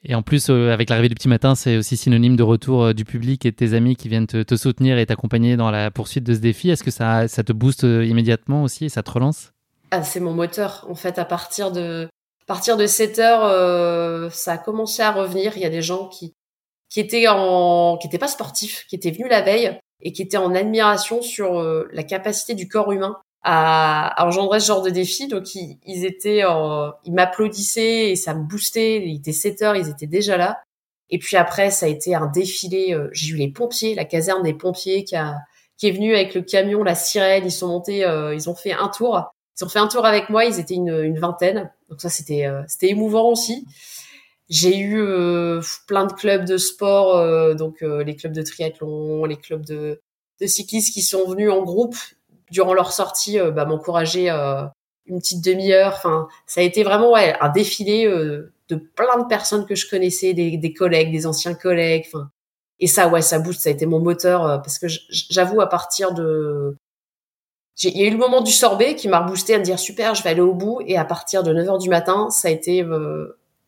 Et 0.03 0.15
en 0.15 0.23
plus, 0.23 0.49
euh, 0.49 0.73
avec 0.73 0.89
l'arrivée 0.89 1.09
du 1.09 1.15
petit 1.15 1.27
matin, 1.27 1.53
c'est 1.53 1.77
aussi 1.77 1.95
synonyme 1.95 2.35
de 2.35 2.41
retour 2.41 2.85
euh, 2.85 2.93
du 2.93 3.05
public 3.05 3.45
et 3.45 3.51
de 3.51 3.55
tes 3.55 3.75
amis 3.75 3.95
qui 3.95 4.09
viennent 4.09 4.25
te, 4.25 4.55
soutenir 4.55 4.97
et 4.97 5.05
t'accompagner 5.05 5.57
dans 5.57 5.69
la 5.69 5.91
poursuite 5.91 6.23
de 6.23 6.33
ce 6.33 6.39
défi. 6.39 6.71
Est-ce 6.71 6.83
que 6.83 6.89
ça, 6.89 7.27
ça 7.27 7.43
te 7.43 7.53
booste 7.53 7.83
immédiatement 7.83 8.63
aussi 8.63 8.85
et 8.85 8.89
ça 8.89 9.03
te 9.03 9.11
relance? 9.11 9.53
Ah, 9.91 10.01
C'est 10.03 10.19
mon 10.19 10.33
moteur. 10.33 10.87
En 10.89 10.95
fait, 10.95 11.19
à 11.19 11.25
partir 11.25 11.71
de, 11.71 12.09
à 12.41 12.45
partir 12.47 12.77
de 12.77 12.87
7 12.87 13.19
heures, 13.19 14.31
ça 14.31 14.53
a 14.53 14.57
commencé 14.57 15.03
à 15.03 15.11
revenir. 15.11 15.53
Il 15.55 15.61
y 15.61 15.65
a 15.65 15.69
des 15.69 15.83
gens 15.83 16.07
qui, 16.07 16.33
qui 16.89 16.99
étaient 16.99 17.27
en, 17.27 17.97
qui 17.97 18.07
étaient 18.07 18.17
pas 18.17 18.27
sportifs, 18.27 18.87
qui 18.89 18.95
étaient 18.95 19.11
venus 19.11 19.29
la 19.29 19.41
veille 19.43 19.79
et 20.01 20.11
qui 20.11 20.21
étaient 20.21 20.37
en 20.37 20.53
admiration 20.55 21.21
sur 21.21 21.59
euh, 21.59 21.87
la 21.91 22.03
capacité 22.03 22.53
du 22.53 22.67
corps 22.67 22.91
humain 22.91 23.17
à, 23.43 24.15
engendrer 24.25 24.59
ce 24.59 24.67
genre 24.67 24.81
de 24.81 24.89
défi. 24.89 25.27
Donc 25.27 25.55
ils, 25.55 25.79
ils 25.85 26.05
étaient, 26.05 26.43
ils 27.05 27.13
m'applaudissaient 27.13 28.11
et 28.11 28.15
ça 28.15 28.33
me 28.33 28.43
boostait. 28.43 29.03
Il 29.05 29.17
était 29.17 29.31
7 29.31 29.61
heures, 29.61 29.75
ils 29.75 29.89
étaient 29.89 30.07
déjà 30.07 30.37
là. 30.37 30.61
Et 31.09 31.19
puis 31.19 31.35
après, 31.37 31.71
ça 31.71 31.85
a 31.85 31.89
été 31.89 32.15
un 32.15 32.27
défilé. 32.27 32.93
Euh, 32.93 33.09
j'ai 33.11 33.33
eu 33.33 33.35
les 33.35 33.49
pompiers, 33.49 33.95
la 33.95 34.05
caserne 34.05 34.43
des 34.43 34.53
pompiers 34.53 35.03
qui 35.03 35.15
a 35.15 35.37
qui 35.77 35.87
est 35.87 35.91
venue 35.91 36.13
avec 36.13 36.35
le 36.35 36.43
camion, 36.43 36.83
la 36.83 36.93
sirène. 36.93 37.43
Ils 37.43 37.51
sont 37.51 37.67
montés, 37.67 38.05
euh, 38.05 38.35
ils 38.35 38.49
ont 38.49 38.55
fait 38.55 38.71
un 38.71 38.87
tour. 38.87 39.33
Ils 39.59 39.65
ont 39.65 39.69
fait 39.69 39.79
un 39.79 39.87
tour 39.87 40.05
avec 40.05 40.29
moi. 40.29 40.45
Ils 40.45 40.59
étaient 40.59 40.75
une, 40.75 40.89
une 40.89 41.17
vingtaine. 41.17 41.71
Donc 41.89 41.99
ça, 42.01 42.09
c'était 42.09 42.47
c'était 42.67 42.89
émouvant 42.89 43.29
aussi. 43.29 43.65
J'ai 44.51 44.77
eu 44.77 45.01
euh, 45.01 45.61
plein 45.87 46.05
de 46.05 46.11
clubs 46.11 46.43
de 46.43 46.57
sport, 46.57 47.15
euh, 47.15 47.53
donc 47.53 47.81
euh, 47.81 48.03
les 48.03 48.17
clubs 48.17 48.33
de 48.33 48.41
triathlon, 48.41 49.23
les 49.23 49.37
clubs 49.37 49.65
de, 49.65 50.01
de 50.41 50.45
cyclistes 50.45 50.93
qui 50.93 51.01
sont 51.01 51.25
venus 51.25 51.49
en 51.49 51.63
groupe 51.63 51.95
durant 52.51 52.73
leur 52.73 52.91
sortie, 52.91 53.39
bah, 53.39 53.63
m'encourager 53.63 54.29
une 54.29 55.19
petite 55.19 55.41
demi-heure. 55.41 55.93
Enfin, 55.95 56.27
ça 56.47 56.59
a 56.59 56.65
été 56.65 56.83
vraiment 56.83 57.13
ouais, 57.13 57.33
un 57.39 57.47
défilé 57.47 58.03
de 58.05 58.75
plein 58.75 59.19
de 59.19 59.27
personnes 59.29 59.65
que 59.65 59.75
je 59.75 59.89
connaissais, 59.89 60.33
des, 60.33 60.57
des 60.57 60.73
collègues, 60.73 61.13
des 61.13 61.25
anciens 61.25 61.53
collègues. 61.53 62.03
Enfin, 62.07 62.29
et 62.81 62.87
ça, 62.87 63.07
ouais, 63.07 63.21
ça 63.21 63.39
booste. 63.39 63.61
Ça 63.61 63.69
a 63.69 63.71
été 63.71 63.85
mon 63.85 64.01
moteur 64.01 64.61
parce 64.63 64.79
que 64.79 64.87
j'avoue 65.29 65.61
à 65.61 65.69
partir 65.69 66.13
de 66.13 66.75
il 67.83 67.97
y 67.97 68.03
a 68.03 68.07
eu 68.07 68.11
le 68.11 68.17
moment 68.17 68.41
du 68.41 68.51
sorbet 68.51 68.95
qui 68.95 69.07
m'a 69.07 69.21
boosté 69.21 69.55
à 69.55 69.59
me 69.59 69.63
dire 69.63 69.79
super, 69.79 70.13
je 70.13 70.23
vais 70.23 70.31
aller 70.31 70.41
au 70.41 70.53
bout. 70.53 70.81
Et 70.85 70.97
à 70.97 71.05
partir 71.05 71.41
de 71.41 71.53
9 71.53 71.69
heures 71.69 71.77
du 71.77 71.87
matin, 71.87 72.29
ça 72.29 72.49
a 72.49 72.51
été 72.51 72.83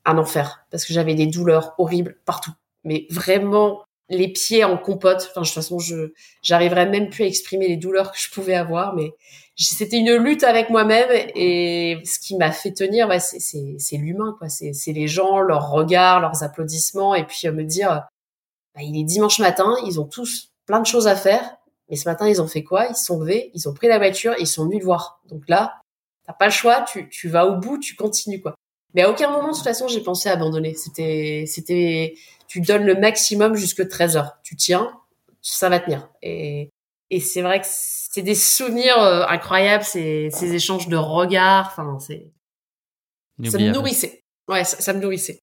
un 0.06 0.18
enfer 0.18 0.66
parce 0.72 0.86
que 0.86 0.94
j'avais 0.94 1.16
des 1.16 1.28
douleurs 1.28 1.74
horribles 1.78 2.18
partout. 2.26 2.52
Mais 2.84 3.08
vraiment 3.10 3.84
les 4.10 4.28
pieds 4.28 4.64
en 4.64 4.78
compote. 4.78 5.28
Enfin, 5.32 5.42
de 5.42 5.46
toute 5.46 5.56
façon, 5.56 5.80
je 5.80 6.14
j'arriverais 6.42 6.88
même 6.88 7.10
plus 7.10 7.24
à 7.24 7.28
exprimer 7.28 7.68
les 7.68 7.78
douleurs 7.78 8.12
que 8.12 8.20
je 8.20 8.30
pouvais 8.32 8.56
avoir, 8.56 8.96
mais 8.96 9.14
c'était 9.56 9.98
une 9.98 10.16
lutte 10.16 10.44
avec 10.44 10.70
moi-même 10.70 11.10
et 11.36 12.00
ce 12.06 12.20
qui 12.20 12.36
m'a 12.38 12.52
fait 12.52 12.72
tenir, 12.72 13.08
ouais, 13.08 13.20
c'est 13.20 13.40
c'est 13.78 13.98
l'humain 13.98 14.36
quoi. 14.38 14.50
C'est 14.50 14.74
les 14.92 15.08
gens, 15.08 15.40
leurs 15.40 15.70
regards, 15.70 16.20
leurs 16.20 16.44
applaudissements 16.44 17.16
et 17.16 17.26
puis 17.26 17.48
euh, 17.48 17.52
me 17.52 17.64
dire, 17.64 18.08
bah, 18.76 18.82
il 18.82 19.00
est 19.00 19.04
dimanche 19.04 19.40
matin, 19.40 19.76
ils 19.86 20.00
ont 20.00 20.06
tous 20.06 20.52
plein 20.66 20.80
de 20.80 20.86
choses 20.86 21.08
à 21.08 21.16
faire, 21.16 21.58
mais 21.90 21.96
ce 21.96 22.08
matin 22.10 22.28
ils 22.28 22.42
ont 22.42 22.48
fait 22.48 22.64
quoi? 22.64 22.88
Ils 22.88 22.96
se 22.96 23.06
sont 23.06 23.20
levés, 23.20 23.52
ils 23.54 23.70
ont 23.70 23.74
pris 23.74 23.88
la 23.88 23.98
voiture, 24.00 24.34
ils 24.40 24.48
sont 24.48 24.66
venus 24.66 24.80
le 24.80 24.86
voir. 24.86 25.22
Donc 25.30 25.44
là, 25.48 25.82
t'as 26.26 26.34
pas 26.34 26.46
le 26.46 26.52
choix, 26.52 26.82
tu 26.82 27.10
tu 27.10 27.30
vas 27.30 27.46
au 27.48 27.58
bout, 27.58 27.78
tu 27.78 27.96
continues 27.96 28.42
quoi. 28.42 28.56
Mais 28.94 29.02
à 29.04 29.10
aucun 29.10 29.30
moment, 29.32 29.50
de 29.50 29.56
toute 29.56 29.64
façon, 29.64 29.88
j'ai 29.88 30.02
pensé 30.02 30.30
à 30.30 30.34
abandonner. 30.34 30.74
C'était, 30.76 31.46
c'était, 31.48 32.16
tu 32.48 32.62
donnes 32.62 32.86
le 32.86 32.96
maximum 32.96 33.56
jusque 33.56 33.88
13 33.88 34.18
heures. 34.18 34.38
Tu 34.44 34.56
tiens, 34.56 34.92
ça 35.42 35.70
va 35.70 35.80
tenir. 35.80 36.10
Et, 36.22 36.70
Et 37.10 37.20
c'est 37.20 37.42
vrai 37.42 37.60
que 37.60 37.66
c'est 37.68 38.22
des 38.22 38.36
souvenirs 38.36 38.98
euh, 39.02 39.26
incroyables, 39.28 39.84
ces, 39.84 40.30
ces 40.32 40.54
échanges 40.54 40.88
de 40.88 40.98
regards. 40.98 41.68
Enfin, 41.72 41.98
c'est 42.00 42.32
ça 43.50 43.58
me 43.58 43.72
nourrissait. 43.72 44.24
Ouais, 44.48 44.64
ça, 44.64 44.94
me 44.94 45.00
nourrissait. 45.00 45.42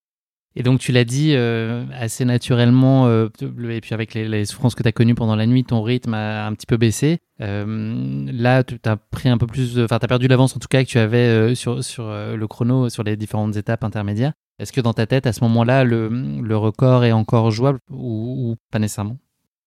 Et 0.57 0.63
donc 0.63 0.81
tu 0.81 0.91
l'as 0.91 1.05
dit 1.05 1.35
euh, 1.35 1.85
assez 1.93 2.25
naturellement, 2.25 3.07
euh, 3.07 3.29
et 3.41 3.81
puis 3.81 3.95
avec 3.95 4.15
les, 4.15 4.45
souffrances 4.45 4.75
que 4.75 4.83
tu 4.83 4.89
as 4.89 4.93
connues 4.93 5.15
pendant 5.15 5.37
la 5.37 5.47
nuit, 5.47 5.65
ton 5.65 5.83
rythme 5.83 6.15
a 6.15 6.47
un 6.47 6.53
petit 6.55 6.67
peu 6.67 6.77
baissé. 6.77 7.19
là, 7.39 8.65
tu 8.65 8.79
as 8.85 8.97
pris 8.97 9.29
un 9.29 9.39
peu 9.39 9.47
plus, 9.47 9.79
enfin 9.81 9.99
tu 9.99 10.05
as 10.05 10.09
perdu 10.09 10.27
l'avance 10.29 10.57
en 10.57 10.59
tout 10.59 10.69
cas 10.69 10.83
que 10.83 10.89
tu 10.89 10.99
avais 10.99 11.55
sur, 11.55 11.85
sur 11.85 12.05
le 12.05 12.47
chrono, 12.47 12.89
sur 12.89 13.05
les 13.05 13.17
différentes 13.17 13.57
étapes 13.57 13.85
intermédiaires. 13.85 14.33
Est-ce 14.61 14.73
que 14.73 14.83
dans 14.83 14.93
ta 14.93 15.07
tête, 15.07 15.27
à 15.27 15.33
ce 15.33 15.43
moment-là, 15.45 15.85
le, 15.85 16.09
le 16.09 16.57
record 16.57 17.05
est 17.05 17.13
encore 17.13 17.51
jouable 17.51 17.79
ou, 17.91 18.57
pas 18.71 18.79
nécessairement? 18.79 19.17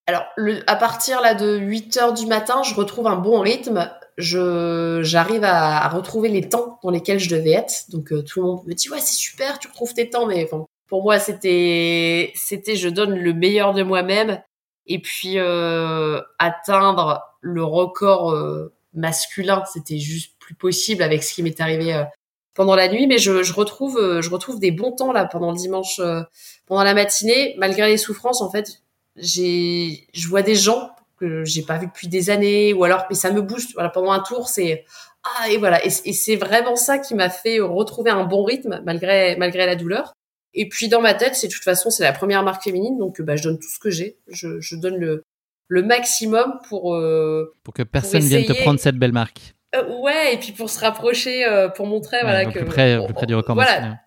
Alors, 0.06 0.24
à 0.68 0.76
partir 0.76 1.20
là 1.20 1.34
de 1.34 1.58
8 1.58 1.98
heures 1.98 2.14
du 2.14 2.28
matin, 2.28 2.62
je 2.62 2.76
retrouve 2.76 3.08
un 3.08 3.16
bon 3.16 3.40
rythme. 3.40 3.90
Je 4.18 5.00
j'arrive 5.02 5.44
à, 5.44 5.88
retrouver 5.90 6.30
les 6.30 6.48
temps 6.48 6.78
dans 6.84 6.92
lesquels 6.92 7.20
je 7.20 7.30
devais 7.30 7.54
être. 7.54 7.90
Donc 7.90 8.14
euh, 8.14 8.22
tout 8.22 8.42
le 8.42 8.46
monde 8.46 8.62
me 8.68 8.74
dit 8.74 8.88
ouais 8.90 9.00
c'est 9.00 9.16
super, 9.16 9.58
tu 9.58 9.68
retrouves 9.68 9.96
tes 9.96 10.10
temps. 10.12 10.28
Mais 10.28 10.48
bon, 10.52 10.68
pour 10.94 11.02
moi 11.02 11.18
c'était 11.18 12.32
c'était 12.36 12.76
je 12.76 12.88
donne 12.88 13.16
le 13.16 13.34
meilleur 13.34 13.74
de 13.74 13.82
moi-même 13.82 14.40
et 14.86 15.00
puis 15.00 15.40
euh, 15.40 16.22
atteindre 16.38 17.24
le 17.42 17.64
record 17.64 18.32
euh, 18.32 18.72
masculin, 18.94 19.64
c'était 19.74 19.98
juste 19.98 20.36
plus 20.38 20.54
possible 20.54 21.02
avec 21.02 21.24
ce 21.24 21.34
qui 21.34 21.42
m'est 21.42 21.60
arrivé 21.60 21.96
euh, 21.96 22.04
pendant 22.54 22.76
la 22.76 22.90
nuit. 22.90 23.08
Mais 23.08 23.18
je, 23.18 23.42
je 23.42 23.54
retrouve 23.54 24.22
je 24.22 24.30
retrouve 24.30 24.60
des 24.60 24.70
bons 24.70 24.92
temps 24.92 25.12
là 25.12 25.26
pendant 25.26 25.50
le 25.50 25.58
dimanche, 25.58 26.00
pendant 26.68 26.84
la 26.84 26.94
matinée, 26.94 27.56
malgré 27.58 27.88
les 27.88 27.98
souffrances 27.98 28.44
en 28.44 28.52
fait 28.52 28.84
j'ai, 29.16 30.06
je 30.14 30.28
vois 30.28 30.44
des 30.44 30.54
gens 30.54 30.92
que 31.18 31.44
j'ai 31.44 31.64
pas 31.64 31.80
vu 31.80 31.88
depuis 31.88 32.08
des 32.08 32.30
années, 32.30 32.72
ou 32.72 32.84
alors, 32.84 33.06
mais 33.10 33.16
ça 33.16 33.32
me 33.32 33.42
booste. 33.42 33.74
Voilà, 33.74 33.90
pendant 33.90 34.12
un 34.12 34.20
tour, 34.20 34.48
c'est 34.48 34.86
ah 35.24 35.50
et 35.50 35.58
voilà, 35.58 35.84
et, 35.84 35.90
c'est 35.90 36.36
vraiment 36.36 36.76
ça 36.76 37.00
qui 37.00 37.16
m'a 37.16 37.32
fait 37.32 37.60
retrouver 37.62 38.12
un 38.12 38.26
bon 38.26 38.44
rythme 38.44 38.80
malgré 38.86 39.36
malgré 39.38 39.66
la 39.66 39.76
douleur. 39.76 40.14
Et 40.54 40.70
puis 40.70 40.88
dans 40.88 41.02
ma 41.02 41.14
tête, 41.14 41.36
c'est 41.36 41.48
de 41.48 41.54
toute 41.54 41.64
façon 41.64 41.90
c'est 41.90 42.04
la 42.04 42.14
première 42.14 42.44
marque 42.44 42.64
féminine, 42.64 42.98
donc 42.98 43.22
bah 43.22 43.36
je 43.36 43.44
donne 43.44 43.58
tout 43.58 43.70
ce 43.70 43.80
que 43.80 43.90
j'ai, 43.90 44.18
je, 44.28 44.60
je 44.60 44.76
donne 44.76 44.98
le 44.98 45.24
le 45.68 45.82
maximum 45.82 46.60
pour 46.70 46.96
euh, 46.96 47.56
pour 47.64 47.74
que 47.74 47.84
personne 47.84 48.22
vienne 48.22 48.46
te 48.46 48.54
prendre 48.54 48.80
cette 48.80 48.98
belle 48.98 49.14
marque. 49.14 49.56
Euh, 49.76 50.02
ouais, 50.02 50.36
et 50.36 50.38
puis 50.38 50.52
pour 50.52 50.70
se 50.70 50.80
rapprocher, 50.80 51.46
euh, 51.46 51.70
pour 51.70 51.88
montrer 51.88 52.18
voilà 52.22 52.46
que 52.46 52.60
plus 52.60 52.66
près, 52.66 53.04
plus 53.04 53.14
près 53.14 53.26
du 53.26 53.34
record. 53.34 53.56
Voilà, 53.56 53.98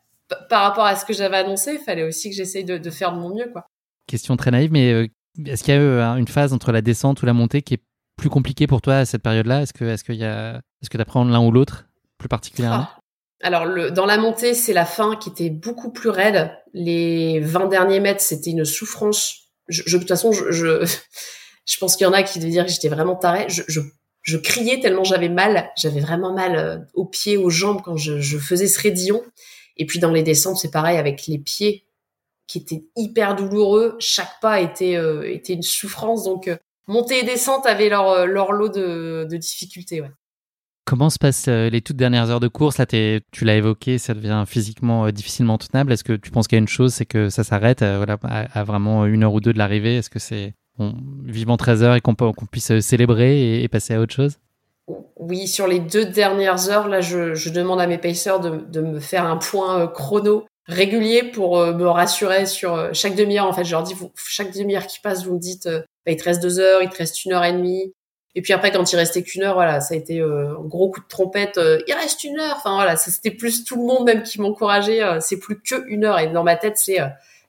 par 0.49 0.63
rapport 0.63 0.85
à 0.85 0.95
ce 0.95 1.05
que 1.05 1.13
j'avais 1.13 1.39
annoncé, 1.39 1.75
il 1.75 1.85
fallait 1.85 2.05
aussi 2.05 2.31
que 2.31 2.37
j'essaye 2.37 2.65
de, 2.65 2.79
de 2.79 2.91
faire 2.91 3.13
de 3.13 3.19
mon 3.19 3.35
mieux, 3.35 3.51
quoi. 3.51 3.67
Question 4.07 4.37
très 4.37 4.53
naïve, 4.53 4.71
mais 4.71 5.09
est-ce 5.45 5.65
qu'il 5.65 5.75
y 5.75 5.77
a 5.77 5.81
eu 5.81 6.19
une 6.19 6.29
phase 6.29 6.53
entre 6.53 6.71
la 6.71 6.83
descente 6.83 7.23
ou 7.23 7.27
la 7.27 7.33
montée 7.33 7.63
qui 7.63 7.75
est 7.75 7.83
plus 8.17 8.31
compliquée 8.31 8.69
pour 8.69 8.81
toi 8.81 8.99
à 8.99 9.05
cette 9.05 9.23
période-là? 9.23 9.63
Est-ce 9.63 9.73
que 9.73 9.85
est-ce 9.85 10.05
qu'il 10.05 10.15
y 10.15 10.25
a 10.25 10.61
est-ce 10.83 10.91
que 10.91 10.97
tu 10.97 11.03
apprends 11.03 11.25
l'un 11.25 11.41
ou 11.45 11.51
l'autre 11.51 11.87
plus 12.19 12.29
particulièrement? 12.29 12.87
Ah. 12.89 12.96
Alors 13.43 13.67
le, 13.67 13.91
dans 13.91 14.07
la 14.07 14.19
montée, 14.19 14.55
c'est 14.55 14.73
la 14.73 14.87
fin 14.87 15.17
qui 15.17 15.29
était 15.29 15.51
beaucoup 15.51 15.91
plus 15.91 16.09
raide. 16.09 16.51
Les 16.73 17.41
20 17.41 17.67
derniers 17.67 18.01
mètres, 18.01 18.23
c'était 18.23 18.51
une 18.51 18.65
souffrance. 18.65 19.51
Je, 19.69 19.83
de 19.83 19.99
toute 19.99 20.09
façon, 20.09 20.33
je, 20.33 20.51
je, 20.51 20.87
je 21.67 21.79
pense 21.79 21.97
qu'il 21.97 22.07
y 22.07 22.09
en 22.09 22.13
a 22.13 22.23
qui 22.23 22.39
devaient 22.39 22.51
dire 22.51 22.67
que 22.67 22.73
j'étais 22.73 22.89
vraiment 22.89 23.17
tarée. 23.17 23.47
Je, 23.49 23.63
je, 23.69 23.81
je 24.23 24.37
criais 24.39 24.81
tellement 24.81 25.05
j'avais 25.05 25.29
mal. 25.29 25.71
J'avais 25.77 26.01
vraiment 26.01 26.33
mal 26.33 26.57
euh, 26.57 26.79
aux 26.95 27.07
pieds, 27.07 27.37
aux 27.37 27.51
jambes 27.51 27.83
quand 27.85 27.97
je, 27.97 28.21
je 28.21 28.39
faisais 28.39 28.69
ce 28.69 28.81
raidillon. 28.81 29.23
Et 29.77 29.87
puis 29.87 29.99
dans 29.99 30.11
les 30.11 30.23
descentes, 30.23 30.57
c'est 30.57 30.71
pareil 30.71 30.97
avec 30.97 31.27
les 31.27 31.39
pieds 31.39 31.87
qui 32.47 32.59
était 32.59 32.85
hyper 32.97 33.35
douloureux. 33.37 33.97
Chaque 33.99 34.41
pas 34.41 34.61
était 34.61 34.97
euh, 34.97 35.31
était 35.31 35.55
une 35.55 35.63
souffrance. 35.63 36.25
Donc 36.25 36.49
euh, 36.49 36.57
montée 36.87 37.21
et 37.21 37.23
descente 37.25 37.67
avaient 37.67 37.89
leur 37.89 38.09
euh, 38.09 38.27
leur 38.27 38.53
lot 38.53 38.69
de, 38.69 39.27
de 39.29 39.37
difficultés. 39.37 40.01
Ouais. 40.01 40.11
Comment 40.87 41.11
se 41.11 41.19
passent 41.19 41.49
les 41.49 41.81
toutes 41.81 41.97
dernières 41.97 42.31
heures 42.31 42.41
de 42.41 42.47
course? 42.47 42.79
Là, 42.79 42.87
tu 42.87 43.45
l'as 43.45 43.57
évoqué, 43.57 43.99
ça 43.99 44.15
devient 44.15 44.45
physiquement 44.47 45.11
difficilement 45.11 45.59
tenable. 45.59 45.93
Est-ce 45.93 46.05
que 46.05 46.13
tu 46.13 46.31
penses 46.31 46.47
qu'il 46.47 46.57
y 46.57 46.61
a 46.61 46.63
une 46.63 46.69
chose, 46.69 46.95
c'est 46.95 47.07
que 47.07 47.29
ça 47.29 47.43
s'arrête 47.43 47.83
voilà, 47.83 48.17
à, 48.23 48.63
vraiment 48.63 49.05
une 49.05 49.25
heure 49.25 49.35
ou 49.35 49.41
deux 49.41 49.53
de 49.53 49.59
l'arrivée? 49.59 49.97
Est-ce 49.97 50.11
que 50.11 50.21
c'est 50.21 50.55
vivement 51.25 51.57
13 51.57 51.83
heures 51.83 51.97
et 51.97 52.01
qu'on 52.01 52.15
puisse 52.15 52.79
célébrer 52.79 53.63
et, 53.63 53.69
passer 53.69 53.95
à 53.95 54.01
autre 54.01 54.15
chose? 54.15 54.39
Oui, 55.17 55.49
sur 55.49 55.67
les 55.67 55.81
deux 55.81 56.05
dernières 56.05 56.71
heures, 56.71 56.87
là, 56.87 57.01
je, 57.01 57.51
demande 57.51 57.81
à 57.81 57.89
mes 57.89 57.99
pacers 57.99 58.39
de, 58.39 58.81
me 58.81 59.01
faire 59.01 59.25
un 59.25 59.39
point 59.39 59.89
chrono 59.89 60.47
régulier 60.69 61.23
pour 61.23 61.59
euh, 61.59 61.73
me 61.75 61.87
rassurer 61.87 62.47
sur 62.47 62.75
euh, 62.75 62.91
chaque 62.93 63.15
demi-heure. 63.15 63.47
En 63.47 63.53
fait, 63.53 63.65
je 63.65 63.77
dis, 63.85 63.95
chaque 64.17 64.53
demi-heure 64.53 64.87
qui 64.87 65.01
passe, 65.01 65.25
vous 65.25 65.35
me 65.35 65.39
dites, 65.39 65.67
euh, 65.67 65.81
bah, 66.05 66.13
il 66.13 66.17
te 66.17 66.25
reste 66.25 66.43
deux 66.43 66.59
heures, 66.59 66.83
il 66.83 66.89
te 66.89 66.97
reste 66.97 67.25
une 67.25 67.33
heure 67.33 67.45
et 67.45 67.53
demie. 67.53 67.93
Et 68.37 68.43
puis 68.43 68.53
après, 68.53 68.71
quand 68.71 68.93
il 68.93 68.97
restait 68.97 69.25
qu'une 69.25 69.43
heure, 69.43 69.55
voilà, 69.55 69.81
ça 69.81 69.95
a 69.95 69.97
été 69.97 70.21
un 70.21 70.55
gros 70.61 70.91
coup 70.91 71.01
de 71.01 71.09
trompette. 71.09 71.59
il 71.59 71.95
reste 71.95 72.23
une 72.23 72.39
heure. 72.39 72.55
Enfin 72.59 72.75
voilà, 72.75 72.97
c'était 72.97 73.33
plus 73.33 73.65
tout 73.65 73.77
le 73.77 73.83
monde 73.83 74.05
même 74.05 74.23
qui 74.23 74.41
m'encourageait. 74.41 75.01
c'est 75.21 75.39
plus 75.39 75.61
que 75.61 75.85
une 75.89 76.05
heure. 76.05 76.19
Et 76.19 76.29
dans 76.29 76.45
ma 76.45 76.55
tête, 76.55 76.77
c'est, 76.77 76.99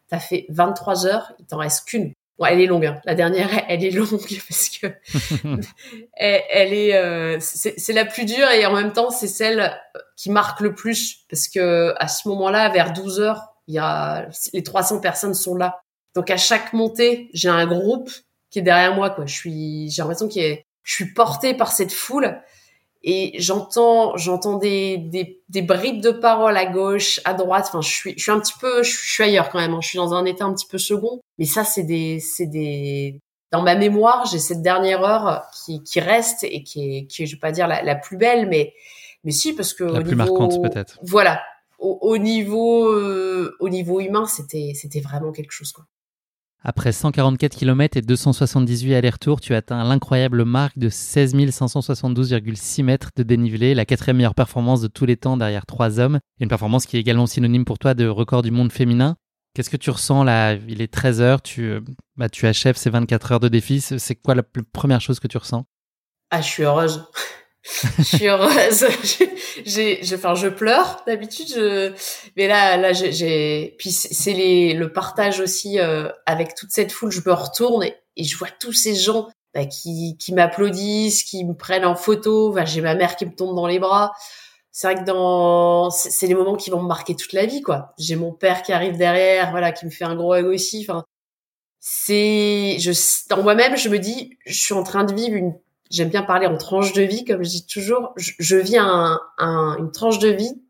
t'as 0.07 0.19
fait 0.19 0.45
23 0.49 1.05
heures, 1.05 1.33
il 1.39 1.45
t'en 1.45 1.57
reste 1.57 1.87
qu'une. 1.87 2.13
Bon, 2.37 2.45
elle 2.45 2.61
est 2.61 2.67
longue. 2.67 2.85
Hein. 2.85 3.01
La 3.05 3.15
dernière, 3.15 3.49
elle 3.67 3.83
est 3.83 3.91
longue 3.91 4.07
parce 4.47 4.69
que 4.69 4.87
elle, 6.13 6.73
est, 6.73 6.95
euh, 6.95 7.37
c'est 7.39 7.93
la 7.93 8.05
plus 8.05 8.25
dure 8.25 8.49
et 8.49 8.65
en 8.65 8.73
même 8.73 8.93
temps, 8.93 9.09
c'est 9.09 9.27
celle 9.27 9.75
qui 10.15 10.29
marque 10.29 10.61
le 10.61 10.73
plus 10.73 11.25
parce 11.29 11.47
que 11.47 11.93
à 11.97 12.07
ce 12.07 12.27
moment-là, 12.29 12.69
vers 12.69 12.93
12 12.93 13.19
heures, 13.19 13.53
il 13.67 13.75
y 13.75 13.79
a 13.79 14.27
les 14.53 14.63
300 14.63 15.01
personnes 15.01 15.33
sont 15.33 15.55
là. 15.55 15.81
Donc 16.15 16.29
à 16.29 16.37
chaque 16.37 16.73
montée, 16.73 17.29
j'ai 17.33 17.49
un 17.49 17.65
groupe 17.65 18.09
qui 18.49 18.59
est 18.59 18.63
derrière 18.63 18.95
moi. 18.95 19.09
Quoi. 19.09 19.25
Je 19.25 19.33
suis, 19.33 19.89
j'ai 19.89 20.01
l'impression 20.01 20.27
que 20.27 20.57
je 20.87 20.93
suis 20.93 21.13
portée 21.13 21.53
par 21.53 21.73
cette 21.73 21.91
foule 21.91 22.41
et 23.03 23.33
j'entends 23.39 24.15
j'entends 24.15 24.57
des, 24.57 24.97
des, 24.97 25.41
des 25.49 25.61
bribes 25.61 26.01
de 26.01 26.11
paroles 26.11 26.55
à 26.55 26.65
gauche 26.65 27.19
à 27.25 27.33
droite. 27.33 27.65
Enfin 27.67 27.81
je 27.81 27.89
suis 27.89 28.13
je 28.15 28.23
suis 28.23 28.31
un 28.31 28.39
petit 28.39 28.53
peu 28.59 28.83
je, 28.83 28.97
suis 28.97 29.21
ailleurs 29.21 29.49
quand 29.49 29.59
même 29.59 29.73
hein. 29.73 29.81
je 29.81 29.89
suis 29.89 29.97
dans 29.97 30.13
un 30.13 30.23
état 30.23 30.45
un 30.45 30.53
petit 30.53 30.65
peu 30.65 30.77
second. 30.77 31.19
Mais 31.37 31.45
ça 31.45 31.65
c'est 31.65 31.83
des 31.83 32.21
c'est 32.21 32.45
des 32.45 33.19
dans 33.51 33.61
ma 33.61 33.75
mémoire 33.75 34.25
j'ai 34.31 34.39
cette 34.39 34.61
dernière 34.61 35.03
heure 35.03 35.43
qui 35.65 35.83
qui 35.83 35.99
reste 35.99 36.45
et 36.45 36.63
qui 36.63 36.99
est 36.99 37.07
qui 37.07 37.23
est, 37.23 37.25
je 37.25 37.35
vais 37.35 37.39
pas 37.39 37.51
dire 37.51 37.67
la, 37.67 37.83
la 37.83 37.95
plus 37.95 38.15
belle 38.15 38.47
mais 38.47 38.73
mais 39.25 39.31
si 39.31 39.51
parce 39.51 39.73
que 39.73 39.83
la 39.83 39.99
au 39.99 40.03
plus 40.03 40.15
marquante 40.15 40.61
peut-être. 40.61 40.99
voilà. 41.03 41.43
Au, 41.79 41.99
au 42.01 42.17
niveau 42.17 42.87
euh, 42.87 43.57
au 43.59 43.67
niveau 43.67 43.99
humain 43.99 44.25
c'était 44.25 44.71
c'était 44.73 45.01
vraiment 45.01 45.33
quelque 45.33 45.51
chose 45.51 45.73
quoi 45.73 45.85
après 46.63 46.91
144 46.91 47.55
km 47.55 47.97
et 47.97 48.01
278 48.01 48.95
allers-retours, 48.95 49.39
tu 49.39 49.53
atteins 49.53 49.83
l'incroyable 49.83 50.43
marque 50.43 50.77
de 50.77 50.89
16 50.89 51.35
572,6 51.35 52.83
mètres 52.83 53.11
de 53.15 53.23
dénivelé, 53.23 53.75
la 53.75 53.85
quatrième 53.85 54.17
meilleure 54.17 54.35
performance 54.35 54.81
de 54.81 54.87
tous 54.87 55.05
les 55.05 55.17
temps 55.17 55.37
derrière 55.37 55.65
trois 55.65 55.99
hommes, 55.99 56.19
une 56.39 56.49
performance 56.49 56.85
qui 56.85 56.97
est 56.97 56.99
également 56.99 57.27
synonyme 57.27 57.63
pour 57.63 57.79
toi 57.79 57.93
de 57.93 58.07
record 58.07 58.41
du 58.41 58.51
monde 58.51 58.71
féminin. 58.71 59.15
Qu'est-ce 59.53 59.69
que 59.69 59.77
tu 59.77 59.89
ressens 59.89 60.23
là? 60.23 60.55
Il 60.67 60.81
est 60.81 60.91
13 60.91 61.21
heures, 61.21 61.41
tu, 61.41 61.63
euh, 61.63 61.81
bah, 62.15 62.29
tu 62.29 62.45
achèves 62.47 62.75
ces 62.75 62.89
24 62.89 63.31
heures 63.31 63.39
de 63.39 63.47
défi. 63.47 63.81
C'est 63.81 64.15
quoi 64.15 64.35
la 64.35 64.43
première 64.43 65.01
chose 65.01 65.19
que 65.19 65.27
tu 65.27 65.37
ressens? 65.37 65.65
Ah, 66.31 66.41
je 66.41 66.47
suis 66.47 66.63
heureuse 66.63 67.05
je 67.97 68.03
suis 68.03 68.27
heureuse. 68.27 68.85
j'ai, 69.65 70.03
je, 70.03 70.15
enfin, 70.15 70.35
je 70.35 70.47
pleure 70.47 71.03
d'habitude. 71.05 71.47
Je... 71.47 71.93
Mais 72.35 72.47
là, 72.47 72.77
là, 72.77 72.93
j'ai. 72.93 73.75
Puis 73.77 73.91
c'est 73.91 74.33
les 74.33 74.73
le 74.73 74.91
partage 74.91 75.39
aussi 75.39 75.79
euh, 75.79 76.09
avec 76.25 76.55
toute 76.55 76.71
cette 76.71 76.91
foule. 76.91 77.11
Je 77.11 77.21
me 77.25 77.33
retourne 77.33 77.83
et, 77.83 78.23
je 78.23 78.37
vois 78.37 78.49
tous 78.59 78.73
ces 78.73 78.95
gens 78.95 79.27
bah, 79.53 79.65
qui 79.65 80.17
qui 80.17 80.33
m'applaudissent, 80.33 81.23
qui 81.23 81.43
me 81.43 81.53
prennent 81.53 81.85
en 81.85 81.95
photo. 81.95 82.55
J'ai 82.65 82.81
ma 82.81 82.95
mère 82.95 83.15
qui 83.15 83.25
me 83.25 83.35
tombe 83.35 83.55
dans 83.55 83.67
les 83.67 83.79
bras. 83.79 84.13
C'est 84.71 84.87
vrai 84.87 85.03
que 85.03 85.05
dans 85.05 85.89
c'est 85.89 86.27
les 86.27 86.35
moments 86.35 86.55
qui 86.55 86.69
vont 86.69 86.81
me 86.81 86.87
marquer 86.87 87.15
toute 87.15 87.33
la 87.33 87.45
vie, 87.45 87.61
quoi. 87.61 87.93
J'ai 87.97 88.15
mon 88.15 88.31
père 88.31 88.61
qui 88.61 88.73
arrive 88.73 88.97
derrière, 88.97 89.51
voilà, 89.51 89.71
qui 89.71 89.85
me 89.85 89.91
fait 89.91 90.05
un 90.05 90.15
gros 90.15 90.35
hug 90.35 90.45
aussi. 90.45 90.85
Enfin, 90.87 91.03
c'est 91.79 92.77
je 92.79 92.91
dans 93.29 93.43
moi-même, 93.43 93.77
je 93.77 93.89
me 93.89 93.99
dis, 93.99 94.37
je 94.45 94.59
suis 94.59 94.73
en 94.73 94.83
train 94.83 95.03
de 95.03 95.13
vivre 95.13 95.35
une 95.35 95.53
j'aime 95.89 96.09
bien 96.09 96.23
parler 96.23 96.47
en 96.47 96.57
tranche 96.57 96.93
de 96.93 97.01
vie, 97.01 97.25
comme 97.25 97.43
je 97.43 97.49
dis 97.49 97.65
toujours. 97.65 98.13
Je, 98.17 98.55
vis 98.55 98.77
un, 98.77 99.19
un, 99.37 99.75
une 99.79 99.91
tranche 99.91 100.19
de 100.19 100.29
vie 100.29 100.61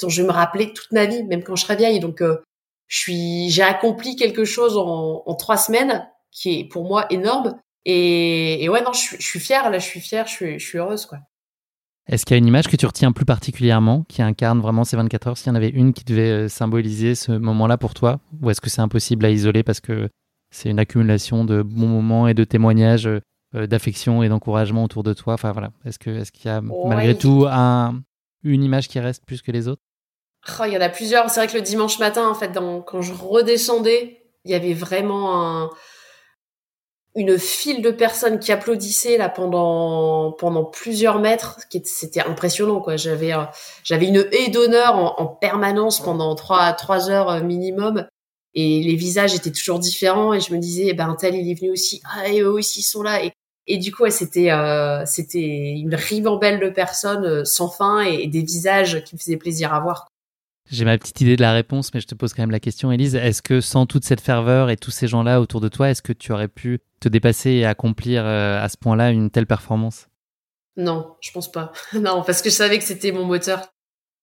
dont 0.00 0.08
je 0.08 0.22
vais 0.22 0.28
me 0.28 0.32
rappeler 0.32 0.72
toute 0.72 0.92
ma 0.92 1.06
vie, 1.06 1.22
même 1.24 1.42
quand 1.42 1.56
je 1.56 1.64
serai 1.64 1.76
vieille. 1.76 2.00
Donc, 2.00 2.20
euh, 2.20 2.42
je 2.88 2.98
suis, 2.98 3.50
j'ai 3.50 3.62
accompli 3.62 4.16
quelque 4.16 4.44
chose 4.44 4.76
en, 4.76 5.34
trois 5.34 5.56
semaines 5.56 6.06
qui 6.30 6.60
est 6.60 6.64
pour 6.64 6.84
moi 6.84 7.06
énorme. 7.10 7.58
Et, 7.84 8.68
ouais, 8.68 8.82
non, 8.82 8.92
je, 8.92 9.16
suis 9.18 9.40
fière. 9.40 9.70
Là, 9.70 9.78
je 9.78 9.86
suis 9.86 10.00
fière. 10.00 10.26
Je 10.26 10.32
suis, 10.32 10.58
je 10.58 10.66
suis 10.66 10.78
heureuse. 10.78 11.08
Est-ce 12.08 12.26
qu'il 12.26 12.34
y 12.34 12.36
a 12.36 12.38
une 12.38 12.46
image 12.46 12.68
que 12.68 12.76
tu 12.76 12.84
retiens 12.84 13.12
plus 13.12 13.24
particulièrement, 13.24 14.04
qui 14.08 14.22
incarne 14.22 14.60
vraiment 14.60 14.84
ces 14.84 14.96
24 14.96 15.26
heures? 15.28 15.38
S'il 15.38 15.48
y 15.48 15.50
en 15.52 15.54
avait 15.54 15.68
une 15.68 15.92
qui 15.92 16.04
devait 16.04 16.30
euh, 16.30 16.48
symboliser 16.48 17.14
ce 17.14 17.32
moment-là 17.32 17.78
pour 17.78 17.94
toi, 17.94 18.18
ou 18.40 18.50
est-ce 18.50 18.60
que 18.60 18.68
c'est 18.68 18.80
impossible 18.80 19.24
à 19.24 19.30
isoler 19.30 19.62
parce 19.62 19.80
que 19.80 20.08
c'est 20.50 20.68
une 20.68 20.80
accumulation 20.80 21.44
de 21.44 21.62
bons 21.62 21.86
moments 21.86 22.28
et 22.28 22.34
de 22.34 22.44
témoignages 22.44 23.06
euh, 23.06 23.20
d'affection 23.54 24.22
et 24.22 24.28
d'encouragement 24.28 24.84
autour 24.84 25.02
de 25.02 25.12
toi. 25.12 25.34
Enfin 25.34 25.52
voilà, 25.52 25.72
est-ce 25.84 25.98
que 25.98 26.10
est-ce 26.10 26.32
qu'il 26.32 26.46
y 26.46 26.54
a 26.54 26.60
malgré 26.60 27.16
tout 27.16 27.46
un, 27.48 28.02
une 28.42 28.62
image 28.62 28.88
qui 28.88 28.98
reste 29.00 29.24
plus 29.24 29.42
que 29.42 29.52
les 29.52 29.68
autres? 29.68 29.82
Oh, 30.58 30.64
Il 30.66 30.72
y 30.72 30.76
en 30.76 30.80
a 30.80 30.88
plusieurs. 30.88 31.30
C'est 31.30 31.40
vrai 31.40 31.46
que 31.46 31.56
le 31.56 31.62
dimanche 31.62 31.98
matin, 31.98 32.28
en 32.28 32.34
fait, 32.34 32.48
dans, 32.48 32.80
quand 32.80 33.00
je 33.00 33.12
redescendais, 33.12 34.22
il 34.44 34.50
y 34.50 34.54
avait 34.54 34.74
vraiment 34.74 35.40
un 35.40 35.70
une 37.14 37.38
file 37.38 37.82
de 37.82 37.90
personnes 37.90 38.38
qui 38.38 38.52
applaudissaient 38.52 39.18
là 39.18 39.28
pendant 39.28 40.32
pendant 40.32 40.64
plusieurs 40.64 41.20
mètres 41.20 41.60
c'était 41.84 42.22
impressionnant 42.22 42.80
quoi. 42.80 42.96
J'avais 42.96 43.34
euh, 43.34 43.44
j'avais 43.84 44.06
une 44.06 44.26
haie 44.32 44.48
d'honneur 44.48 44.96
en, 45.20 45.26
permanence 45.26 46.00
pendant 46.00 46.34
trois 46.34 46.72
trois 46.72 47.10
heures 47.10 47.28
euh, 47.30 47.42
minimum. 47.42 48.06
Et 48.54 48.82
les 48.82 48.96
visages 48.96 49.34
étaient 49.34 49.50
toujours 49.52 49.78
différents 49.78 50.34
et 50.34 50.40
je 50.40 50.52
me 50.52 50.58
disais 50.58 50.86
eh 50.88 50.94
ben 50.94 51.08
un 51.08 51.16
tel 51.16 51.34
il 51.34 51.50
est 51.50 51.54
venu 51.54 51.70
aussi. 51.70 52.00
Ah 52.04 52.28
et 52.28 52.40
eux 52.40 52.50
aussi 52.50 52.80
ils 52.80 52.84
sont 52.84 53.02
là. 53.02 53.22
Et 53.22 53.32
et 53.66 53.78
du 53.78 53.92
coup 53.92 54.08
c'était 54.10 54.50
euh, 54.50 55.04
c'était 55.06 55.74
une 55.76 55.94
ribambelle 55.94 56.60
de 56.60 56.68
personnes 56.68 57.44
sans 57.44 57.68
fin 57.68 58.04
et, 58.04 58.22
et 58.22 58.26
des 58.26 58.42
visages 58.42 59.02
qui 59.04 59.14
me 59.14 59.18
faisaient 59.18 59.36
plaisir 59.36 59.72
à 59.72 59.80
voir 59.80 60.06
j'ai 60.70 60.84
ma 60.86 60.96
petite 60.96 61.20
idée 61.20 61.36
de 61.36 61.42
la 61.42 61.52
réponse, 61.52 61.92
mais 61.92 62.00
je 62.00 62.06
te 62.06 62.14
pose 62.14 62.32
quand 62.32 62.42
même 62.42 62.50
la 62.50 62.60
question, 62.60 62.90
Elise. 62.92 63.14
Est-ce 63.14 63.42
que 63.42 63.60
sans 63.60 63.84
toute 63.84 64.04
cette 64.04 64.22
ferveur 64.22 64.70
et 64.70 64.76
tous 64.76 64.90
ces 64.90 65.06
gens-là 65.06 65.40
autour 65.40 65.60
de 65.60 65.68
toi, 65.68 65.90
est-ce 65.90 66.00
que 66.00 66.14
tu 66.14 66.32
aurais 66.32 66.48
pu 66.48 66.80
te 67.00 67.08
dépasser 67.08 67.50
et 67.50 67.66
accomplir 67.66 68.24
euh, 68.24 68.62
à 68.62 68.68
ce 68.70 68.78
point-là 68.78 69.10
une 69.10 69.30
telle 69.30 69.46
performance? 69.46 70.08
Non, 70.76 71.16
je 71.20 71.30
pense 71.32 71.50
pas. 71.52 71.72
non, 71.92 72.22
parce 72.22 72.40
que 72.40 72.48
je 72.48 72.54
savais 72.54 72.78
que 72.78 72.84
c'était 72.84 73.12
mon 73.12 73.24
moteur. 73.24 73.68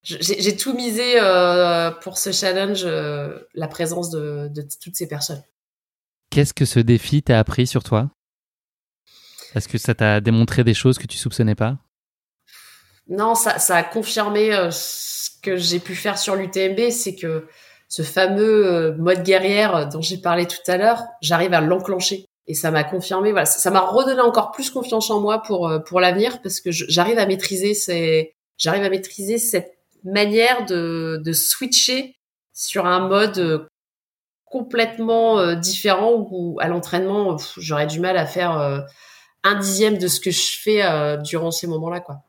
J'ai 0.01 0.55
tout 0.55 0.73
misé 0.73 1.19
euh, 1.21 1.91
pour 1.91 2.17
ce 2.17 2.31
challenge, 2.31 2.83
euh, 2.85 3.37
la 3.53 3.67
présence 3.67 4.09
de, 4.09 4.49
toutes 4.81 4.95
ces 4.95 5.07
personnes. 5.07 5.43
Qu'est-ce 6.31 6.53
que 6.53 6.63
ce 6.63 6.79
défi 6.79 7.21
t'a 7.21 7.37
appris 7.37 7.67
sur 7.67 7.83
toi? 7.83 8.09
Est-ce 9.55 9.67
que 9.67 9.77
ça 9.77 9.95
t'a 9.95 10.21
démontré 10.21 10.63
des 10.63 10.73
choses 10.73 10.97
que 10.97 11.07
tu 11.07 11.17
soupçonnais 11.17 11.55
pas? 11.55 11.77
Non, 13.07 13.35
ça, 13.35 13.57
ça 13.57 13.75
a 13.75 13.83
confirmé 13.83 14.51
que 15.41 15.55
j'ai 15.57 15.79
pu 15.79 15.95
faire 15.95 16.17
sur 16.17 16.35
l'UTMB, 16.35 16.89
c'est 16.91 17.15
que 17.15 17.47
ce 17.87 18.03
fameux 18.03 18.67
euh, 18.67 18.95
mode 18.97 19.23
guerrière 19.23 19.89
dont 19.89 20.01
j'ai 20.01 20.17
parlé 20.17 20.45
tout 20.45 20.57
à 20.67 20.77
l'heure, 20.77 21.03
j'arrive 21.21 21.53
à 21.53 21.61
l'enclencher. 21.61 22.25
Et 22.47 22.53
ça 22.53 22.71
m'a 22.71 22.83
confirmé, 22.83 23.31
voilà, 23.31 23.45
ça 23.45 23.69
m'a 23.69 23.81
redonné 23.81 24.21
encore 24.21 24.51
plus 24.51 24.69
confiance 24.71 25.09
en 25.11 25.19
moi 25.19 25.41
pour 25.43 25.67
euh, 25.67 25.79
pour 25.79 25.99
l'avenir 25.99 26.41
parce 26.41 26.61
que 26.61 26.71
j'arrive 26.71 27.19
à 27.19 27.25
maîtriser 27.25 27.73
ces, 27.75 28.33
j'arrive 28.57 28.83
à 28.83 28.89
maîtriser 28.89 29.37
cette 29.37 29.77
manière 30.03 30.65
de 30.65 31.21
de 31.23 31.33
switcher 31.33 32.15
sur 32.53 32.85
un 32.87 33.07
mode 33.07 33.37
euh, 33.37 33.67
complètement 34.45 35.53
différent 35.53 36.27
où 36.31 36.57
à 36.59 36.67
l'entraînement 36.67 37.37
j'aurais 37.57 37.85
du 37.85 37.99
mal 37.99 38.17
à 38.17 38.25
faire 38.25 38.83
un 39.43 39.59
dixième 39.59 39.97
de 39.97 40.07
ce 40.07 40.19
que 40.19 40.31
je 40.31 40.57
fais 40.61 41.17
durant 41.23 41.51
ces 41.51 41.67
moments-là, 41.67 41.99
quoi. 41.99 42.23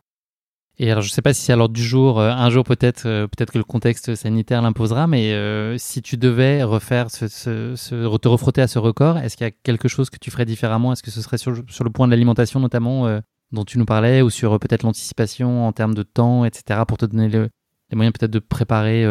Et 0.82 0.90
alors, 0.90 1.02
je 1.02 1.08
ne 1.08 1.12
sais 1.12 1.20
pas 1.20 1.34
si 1.34 1.42
c'est 1.42 1.52
à 1.52 1.56
l'ordre 1.56 1.74
du 1.74 1.84
jour, 1.84 2.18
euh, 2.18 2.30
un 2.30 2.48
jour 2.48 2.64
peut-être, 2.64 3.04
euh, 3.04 3.26
peut-être 3.26 3.52
que 3.52 3.58
le 3.58 3.64
contexte 3.64 4.14
sanitaire 4.14 4.62
l'imposera, 4.62 5.06
mais 5.06 5.34
euh, 5.34 5.76
si 5.76 6.00
tu 6.00 6.16
devais 6.16 6.62
refaire, 6.62 7.10
ce, 7.10 7.28
ce, 7.28 8.16
te 8.16 8.28
refrotter 8.28 8.62
à 8.62 8.66
ce 8.66 8.78
record, 8.78 9.18
est-ce 9.18 9.36
qu'il 9.36 9.46
y 9.46 9.48
a 9.48 9.52
quelque 9.62 9.88
chose 9.88 10.08
que 10.08 10.16
tu 10.16 10.30
ferais 10.30 10.46
différemment? 10.46 10.94
Est-ce 10.94 11.02
que 11.02 11.10
ce 11.10 11.20
serait 11.20 11.36
sur, 11.36 11.54
sur 11.68 11.84
le 11.84 11.90
point 11.90 12.06
de 12.06 12.12
l'alimentation 12.12 12.60
notamment, 12.60 13.20
dont 13.52 13.64
tu 13.66 13.76
nous 13.76 13.84
parlais, 13.84 14.22
ou 14.22 14.30
sur 14.30 14.58
peut-être 14.58 14.82
l'anticipation 14.82 15.66
en 15.66 15.72
termes 15.72 15.92
de 15.92 16.02
temps, 16.02 16.46
etc., 16.46 16.80
pour 16.88 16.96
te 16.96 17.04
donner 17.04 17.28
le, 17.28 17.50
les 17.90 17.96
moyens 17.96 18.14
peut-être 18.18 18.30
de 18.30 18.38
préparer 18.38 19.04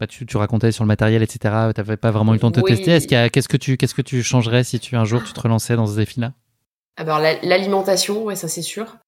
bah, 0.00 0.06
tu, 0.06 0.24
tu, 0.24 0.38
racontais 0.38 0.72
sur 0.72 0.84
le 0.84 0.88
matériel, 0.88 1.22
etc. 1.22 1.38
Tu 1.74 1.80
n'avais 1.82 1.98
pas 1.98 2.12
vraiment 2.12 2.32
eu 2.32 2.36
le 2.36 2.40
temps 2.40 2.50
de 2.50 2.58
te 2.62 2.66
tester. 2.66 2.92
Est-ce 2.92 3.06
qu'il 3.06 3.30
qu'est-ce 3.30 3.48
que 3.48 3.58
tu, 3.58 3.76
qu'est-ce 3.76 3.94
que 3.94 4.00
tu 4.00 4.22
changerais 4.22 4.64
si 4.64 4.80
tu 4.80 4.96
un 4.96 5.04
jour 5.04 5.22
tu 5.22 5.34
te 5.34 5.40
relançais 5.40 5.76
dans 5.76 5.86
ce 5.86 5.96
défi-là? 5.96 6.32
Alors 6.96 7.18
l'alimentation, 7.18 8.24
ouais, 8.24 8.36
ça 8.36 8.48
c'est 8.48 8.62
sûr. 8.62 8.98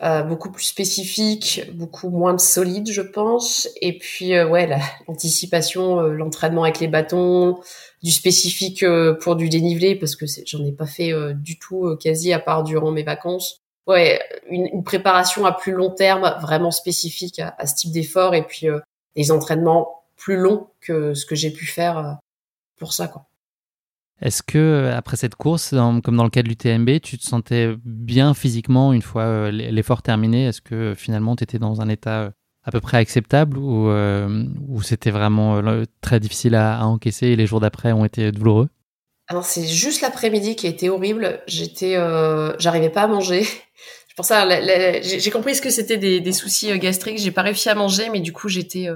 Euh, 0.00 0.22
beaucoup 0.22 0.52
plus 0.52 0.62
spécifique, 0.62 1.62
beaucoup 1.74 2.10
moins 2.10 2.38
solide, 2.38 2.88
je 2.92 3.02
pense. 3.02 3.68
Et 3.80 3.98
puis, 3.98 4.34
euh, 4.34 4.46
ouais, 4.46 4.68
l'anticipation, 5.08 5.98
euh, 6.00 6.12
l'entraînement 6.12 6.62
avec 6.62 6.78
les 6.78 6.86
bâtons, 6.86 7.58
du 8.04 8.12
spécifique 8.12 8.84
pour 9.20 9.34
du 9.34 9.48
dénivelé, 9.48 9.96
parce 9.96 10.14
que 10.14 10.24
j'en 10.46 10.64
ai 10.64 10.70
pas 10.70 10.86
fait 10.86 11.12
du 11.34 11.58
tout, 11.58 11.96
quasi 12.00 12.32
à 12.32 12.38
part 12.38 12.62
durant 12.62 12.92
mes 12.92 13.02
vacances. 13.02 13.58
Ouais, 13.88 14.20
une, 14.48 14.68
une, 14.72 14.84
préparation 14.84 15.44
à 15.46 15.52
plus 15.52 15.72
long 15.72 15.90
terme, 15.90 16.36
vraiment 16.40 16.70
spécifique 16.70 17.40
à, 17.40 17.56
à 17.58 17.66
ce 17.66 17.74
type 17.74 17.90
d'effort, 17.90 18.36
et 18.36 18.42
puis 18.46 18.68
des 19.16 19.32
entraînements 19.32 20.04
plus 20.16 20.36
longs 20.36 20.68
que 20.80 21.14
ce 21.14 21.26
que 21.26 21.34
j'ai 21.34 21.50
pu 21.50 21.66
faire 21.66 22.18
pour 22.78 22.92
ça, 22.92 23.08
quoi. 23.08 23.27
Est-ce 24.20 24.42
que 24.42 24.58
euh, 24.58 24.96
après 24.96 25.16
cette 25.16 25.36
course, 25.36 25.70
comme 25.70 26.16
dans 26.16 26.24
le 26.24 26.30
cas 26.30 26.42
de 26.42 26.48
l'UTMB, 26.48 27.00
tu 27.00 27.18
te 27.18 27.24
sentais 27.24 27.74
bien 27.84 28.34
physiquement 28.34 28.92
une 28.92 29.02
fois 29.02 29.22
euh, 29.22 29.50
l'effort 29.50 30.02
terminé? 30.02 30.46
Est-ce 30.46 30.60
que 30.60 30.74
euh, 30.74 30.94
finalement 30.94 31.36
tu 31.36 31.44
étais 31.44 31.58
dans 31.58 31.80
un 31.80 31.88
état 31.88 32.32
à 32.64 32.70
peu 32.70 32.80
près 32.80 32.98
acceptable 32.98 33.56
ou, 33.56 33.90
c'était 34.82 35.10
vraiment 35.10 35.62
très 36.02 36.20
difficile 36.20 36.54
à, 36.54 36.84
encaisser 36.84 37.28
et 37.28 37.36
les 37.36 37.46
jours 37.46 37.60
d'après 37.60 37.92
ont 37.92 38.04
été 38.04 38.32
douloureux? 38.32 38.68
Alors 39.28 39.44
c'est 39.44 39.66
juste 39.66 40.02
l'après-midi 40.02 40.56
qui 40.56 40.66
a 40.66 40.70
été 40.70 40.90
horrible. 40.90 41.40
J'étais, 41.46 41.94
j'arrivais 42.58 42.90
pas 42.90 43.02
à 43.02 43.06
manger. 43.06 43.46
pour 44.16 44.26
ça, 44.26 44.46
j'ai 45.00 45.30
compris 45.30 45.54
ce 45.54 45.62
que 45.62 45.70
c'était 45.70 45.96
des, 45.96 46.20
des, 46.20 46.32
soucis 46.32 46.76
gastriques. 46.78 47.18
J'ai 47.18 47.30
pas 47.30 47.42
réussi 47.42 47.70
à 47.70 47.74
manger, 47.74 48.10
mais 48.10 48.20
du 48.20 48.32
coup 48.32 48.48
j'étais 48.48 48.88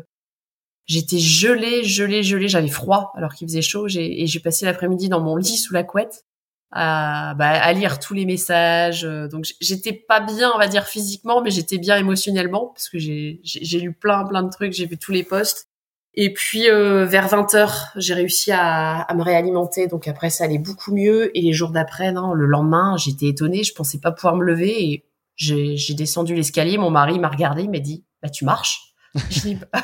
J'étais 0.87 1.19
gelée, 1.19 1.85
gelée, 1.85 2.23
gelée, 2.23 2.49
j'avais 2.49 2.69
froid 2.69 3.13
alors 3.15 3.35
qu'il 3.35 3.49
faisait 3.49 3.63
chaud 3.63 3.87
et 3.89 4.27
j'ai 4.27 4.41
passé 4.41 4.65
l'après-midi 4.65 5.09
dans 5.09 5.21
mon 5.21 5.37
lit 5.37 5.57
sous 5.57 5.73
la 5.73 5.85
couette 5.85 6.25
à, 6.73 7.35
bah, 7.35 7.51
à 7.51 7.73
lire 7.73 8.01
tous 8.01 8.15
les 8.15 8.27
messages. 8.27 9.03
Donc 9.03 9.47
j'étais 9.61 9.93
pas 9.93 10.21
bien, 10.21 10.51
on 10.55 10.59
va 10.59 10.67
dire 10.67 10.87
physiquement, 10.87 11.43
mais 11.43 11.51
j'étais 11.51 11.79
bien 11.79 11.97
émotionnellement 11.97 12.73
parce 12.75 12.89
que 12.89 12.99
j'ai 12.99 13.81
lu 13.81 13.93
plein 13.93 14.25
plein 14.25 14.43
de 14.43 14.51
trucs, 14.51 14.73
j'ai 14.73 14.87
vu 14.87 14.99
tous 14.99 15.13
les 15.13 15.23
posts. 15.23 15.69
Et 16.15 16.33
puis 16.35 16.69
euh, 16.69 17.07
vers 17.07 17.29
20 17.29 17.55
h 17.55 17.71
j'ai 17.97 18.13
réussi 18.13 18.53
à, 18.53 19.01
à, 19.01 19.15
me 19.15 19.23
réalimenter. 19.23 19.87
Donc 19.87 20.09
après 20.09 20.31
ça 20.31 20.45
allait 20.45 20.59
beaucoup 20.59 20.93
mieux. 20.95 21.37
Et 21.37 21.43
les 21.43 21.53
jours 21.53 21.71
d'après, 21.71 22.13
non, 22.13 22.33
le 22.35 22.47
lendemain, 22.47 22.97
j'étais 22.99 23.29
étonnée, 23.29 23.63
je 23.63 23.73
pensais 23.73 23.99
pas 23.99 24.13
pouvoir 24.13 24.37
me 24.37 24.45
lever 24.45 24.85
et 24.85 25.05
j'ai 25.37 25.95
descendu 25.95 26.35
l'escalier. 26.35 26.77
Mon 26.77 26.91
mari 26.91 27.19
m'a 27.19 27.29
regardé, 27.29 27.63
il 27.63 27.71
m'a 27.71 27.79
dit, 27.79 28.05
bah 28.23 28.29
tu 28.29 28.45
marches? 28.45 28.95
Je 29.31 29.41
dis, 29.41 29.55
bah 29.55 29.83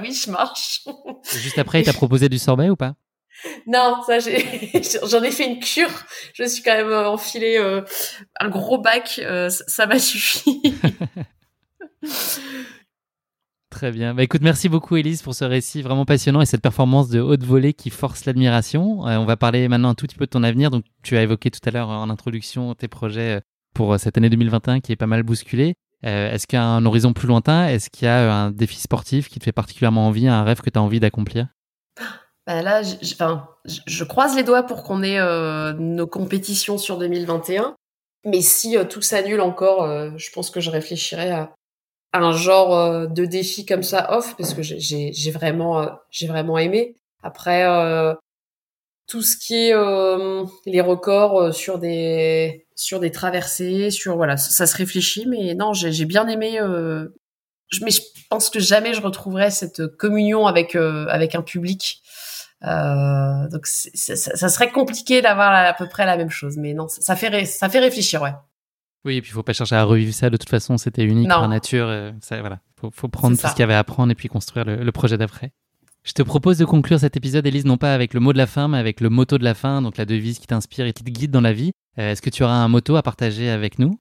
oui, 0.00 0.12
je 0.12 0.30
marche. 0.30 0.82
Juste 1.32 1.58
après, 1.58 1.80
il 1.80 1.84
t'a 1.84 1.92
proposé 1.92 2.28
du 2.28 2.38
sorbet 2.38 2.70
ou 2.70 2.76
pas? 2.76 2.94
Non, 3.66 4.02
ça, 4.06 4.18
j'en 5.08 5.22
ai, 5.22 5.30
fait 5.30 5.46
une 5.46 5.60
cure. 5.60 5.90
Je 6.34 6.42
me 6.42 6.48
suis 6.48 6.62
quand 6.62 6.74
même 6.74 6.88
euh, 6.88 7.08
enfilé 7.08 7.56
euh, 7.58 7.82
un 8.40 8.48
gros 8.48 8.78
bac. 8.78 9.20
Euh, 9.22 9.48
ça 9.50 9.86
m'a 9.86 9.98
suffi. 9.98 10.62
Très 13.70 13.90
bien. 13.90 14.14
Bah, 14.14 14.22
écoute, 14.22 14.42
merci 14.42 14.68
beaucoup, 14.68 14.96
Elise, 14.96 15.22
pour 15.22 15.34
ce 15.34 15.44
récit 15.44 15.82
vraiment 15.82 16.04
passionnant 16.04 16.40
et 16.40 16.46
cette 16.46 16.62
performance 16.62 17.08
de 17.08 17.20
haute 17.20 17.42
volée 17.42 17.74
qui 17.74 17.90
force 17.90 18.24
l'admiration. 18.24 19.00
on 19.00 19.24
va 19.24 19.36
parler 19.36 19.68
maintenant 19.68 19.90
un 19.90 19.94
tout 19.94 20.06
petit 20.06 20.16
peu 20.16 20.26
de 20.26 20.30
ton 20.30 20.42
avenir. 20.42 20.70
Donc, 20.70 20.84
tu 21.02 21.16
as 21.16 21.22
évoqué 21.22 21.50
tout 21.50 21.60
à 21.64 21.70
l'heure 21.70 21.88
en 21.88 22.08
introduction 22.08 22.74
tes 22.74 22.88
projets 22.88 23.40
pour 23.74 23.98
cette 23.98 24.16
année 24.16 24.30
2021 24.30 24.80
qui 24.80 24.92
est 24.92 24.96
pas 24.96 25.08
mal 25.08 25.24
bousculée. 25.24 25.74
Euh, 26.04 26.30
est-ce 26.30 26.46
qu'il 26.46 26.58
y 26.58 26.62
a 26.62 26.64
un 26.64 26.84
horizon 26.84 27.12
plus 27.12 27.26
lointain? 27.26 27.66
Est-ce 27.68 27.88
qu'il 27.90 28.06
y 28.06 28.08
a 28.08 28.32
un 28.32 28.50
défi 28.50 28.78
sportif 28.78 29.28
qui 29.28 29.38
te 29.38 29.44
fait 29.44 29.52
particulièrement 29.52 30.06
envie, 30.06 30.28
un 30.28 30.44
rêve 30.44 30.60
que 30.60 30.70
tu 30.70 30.78
as 30.78 30.82
envie 30.82 31.00
d'accomplir? 31.00 31.48
Bah 32.46 32.60
là, 32.60 32.82
je, 32.82 34.04
croise 34.04 34.36
les 34.36 34.42
doigts 34.42 34.64
pour 34.64 34.82
qu'on 34.82 35.02
ait 35.02 35.18
euh, 35.18 35.72
nos 35.72 36.06
compétitions 36.06 36.76
sur 36.76 36.98
2021. 36.98 37.74
Mais 38.26 38.42
si 38.42 38.76
euh, 38.76 38.84
tout 38.84 39.00
s'annule 39.00 39.40
encore, 39.40 39.86
je 40.18 40.30
pense 40.30 40.50
que 40.50 40.60
je 40.60 40.70
réfléchirais 40.70 41.30
à, 41.30 41.52
un 42.12 42.32
genre 42.32 43.08
de 43.08 43.24
défi 43.24 43.66
comme 43.66 43.82
ça 43.82 44.16
off 44.16 44.36
parce 44.36 44.54
que 44.54 44.62
j'ai 44.62 45.30
vraiment, 45.32 45.88
j'ai 46.10 46.26
vraiment 46.26 46.58
aimé. 46.58 46.96
Après, 47.22 47.64
tout 49.06 49.22
ce 49.22 49.36
qui 49.36 49.54
est 49.54 49.74
euh, 49.74 50.44
les 50.66 50.80
records 50.80 51.40
euh, 51.40 51.52
sur 51.52 51.78
des 51.78 52.66
sur 52.74 53.00
des 53.00 53.10
traversées, 53.10 53.90
sur 53.90 54.16
voilà, 54.16 54.36
ça, 54.36 54.66
se 54.66 54.76
réfléchit, 54.76 55.26
mais 55.26 55.54
non, 55.54 55.72
j'ai 55.72 56.04
bien 56.04 56.26
aimé. 56.26 56.60
Euh, 56.60 57.08
mais 57.82 57.90
je 57.90 58.00
pense 58.28 58.50
que 58.50 58.58
jamais 58.58 58.94
je 58.94 59.00
retrouverai 59.00 59.50
cette 59.50 59.86
communion 59.96 60.46
avec 60.46 60.74
avec 60.74 61.34
un 61.34 61.42
public. 61.42 62.02
donc 62.62 63.66
ça, 63.66 64.48
serait 64.48 64.70
compliqué 64.70 65.22
d'avoir 65.22 65.52
à 65.52 65.72
peu 65.74 65.88
près 65.88 66.06
la 66.06 66.16
même 66.16 66.30
chose, 66.30 66.56
mais 66.56 66.74
non, 66.74 66.88
ça, 66.88 67.16
fait 67.16 67.44
ça 67.44 67.68
fait 67.68 67.80
réfléchir, 67.80 68.22
ouais. 68.22 68.34
Oui, 69.04 69.16
et 69.16 69.22
puis 69.22 69.30
il 69.30 69.34
faut 69.34 69.42
pas 69.42 69.52
chercher 69.52 69.76
à 69.76 69.84
revivre 69.84 70.14
ça. 70.14 70.30
De 70.30 70.36
toute 70.36 70.48
façon, 70.48 70.78
c'était 70.78 71.04
unique 71.04 71.28
par 71.28 71.48
nature. 71.48 71.88
ça, 72.22 72.40
voilà, 72.40 72.60
faut, 72.80 72.90
faut 72.90 73.08
prendre 73.08 73.36
tout 73.36 73.46
ce 73.46 73.52
qu'il 73.52 73.60
y 73.60 73.64
avait 73.64 73.74
à 73.74 73.80
apprendre 73.80 74.10
et 74.10 74.14
puis 74.14 74.28
construire 74.28 74.64
le 74.64 74.92
projet 74.92 75.18
d'après. 75.18 75.52
Je 76.04 76.12
te 76.12 76.22
propose 76.22 76.58
de 76.58 76.66
conclure 76.66 77.00
cet 77.00 77.16
épisode, 77.16 77.46
Elise, 77.46 77.64
non 77.64 77.78
pas 77.78 77.94
avec 77.94 78.12
le 78.12 78.20
mot 78.20 78.34
de 78.34 78.38
la 78.38 78.46
fin, 78.46 78.68
mais 78.68 78.76
avec 78.76 79.00
le 79.00 79.08
motto 79.08 79.38
de 79.38 79.44
la 79.44 79.54
fin, 79.54 79.80
donc 79.80 79.96
la 79.96 80.04
devise 80.04 80.38
qui 80.38 80.46
t'inspire 80.46 80.84
et 80.84 80.92
qui 80.92 81.02
te 81.02 81.10
guide 81.10 81.30
dans 81.30 81.40
la 81.40 81.54
vie. 81.54 81.72
Euh, 81.98 82.12
est-ce 82.12 82.20
que 82.20 82.28
tu 82.28 82.42
auras 82.42 82.52
un 82.52 82.68
motto 82.68 82.96
à 82.96 83.02
partager 83.02 83.48
avec 83.48 83.78
nous? 83.78 83.98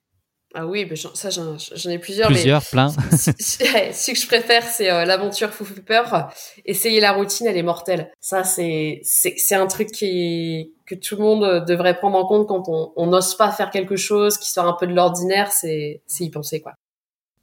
Ah 0.54 0.68
oui, 0.68 0.88
ça 1.16 1.30
j'en 1.30 1.90
ai 1.90 1.98
plusieurs. 1.98 2.28
Plusieurs, 2.28 2.64
plein. 2.66 2.90
ce 3.12 4.12
que 4.12 4.20
je 4.20 4.28
préfère, 4.28 4.64
c'est 4.64 4.92
euh, 4.92 5.06
l'aventure 5.06 5.50
fait 5.50 5.82
peur. 5.82 6.32
Essayer 6.66 7.00
la 7.00 7.14
routine, 7.14 7.48
elle 7.48 7.58
est 7.58 7.64
mortelle. 7.64 8.12
Ça, 8.20 8.44
c'est 8.44 9.00
c'est 9.04 9.56
un 9.56 9.66
truc 9.66 9.88
qui 9.88 10.74
que 10.86 10.94
tout 10.94 11.16
le 11.16 11.24
monde 11.24 11.66
devrait 11.66 11.96
prendre 11.98 12.18
en 12.18 12.28
compte 12.28 12.48
quand 12.48 12.66
on 12.68 13.08
n'ose 13.08 13.36
pas 13.36 13.52
faire 13.52 13.72
quelque 13.72 13.96
chose 13.96 14.38
qui 14.38 14.52
sort 14.52 14.68
un 14.68 14.78
peu 14.80 14.86
de 14.86 14.94
l'ordinaire. 14.94 15.52
C'est 15.52 16.04
y 16.20 16.30
penser 16.30 16.62
quoi. 16.62 16.74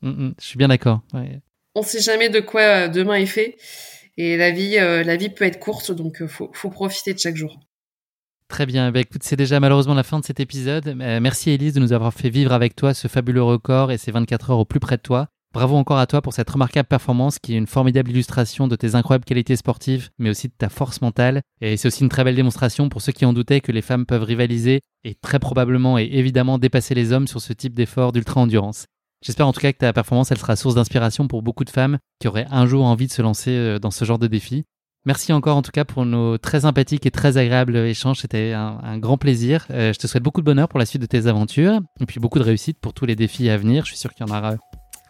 Mm, 0.03 0.11
mm, 0.11 0.35
je 0.39 0.47
suis 0.47 0.59
bien 0.59 0.69
d'accord. 0.69 1.01
Ouais. 1.13 1.41
On 1.75 1.83
sait 1.83 2.01
jamais 2.01 2.29
de 2.29 2.41
quoi 2.41 2.61
euh, 2.63 2.89
demain 2.89 3.15
est 3.15 3.27
fait. 3.27 3.57
Et 4.23 4.37
la 4.37 4.51
vie, 4.51 4.77
euh, 4.77 5.03
la 5.03 5.17
vie 5.17 5.31
peut 5.31 5.47
être 5.47 5.59
courte, 5.59 5.93
donc 5.93 6.21
euh, 6.21 6.29
faut, 6.29 6.51
faut 6.53 6.69
profiter 6.69 7.15
de 7.15 7.19
chaque 7.19 7.37
jour. 7.37 7.59
Très 8.49 8.67
bien. 8.67 8.93
Bah, 8.93 9.01
écoute, 9.01 9.23
c'est 9.25 9.35
déjà 9.35 9.61
malheureusement 9.61 9.95
la 9.95 10.03
fin 10.03 10.21
de 10.21 10.25
cet 10.27 10.41
épisode. 10.41 10.89
Euh, 10.89 11.21
merci 11.21 11.53
Elise 11.53 11.73
de 11.73 11.81
nous 11.81 11.95
avoir 11.95 12.13
fait 12.13 12.29
vivre 12.29 12.53
avec 12.53 12.77
toi 12.77 12.93
ce 12.93 13.09
fabuleux 13.09 13.43
record 13.43 13.91
et 13.93 13.97
ces 13.97 14.11
24 14.11 14.51
heures 14.51 14.59
au 14.59 14.67
plus 14.67 14.79
près 14.79 14.99
de 14.99 15.01
toi. 15.01 15.29
Bravo 15.55 15.75
encore 15.75 15.97
à 15.97 16.07
toi 16.07 16.21
pour 16.21 16.35
cette 16.35 16.51
remarquable 16.51 16.87
performance 16.87 17.39
qui 17.39 17.55
est 17.55 17.57
une 17.57 17.67
formidable 17.67 18.11
illustration 18.11 18.69
de 18.69 18.77
tes 18.77 18.95
incroyables 18.95 19.25
qualités 19.25 19.57
sportives, 19.57 20.11
mais 20.19 20.29
aussi 20.29 20.49
de 20.49 20.55
ta 20.57 20.69
force 20.69 21.01
mentale. 21.01 21.41
Et 21.63 21.79
c'est 21.79 21.89
aussi 21.89 22.03
une 22.03 22.11
très 22.11 22.23
belle 22.23 22.37
démonstration 22.37 22.91
pour 22.91 23.01
ceux 23.01 23.13
qui 23.13 23.25
en 23.25 23.33
doutaient 23.33 23.63
que 23.63 23.73
les 23.73 23.81
femmes 23.81 24.05
peuvent 24.05 24.23
rivaliser 24.25 24.81
et 25.03 25.15
très 25.15 25.39
probablement 25.39 25.99
et 25.99 26.11
évidemment 26.13 26.59
dépasser 26.59 26.95
les 26.95 27.13
hommes 27.13 27.27
sur 27.27 27.41
ce 27.41 27.55
type 27.55 27.73
d'effort 27.73 28.13
d'ultra-endurance. 28.13 28.85
J'espère 29.23 29.47
en 29.47 29.53
tout 29.53 29.61
cas 29.61 29.73
que 29.73 29.79
ta 29.79 29.93
performance, 29.93 30.31
elle 30.33 30.39
sera 30.39 30.57
source 30.57 30.77
d'inspiration 30.77 31.29
pour 31.29 31.43
beaucoup 31.43 31.65
de 31.65 31.71
femmes 31.71 31.99
qui 32.21 32.29
auraient 32.29 32.47
un 32.51 32.67
jour 32.67 32.87
envie 32.87 33.07
de 33.07 33.13
se 33.13 33.21
lancer 33.21 33.51
euh, 33.51 33.79
dans 33.79 33.91
ce 33.91 34.07
genre 34.07 34.19
de 34.19 34.27
défi. 34.27 34.65
Merci 35.05 35.33
encore 35.35 35.57
en 35.59 35.63
tout 35.63 35.73
cas 35.73 35.85
pour 35.85 36.07
nos 36.07 36.39
très 36.39 36.61
sympathiques 36.61 37.05
et 37.05 37.11
très 37.11 37.37
agréables 37.37 37.77
échanges. 37.77 38.21
C'était 38.21 38.53
un, 38.53 38.99
grand 38.99 39.19
plaisir. 39.19 39.67
Euh, 39.71 39.93
je 39.93 39.99
te 39.99 40.07
souhaite 40.07 40.23
beaucoup 40.23 40.41
de 40.41 40.47
bonheur 40.47 40.69
pour 40.69 40.79
la 40.79 40.87
suite 40.87 41.03
de 41.03 41.07
tes 41.07 41.27
aventures 41.27 41.81
et 42.01 42.07
puis 42.07 42.21
beaucoup 42.21 42.39
de 42.39 42.45
réussite 42.45 42.79
pour 42.81 42.95
tous 42.95 43.05
les 43.05 43.17
défis 43.17 43.51
à 43.51 43.59
venir. 43.59 43.85
Je 43.85 43.91
suis 43.91 43.99
sûr 43.99 44.13
qu'il 44.13 44.27
y 44.27 44.31
en 44.31 44.35
aura 44.35 44.55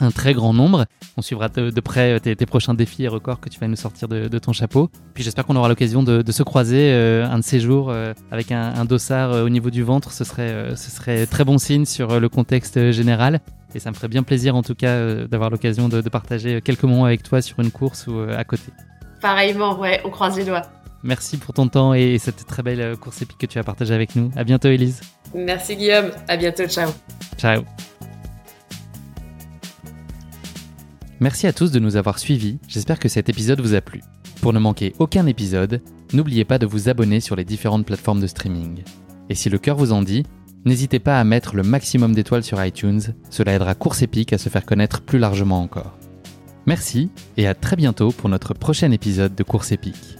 un 0.01 0.11
très 0.11 0.32
grand 0.32 0.55
nombre. 0.55 0.87
On 1.16 1.23
suivra 1.23 1.49
de, 1.49 1.81
près 1.81 2.15
euh, 2.15 2.19
tes, 2.19 2.47
prochains 2.47 2.74
défis 2.74 3.05
et 3.05 3.09
records 3.09 3.41
que 3.41 3.49
tu 3.49 3.61
vas 3.61 3.69
nous 3.69 3.77
sortir 3.77 4.09
de, 4.09 4.39
ton 4.39 4.53
chapeau. 4.53 4.91
Puis 5.15 5.23
j'espère 5.23 5.45
qu'on 5.45 5.57
aura 5.57 5.69
l'occasion 5.69 6.03
de, 6.03 6.32
se 6.32 6.43
croiser 6.43 6.93
un 6.93 7.39
de 7.39 7.45
ces 7.45 7.61
jours 7.61 7.95
avec 8.31 8.51
un, 8.51 8.85
dossard 8.85 9.45
au 9.45 9.49
niveau 9.49 9.70
du 9.70 9.85
ventre. 9.85 10.12
Ce 10.12 10.24
serait, 10.24 10.74
ce 10.74 10.91
serait 10.91 11.27
très 11.27 11.45
bon 11.45 11.59
signe 11.59 11.85
sur 11.85 12.19
le 12.19 12.28
contexte 12.28 12.91
général. 12.93 13.41
Et 13.74 13.78
ça 13.78 13.90
me 13.90 13.94
ferait 13.94 14.09
bien 14.09 14.22
plaisir 14.22 14.56
en 14.56 14.62
tout 14.62 14.74
cas 14.74 15.26
d'avoir 15.26 15.51
l'occasion 15.51 15.88
de, 15.88 16.01
partager 16.09 16.60
quelques 16.60 16.82
moments 16.82 17.05
avec 17.05 17.22
toi 17.22 17.40
sur 17.40 17.60
une 17.60 17.70
course 17.70 18.06
ou 18.06 18.18
à 18.18 18.44
côté. 18.44 18.72
Pareillement, 19.20 19.78
ouais, 19.78 20.01
on 20.05 20.10
croise 20.10 20.36
les 20.36 20.44
doigts. 20.44 20.62
Merci 21.02 21.38
pour 21.38 21.55
ton 21.55 21.68
temps 21.68 21.94
et 21.94 22.18
cette 22.18 22.47
très 22.47 22.62
belle 22.62 22.80
euh, 22.80 22.97
course 22.97 23.22
épique 23.22 23.38
que 23.38 23.47
tu 23.47 23.59
as 23.59 23.64
partagée 23.64 23.94
avec 23.94 24.16
nous. 24.16 24.30
À 24.36 24.44
bientôt, 24.44 24.68
Elise. 24.68 25.01
Merci, 25.34 25.76
Guillaume. 25.76 26.10
À 26.28 26.36
bientôt. 26.36 26.66
Ciao. 26.66 26.90
Ciao. 27.38 27.62
Merci 31.20 31.47
à 31.47 31.52
tous 31.52 31.70
de 31.70 31.78
nous 31.78 31.97
avoir 31.97 32.18
suivis. 32.18 32.59
J'espère 32.68 32.98
que 32.98 33.09
cet 33.09 33.28
épisode 33.28 33.60
vous 33.60 33.74
a 33.74 33.80
plu. 33.80 34.02
Pour 34.42 34.52
ne 34.52 34.59
manquer 34.59 34.94
aucun 34.98 35.26
épisode, 35.26 35.82
n'oubliez 36.12 36.44
pas 36.44 36.59
de 36.59 36.66
vous 36.66 36.88
abonner 36.88 37.20
sur 37.20 37.36
les 37.36 37.44
différentes 37.44 37.86
plateformes 37.86 38.20
de 38.20 38.26
streaming. 38.26 38.82
Et 39.28 39.34
si 39.34 39.48
le 39.48 39.59
cœur 39.59 39.76
vous 39.76 39.92
en 39.92 40.02
dit, 40.02 40.24
n'hésitez 40.65 40.99
pas 40.99 41.19
à 41.19 41.24
mettre 41.24 41.55
le 41.57 41.62
maximum 41.62 42.15
d'étoiles 42.15 42.45
sur 42.45 42.65
iTunes, 42.65 43.03
cela 43.31 43.55
aidera 43.55 43.74
Course 43.74 44.03
Épique 44.03 44.32
à 44.32 44.39
se 44.39 44.49
faire 44.49 44.66
connaître 44.66 45.03
plus 45.03 45.19
largement 45.19 45.61
encore. 45.61 45.97
Merci 46.66 47.11
et 47.37 47.47
à 47.47 47.55
très 47.55 47.77
bientôt 47.77 48.12
pour 48.12 48.28
notre 48.28 48.55
prochain 48.55 48.91
épisode 48.91 49.35
de 49.35 49.43
Course 49.43 49.73
épique. 49.73 50.16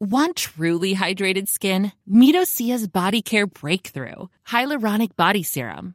Want 0.00 0.36
truly 0.36 0.94
hydrated 0.94 1.48
skin? 1.48 1.92
Body 2.06 3.22
Care 3.22 3.46
Breakthrough 3.46 4.30
Hyaluronic 4.46 5.16
Body 5.16 5.42
Serum. 5.42 5.94